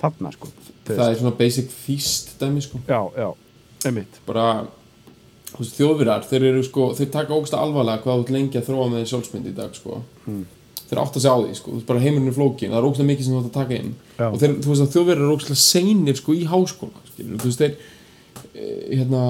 þarna 0.00 0.32
sko 0.34 0.48
það 0.88 1.04
er 1.10 1.18
svona 1.20 1.36
basic 1.38 1.70
feast 1.74 2.32
dæmi 2.40 2.62
sko 2.64 2.80
já, 2.88 3.00
já, 3.18 3.28
einmitt 3.90 4.20
bara 4.26 4.46
þú 5.52 5.60
veist, 5.62 5.76
þjóðvirar, 5.78 6.24
þeir 6.30 6.46
eru 6.52 6.62
sko 6.66 6.88
þeir 6.98 7.10
taka 7.14 7.36
ógsta 7.36 7.60
alvarlega 7.60 8.02
hvað 8.06 8.24
þú 8.24 8.36
lengi 8.38 8.60
að 8.60 8.70
þróa 8.70 8.88
með 8.94 9.06
sjálfsmynd 9.12 9.50
í 9.52 9.56
dag 9.58 9.76
sko 9.76 10.00
Hmm. 10.24 10.44
Þeir 10.88 11.00
átt 11.02 11.16
að 11.16 11.22
segja 11.24 11.34
á 11.36 11.40
því 11.44 11.54
sko, 11.58 11.72
bara 11.86 12.00
heimurinn 12.00 12.28
er 12.32 12.36
flókin 12.38 12.70
það 12.72 12.78
er 12.80 12.88
ógsta 12.88 13.04
mikið 13.08 13.24
sem 13.26 13.34
þú 13.34 13.40
átt 13.42 13.50
að 13.50 13.58
taka 13.58 13.74
inn 13.78 13.94
Já. 14.18 14.26
og 14.32 14.38
þeir, 14.40 14.54
þú 14.64 14.68
veist 14.72 14.84
að 14.86 14.92
þjóðvirar 14.94 15.22
eru 15.24 15.34
ógsta 15.36 15.54
seinir 15.60 16.16
sko 16.16 16.32
í 16.38 16.44
háskóla 16.48 17.02
skilur, 17.12 17.38
þú 17.42 17.50
veist 17.50 17.62
þeir 17.62 17.74
e, 18.54 18.96
hérna 18.96 19.22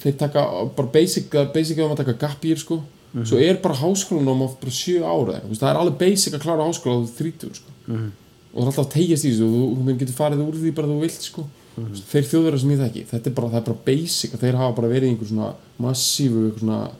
þeir 0.00 0.16
taka 0.22 0.44
bara 0.76 0.88
basic 0.94 1.28
basic 1.54 1.78
ef 1.78 1.90
maður 1.90 2.02
taka 2.04 2.18
gap 2.26 2.44
year 2.44 2.56
sko 2.62 2.80
Mhm. 3.10 3.24
svo 3.26 3.38
er 3.42 3.56
bara 3.58 3.74
háskólanum 3.74 4.42
oft 4.46 4.60
bara 4.62 4.70
sjö 4.70 5.00
ára 5.02 5.40
þú 5.42 5.48
veist, 5.50 5.60
það 5.64 5.70
er 5.72 5.78
alveg 5.80 5.96
basic 5.98 6.34
að 6.36 6.42
klára 6.44 6.62
háskóla 6.68 6.94
á 6.94 7.02
þú 7.02 7.14
þrítur 7.18 7.54
sko 7.58 7.70
Mhm. 7.90 8.10
og 8.54 8.60
það 8.62 8.62
er 8.62 8.66
alltaf 8.70 8.86
að 8.86 8.92
tegjast 8.94 9.24
í 9.24 9.30
þessu 9.32 9.46
og 9.50 9.78
þú, 9.86 9.98
getur 9.98 10.14
farið 10.14 10.44
úr 10.46 10.54
því 10.54 10.74
bara 10.74 10.86
þú 10.88 11.00
vilt 11.00 11.22
sko 11.26 11.42
Mhm. 11.76 11.94
þeir 12.12 12.24
þjóðverðar 12.30 12.60
sem 12.60 12.70
ég 12.70 12.78
þekki 12.84 13.04
þetta 13.10 13.26
er 13.26 13.34
bara, 13.34 13.48
er 13.56 13.60
bara 13.66 13.78
basic 13.86 14.30
að 14.34 14.40
þeir 14.44 14.56
hafa 14.56 14.76
bara 14.76 14.88
verið 14.94 15.02
í 15.02 15.10
einhver 15.10 15.28
svona 15.28 15.54
massífu 15.80 16.38
einhver 16.38 16.58
svona 16.60 16.90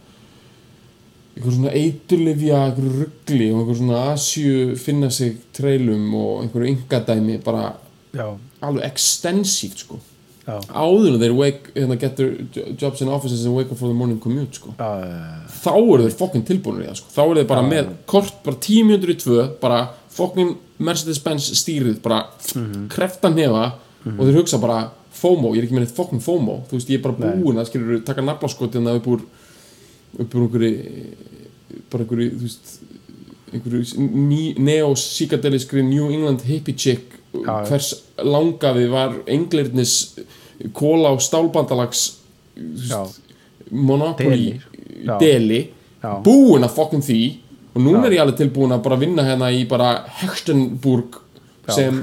einhver 1.40 1.56
svona 1.56 1.72
eiturlifja 1.72 2.60
einhver 2.68 2.92
ruggli 3.00 3.48
og 3.54 3.62
einhver 3.62 3.78
svona 3.80 4.02
asju 4.12 4.76
finna 4.78 5.10
sig 5.10 5.38
trailum 5.56 6.12
og 6.14 6.44
einhverju 6.44 6.74
yngadæmi 6.74 7.40
bara 7.44 7.72
já, 8.14 8.28
alveg 8.60 8.86
extensíft 8.90 9.84
sko. 9.86 9.98
Áður 10.50 11.12
en 11.14 11.20
þeir 11.20 11.34
wake, 11.36 11.70
hérna, 11.76 11.94
get 12.00 12.16
their 12.18 12.32
jobs 12.80 13.00
in 13.04 13.08
offices 13.12 13.44
and 13.46 13.54
wake 13.54 13.70
up 13.70 13.78
for 13.78 13.86
the 13.86 13.94
morning 13.94 14.18
commute 14.18 14.56
sko. 14.58 14.72
Já, 14.78 14.88
þá 15.62 15.70
eru 15.78 16.06
þeir 16.06 16.16
fokkin 16.18 16.46
tilbúinir 16.48 16.86
í 16.86 16.88
það 16.88 16.96
sko. 16.98 17.12
þá 17.14 17.20
eru 17.22 17.36
þeir 17.42 17.50
bara 17.52 17.62
Já, 17.62 17.68
með 17.70 17.92
kort 18.10 18.40
bara 18.46 18.56
10 18.66 18.88
mjöndur 18.88 19.12
í 19.12 19.18
tvö 19.20 19.44
bara 19.62 19.80
fokkin 20.10 20.56
Mercedes-Benz 20.80 21.50
stýrið 21.60 22.00
bara 22.02 22.24
kreftan 22.90 23.38
hefa 23.38 23.66
og 24.16 24.24
þeir 24.24 24.40
hugsa 24.40 24.58
bara 24.62 24.80
FOMO, 25.20 25.52
ég 25.54 25.60
er 25.60 25.66
ekki 25.68 25.76
með 25.76 25.84
neitt 25.84 25.96
fokkin 25.96 26.22
FOMO. 26.24 26.60
Þú 26.70 26.78
veist, 26.78 26.90
ég 26.90 27.00
er 27.00 27.04
bara 27.04 27.18
Nei. 27.20 27.42
búinn 27.42 27.58
að 27.60 27.66
skilur 27.68 27.98
taka 28.06 28.22
naflaskotina 28.24 28.94
upp 28.96 29.08
úr 29.10 29.24
upp 30.18 30.34
úr 30.34 30.46
einhverju 30.46 30.72
bara 31.90 32.04
einhverju, 32.04 32.30
þú 32.36 32.42
veist 32.46 32.80
einhverju 33.52 34.58
neo-psychedeliskri 34.58 35.82
New 35.86 36.10
England 36.10 36.44
hippie 36.46 36.76
chick 36.76 37.18
Já. 37.32 37.64
hvers 37.68 37.94
langafi 38.18 38.86
var 38.90 39.14
englirnis 39.26 40.16
kóla 40.74 41.12
og 41.14 41.22
stálbandalags 41.22 42.18
Já. 42.90 43.06
Monopoly 43.70 44.60
Deli. 45.04 45.18
Deli 45.20 45.60
búin 46.24 46.66
að 46.66 46.74
fokkum 46.74 47.02
því 47.02 47.22
og 47.74 47.82
núna 47.82 48.02
Já. 48.02 48.06
er 48.06 48.16
ég 48.16 48.24
alveg 48.24 48.40
tilbúin 48.40 48.74
að 48.74 48.82
bara 48.82 48.98
vinna 48.98 49.22
hérna 49.22 49.52
í 49.54 49.66
bara 49.68 49.92
Hextenburg 50.20 51.20
Já. 51.68 51.74
sem 51.74 52.02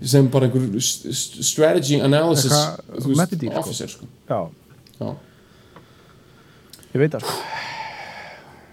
sem 0.00 0.28
bara 0.30 0.46
einhver 0.46 0.80
strategy 0.80 2.00
analysis 2.00 2.52
veist, 2.52 3.34
sko. 3.36 3.58
officer 3.58 3.88
sko. 3.88 4.06
Já. 4.28 5.12
Ég 6.92 7.02
veit 7.02 7.16
það 7.16 7.26
sko. 7.26 7.40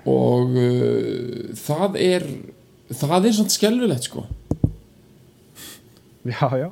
Og 0.10 0.56
uh, 0.60 1.50
það 1.60 1.98
er 2.04 2.28
það 2.90 3.30
er 3.30 3.36
svona 3.40 3.56
skelfilegt 3.56 4.08
sko. 4.10 4.26
Já, 6.30 6.46
já. 6.60 6.70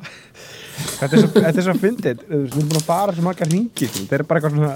Þetta 0.77 1.07
er 1.07 1.21
svo, 1.23 1.29
þetta 1.33 1.57
er 1.57 1.65
svo 1.65 1.75
fyndið. 1.81 2.23
Þú 2.27 2.39
veist, 2.43 2.53
Við 2.53 2.61
erum 2.61 2.71
búin 2.71 2.79
að 2.79 2.87
fara 2.87 3.13
svo 3.15 3.23
margar 3.25 3.49
hringi 3.49 3.87
Þetta 3.89 4.17
er 4.17 4.23
bara 4.29 4.41
eitthvað 4.41 4.57
svona 4.57 4.73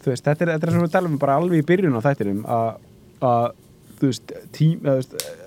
Þú 0.00 0.10
veist, 0.10 0.26
þetta 0.26 0.44
er, 0.44 0.50
er 0.56 0.72
svo 0.74 0.82
við 0.82 0.92
talum 0.92 1.14
bara 1.20 1.36
alveg 1.40 1.62
í 1.62 1.66
byrjun 1.68 1.96
á 1.96 2.04
þættinum 2.04 2.42
að 2.48 2.66
að, 3.20 3.46
þú 4.00 4.10
veist, 4.10 4.34
tím, 4.56 4.88
að, 4.88 5.00
þú 5.04 5.14
veist 5.14 5.40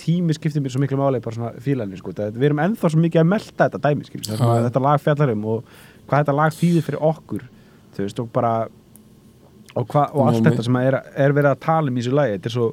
tími 0.00 0.36
skiptir 0.36 0.62
mér 0.64 0.72
svo 0.72 0.80
miklu 0.80 0.96
máli 0.96 1.20
bara 1.20 1.36
svona 1.36 1.50
fílanir, 1.60 2.00
sko, 2.00 2.14
það, 2.16 2.36
við 2.40 2.48
erum 2.48 2.62
ennþá 2.64 2.90
svo 2.92 3.00
mikið 3.02 3.20
að 3.22 3.28
melta 3.28 3.66
þetta 3.66 3.80
dæmi, 3.84 4.06
skilur, 4.08 4.44
þetta 4.64 4.84
lag 4.86 5.02
fjallar 5.04 5.32
um 5.34 5.42
og 5.52 5.72
hvað 6.08 6.22
þetta 6.22 6.36
lag 6.38 6.54
þýðir 6.56 6.86
fyrir 6.86 7.04
okkur 7.10 7.42
þú 7.96 8.06
veist, 8.06 8.22
og 8.22 8.30
bara 8.32 8.54
og, 9.74 9.84
hva, 9.90 10.06
og 10.14 10.28
allt 10.28 10.46
þetta 10.46 10.64
sem 10.66 10.78
er, 10.82 10.96
er 11.26 11.34
verið 11.36 11.52
að 11.52 11.60
tala 11.66 11.92
um 11.92 11.98
í 11.98 12.02
þessu 12.02 12.16
lagi, 12.16 12.38
þetta 12.38 12.50
er 12.50 12.56
svo 12.56 12.70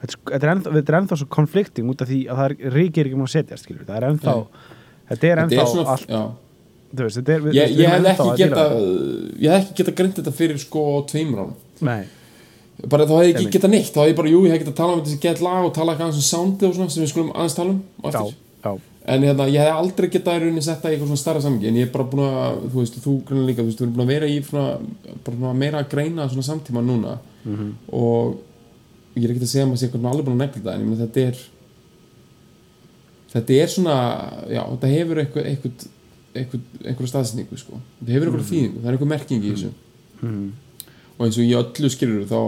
þetta 0.00 0.10
er, 0.10 0.20
þetta 0.32 0.40
er, 0.40 0.52
ennþá, 0.54 0.74
þetta 0.76 0.92
er 0.94 0.98
ennþá 1.00 1.18
svo 1.22 1.30
konflikting 1.38 1.90
út 1.92 2.04
af 2.04 2.10
því 2.10 2.20
að 2.26 2.40
það 2.42 2.54
er 2.54 2.76
ríkir 2.76 3.10
ekki 3.10 3.18
múin 3.18 3.28
að 3.30 3.34
setjast, 3.34 3.66
skilur, 3.66 3.88
það 3.88 3.98
er 3.98 4.06
ennþá 4.10 4.36
Nei. 4.36 4.70
þetta 5.10 5.30
er 5.32 5.42
þetta 5.42 5.42
ennþá 5.46 5.64
er 5.64 5.72
svona 5.74 5.96
allt, 5.96 6.14
já. 6.14 6.22
veist, 7.00 7.18
þetta 7.20 7.34
er 7.34 7.44
við- 7.46 7.58
ég, 7.58 7.74
ég 7.80 7.92
hef 7.94 8.08
ekki 8.14 8.30
geta 8.44 8.64
ég 8.70 9.50
hef 9.56 9.66
ekki 9.66 9.78
geta 9.82 9.96
greint 10.00 10.20
þetta 10.20 10.36
fyrir 10.40 10.62
sko 10.62 10.86
tveimur 11.10 11.52
Nei, 11.80 12.02
bara 12.88 13.06
þá 13.08 13.14
hef 13.18 13.26
ég 13.26 13.38
ekki 13.40 13.52
geta 13.56 13.68
neitt. 13.72 13.90
Þá 13.94 14.00
hef 14.04 14.10
ég 14.12 14.16
bara, 14.18 14.30
jú, 14.32 14.40
ég 14.46 14.54
hef 14.54 14.62
geta 14.62 14.76
talað 14.76 15.00
um 15.00 15.04
þessi 15.04 15.20
gett 15.20 15.42
lag 15.44 15.66
og 15.66 15.74
talað 15.76 16.00
um 16.06 16.12
soundi 16.24 16.68
og 16.68 16.76
svona 16.76 16.92
sem 16.92 17.04
við 17.04 17.12
skulum 17.12 17.32
aðeins 17.34 17.56
tala 17.56 17.74
um 17.74 17.82
já, 18.04 18.22
já, 18.64 18.72
en 19.10 19.24
hérna, 19.26 19.46
ég 19.50 19.64
hef 19.64 19.78
aldrei 19.80 20.08
getað 20.12 20.36
í 20.38 20.42
rauninni 20.44 20.62
setta 20.64 20.90
í 20.90 20.94
eitthvað 20.94 21.10
svona 21.10 21.20
starra 21.22 21.40
samhengi 21.44 21.68
en 21.70 21.78
ég 21.80 21.88
er 21.88 21.92
bara 21.94 22.06
búin 22.12 22.24
að, 22.26 22.60
þú 22.72 22.82
veist, 22.82 22.98
þú 23.04 23.14
grunna 23.28 23.46
líka 23.48 23.62
þú 23.64 23.70
veist, 23.70 23.80
við 23.80 23.86
erum 23.86 23.94
búin 23.96 24.04
að 24.06 24.12
vera 24.14 24.28
í 24.30 24.36
svona, 24.46 24.74
bara 25.24 25.36
svona 25.38 25.54
meira 25.62 25.80
að 25.82 25.88
greina 25.94 26.28
svona 26.30 26.46
samtíma 26.50 26.82
núna. 26.84 27.16
Mhm. 27.44 27.70
og 27.96 28.36
ég 29.16 29.24
er 29.24 29.30
ekki 29.32 29.42
að 29.46 29.50
segja 29.50 29.64
að 29.64 29.70
maður 29.70 29.80
sé 29.80 29.86
eitthvað 29.88 30.10
alveg 30.10 30.26
búin 30.28 30.36
að 30.36 30.44
negla 30.44 30.62
það 30.64 30.74
en 30.74 30.80
ég 30.80 30.88
meina 30.90 31.02
þetta 31.06 31.20
er 31.28 31.36
þetta 33.32 33.58
er 33.62 33.70
svona, 33.74 33.96
já, 34.50 34.62
þetta 34.74 34.90
hefur 34.94 35.20
eitthvað, 35.22 35.46
eitthvað, 35.50 35.86
eitthvað, 36.34 36.64
einhverja 36.84 37.12
staðsningu 37.14 37.60
sko, 37.60 37.80
þetta 38.00 38.16
hefur 38.16 38.30
einhverja 38.30 38.50
þýðingu 38.50 38.80
það 38.82 38.90
er 38.90 38.96
einhver 38.98 39.12
merking 39.14 39.44
í 39.44 39.52
þessu. 39.54 39.70
Mhm. 40.20 40.50
og 41.16 41.26
eins 41.26 41.38
og 41.38 41.44
í 41.44 41.54
öllu 41.58 41.90
skilur 41.92 42.26
þá 42.28 42.40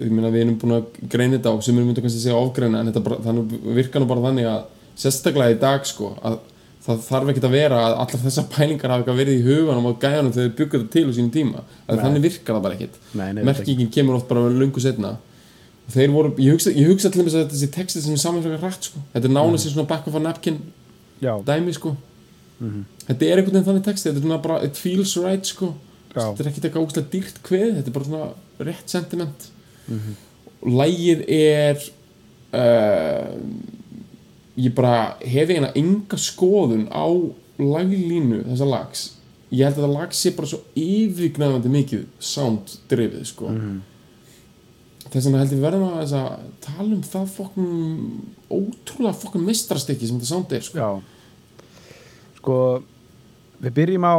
ég 0.00 0.10
meina 0.14 0.30
við 0.32 0.44
erum 0.44 0.58
búin 0.60 0.76
að 0.78 0.84
greina 1.12 1.36
þetta 1.36 1.52
og 1.54 1.64
sem 1.64 1.76
erum 1.76 1.90
myndið 1.90 2.04
kannski 2.06 2.20
að 2.20 2.26
segja 2.28 2.40
ofgreina 2.40 2.80
en 2.80 2.88
þetta 2.90 3.02
bara, 3.04 3.18
þannig 3.26 3.56
virkar 3.80 4.00
nú 4.02 4.08
bara 4.10 4.24
þannig 4.28 4.46
að 4.48 4.62
sérstaklega 5.00 5.56
í 5.56 5.60
dag 5.60 5.86
sko 5.88 6.14
að 6.20 6.38
það 6.84 7.02
þarf 7.06 7.30
ekkert 7.32 7.46
að 7.46 7.56
vera 7.56 7.80
að 7.86 7.96
allar 8.02 8.22
þessar 8.24 8.46
pælingar 8.52 8.94
hafa 8.94 9.16
verið 9.16 9.40
í 9.40 9.42
huganum 9.44 9.88
á 9.90 9.92
gæjanum 10.00 10.32
þegar 10.36 10.46
þau 10.48 10.58
byggur 10.60 10.84
þetta 10.84 10.94
til 10.94 11.02
á 11.04 11.12
sínum 11.16 11.32
tíma. 11.34 11.64
Þannig 11.88 12.24
virkar 12.24 12.56
það 12.56 12.62
bara 12.66 12.78
ekkert. 12.78 13.00
Merkingin 13.50 13.90
kemur 13.92 14.16
oft 14.16 14.30
bara 14.30 14.46
lungu 14.48 14.82
setna 14.82 15.18
og 15.90 15.96
þeir 15.96 16.12
voru, 16.14 16.30
ég 16.38 16.54
hugsa, 16.54 16.70
ég 16.70 16.86
hugsa 16.86 17.10
til 17.10 17.24
þess 17.26 17.38
að 17.40 17.48
þessi 17.50 17.68
texti 17.74 18.02
sem 18.04 18.14
er 18.14 18.22
saman 18.22 18.44
frekar 18.44 18.62
rætt 18.62 18.86
sko. 18.86 19.00
Þetta 19.14 19.26
er 19.26 19.34
nánast 19.34 19.66
mm. 19.66 19.72
svona 19.74 19.90
back 19.90 20.06
of 20.06 20.14
a 20.14 20.22
napkin 20.22 20.60
já, 21.18 21.32
dæmi 21.46 21.74
sko. 21.74 21.96
Mhm. 22.60 22.84
þetta 23.06 23.26
er 23.26 23.40
einhvern 23.40 23.56
veginn 23.56 23.66
þannig 23.66 23.86
texti, 23.88 24.10
þetta 24.10 24.20
er 24.20 24.26
svona 24.26 24.42
bara 24.44 24.58
it 24.66 24.78
feels 24.78 25.16
right 25.18 25.48
sko. 25.48 25.72
Já. 26.14 26.28
þetta 26.28 26.44
er 26.44 26.50
ekkert 26.50 26.68
eitthvað 26.68 26.86
ógstlega 26.86 27.10
dýrt 27.14 27.42
kveð 27.46 27.72
þetta 27.78 27.90
er 27.90 27.96
bara 27.96 28.08
svona 28.10 28.68
rétt 28.70 28.94
sentiment. 28.94 29.48
Mhm. 29.88 30.16
og 30.60 30.68
lægið 30.78 31.24
er 31.34 31.84
uh, 32.52 33.34
ég 34.60 34.74
bara 34.76 35.16
hef 35.20 35.48
eiginlega 35.48 35.78
enga 35.80 36.18
skoðun 36.20 36.86
á 36.92 37.06
laglínu 37.60 38.42
þessa 38.48 38.68
lags. 38.68 39.04
Ég 39.50 39.66
held 39.66 39.80
að 39.80 39.86
það 39.86 39.94
lag 39.96 40.12
sé 40.14 40.32
bara 40.36 40.50
svo 40.50 40.60
yfirgnæfandi 40.78 41.72
mikið 41.72 42.04
sound 42.22 42.76
drifið 42.90 43.24
sko. 43.32 43.48
Mhm. 43.50 43.80
þess 45.10 45.26
vegna 45.26 45.38
held 45.40 45.52
ég 45.56 45.62
verðum 45.64 45.88
að 45.88 45.96
þess 46.04 46.12
að 46.14 46.42
tala 46.60 46.94
um 46.94 47.00
það 47.02 47.30
fokkum 47.34 47.70
ótrúlega 48.46 49.18
fokkum 49.18 49.46
mistrastykki 49.48 50.06
sem 50.06 50.20
þetta 50.20 50.28
sound 50.28 50.52
er 50.52 50.60
sko. 50.60 50.78
Já. 50.78 51.02
Sko 52.36 52.82
við 53.60 53.74
byrjum 53.74 54.06
á 54.06 54.16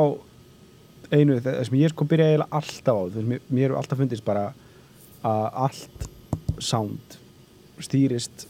einu, 1.12 1.40
það 1.40 1.66
sem 1.68 1.80
ég 1.80 1.94
sko 1.94 2.08
byrja 2.08 2.28
eiginlega 2.28 2.60
alltaf 2.60 2.96
á, 2.96 3.04
þú 3.08 3.24
veist, 3.24 3.48
mér, 3.52 3.70
er 3.70 3.78
alltaf 3.80 4.02
fundist 4.02 4.26
bara 4.26 4.54
að 5.24 5.48
allt 5.66 6.10
sound 6.60 7.18
stýrist 7.82 8.48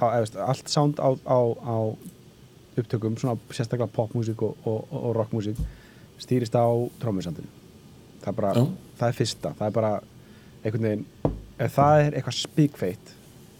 á, 0.00 0.06
veist, 0.18 0.36
allt 0.36 0.72
sound 0.72 0.98
á, 0.98 1.08
á, 1.24 1.38
á 1.60 1.76
upptökum, 2.80 3.16
svona 3.20 3.36
sérstaklega 3.52 3.90
popmusík 3.92 4.42
og, 4.42 4.56
og, 4.64 4.86
og, 4.90 5.10
rockmusík 5.16 5.58
stýrist 6.20 6.56
á 6.56 6.66
trómmusandinu 7.02 7.48
það 8.20 8.28
er 8.32 8.36
bara, 8.36 8.52
Já. 8.54 8.66
það 9.00 9.08
er 9.08 9.16
fyrsta. 9.16 9.52
Það 9.58 9.66
er 9.66 9.74
bara 9.76 9.92
einhvern 10.60 10.86
veginn 10.86 11.06
ef 11.60 11.74
það 11.76 12.04
er 12.04 12.16
eitthvað 12.16 12.38
spíkfeitt 12.38 13.12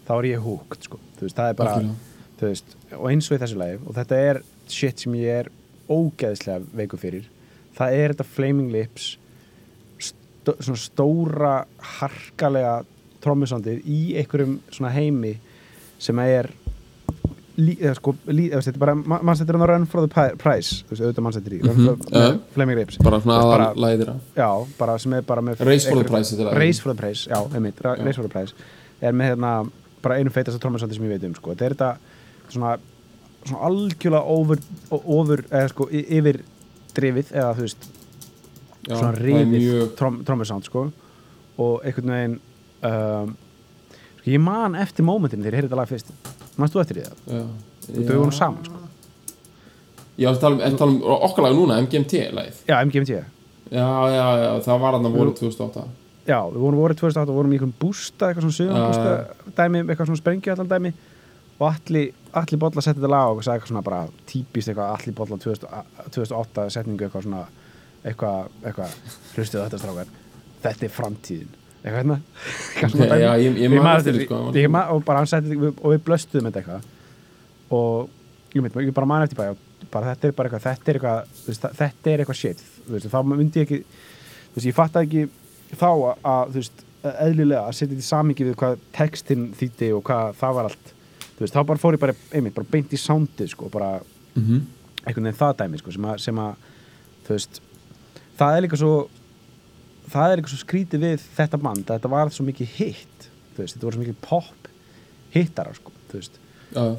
þá 0.09 0.13
er 0.19 0.29
ég 0.31 0.45
húkt, 0.45 0.87
sko, 0.89 1.01
þú 1.19 1.27
veist, 1.27 1.37
það 1.37 1.53
er 1.53 1.59
bara 1.61 1.77
þú 2.41 2.49
veist, 2.49 2.77
og 2.97 3.07
eins 3.11 3.29
og 3.29 3.37
í 3.37 3.41
þessu 3.43 3.61
lagi 3.61 3.81
og 3.85 3.97
þetta 3.99 4.21
er 4.31 4.43
shit 4.71 5.05
sem 5.05 5.17
ég 5.21 5.43
er 5.43 5.51
ógeðslega 5.91 6.63
veiku 6.77 7.01
fyrir 7.01 7.29
það 7.77 7.97
er 7.99 8.15
þetta 8.15 8.29
Flaming 8.29 8.73
Lips 8.73 9.11
stó, 10.01 10.55
svona 10.57 10.81
stóra 10.81 11.55
harkalega 11.99 12.81
trommusandið 13.21 13.85
í 13.85 14.01
einhverjum 14.21 14.59
svona 14.71 14.93
heimi 14.95 15.35
sem 16.01 16.21
er 16.25 16.51
eða 17.61 17.95
sko, 17.99 18.15
þetta 18.25 18.71
er 18.73 18.79
bara 18.81 18.95
mannstættir 18.97 19.59
á 19.61 19.67
Run 19.69 19.87
for 19.91 20.07
the 20.07 20.29
Prize 20.41 20.81
þú 20.87 20.95
veist, 20.95 21.03
auðvitað 21.03 21.25
mannstættir 21.27 21.57
í 21.57 21.61
með 21.67 21.91
já. 22.15 22.23
Flaming 22.55 22.79
Lips 22.81 23.01
bara 23.05 23.19
svona 23.21 23.41
aðal 23.43 23.83
læðira 23.85 24.15
Já, 24.39 24.49
bara 24.79 24.95
sem 25.03 25.17
er 25.19 25.27
bara 25.29 25.45
með 25.45 25.65
Race 25.69 25.91
for 25.91 26.01
the 26.01 26.09
Prize. 26.09 26.39
Race 26.57 26.81
for 26.81 26.95
the 26.95 26.99
Prize, 27.01 27.27
já, 27.29 27.41
einmitt. 27.55 27.83
Race 27.85 28.17
for 28.17 28.25
the 28.25 28.33
Prize 28.33 28.57
er 29.01 29.17
með 29.17 29.35
hérna 29.35 29.53
bara 30.01 30.17
einu 30.21 30.33
feitasta 30.33 30.61
trommusandi 30.63 30.97
sem 30.97 31.05
ég 31.05 31.19
veit 31.19 31.29
um 31.29 31.37
sko. 31.37 31.53
þetta 31.53 31.67
er 31.69 31.77
þetta 31.77 31.91
svona, 32.55 32.73
svona 33.45 33.63
algjörlega 33.69 34.39
over, 34.39 34.65
over 35.01 35.45
eða 35.51 35.69
sko 35.75 35.91
yfir 35.93 36.41
drifið 36.97 37.35
eða 37.37 37.53
þú 37.59 37.67
veist 37.67 37.91
Já, 38.89 38.97
svona 38.97 39.93
trom, 39.99 40.23
trommusand 40.25 40.65
sko 40.65 40.87
og 41.61 41.85
einhvern 41.85 42.15
veginn 42.15 42.37
um, 42.89 43.35
ég 44.29 44.43
man 44.43 44.77
eftir 44.79 45.07
mómentinu 45.07 45.45
þegar 45.45 45.55
ég 45.55 45.61
heyrði 45.63 45.71
þetta 45.71 45.81
lag 45.81 45.91
fyrst. 45.91 46.13
Manst 46.61 46.75
þú 46.75 46.83
eftir 46.85 47.01
því? 47.01 47.09
Það? 47.09 47.37
já, 47.37 47.45
Þú 47.91 48.19
voru 48.21 48.37
saman 48.37 48.67
sko. 48.67 48.81
Já, 50.21 50.29
það 50.29 50.41
tala 50.43 50.57
um, 50.57 50.61
er 50.67 50.77
tala 50.77 50.93
um 50.93 51.25
okkar 51.31 51.47
lag 51.47 51.55
núna, 51.57 51.79
MGMT-lagið 51.87 52.59
Já, 52.69 52.75
MGMT 52.85 53.15
Já, 53.71 53.87
já, 54.13 54.27
já, 54.43 54.51
það 54.67 54.83
var 54.83 54.97
hann 54.97 55.09
að 55.09 55.17
voru 55.17 55.33
2008 55.39 55.85
Já, 56.29 56.37
við 56.53 56.61
vorum 56.61 56.81
voruð 56.83 56.99
2008 57.01 57.33
og 57.33 57.39
vorum 57.39 57.53
í 57.55 57.57
einhvern 57.57 57.73
bústa, 57.81 58.29
eitthvað 58.29 58.45
svona 58.45 58.59
sögum 58.59 59.55
dæmi, 59.57 59.81
eitthvað 59.87 60.11
svona 60.11 60.21
sprengju 60.21 60.53
allan 60.53 60.69
dæmi. 60.71 60.91
Og 61.57 61.65
allir, 61.67 62.11
allir 62.37 62.61
bolla 62.61 62.85
setti 62.85 63.01
þetta 63.01 63.11
lag 63.11 63.33
og 63.33 63.41
sagði 63.43 63.57
eitthvað 63.57 63.73
svona 63.73 63.83
bara 63.89 64.03
típist 64.31 64.71
eitthvað 64.71 64.93
allir 64.95 65.17
bolla 65.17 65.39
2008 65.41 66.67
setningu 66.77 67.07
eitthvað 67.07 67.27
svona 67.27 67.41
eitthvað, 68.05 68.53
eitthvað, 68.63 68.95
hlustuðu 69.35 69.65
þetta 69.65 69.81
strákar. 69.83 70.13
Þetta 70.61 70.87
er 70.87 70.95
framtíðin 70.95 71.57
eitthvað 71.81 71.99
hérna 72.01 72.17
Eitthvað 72.21 72.91
svona 72.91 73.05
Ok, 73.05 73.11
dæmi. 73.11 73.21
já, 73.21 73.33
ég- 73.41 73.59
ég 73.65 73.83
man 73.83 73.97
eftir 73.97 74.25
sko, 74.25 74.37
og 74.95 75.05
bara 75.05 75.19
hann 75.19 75.27
setti 75.27 75.57
og 75.57 75.93
við 75.93 76.03
blöstuðum 76.05 76.51
þetta 76.51 76.61
eitthvað 76.61 76.83
og 77.71 78.09
ég, 78.55 78.71
ég 78.87 78.95
bara 78.95 79.07
man 79.07 79.23
eftir 79.23 79.37
bara, 79.37 79.57
bara 79.91 80.15
þetta 80.15 80.29
er 80.29 80.33
bara 80.33 80.49
eitthvað 80.49 80.67
þetta 80.69 80.91
er 80.91 80.99
eitthvað, 80.99 81.75
þetta 81.81 82.11
er 82.13 82.19
eitthvað 82.25 82.41
shit 82.41 82.65
veist, 82.89 83.07
þá 83.07 83.21
myndi 83.25 83.61
ég 83.61 83.67
ekki 83.67 83.85
þú 83.85 84.55
veist, 84.57 84.67
ég 84.67 84.75
fatt 84.75 84.97
ekki 85.01 85.29
þá 85.79 85.91
að, 86.25 86.53
veist, 86.55 86.85
eðlilega 87.03 87.63
að 87.65 87.77
setja 87.79 87.95
þetta 87.95 88.05
í 88.05 88.11
samingi 88.11 88.49
við 88.51 88.59
hvað 88.61 88.79
textin 88.93 89.55
þýtti 89.57 89.93
og 89.97 90.03
hvað 90.05 90.35
það 90.41 90.55
var 90.59 90.65
allt 90.71 90.95
þá 91.41 91.63
bara 91.65 91.81
fór 91.81 91.97
ég 91.97 92.01
bara, 92.03 92.15
einmitt, 92.35 92.55
bara 92.55 92.69
beint 92.71 92.93
í 92.93 93.01
soundið 93.01 93.49
sko, 93.49 93.71
bara 93.73 94.01
mm 94.35 94.43
-hmm. 94.43 94.61
einhvern 95.07 95.25
veginn 95.25 95.41
það 95.41 95.57
dæmi 95.57 95.79
sko, 95.79 95.91
sem, 96.19 96.37
að, 96.37 96.59
það 98.37 98.57
er 98.57 98.63
líka 98.67 98.77
svo 98.77 99.09
það 100.11 100.33
er 100.33 100.41
líka 100.41 100.53
svo 100.53 100.61
skrítið 100.63 101.05
við 101.07 101.27
þetta 101.39 101.61
band 101.61 101.85
að 101.87 101.99
þetta 101.99 102.13
var 102.13 102.33
svo 102.35 102.47
mikið 102.49 102.77
hitt 102.79 103.29
þetta 103.57 103.85
voru 103.85 103.97
svo 103.97 104.05
mikið 104.05 104.21
pop 104.25 104.71
hittara 105.35 105.75
sko, 105.77 105.93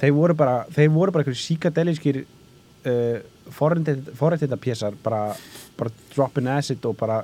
þeir 0.01 0.13
voru 0.15 0.35
bara, 0.37 0.61
þeir 0.71 0.89
voru 0.93 1.11
bara 1.11 1.23
einhverjum 1.23 1.41
síkadelískir 1.41 2.23
uh, 2.23 3.19
forrættita 3.51 4.57
pjessar 4.61 4.95
bara, 5.03 5.31
bara 5.79 5.93
dropping 6.13 6.49
acid 6.51 6.85
og 6.87 6.97
bara 6.99 7.21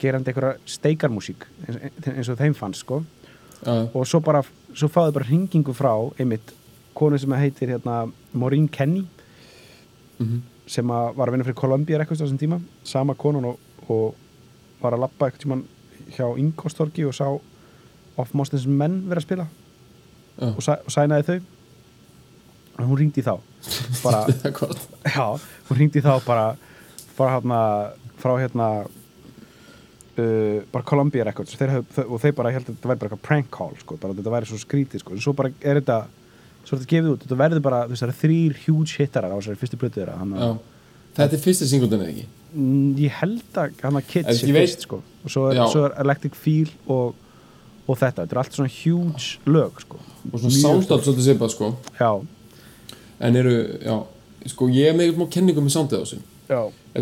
gerandi 0.00 0.32
einhverja 0.32 0.56
steikarmúsík 0.64 1.44
eins, 1.66 1.80
eins 2.08 2.30
og 2.32 2.38
þeim 2.40 2.56
fannst 2.56 2.84
sko. 2.84 3.02
Já, 3.60 3.74
og 3.92 4.06
svo 4.08 4.22
bara 4.24 4.40
svo 4.72 4.88
fáðu 4.88 5.18
bara 5.18 5.28
hringingu 5.28 5.74
frá 5.76 5.92
einmitt 6.20 6.54
konu 6.96 7.18
sem 7.20 7.32
heitir 7.36 7.74
hérna 7.74 8.06
Maureen 8.32 8.68
Kenny. 8.68 9.04
Mhm. 10.20 10.40
sem 10.70 10.86
að 10.86 11.16
var 11.16 11.26
að 11.26 11.32
vinna 11.32 11.44
fyrir 11.44 11.56
Columbia 11.58 11.98
eitthvað 11.98 12.20
á 12.20 12.22
þessum 12.22 12.38
tíma. 12.38 12.60
Sama 12.84 13.14
konun 13.18 13.44
og, 13.44 13.58
og 13.90 14.14
var 14.80 14.96
að 14.96 15.04
lappa 15.04 15.28
eitthvað 15.28 15.44
tíman 15.44 15.64
hjá 16.16 16.26
Ingolstorgi 16.40 17.06
og 17.08 17.16
sá 17.16 17.26
Off 18.20 18.34
Monsters 18.36 18.66
menn 18.66 19.02
vera 19.08 19.22
að 19.22 19.26
spila. 19.26 19.46
Já. 20.40 20.48
og, 20.50 20.62
sæ, 20.64 20.76
og 20.84 20.94
sænaði 20.94 21.26
þau. 21.28 21.40
Og 22.80 22.86
hún 22.88 23.00
ringdi 23.02 23.24
þá. 23.24 23.34
Bara, 24.04 24.24
já, 25.04 25.26
hún 25.68 25.76
ringdi 25.76 26.00
þá 26.00 26.14
bara 26.24 26.46
frá 27.12 27.26
hérna 27.34 27.58
frá 28.20 28.32
hérna 28.40 28.68
uh, 30.16 30.62
bara 30.72 30.86
Columbia 30.88 31.26
Records. 31.28 31.58
Þeir 31.60 31.74
hef, 31.74 32.00
og 32.06 32.16
þeir 32.22 32.34
bara 32.38 32.54
held 32.54 32.64
að 32.64 32.72
þetta 32.72 32.88
væri 32.88 33.02
bara 33.02 33.10
eitthvað 33.10 33.26
prank 33.26 33.52
call 33.52 33.76
sko, 33.82 33.98
bara 34.00 34.16
þetta 34.16 34.32
væri 34.32 34.48
svo 34.48 34.60
skrítið 34.62 35.04
sko, 35.04 35.12
en 35.16 35.22
svo 35.24 35.36
bara 35.36 35.52
er 35.60 35.82
þetta 35.82 35.98
svo 36.64 36.76
er 36.76 36.82
þetta 36.82 36.90
gefið 36.94 37.12
út, 37.12 37.22
þetta 37.26 37.40
verður 37.40 37.64
bara 37.64 37.82
eru 37.84 38.16
þrýr 38.22 38.58
huge 38.64 38.96
hittarar 39.00 39.32
á 39.32 39.38
þessari 39.38 39.60
fyrstu 39.60 39.80
plötu 39.80 40.00
þeirra 40.00 40.16
Þetta 41.10 41.36
er 41.36 41.42
fyrsti 41.42 41.66
singuldin 41.68 42.04
eða 42.04 42.12
ekki 42.14 42.26
ég 43.00 43.16
held 43.20 43.58
að 43.60 43.82
hann 43.84 43.98
að 44.00 44.06
Kids 44.10 44.42
er 44.42 44.54
fyrst 44.56 44.86
sko. 44.86 45.00
Og 45.24 45.32
svo 45.32 45.48
er, 45.50 45.60
svo 45.72 45.84
er 45.88 45.96
Electric 46.02 46.38
Feel 46.38 46.70
og, 46.86 47.18
og 47.86 47.98
þetta, 47.98 48.24
þetta 48.24 48.36
er 48.36 48.42
allt 48.42 48.58
svona 48.58 48.72
huge 48.74 49.50
lög 49.50 49.82
sko. 49.84 50.00
Og 50.30 50.36
svona 50.38 50.54
Mjög 50.54 50.62
soundart 50.64 51.06
svolítið 51.06 51.28
sipað 51.30 51.54
sko. 51.56 51.72
Já, 52.00 52.12
En 53.20 53.36
eru, 53.36 53.54
já 53.84 53.98
Sko 54.48 54.70
ég 54.72 54.88
er 54.88 54.94
með 54.96 55.10
eitthvað 55.10 55.32
kenningu 55.34 55.60
með 55.60 55.74
soundið 55.74 55.98
á 56.00 56.02
þessu. 56.06 56.20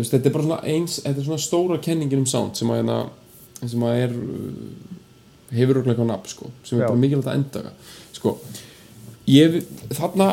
Þetta 0.09 0.27
er 0.27 0.33
bara 0.33 0.43
svona 0.43 0.57
eins 0.67 0.97
Þetta 0.99 1.21
er 1.21 1.27
svona 1.29 1.39
stóra 1.39 1.77
kenningin 1.79 2.19
um 2.25 2.27
sound 2.27 2.59
sem 2.59 2.67
að 2.69 2.81
hérna 2.81 2.97
sem 3.67 3.83
að 3.83 4.01
er 4.03 4.15
uh, 4.15 4.99
hefur 5.55 5.81
okkur 5.81 5.93
eitthvað 5.93 6.09
nafn 6.11 6.31
sko 6.31 6.51
sem 6.63 6.77
er 6.77 6.85
Já. 6.85 6.87
bara 6.91 7.01
mikilvægt 7.01 7.29
að 7.31 7.39
endaka 7.39 7.73
sko 8.15 8.35
ég 9.29 9.59
þarna 9.97 10.29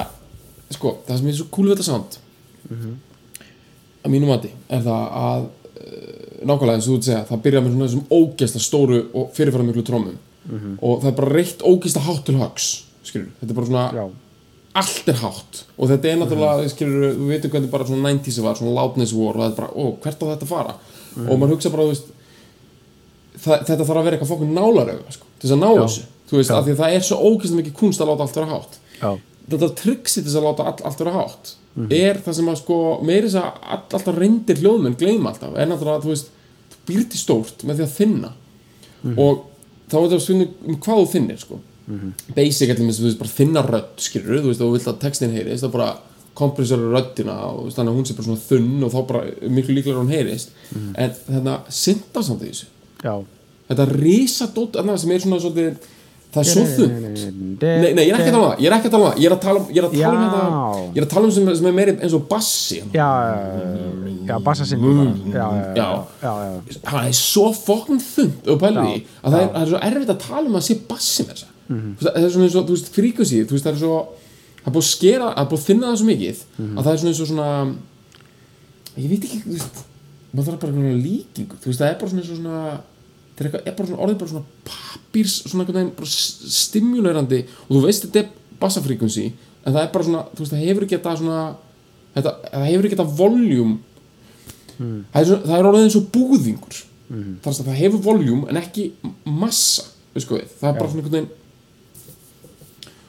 sko 0.75 0.97
það 1.07 1.21
sem 1.21 1.31
er 1.31 1.39
svo 1.41 1.49
cool 1.55 1.71
við 1.71 1.77
þetta 1.77 1.89
sound 1.89 2.19
að 4.07 4.15
mínu 4.15 4.31
mati 4.31 4.53
er 4.73 4.85
það 4.87 5.17
að 5.21 5.47
uh, 5.47 6.03
nákvæmlega 6.47 6.77
eins 6.79 6.87
og 6.87 6.93
þú 6.93 6.97
ert 6.97 7.03
að 7.03 7.11
segja 7.11 7.25
það 7.31 7.45
byrjar 7.47 7.65
með 7.67 7.75
svona 7.75 7.89
þessum 7.89 8.07
ógeðsla 8.21 8.65
stóru 8.67 9.03
og 9.13 9.33
fyrirfæra 9.37 9.67
miklu 9.67 9.87
trómum 9.87 10.17
og 10.79 11.01
það 11.03 11.11
er 11.11 11.17
bara 11.21 11.35
reitt 11.35 11.65
ógeðsla 11.67 12.07
hátt 12.07 12.25
til 12.29 12.39
högs 12.39 12.69
skilur, 13.07 13.31
þetta 13.41 13.53
er 13.53 13.59
bara 13.59 13.69
svona 13.71 13.87
já, 13.97 14.05
allt 14.77 15.09
er 15.09 15.21
hátt. 15.23 15.63
Og 15.79 15.89
þetta 15.91 16.11
er 16.11 16.19
náttúrulega, 16.21 16.69
skilur, 16.73 17.07
þú 17.17 17.29
veitum 17.31 17.53
hvernig 17.55 17.73
bara 17.73 17.87
svona 17.89 18.13
90s 18.13 18.43
var, 18.45 18.59
svona 18.59 18.75
loudness 18.77 19.15
war 19.17 19.37
og 19.39 19.43
það 19.43 19.49
er 19.49 19.57
bara, 19.61 19.71
ó, 19.73 19.85
hvert 20.05 20.25
á 20.25 20.27
þetta 20.33 20.49
fara? 20.51 20.75
Og 21.17 21.39
maður 21.41 21.55
hugsa 21.55 21.73
bara, 21.73 21.87
þú 21.87 21.95
veist 21.95 22.11
það, 23.41 23.63
þetta 23.71 23.87
þarf 23.87 24.01
að 24.01 24.09
vera 24.09 24.19
eitthvað 24.19 24.33
fokkin 24.35 24.53
nálarauga 24.57 25.15
sko, 25.17 25.31
til 25.39 25.49
þess 25.49 25.57
að 25.57 25.63
ná 25.63 25.71
Já. 25.71 25.81
þessu, 25.81 26.05
þú 26.29 26.41
veist, 26.41 26.53
af 26.57 26.67
því 26.67 26.75
að 26.75 26.83
það 26.83 26.97
er 26.99 27.07
svo 27.09 27.19
ógeðslega 27.23 27.61
mikið 27.63 27.77
kunst 27.81 28.03
að 28.03 28.11
láta 28.13 28.27
allt 28.27 28.39
vera 28.41 28.51
hátt. 28.53 28.79
Já, 29.01 29.11
þetta 29.51 29.69
triksi 29.81 30.25
þess 30.25 30.39
að 30.41 30.49
láta 30.49 30.67
all, 30.71 30.81
allt 30.89 31.03
vera 31.03 31.15
hátt. 31.17 31.53
Er 31.93 32.23
það 32.25 32.39
sem 32.39 32.49
að 32.49 32.59
sko 32.63 32.79
meiri 33.05 33.29
þess 33.29 33.41
að 33.43 33.61
all, 33.77 33.83
alltaf 33.99 34.17
reyndir 34.17 34.63
hljóðmenn 34.63 34.99
gleyma 34.99 35.33
alltaf 35.33 35.55
er 35.55 35.69
náttúrulega 35.69 36.01
að 36.01 36.07
þú 36.07 36.13
veist 36.15 36.31
þú 36.73 36.83
býr 36.89 37.07
til 37.13 37.21
stórt 37.21 37.65
með 37.69 37.81
því 37.81 37.87
að 37.87 37.97
þinna 38.01 38.33
og 39.17 39.43
þá 39.87 39.97
er 39.99 40.07
þetta 40.07 40.21
stundum 40.25 40.71
um 40.73 40.79
hvað 40.83 41.03
þú 41.03 41.09
þinnir 41.13 41.41
sko. 41.43 41.61
Basic 42.35 42.73
allir 42.73 42.89
með 42.89 42.99
þú 42.99 43.07
veist 43.07 43.21
bara 43.21 43.35
þinna 43.37 43.65
rödd 43.67 44.05
skilur 44.07 44.41
þú 44.41 44.51
veist 44.51 44.63
og 44.65 44.71
þú 44.71 44.77
vilt 44.79 44.91
að 44.91 45.01
textin 45.05 45.37
heyrist 45.37 45.67
þá 45.67 45.71
bara 45.77 45.91
kompressora 46.37 46.91
röddina 46.93 47.37
og 47.49 47.71
þannig 47.73 47.93
að 47.93 47.97
hún 47.97 48.07
sé 48.09 48.17
bara 48.17 48.27
svona 48.27 48.45
þunn 48.45 48.87
og 48.87 48.93
þá 48.93 48.99
bara 49.09 49.51
miklu 49.57 49.77
líklega 49.77 50.01
hún 50.01 50.13
heyrist. 50.13 50.53
En 50.97 51.15
þetta 51.15 51.59
synda 51.73 52.25
samt 52.27 52.45
í 52.45 52.51
þessu. 52.51 52.67
Já. 53.05 53.15
Þetta 53.71 53.87
risadótt 53.93 54.77
annað 54.81 55.01
sem 55.03 55.15
er 55.15 55.23
svona 55.25 55.41
svolítið 55.43 55.87
það 56.37 56.43
er 56.45 56.51
svo 56.53 56.65
þunnt 56.77 57.25
Nei, 57.57 57.93
Nei, 57.97 58.03
ég 58.05 58.13
er 58.13 58.19
ekki 58.21 58.29
að 58.29 58.35
tala 58.35 58.43
um 58.43 58.51
það, 58.51 58.59
ég 58.61 58.69
er 58.69 58.75
ekki 58.77 58.89
að 58.89 58.93
tala 58.93 59.07
um 59.07 59.13
það. 59.13 59.21
Ég 59.23 59.27
er 59.31 59.35
að 59.35 59.41
tala 59.47 59.61
um, 59.61 59.69
ég 59.73 59.81
er 59.81 59.87
að 59.87 59.95
tala 59.97 60.17
um 60.17 60.25
þetta 60.27 60.43
Ég 60.87 60.99
er 61.01 61.07
að 61.07 61.13
tala 61.15 61.25
um 61.29 61.33
sem, 61.33 61.47
sem 61.57 61.69
er 61.71 61.77
meiri 61.79 61.95
eins 61.97 62.17
og 62.19 62.27
bassi. 62.29 62.81
Já, 62.93 63.07
já, 64.29 64.35
bassa 64.45 64.67
sinni 64.69 64.93
bara 64.93 65.15
Já, 65.33 65.89
já, 66.21 66.33
já, 66.37 66.77
Það 66.91 67.09
er 67.09 67.17
svo 67.17 67.47
fokkin 67.57 68.03
þund 68.05 68.53
og 68.53 68.61
því 68.61 68.71
að 68.77 69.33
það 69.33 69.39
er, 69.41 69.51
er 69.63 69.71
svo 69.73 69.81
erfitt 69.89 70.13
að 70.13 70.21
tala 70.27 70.45
um 70.51 70.61
að 70.61 70.67
sé 70.69 70.79
bassi 70.91 71.25
með 71.27 71.33
þessa 71.33 71.51
Það 72.05 72.21
er 72.21 72.31
svona 72.37 72.47
eins 72.51 72.59
og, 72.61 72.69
þú 72.69 72.77
veist, 72.77 72.93
fríkusí 72.95 73.41
Þú 73.49 73.57
veist, 73.57 73.67
það 73.67 73.73
er 73.73 73.81
svo 73.87 73.97
Það 74.61 74.69
er 74.69 74.77
búið 74.77 74.85
að 74.85 74.91
skera, 74.93 75.27
það 75.33 75.43
er 75.47 75.51
búið 75.51 75.61
að 75.63 75.67
finna 75.71 75.91
það 75.93 75.99
svo 76.03 76.07
mikið 76.13 76.45
að 76.67 76.83
það 76.83 76.93
er 76.93 77.01
svona 77.01 77.13
eins 77.15 77.23
og 77.25 77.31
svona 77.31 77.51
ég 78.97 79.11
veit 79.13 79.27
ekki, 79.27 79.39
þú 79.45 79.53
veist 79.57 79.83
maður 80.37 80.49
þarf 80.51 80.61
bara 80.67 80.95
líkingu, 81.07 81.59
þú 81.63 81.71
veist, 81.71 81.81
það 81.81 81.91
er 81.91 81.99
bara 82.01 82.11
svona 82.13 82.23
eins 82.23 82.33
og 82.33 82.39
svona 82.41 82.61
er, 83.37 83.49
eitthvað, 83.49 83.67
er 83.67 83.77
bara 83.79 84.01
orðið 84.07 84.19
bara 84.23 84.33
svona 84.33 84.45
pappírs, 84.67 85.37
svona 85.45 85.65
einhvern 85.65 85.93
veginn 85.93 86.11
stimulerandi 86.57 87.43
og 87.67 87.71
þú 87.75 87.85
veist 87.85 88.07
þetta 88.07 88.23
er 88.23 88.59
bassafrequency 88.61 89.27
en 89.29 89.75
það 89.75 89.83
er 89.83 89.93
bara 89.95 90.09
svona, 90.09 90.25
þú 90.33 90.45
veist, 90.45 90.55
það 90.55 90.65
hefur 90.65 90.87
ekki 90.87 90.99
þetta 90.99 91.17
svona 91.21 91.41
þetta, 92.17 92.35
það 92.53 92.69
hefur 92.71 92.89
ekki 92.89 92.99
þetta 92.99 93.17
voljum 93.21 93.73
það, 94.77 95.21
er 95.21 95.29
svona, 95.31 95.43
það 95.47 95.57
er 95.59 95.71
orðið 95.71 95.87
eins 95.87 95.99
og 95.99 96.07
búðingur. 96.15 96.85
Mm. 97.07 97.35
þannig 97.39 97.61
að 97.61 97.69
það 97.69 97.81
hefur 97.85 98.01
voljum 98.03 98.47
en 98.51 98.59
ekki 98.59 98.89
massa, 99.31 99.85
veist 100.15 100.27
sko 100.27 100.41
við? 100.41 100.49
Það 100.59 100.71
er 100.73 100.79
bara 100.81 100.89
Já. 100.89 100.93
svona 100.93 101.03
einhvern 101.05 101.19
veginn 101.21 101.35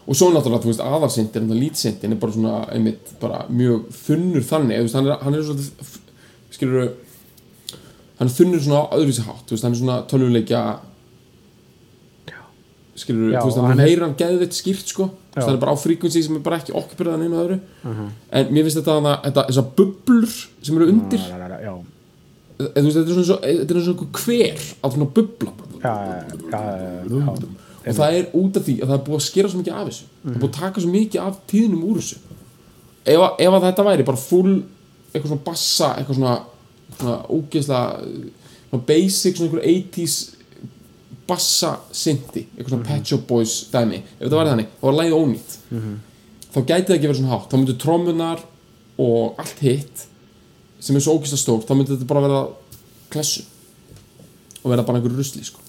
og 0.07 0.15
svo 0.15 0.27
náttúrulega, 0.31 0.63
þú 0.63 0.69
veist, 0.69 0.83
aðarsindin 0.85 1.49
og 1.51 1.57
lítsindin 1.59 2.13
er 2.13 2.19
bara 2.21 2.35
svona, 2.35 2.59
einmitt, 2.71 3.09
bara 3.19 3.41
mjög 3.51 3.89
þunnur 4.05 4.45
þannig, 4.47 4.77
þú 4.77 4.85
veist, 4.85 4.97
hann 4.99 5.09
er, 5.09 5.17
hann 5.23 5.35
er 5.35 5.47
svona 5.47 5.65
skilur 6.53 6.93
hann 8.19 8.29
þunnur 8.33 8.61
svona 8.65 8.83
öðruvísi 8.97 9.25
hátt, 9.27 9.49
veist, 9.51 9.63
hann 9.63 9.73
er 9.75 9.81
svona 9.81 9.97
töluleikja 10.09 10.61
skilur, 12.97 13.29
Já, 13.35 13.41
þú 13.43 13.49
veist, 13.51 13.59
hann 13.61 13.67
hann 13.69 13.81
heyrir 13.83 14.01
hann 14.07 14.15
geðvitt 14.17 14.55
skýrt, 14.57 14.87
sko, 14.89 15.05
veist, 15.11 15.35
Já. 15.37 15.43
hann 15.45 15.57
er 15.57 15.61
bara 15.61 15.75
á 15.75 15.77
fríkvensi 15.77 16.23
sem 16.25 16.39
er 16.39 16.41
bara 16.45 16.57
ekki 16.57 16.73
okkupirðan 16.79 17.25
einu 17.27 17.37
öðru. 17.43 17.57
En 17.85 18.49
mér 18.55 18.65
finnst 18.65 18.79
þetta, 18.79 18.95
þetta, 18.97 19.13
þetta 19.27 19.43
þessar 19.51 19.67
bublur 19.77 20.33
sem 20.65 20.79
eru 20.79 20.87
undir, 20.95 21.21
Já, 21.21 21.37
já, 21.37 21.59
já, 21.67 21.75
eða, 22.57 22.71
þú 22.73 22.87
veist, 22.87 22.97
þetta 22.97 23.05
er 23.05 23.13
svona, 23.13 23.27
svo, 23.29 23.37
þetta 23.45 23.77
er 23.77 23.85
svona 23.85 23.93
einhver 23.93 24.09
hver 24.23 24.65
á 24.81 24.85
svona 24.95 25.09
bubla 25.13 25.51
já, 25.77 25.93
og 27.87 27.95
það 27.95 28.17
er 28.17 28.25
út 28.35 28.57
af 28.59 28.65
því 28.67 28.73
að 28.81 28.87
það 28.89 28.97
er 28.97 29.03
búið 29.07 29.19
að 29.21 29.25
skera 29.27 29.49
svo 29.53 29.59
mikið 29.61 29.75
af 29.77 29.85
þessu. 29.91 30.07
Það 30.23 30.33
er 30.33 30.41
búið 30.41 30.49
að 30.49 30.57
taka 30.57 30.81
svo 30.83 30.89
mikið 30.91 31.21
af 31.23 31.37
tíðnum 31.47 31.83
úr 31.87 31.99
þessu. 32.01 32.17
Ef, 33.07 33.19
að- 33.23 33.37
ef 33.45 33.53
að 33.55 33.65
þetta 33.69 33.85
væri 33.87 34.03
bara 34.09 34.17
full 34.19 34.55
eitthvað 35.13 35.29
svona 35.31 35.45
bassa 35.45 35.91
eitthvað 36.01 36.17
svona, 36.17 36.33
svona 36.97 37.21
ógeðslega 37.29 38.81
basic 38.87 39.37
svona 39.37 39.49
einhver 39.49 39.63
80s 39.65 40.17
bassa 41.27 41.73
synti 41.91 42.45
eitthvað 42.45 42.73
svona 42.73 42.87
Pet 42.87 43.09
Shop 43.11 43.23
Boys 43.27 43.55
dæmi. 43.71 44.01
Ef 44.17 44.21
þetta 44.27 44.39
væri 44.39 44.53
þannig, 44.53 44.69
þá 44.79 44.85
var 44.87 44.97
lægið 45.01 45.17
ónýtt. 45.17 45.57
Þá 46.53 46.59
gæti 46.61 46.87
það 46.87 46.95
ekki 46.95 47.07
verið 47.09 47.19
svona 47.21 47.33
hátt. 47.33 47.49
Þá 47.51 47.57
myndu 47.59 47.75
trommunar 47.83 48.43
og 48.97 49.41
allt 49.41 49.59
hitt 49.61 50.05
sem 50.79 50.95
er 50.95 51.03
svo 51.03 51.17
ógeðslega 51.17 51.41
stórt 51.41 51.67
þá 51.67 51.73
myndi 51.75 51.95
þetta 51.95 52.07
bara 52.09 52.23
vera 52.27 52.41
klessu. 53.13 53.43
Og 54.63 54.71
vera 54.71 54.85
bara 54.87 54.99
einhver 55.01 55.15
rusli 55.17 55.43
sko. 55.45 55.59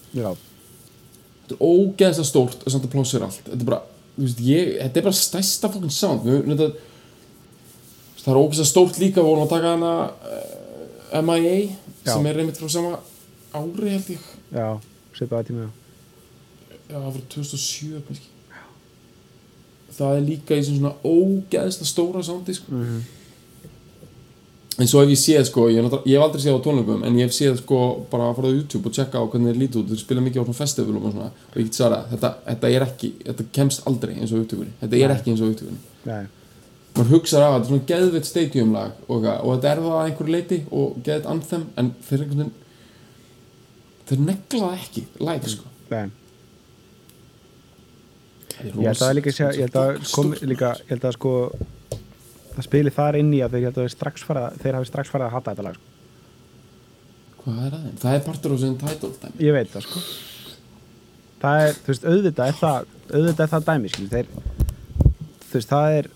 Þetta 1.48 1.56
er 1.56 1.64
ógeðslega 1.64 2.28
stórt 2.28 2.62
og 2.64 2.72
samt 2.74 2.86
að 2.86 2.94
plássir 2.94 3.24
allt. 3.24 3.42
Þetta 3.46 3.58
er 3.58 3.68
bara, 3.72 3.80
veist, 4.18 4.40
ég, 4.44 4.74
þetta 4.82 5.00
er 5.02 5.08
bara 5.08 5.18
stærsta 5.22 5.72
fokkin 5.72 5.94
sound. 5.94 6.26
Við, 6.28 6.46
þetta, 6.52 6.70
það 8.22 8.32
er 8.34 8.40
ógeðslega 8.44 8.70
stórt 8.72 9.02
líka 9.02 9.22
við 9.22 9.30
vorum 9.32 9.46
að 9.46 9.54
taka 9.56 9.74
hana 9.74 9.92
uh, 10.06 10.57
MIA 11.12 11.58
Já. 12.04 12.14
sem 12.14 12.26
er 12.26 12.36
reymitt 12.38 12.58
frá 12.60 12.68
sama 12.72 12.98
ári 13.54 13.92
held 13.94 14.08
ég 14.14 14.24
já, 14.52 14.66
svipaði 15.16 15.50
tíma, 15.50 15.68
já. 15.68 15.70
það 16.88 17.04
var 17.06 17.22
2007 17.34 18.02
kannski 18.08 18.34
það 19.98 20.16
er 20.18 20.26
líka 20.28 20.56
í 20.58 20.64
svona 20.66 20.92
ógeðslega 21.02 21.88
stóra 21.88 22.20
soundi 22.22 22.54
sko. 22.54 22.70
Mhm. 22.72 22.98
en 24.78 24.86
svo 24.86 25.00
hef 25.02 25.10
ég 25.10 25.18
séð 25.18 25.44
sko, 25.48 25.64
ég, 25.74 25.82
ég 26.06 26.14
hef 26.14 26.22
aldrei 26.22 26.42
séð 26.44 26.58
á 26.60 26.62
tónleikum 26.62 27.02
en 27.04 27.16
ég 27.18 27.26
hef 27.26 27.34
séð 27.34 27.56
sko 27.64 28.06
bara 28.12 28.28
að 28.30 28.36
fara 28.36 28.48
á 28.52 28.54
YouTube 28.54 28.86
og 28.86 28.94
checka 28.94 29.18
á 29.18 29.26
hvernig 29.26 29.50
þeir 29.50 29.58
líti 29.64 29.80
út 29.80 29.88
þeir 29.90 29.98
spila 30.04 30.20
mikið 30.22 30.38
á 30.38 30.46
svona 30.46 30.60
festivalum 30.60 31.08
og 31.08 31.12
svona 31.16 31.30
og 31.32 31.56
ég 31.58 31.64
get 31.66 31.74
svara, 31.80 31.98
þetta, 32.12 32.30
þetta 32.46 32.70
er 32.76 32.84
ekki, 32.86 33.10
þetta 33.24 33.46
kemst 33.58 33.86
aldrei 33.90 34.14
eins 34.20 34.32
og 34.32 34.44
upptökunni, 34.44 34.70
þetta 34.80 35.00
er 35.00 35.08
Nei. 35.08 35.16
ekki 35.16 35.32
eins 35.32 35.42
og 35.42 35.50
upptökunni 35.50 35.80
Nei, 36.06 36.24
maður 36.98 37.12
hugsaði 37.16 37.44
af 37.46 37.48
að 37.48 37.58
þetta 37.58 37.66
er 37.66 37.72
svona 37.72 37.88
geðveitt 37.92 38.28
stadium 38.28 38.72
lag 38.74 39.02
og, 39.08 39.26
og 39.28 39.50
þetta 39.54 39.70
er 39.72 39.82
það 39.84 39.96
að 39.98 40.06
einhverju 40.10 40.34
leiti 40.34 40.58
og 40.70 40.96
geðveitt 41.06 41.28
anthem 41.32 41.66
en 41.82 41.90
þeir 42.08 42.24
einhvern 42.24 42.40
veginn 42.42 42.54
þeir 44.08 44.22
negla 44.24 44.60
það 44.64 44.78
ekki 44.78 45.02
live 45.28 45.52
sko. 45.52 45.72
Nei. 45.92 46.06
Ég 48.58 48.72
held 48.74 49.02
að 49.04 49.08
er 49.12 49.16
líka, 49.20 49.32
sé- 49.36 49.50
ég 49.54 49.66
held 49.68 49.76
að 49.78 49.98
kom 50.16 50.32
líka, 50.50 50.72
ég 50.82 50.88
held 50.94 51.04
að 51.06 51.14
sko 51.18 51.32
það 52.56 52.64
spili 52.66 52.90
þar 52.94 53.18
inn 53.20 53.28
í 53.36 53.42
að 53.44 53.54
þeir, 53.54 53.66
held 53.68 53.76
að 53.78 53.84
þeir 53.84 53.94
strax 53.94 54.24
fara, 54.26 54.46
þeir 54.62 54.78
hafi 54.78 54.88
strax 54.90 55.12
farið 55.12 55.28
að 55.28 55.36
hata 55.36 55.52
þetta 55.54 55.66
lag 55.68 55.76
sko. 55.78 55.94
Hvað 57.44 57.60
er 57.68 57.76
það? 57.76 57.84
Það 58.02 58.16
er 58.18 58.24
partur 58.26 58.50
á 58.50 58.56
title 58.58 59.12
dæmi. 59.22 59.44
Ég 59.46 59.54
veit 59.54 59.70
það 59.72 59.86
sko. 59.86 60.02
Það 61.38 61.62
er, 61.68 61.76
þú 61.84 61.92
veist, 61.92 62.08
auðvitað 62.10 62.50
er 62.50 62.56
það 62.58 62.88
auðvitað 63.12 63.44
er 63.44 63.52
það 63.54 63.68
dæmi, 63.68 63.92
skilur 63.94 64.14
þeir 64.16 64.32
þú 65.48 65.54
veist, 65.54 65.70
það 65.70 65.98
er 66.00 66.08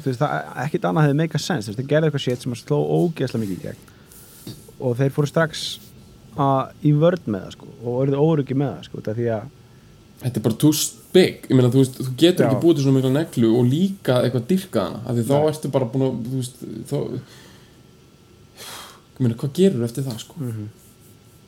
þú 0.00 0.10
veist, 0.10 0.20
það 0.22 0.64
ekkit 0.64 0.84
annað 0.90 1.06
hefði 1.08 1.18
make 1.20 1.36
a 1.36 1.42
sense 1.44 1.66
þú 1.66 1.70
veist, 1.72 1.80
þeir 1.80 1.90
gerðu 1.92 2.08
eitthvað 2.10 2.24
shit 2.26 2.42
sem 2.44 2.52
að 2.56 2.60
sló 2.64 2.78
ógeðslega 2.98 3.42
mikið 3.44 3.56
í 3.56 3.64
gegn 3.66 3.80
og 4.80 4.96
þeir 5.00 5.12
fóru 5.16 5.28
strax 5.30 5.64
að, 6.40 6.70
í 6.88 6.92
vörð 6.96 7.26
með 7.34 7.42
það 7.46 7.56
sko 7.56 7.66
og 7.84 7.98
orðið 8.04 8.22
óryggi 8.24 8.56
með 8.60 8.70
það 8.76 8.86
sko, 8.88 9.00
þetta 9.00 9.16
því 9.20 9.28
að 9.36 9.48
þetta 10.20 10.36
er 10.40 10.44
bara 10.46 10.58
too 10.60 10.72
big 11.14 11.46
ég 11.48 11.56
meina 11.58 11.70
þú 11.72 11.80
veist, 11.82 11.96
þú 12.00 12.10
getur 12.20 12.44
Já. 12.44 12.48
ekki 12.50 12.62
búið 12.64 12.74
til 12.78 12.84
svona 12.86 12.96
mikla 13.00 13.12
neglu 13.16 13.48
og 13.58 13.64
líka 13.70 14.18
eitthvað 14.24 14.44
dyrka 14.50 14.82
hana 14.86 15.00
af 15.10 15.16
því 15.16 15.24
þá 15.30 15.34
Nei. 15.36 15.48
ertu 15.52 15.70
bara 15.74 15.88
búin 15.94 16.04
að 16.06 16.12
þú 16.30 16.40
veist, 16.40 16.60
þá 16.90 16.96
ég 19.16 19.24
meina, 19.24 19.36
hvað 19.40 19.54
gerur 19.58 19.84
eftir 19.88 20.06
það 20.06 20.20
sko 20.22 20.34
Mhm. 20.40 20.68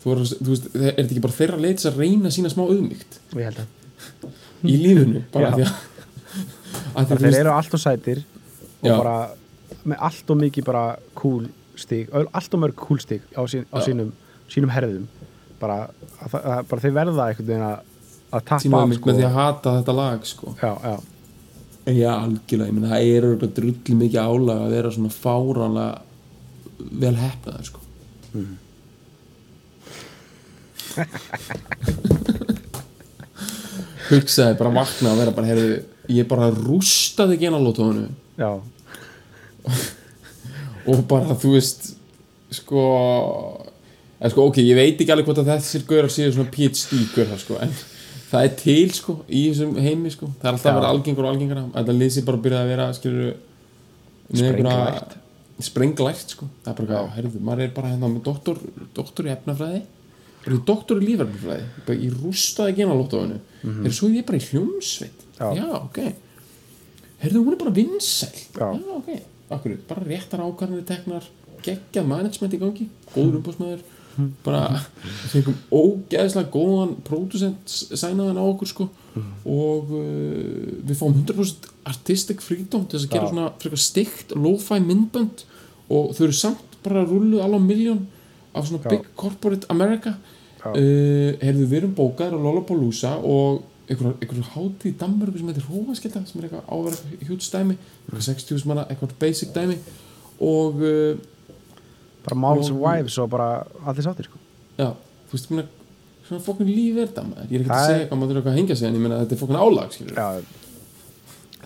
þú, 0.02 0.10
er, 0.12 0.22
þú 0.42 0.50
veist, 0.50 0.66
er 0.74 0.92
þetta 0.96 1.12
ekki 1.12 1.22
bara 1.28 1.38
þeirra 1.38 1.60
leið 1.62 1.76
til 1.78 1.90
að 1.92 2.00
reyna 2.02 2.32
sína 2.34 2.50
smá 2.52 2.62
auðmygt 2.66 3.20
í 4.62 4.76
lífinu, 4.82 5.22
bara 5.32 5.48
af 5.52 5.58
því 5.58 5.64
að 5.68 5.72
Það 6.92 7.18
þeir 7.22 7.38
eru 7.42 7.52
allt 7.52 7.74
og 7.76 7.80
sætir 7.82 8.22
og 8.82 8.90
Já. 8.90 8.96
bara 8.98 9.16
með 9.88 10.02
allt 10.10 10.34
og 10.34 10.40
mikið 10.42 10.66
bara 10.66 10.84
cool 11.18 11.46
stig, 11.78 12.10
allt 12.12 12.54
og 12.54 12.62
mörg 12.62 12.76
cool 12.76 13.00
stig 13.00 13.22
á, 13.32 13.40
sín, 13.48 13.64
á 13.72 13.80
sínum, 13.80 14.10
sínum 14.52 14.74
herðum. 14.74 15.06
Bara, 15.62 15.86
að, 16.18 16.36
að, 16.42 16.60
bara 16.68 16.82
þeir 16.82 16.94
verða 16.98 17.30
einhvern 17.30 17.48
veginn 17.48 17.68
að 17.70 17.78
að 18.32 18.40
tappa 18.48 18.64
sína 18.64 18.78
af 18.80 18.92
sko. 18.96 19.06
með 19.08 19.16
því 19.18 19.24
að 19.26 19.34
hata 19.36 19.72
þetta 19.78 19.94
lag 19.98 20.20
sko. 20.28 20.46
Já, 20.62 20.72
já, 20.82 20.96
Já, 21.82 22.12
algjörlega, 22.14 22.68
ég 22.68 22.74
meina 22.76 22.92
það 22.92 23.04
er 23.10 23.24
örugglega 23.26 23.56
drulli 23.56 23.92
mikið 23.98 24.22
álag 24.22 24.58
að 24.62 24.74
vera 24.76 24.90
svona 24.94 25.16
fáránlega 25.16 25.94
vel 27.02 27.16
hefnaður 27.18 27.64
sko. 27.66 27.80
Hugsaði 34.12 34.54
bara 34.60 34.76
vakna 34.76 35.08
að 35.10 35.18
vera 35.24 35.34
bara, 35.34 35.48
heyrðu, 35.50 35.76
ég 36.14 36.24
bara 36.30 36.52
rústaði 36.54 37.34
ekki 37.36 37.48
ena 37.50 37.60
lótónu 37.62 38.04
já, 38.38 38.50
og 40.90 41.04
bara, 41.10 41.36
þú 41.38 41.54
veist 41.56 41.92
sko 42.52 42.82
en 44.22 44.30
sko, 44.30 44.44
ok, 44.50 44.60
ég 44.62 44.78
veit 44.78 45.00
ekki 45.00 45.14
alveg 45.14 45.26
hvort 45.26 45.40
að 45.42 45.50
þessir 45.56 45.86
gaurar 45.88 46.12
séu 46.12 46.30
svona 46.34 46.52
PhD 46.52 47.00
gaurar 47.14 47.40
sko, 47.42 47.56
en 47.62 47.72
það 48.32 48.44
er 48.46 48.52
til 48.60 48.92
sko, 48.96 49.16
í 49.26 49.46
þessum 49.50 49.72
heimi 49.82 50.12
sko. 50.14 50.28
Það 50.40 50.48
er 50.48 50.56
alltaf 50.56 50.70
að 50.70 50.78
vera 50.78 50.92
algengur 50.94 51.26
og 51.26 51.32
algengara. 51.34 51.64
Þetta 51.74 51.96
lýsi 51.96 52.22
bara 52.28 52.42
byrjaði 52.44 52.62
að 52.62 52.70
vera, 52.72 52.86
skilur 52.98 53.32
Sprenglært. 54.32 55.16
sprenglært 55.62 56.36
sko, 56.36 56.46
það 56.62 56.70
er 56.72 56.78
bara, 56.78 57.00
já. 57.00 57.16
heyrðu, 57.16 57.42
maður 57.48 57.64
er 57.66 57.74
bara 57.74 57.90
hérna 57.90 58.12
með 58.12 58.22
doktor, 58.30 58.62
doktor 58.96 59.28
í 59.28 59.34
efnafræði. 59.34 59.82
Doktor 60.66 61.02
í 61.02 61.16
bara 61.18 61.94
í 61.94 62.08
rústaði 62.10 62.78
genalóttofinu 62.80 63.36
mm 63.38 63.68
-hmm. 63.70 63.86
er 63.86 63.92
svo 63.94 64.08
ég 64.10 64.24
bara 64.26 64.38
í 64.38 64.46
hljómsveit. 64.48 65.26
Já. 65.38 65.54
já, 65.54 65.68
ok. 65.82 65.98
Heyrðu, 67.22 67.44
hún 67.44 67.52
er 67.52 67.58
bara 67.58 67.74
vinsæl. 67.74 68.38
Já. 68.58 68.72
já 68.74 68.96
ok, 68.96 69.10
akkur, 69.56 69.78
bara 69.88 70.06
réttar 70.06 70.44
ákvarðanir 70.44 70.86
teknar, 70.88 71.26
geggjað 71.62 72.08
management 72.10 72.54
í 72.56 72.62
gangi 72.62 72.88
góður 73.12 73.40
umbúsmaður 73.40 73.82
bara, 74.44 74.80
fengum 75.32 75.56
ógeðslega 75.72 76.50
góðan 76.52 76.96
pródusent 77.06 77.70
sænaðan 77.70 78.40
á 78.40 78.44
okkur 78.44 78.70
sko. 78.70 78.88
Og 79.48 79.92
uh, 79.92 80.68
við 80.82 80.98
fáum 80.98 81.16
100% 81.16 81.70
artistic 81.88 82.44
freedom 82.44 82.86
til 82.86 82.98
þess 82.98 83.08
að 83.08 83.16
gera 83.16 83.30
svona 83.30 83.48
frekar 83.62 83.82
stygt 83.82 84.36
lo-fi 84.36 84.80
myndbönd. 84.84 85.44
Og 85.92 86.12
þau 86.16 86.26
eru 86.28 86.36
samt 86.36 86.78
bara 86.84 87.04
rulluð 87.06 87.44
alveg 87.44 87.66
miljón 87.66 88.06
af 88.52 88.68
svona 88.68 88.82
Já. 88.84 88.94
big 88.94 89.10
corporate 89.18 89.68
America. 89.72 90.16
Uh, 90.62 91.34
heyrðu 91.42 91.66
við 91.66 91.78
erum 91.80 91.94
bókaðir 91.98 92.38
á 92.38 92.44
Lollapalooza 92.44 93.16
og 93.18 93.64
einhver, 93.92 94.14
einhver 94.22 94.48
hátíð 94.54 94.88
í 94.90 94.94
Danmörku 95.02 95.38
sem 95.42 95.50
heitir 95.52 95.66
Hófaskilda 95.68 96.22
sem 96.26 96.40
er 96.40 96.48
eitthvað 96.48 96.72
áverð 96.76 97.26
hjút 97.28 97.46
dæmi 97.52 97.76
eitthvað 97.76 98.24
60.000 98.28 98.66
manna, 98.70 98.86
eitthvað 98.90 99.14
basic 99.22 99.52
dæmi. 99.54 99.76
Og 100.42 100.80
uh, 100.82 101.20
bara 102.24 102.38
Malls 102.46 102.70
Og- 102.72 102.80
Wives 102.82 103.18
og 103.22 103.30
bara 103.30 103.50
allir 103.86 104.02
sáttir 104.06 104.26
sko. 104.30 104.38
já, 104.78 104.88
þú 105.28 105.36
veist, 105.36 105.50
minna, 105.52 105.64
svona 106.26 106.42
fokkin 106.42 106.68
líf 106.70 106.96
er 107.02 107.06
þetta 107.10 107.22
maður, 107.28 107.48
ég 107.50 107.54
er 107.58 107.62
ekki 107.62 107.70
Það 107.70 107.78
að 107.78 107.88
er- 107.88 107.94
segja 107.94 108.08
hvað 108.10 108.20
maður 108.22 108.36
eitthvað 108.40 108.52
að 108.52 108.58
hengja 108.60 108.76
sig 108.80 108.88
en 108.88 108.94
ég 108.98 109.02
meina 109.04 109.18
þetta 109.22 109.34
er 109.36 109.40
fokkin 109.42 109.60
álag 109.62 109.90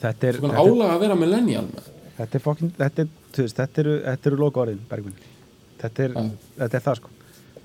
þetta 0.01 0.29
er 0.29 0.39
er- 0.41 0.59
álag 0.61 0.91
að 0.95 1.01
vera 1.05 1.15
millennial 1.19 1.65
maður. 1.71 1.93
þetta 2.19 2.39
er 2.39 2.45
fokkin 2.45 2.73
þetta 2.79 3.05
er, 3.05 3.09
þú 3.37 3.45
veist, 3.47 3.57
þetta 3.61 3.83
eru, 3.85 3.95
þetta 4.07 4.31
eru 4.31 4.37
loka 4.41 4.61
orðin 4.65 4.81
Bergvin. 4.91 5.17
Þetta 5.81 6.05
er, 6.07 6.15
þetta 6.59 6.79
er 6.81 6.85
það 6.89 6.97
sko 7.01 7.11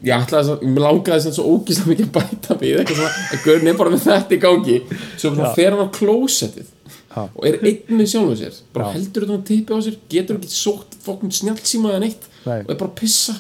ég 0.02 0.14
ætlaði 0.18 0.54
að, 0.56 0.66
mér 0.66 0.86
langaði 0.88 1.30
að 1.30 1.36
svo 1.38 1.48
ógíslega 1.56 1.92
mikið 1.92 2.12
bæta 2.16 2.58
við 2.62 2.80
eitthvað 2.82 3.00
svona, 3.02 3.26
að 3.36 3.44
gaurin 3.46 3.72
er 3.72 3.80
bara 3.82 3.94
með 3.94 4.06
þetta 4.08 4.36
í 4.38 4.40
gangi. 4.46 4.78
Svo 5.22 5.34
bara 5.36 5.52
fer 5.58 5.76
hann 5.76 5.86
á 5.86 5.96
klósettið 5.98 6.72
og 7.12 7.46
er 7.48 7.58
einn 7.60 7.98
með 8.00 8.10
sjálfum 8.14 8.38
sér. 8.40 8.58
Bara 8.74 8.90
Já. 8.90 8.94
heldur 8.96 9.26
þetta 9.28 9.38
á 9.38 9.48
tipi 9.52 9.76
á 9.76 9.80
sér, 9.84 9.98
getur 10.12 10.40
ekki 10.40 10.52
sótt 10.56 10.98
fokkin 11.04 11.34
snjáltsíma 11.36 11.92
eða 11.92 12.04
neitt 12.06 12.28
Nei. 12.46 12.62
og 12.64 12.72
er 12.72 12.78
bara 12.80 12.90
að 12.90 13.00
pissa. 13.02 13.36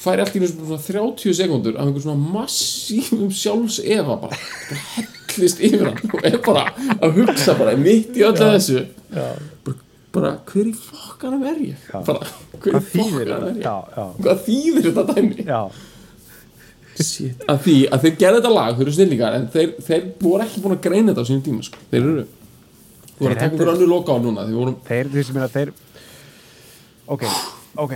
Færi 0.00 0.22
allt 0.24 0.36
í 0.36 0.40
einu 0.40 0.48
svona 0.48 0.80
30 0.80 1.34
sekundur 1.36 1.76
af 1.76 1.84
einhver 1.84 2.04
svona 2.06 2.32
massífum 2.38 3.28
sjálfs 3.36 3.82
efa 3.84 4.16
bara, 4.22 4.38
bara 4.70 4.80
hellist 4.96 5.60
yfir 5.60 5.90
hann 5.90 6.14
og 6.16 6.24
er 6.24 6.38
bara 6.46 6.64
að 6.96 7.20
hugsa 7.20 7.54
bara 7.58 7.76
mitt 7.76 8.16
í 8.16 8.24
öllu 8.24 8.48
þessu. 8.54 8.86
Bara, 9.12 9.76
bara 10.16 10.32
hver 10.48 10.70
í 10.70 10.74
fokkanum 10.74 11.44
er 11.52 11.60
ég? 11.68 11.84
Bara, 11.92 12.30
hver 12.56 12.78
hvað 12.78 12.80
í 12.80 12.94
þýðir 12.94 13.32
fokkanum 13.34 13.50
er 13.50 13.60
ég? 13.60 14.16
Hvað 14.24 14.42
þýðir 14.48 14.88
þetta 14.88 15.06
dæmi? 15.12 15.44
Já, 15.44 15.60
Shit. 17.02 17.44
að 17.48 17.58
því 17.64 17.76
að 17.90 18.02
þeir 18.04 18.16
gerðu 18.20 18.40
þetta 18.40 18.52
lag, 18.54 18.74
þeir 18.76 18.86
eru 18.86 18.94
snillíkar 18.98 19.36
en 19.38 19.48
þeir, 19.54 19.70
þeir 19.86 20.02
voru 20.20 20.44
ekki 20.44 20.60
búin 20.64 20.76
að 20.76 20.82
greina 20.86 21.12
þetta 21.12 21.22
á 21.24 21.28
sínum 21.30 21.42
tíma 21.46 21.62
sko. 21.66 21.78
þeir 21.90 22.00
eru 22.02 22.24
þú 22.24 23.20
voru 23.20 23.30
að 23.30 23.38
taka 23.38 23.40
Þeir- 23.40 23.50
einhver 23.50 23.72
önnur 23.74 23.90
loka 23.94 24.12
á 24.12 24.18
núna 24.24 24.44
þeir 24.48 24.58
voru, 24.60 24.74
þeir, 24.88 25.06
þú 25.10 25.18
veist, 25.20 25.30
ég 25.30 25.34
meina, 25.34 25.48
þeir 25.56 25.72
ok, 27.10 27.24
ok 27.76 27.94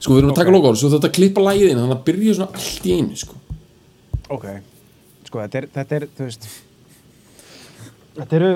sko 0.00 0.14
við 0.14 0.18
erum 0.22 0.32
að 0.32 0.38
taka 0.40 0.50
Ok. 0.50 0.56
loka 0.56 0.68
á 0.68 0.72
þessu 0.74 0.90
þetta 0.94 1.10
klippa 1.16 1.44
lagið 1.44 1.70
inn 1.72 1.80
þannig 1.80 1.96
að 1.96 2.04
byrja 2.08 2.34
svona 2.38 2.52
allt 2.60 2.86
í 2.88 2.94
einu 2.96 3.16
sko. 3.20 3.34
ok, 4.30 4.46
sko, 5.28 5.40
þetta 5.44 5.58
er, 5.60 5.66
þetta 5.74 5.96
er 6.00 6.06
þú 6.16 6.28
veist 6.28 6.46
þetta 8.20 8.38
eru 8.40 8.52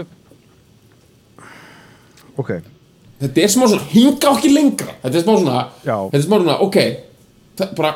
ok, 2.42 2.50
þetta 3.22 3.44
er 3.44 3.52
smá 3.54 3.66
svona, 3.70 3.88
hinga 3.92 4.30
okkur 4.34 4.52
lengra 4.54 4.94
þetta 5.02 5.16
er 5.20 5.24
smá 5.26 5.34
svona, 5.38 5.58
þetta 5.84 6.18
er 6.20 6.24
smá 6.26 6.36
svona 6.40 6.56
ok, 6.66 6.78
það 7.58 7.66
er 7.68 7.74
bara 7.78 7.92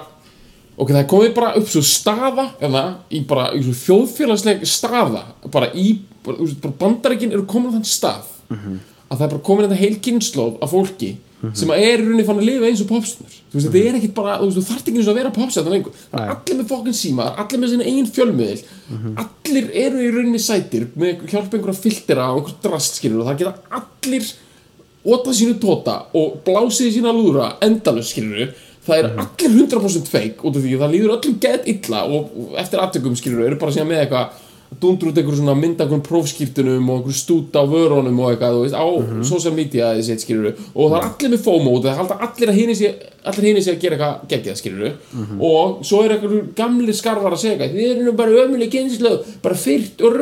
ok, 0.78 0.88
það 0.92 1.00
er 1.02 1.08
komið 1.12 1.32
bara 1.34 1.52
upp 1.58 1.70
svo 1.72 1.82
staða 1.82 2.48
eða, 2.60 2.84
í 3.10 3.22
bara, 3.28 3.48
í 3.54 3.62
svo 3.66 3.76
þjóðfélagsleg 3.84 4.66
staða 4.68 5.24
bara 5.50 5.70
í, 5.74 6.00
bara, 6.26 6.50
bara 6.62 6.76
bandaríkin 6.84 7.32
eru 7.34 7.46
komin 7.50 7.72
á 7.72 7.76
þann 7.78 7.88
stað 7.88 8.34
að 9.08 9.16
það 9.16 9.24
er 9.26 9.32
bara 9.32 9.46
komin 9.48 9.66
þetta 9.68 9.82
heil 9.82 9.96
kynnslóð 10.04 10.60
af 10.62 10.70
fólki 10.74 11.16
sem 11.54 11.70
að 11.70 11.82
er 11.86 12.00
í 12.00 12.02
rauninni 12.02 12.24
fann 12.26 12.40
að 12.40 12.48
lifa 12.48 12.66
eins 12.66 12.80
og 12.82 12.88
popsnur 12.90 13.30
þú 13.30 13.54
veist, 13.54 13.66
þetta 13.68 13.82
er 13.88 13.96
ekkit 14.00 14.14
bara, 14.16 14.38
þú 14.40 14.48
veist, 14.48 14.56
þú 14.58 14.64
þarft 14.68 14.88
ekki 14.88 14.98
eins 14.98 15.06
og 15.06 15.12
að 15.12 15.18
vera 15.20 15.30
popsnur 15.36 15.68
lengur, 15.70 15.92
það 16.10 16.24
er 16.24 16.32
allir 16.34 16.58
með 16.58 16.72
fokkin 16.72 16.96
síma 16.98 17.26
er 17.28 17.42
allir 17.44 17.60
með 17.62 17.70
sinna 17.72 17.86
eigin 17.86 18.08
fjölmiðil. 18.16 18.62
Allir 19.22 19.68
eru 19.84 20.02
í 20.02 20.08
rauninni 20.16 20.40
sætir 20.42 20.88
með 20.98 21.22
hjálp 21.30 21.54
einhverja 21.54 21.78
filtera 21.78 22.26
og 22.32 22.40
einhver 22.40 22.56
drast 22.66 22.98
skilur 22.98 23.22
og 23.22 23.30
það 23.30 23.38
geta 23.44 23.78
allir 23.78 24.32
ótað 25.06 25.38
sínu 25.38 25.54
tóta 25.62 25.94
og 26.18 26.40
blásið 26.44 26.90
sína 26.96 27.14
lúðra 27.14 27.52
endalus 27.64 28.10
skilur 28.10 28.50
það 28.88 28.98
er 28.98 29.08
allir 29.24 29.56
100% 29.62 30.12
fake 30.12 30.42
út 30.42 30.58
af 30.58 30.64
því 30.64 30.74
að 30.74 30.84
það 30.84 30.94
líður 30.96 31.16
öllum 31.18 31.40
gett 31.44 31.72
illa 31.74 32.04
og 32.08 32.58
eftir 32.64 32.84
aftökum 32.84 33.16
skilur 33.18 33.46
eru 33.46 33.60
bara 33.60 33.74
síðan 33.74 33.90
með 33.92 34.04
eitthvað 34.06 34.44
dundur 34.80 35.08
út 35.08 35.18
einhver 35.18 35.36
svona 35.38 35.54
mynda 35.56 35.84
einhverjum 35.84 36.02
prófskýrtunum 36.04 36.88
og 36.92 36.98
einhver 36.98 37.16
stúta 37.16 37.62
á 37.64 37.64
vörunum 37.64 38.18
og 38.20 38.34
eitthvað 38.34 38.58
veist, 38.60 38.76
á 38.76 38.84
social 39.24 39.54
media 39.56 39.94
þessi 39.96 40.12
eitt 40.12 40.24
skilur 40.24 40.50
og 40.74 40.90
það 40.92 40.96
er 40.98 41.06
allir 41.08 41.32
með 41.32 41.44
FOMO 41.46 41.76
og 41.78 41.86
það 41.86 42.00
halda 42.02 42.18
allir 42.26 42.52
að 42.52 42.58
hini 42.60 42.74
sé 42.76 42.90
allir 43.32 43.46
hini 43.48 43.62
sé 43.64 43.72
að 43.74 43.80
gera 43.84 43.96
eitthvað 43.96 44.34
geggjað 44.34 44.58
skilur 44.60 44.90
og 45.48 45.78
svo 45.88 46.02
er 46.04 46.16
einhver 46.16 46.42
gamli 46.58 46.96
skarvar 46.96 47.36
að 47.38 47.42
segja 47.46 47.70
þið 47.72 47.86
eru 47.94 48.04
nú 48.10 48.16
bara 48.18 48.42
ömuleg 48.44 48.74
kynnslöð 48.74 49.32
bara 49.46 49.62
fyrt 49.62 50.04
og 50.04 50.18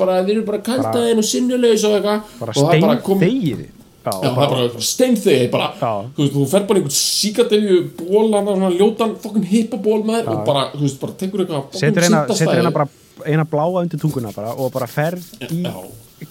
bara, 0.00 0.22
þið 0.24 0.32
eru 0.36 0.46
bara 0.48 0.62
kaltaðin 0.70 1.20
og 1.20 1.28
sinnulegs 1.28 1.84
og 1.84 1.98
eitthvað. 1.98 2.32
bara 2.40 2.56
er 2.56 2.62
stein 2.64 3.20
þegið 3.26 3.68
já, 4.04 4.12
það 4.22 4.42
er 4.44 4.52
bara 4.54 4.84
steinþegi 4.90 5.48
bara, 5.52 5.68
þú 5.80 6.22
veist, 6.24 6.34
þú 6.36 6.44
fer 6.50 6.66
bara 6.68 6.80
einhvern 6.80 6.96
síkadelju 6.96 7.78
ból, 8.00 8.26
hann 8.34 8.50
svona 8.50 8.70
ljótan 8.74 9.16
fokkin 9.22 9.46
hippaból 9.50 10.00
með 10.08 10.22
þér 10.22 10.34
og 10.34 10.44
bara, 10.48 10.66
þú 10.74 10.84
veist, 10.86 11.00
bara 11.02 11.16
tekur 11.20 11.44
eitthvað 11.44 11.80
setur 11.82 12.06
eina, 12.08 12.22
setur 12.32 12.62
eina 12.62 12.74
bara 12.74 12.88
eina 13.26 13.44
bláa 13.44 13.82
undir 13.82 14.00
tunguna 14.00 14.32
bara 14.36 14.54
og 14.56 14.72
bara 14.72 14.88
ferð 14.88 15.26
í 15.50 15.64
Já. 15.66 15.74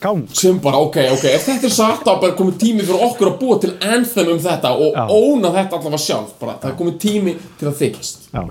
gang. 0.01 0.25
Sem 0.37 0.57
bara, 0.61 0.77
ok, 0.85 0.97
ok, 1.13 1.25
ef 1.33 1.45
þetta 1.45 1.69
er 1.69 1.73
satt 1.73 2.03
þá 2.05 2.11
er 2.15 2.21
bara 2.23 2.37
komið 2.37 2.57
tími 2.61 2.85
fyrir 2.85 3.05
okkur 3.09 3.31
að 3.31 3.39
búa 3.41 3.59
til 3.61 3.71
anthem 3.81 4.33
um 4.33 4.41
þetta 4.41 4.73
og 4.73 4.97
Já. 4.97 5.05
óna 5.09 5.53
þetta 5.55 5.79
allavega 5.79 6.01
sjálf 6.05 6.35
bara, 6.41 6.57
það 6.61 6.71
er 6.71 6.77
komið 6.81 6.99
tími 7.05 7.35
til 7.59 7.69
að 7.69 7.79
þykjast. 7.83 8.29
Já, 8.33 8.43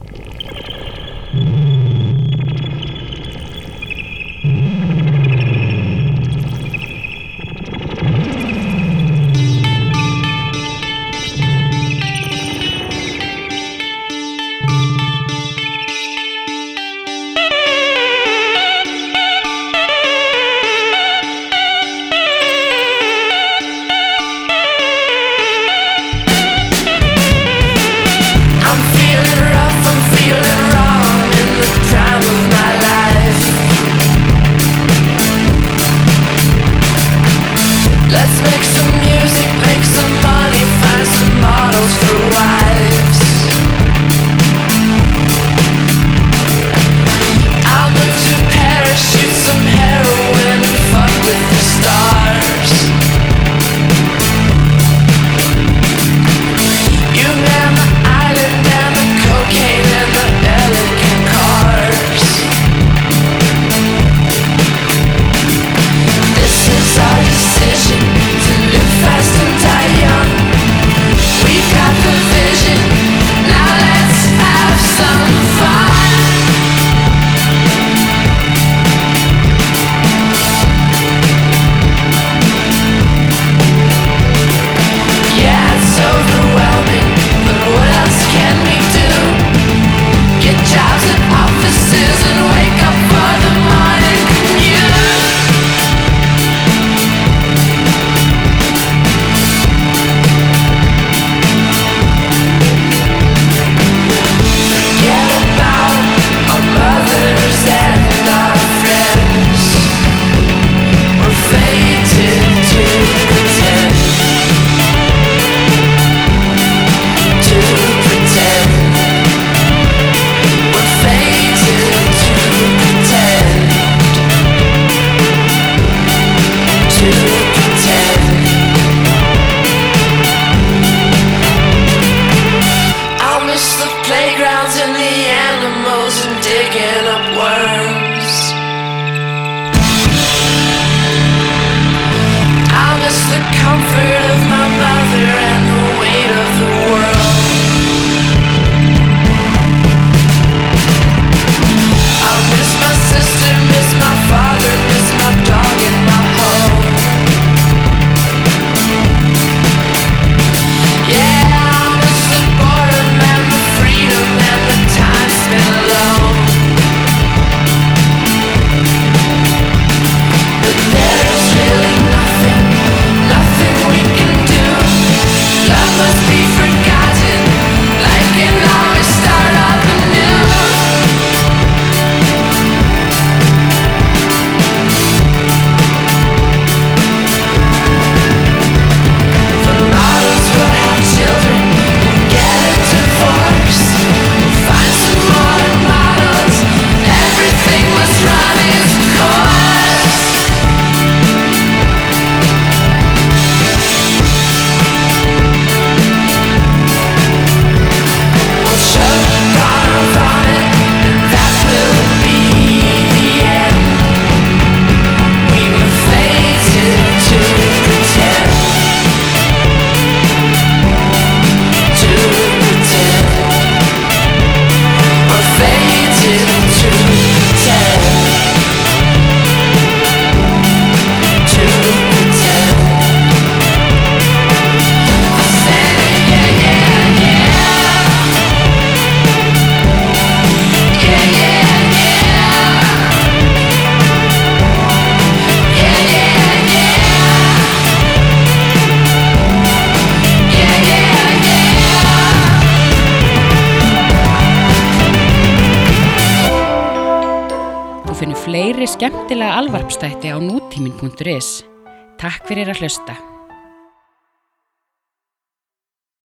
fyrir. 262.59 262.98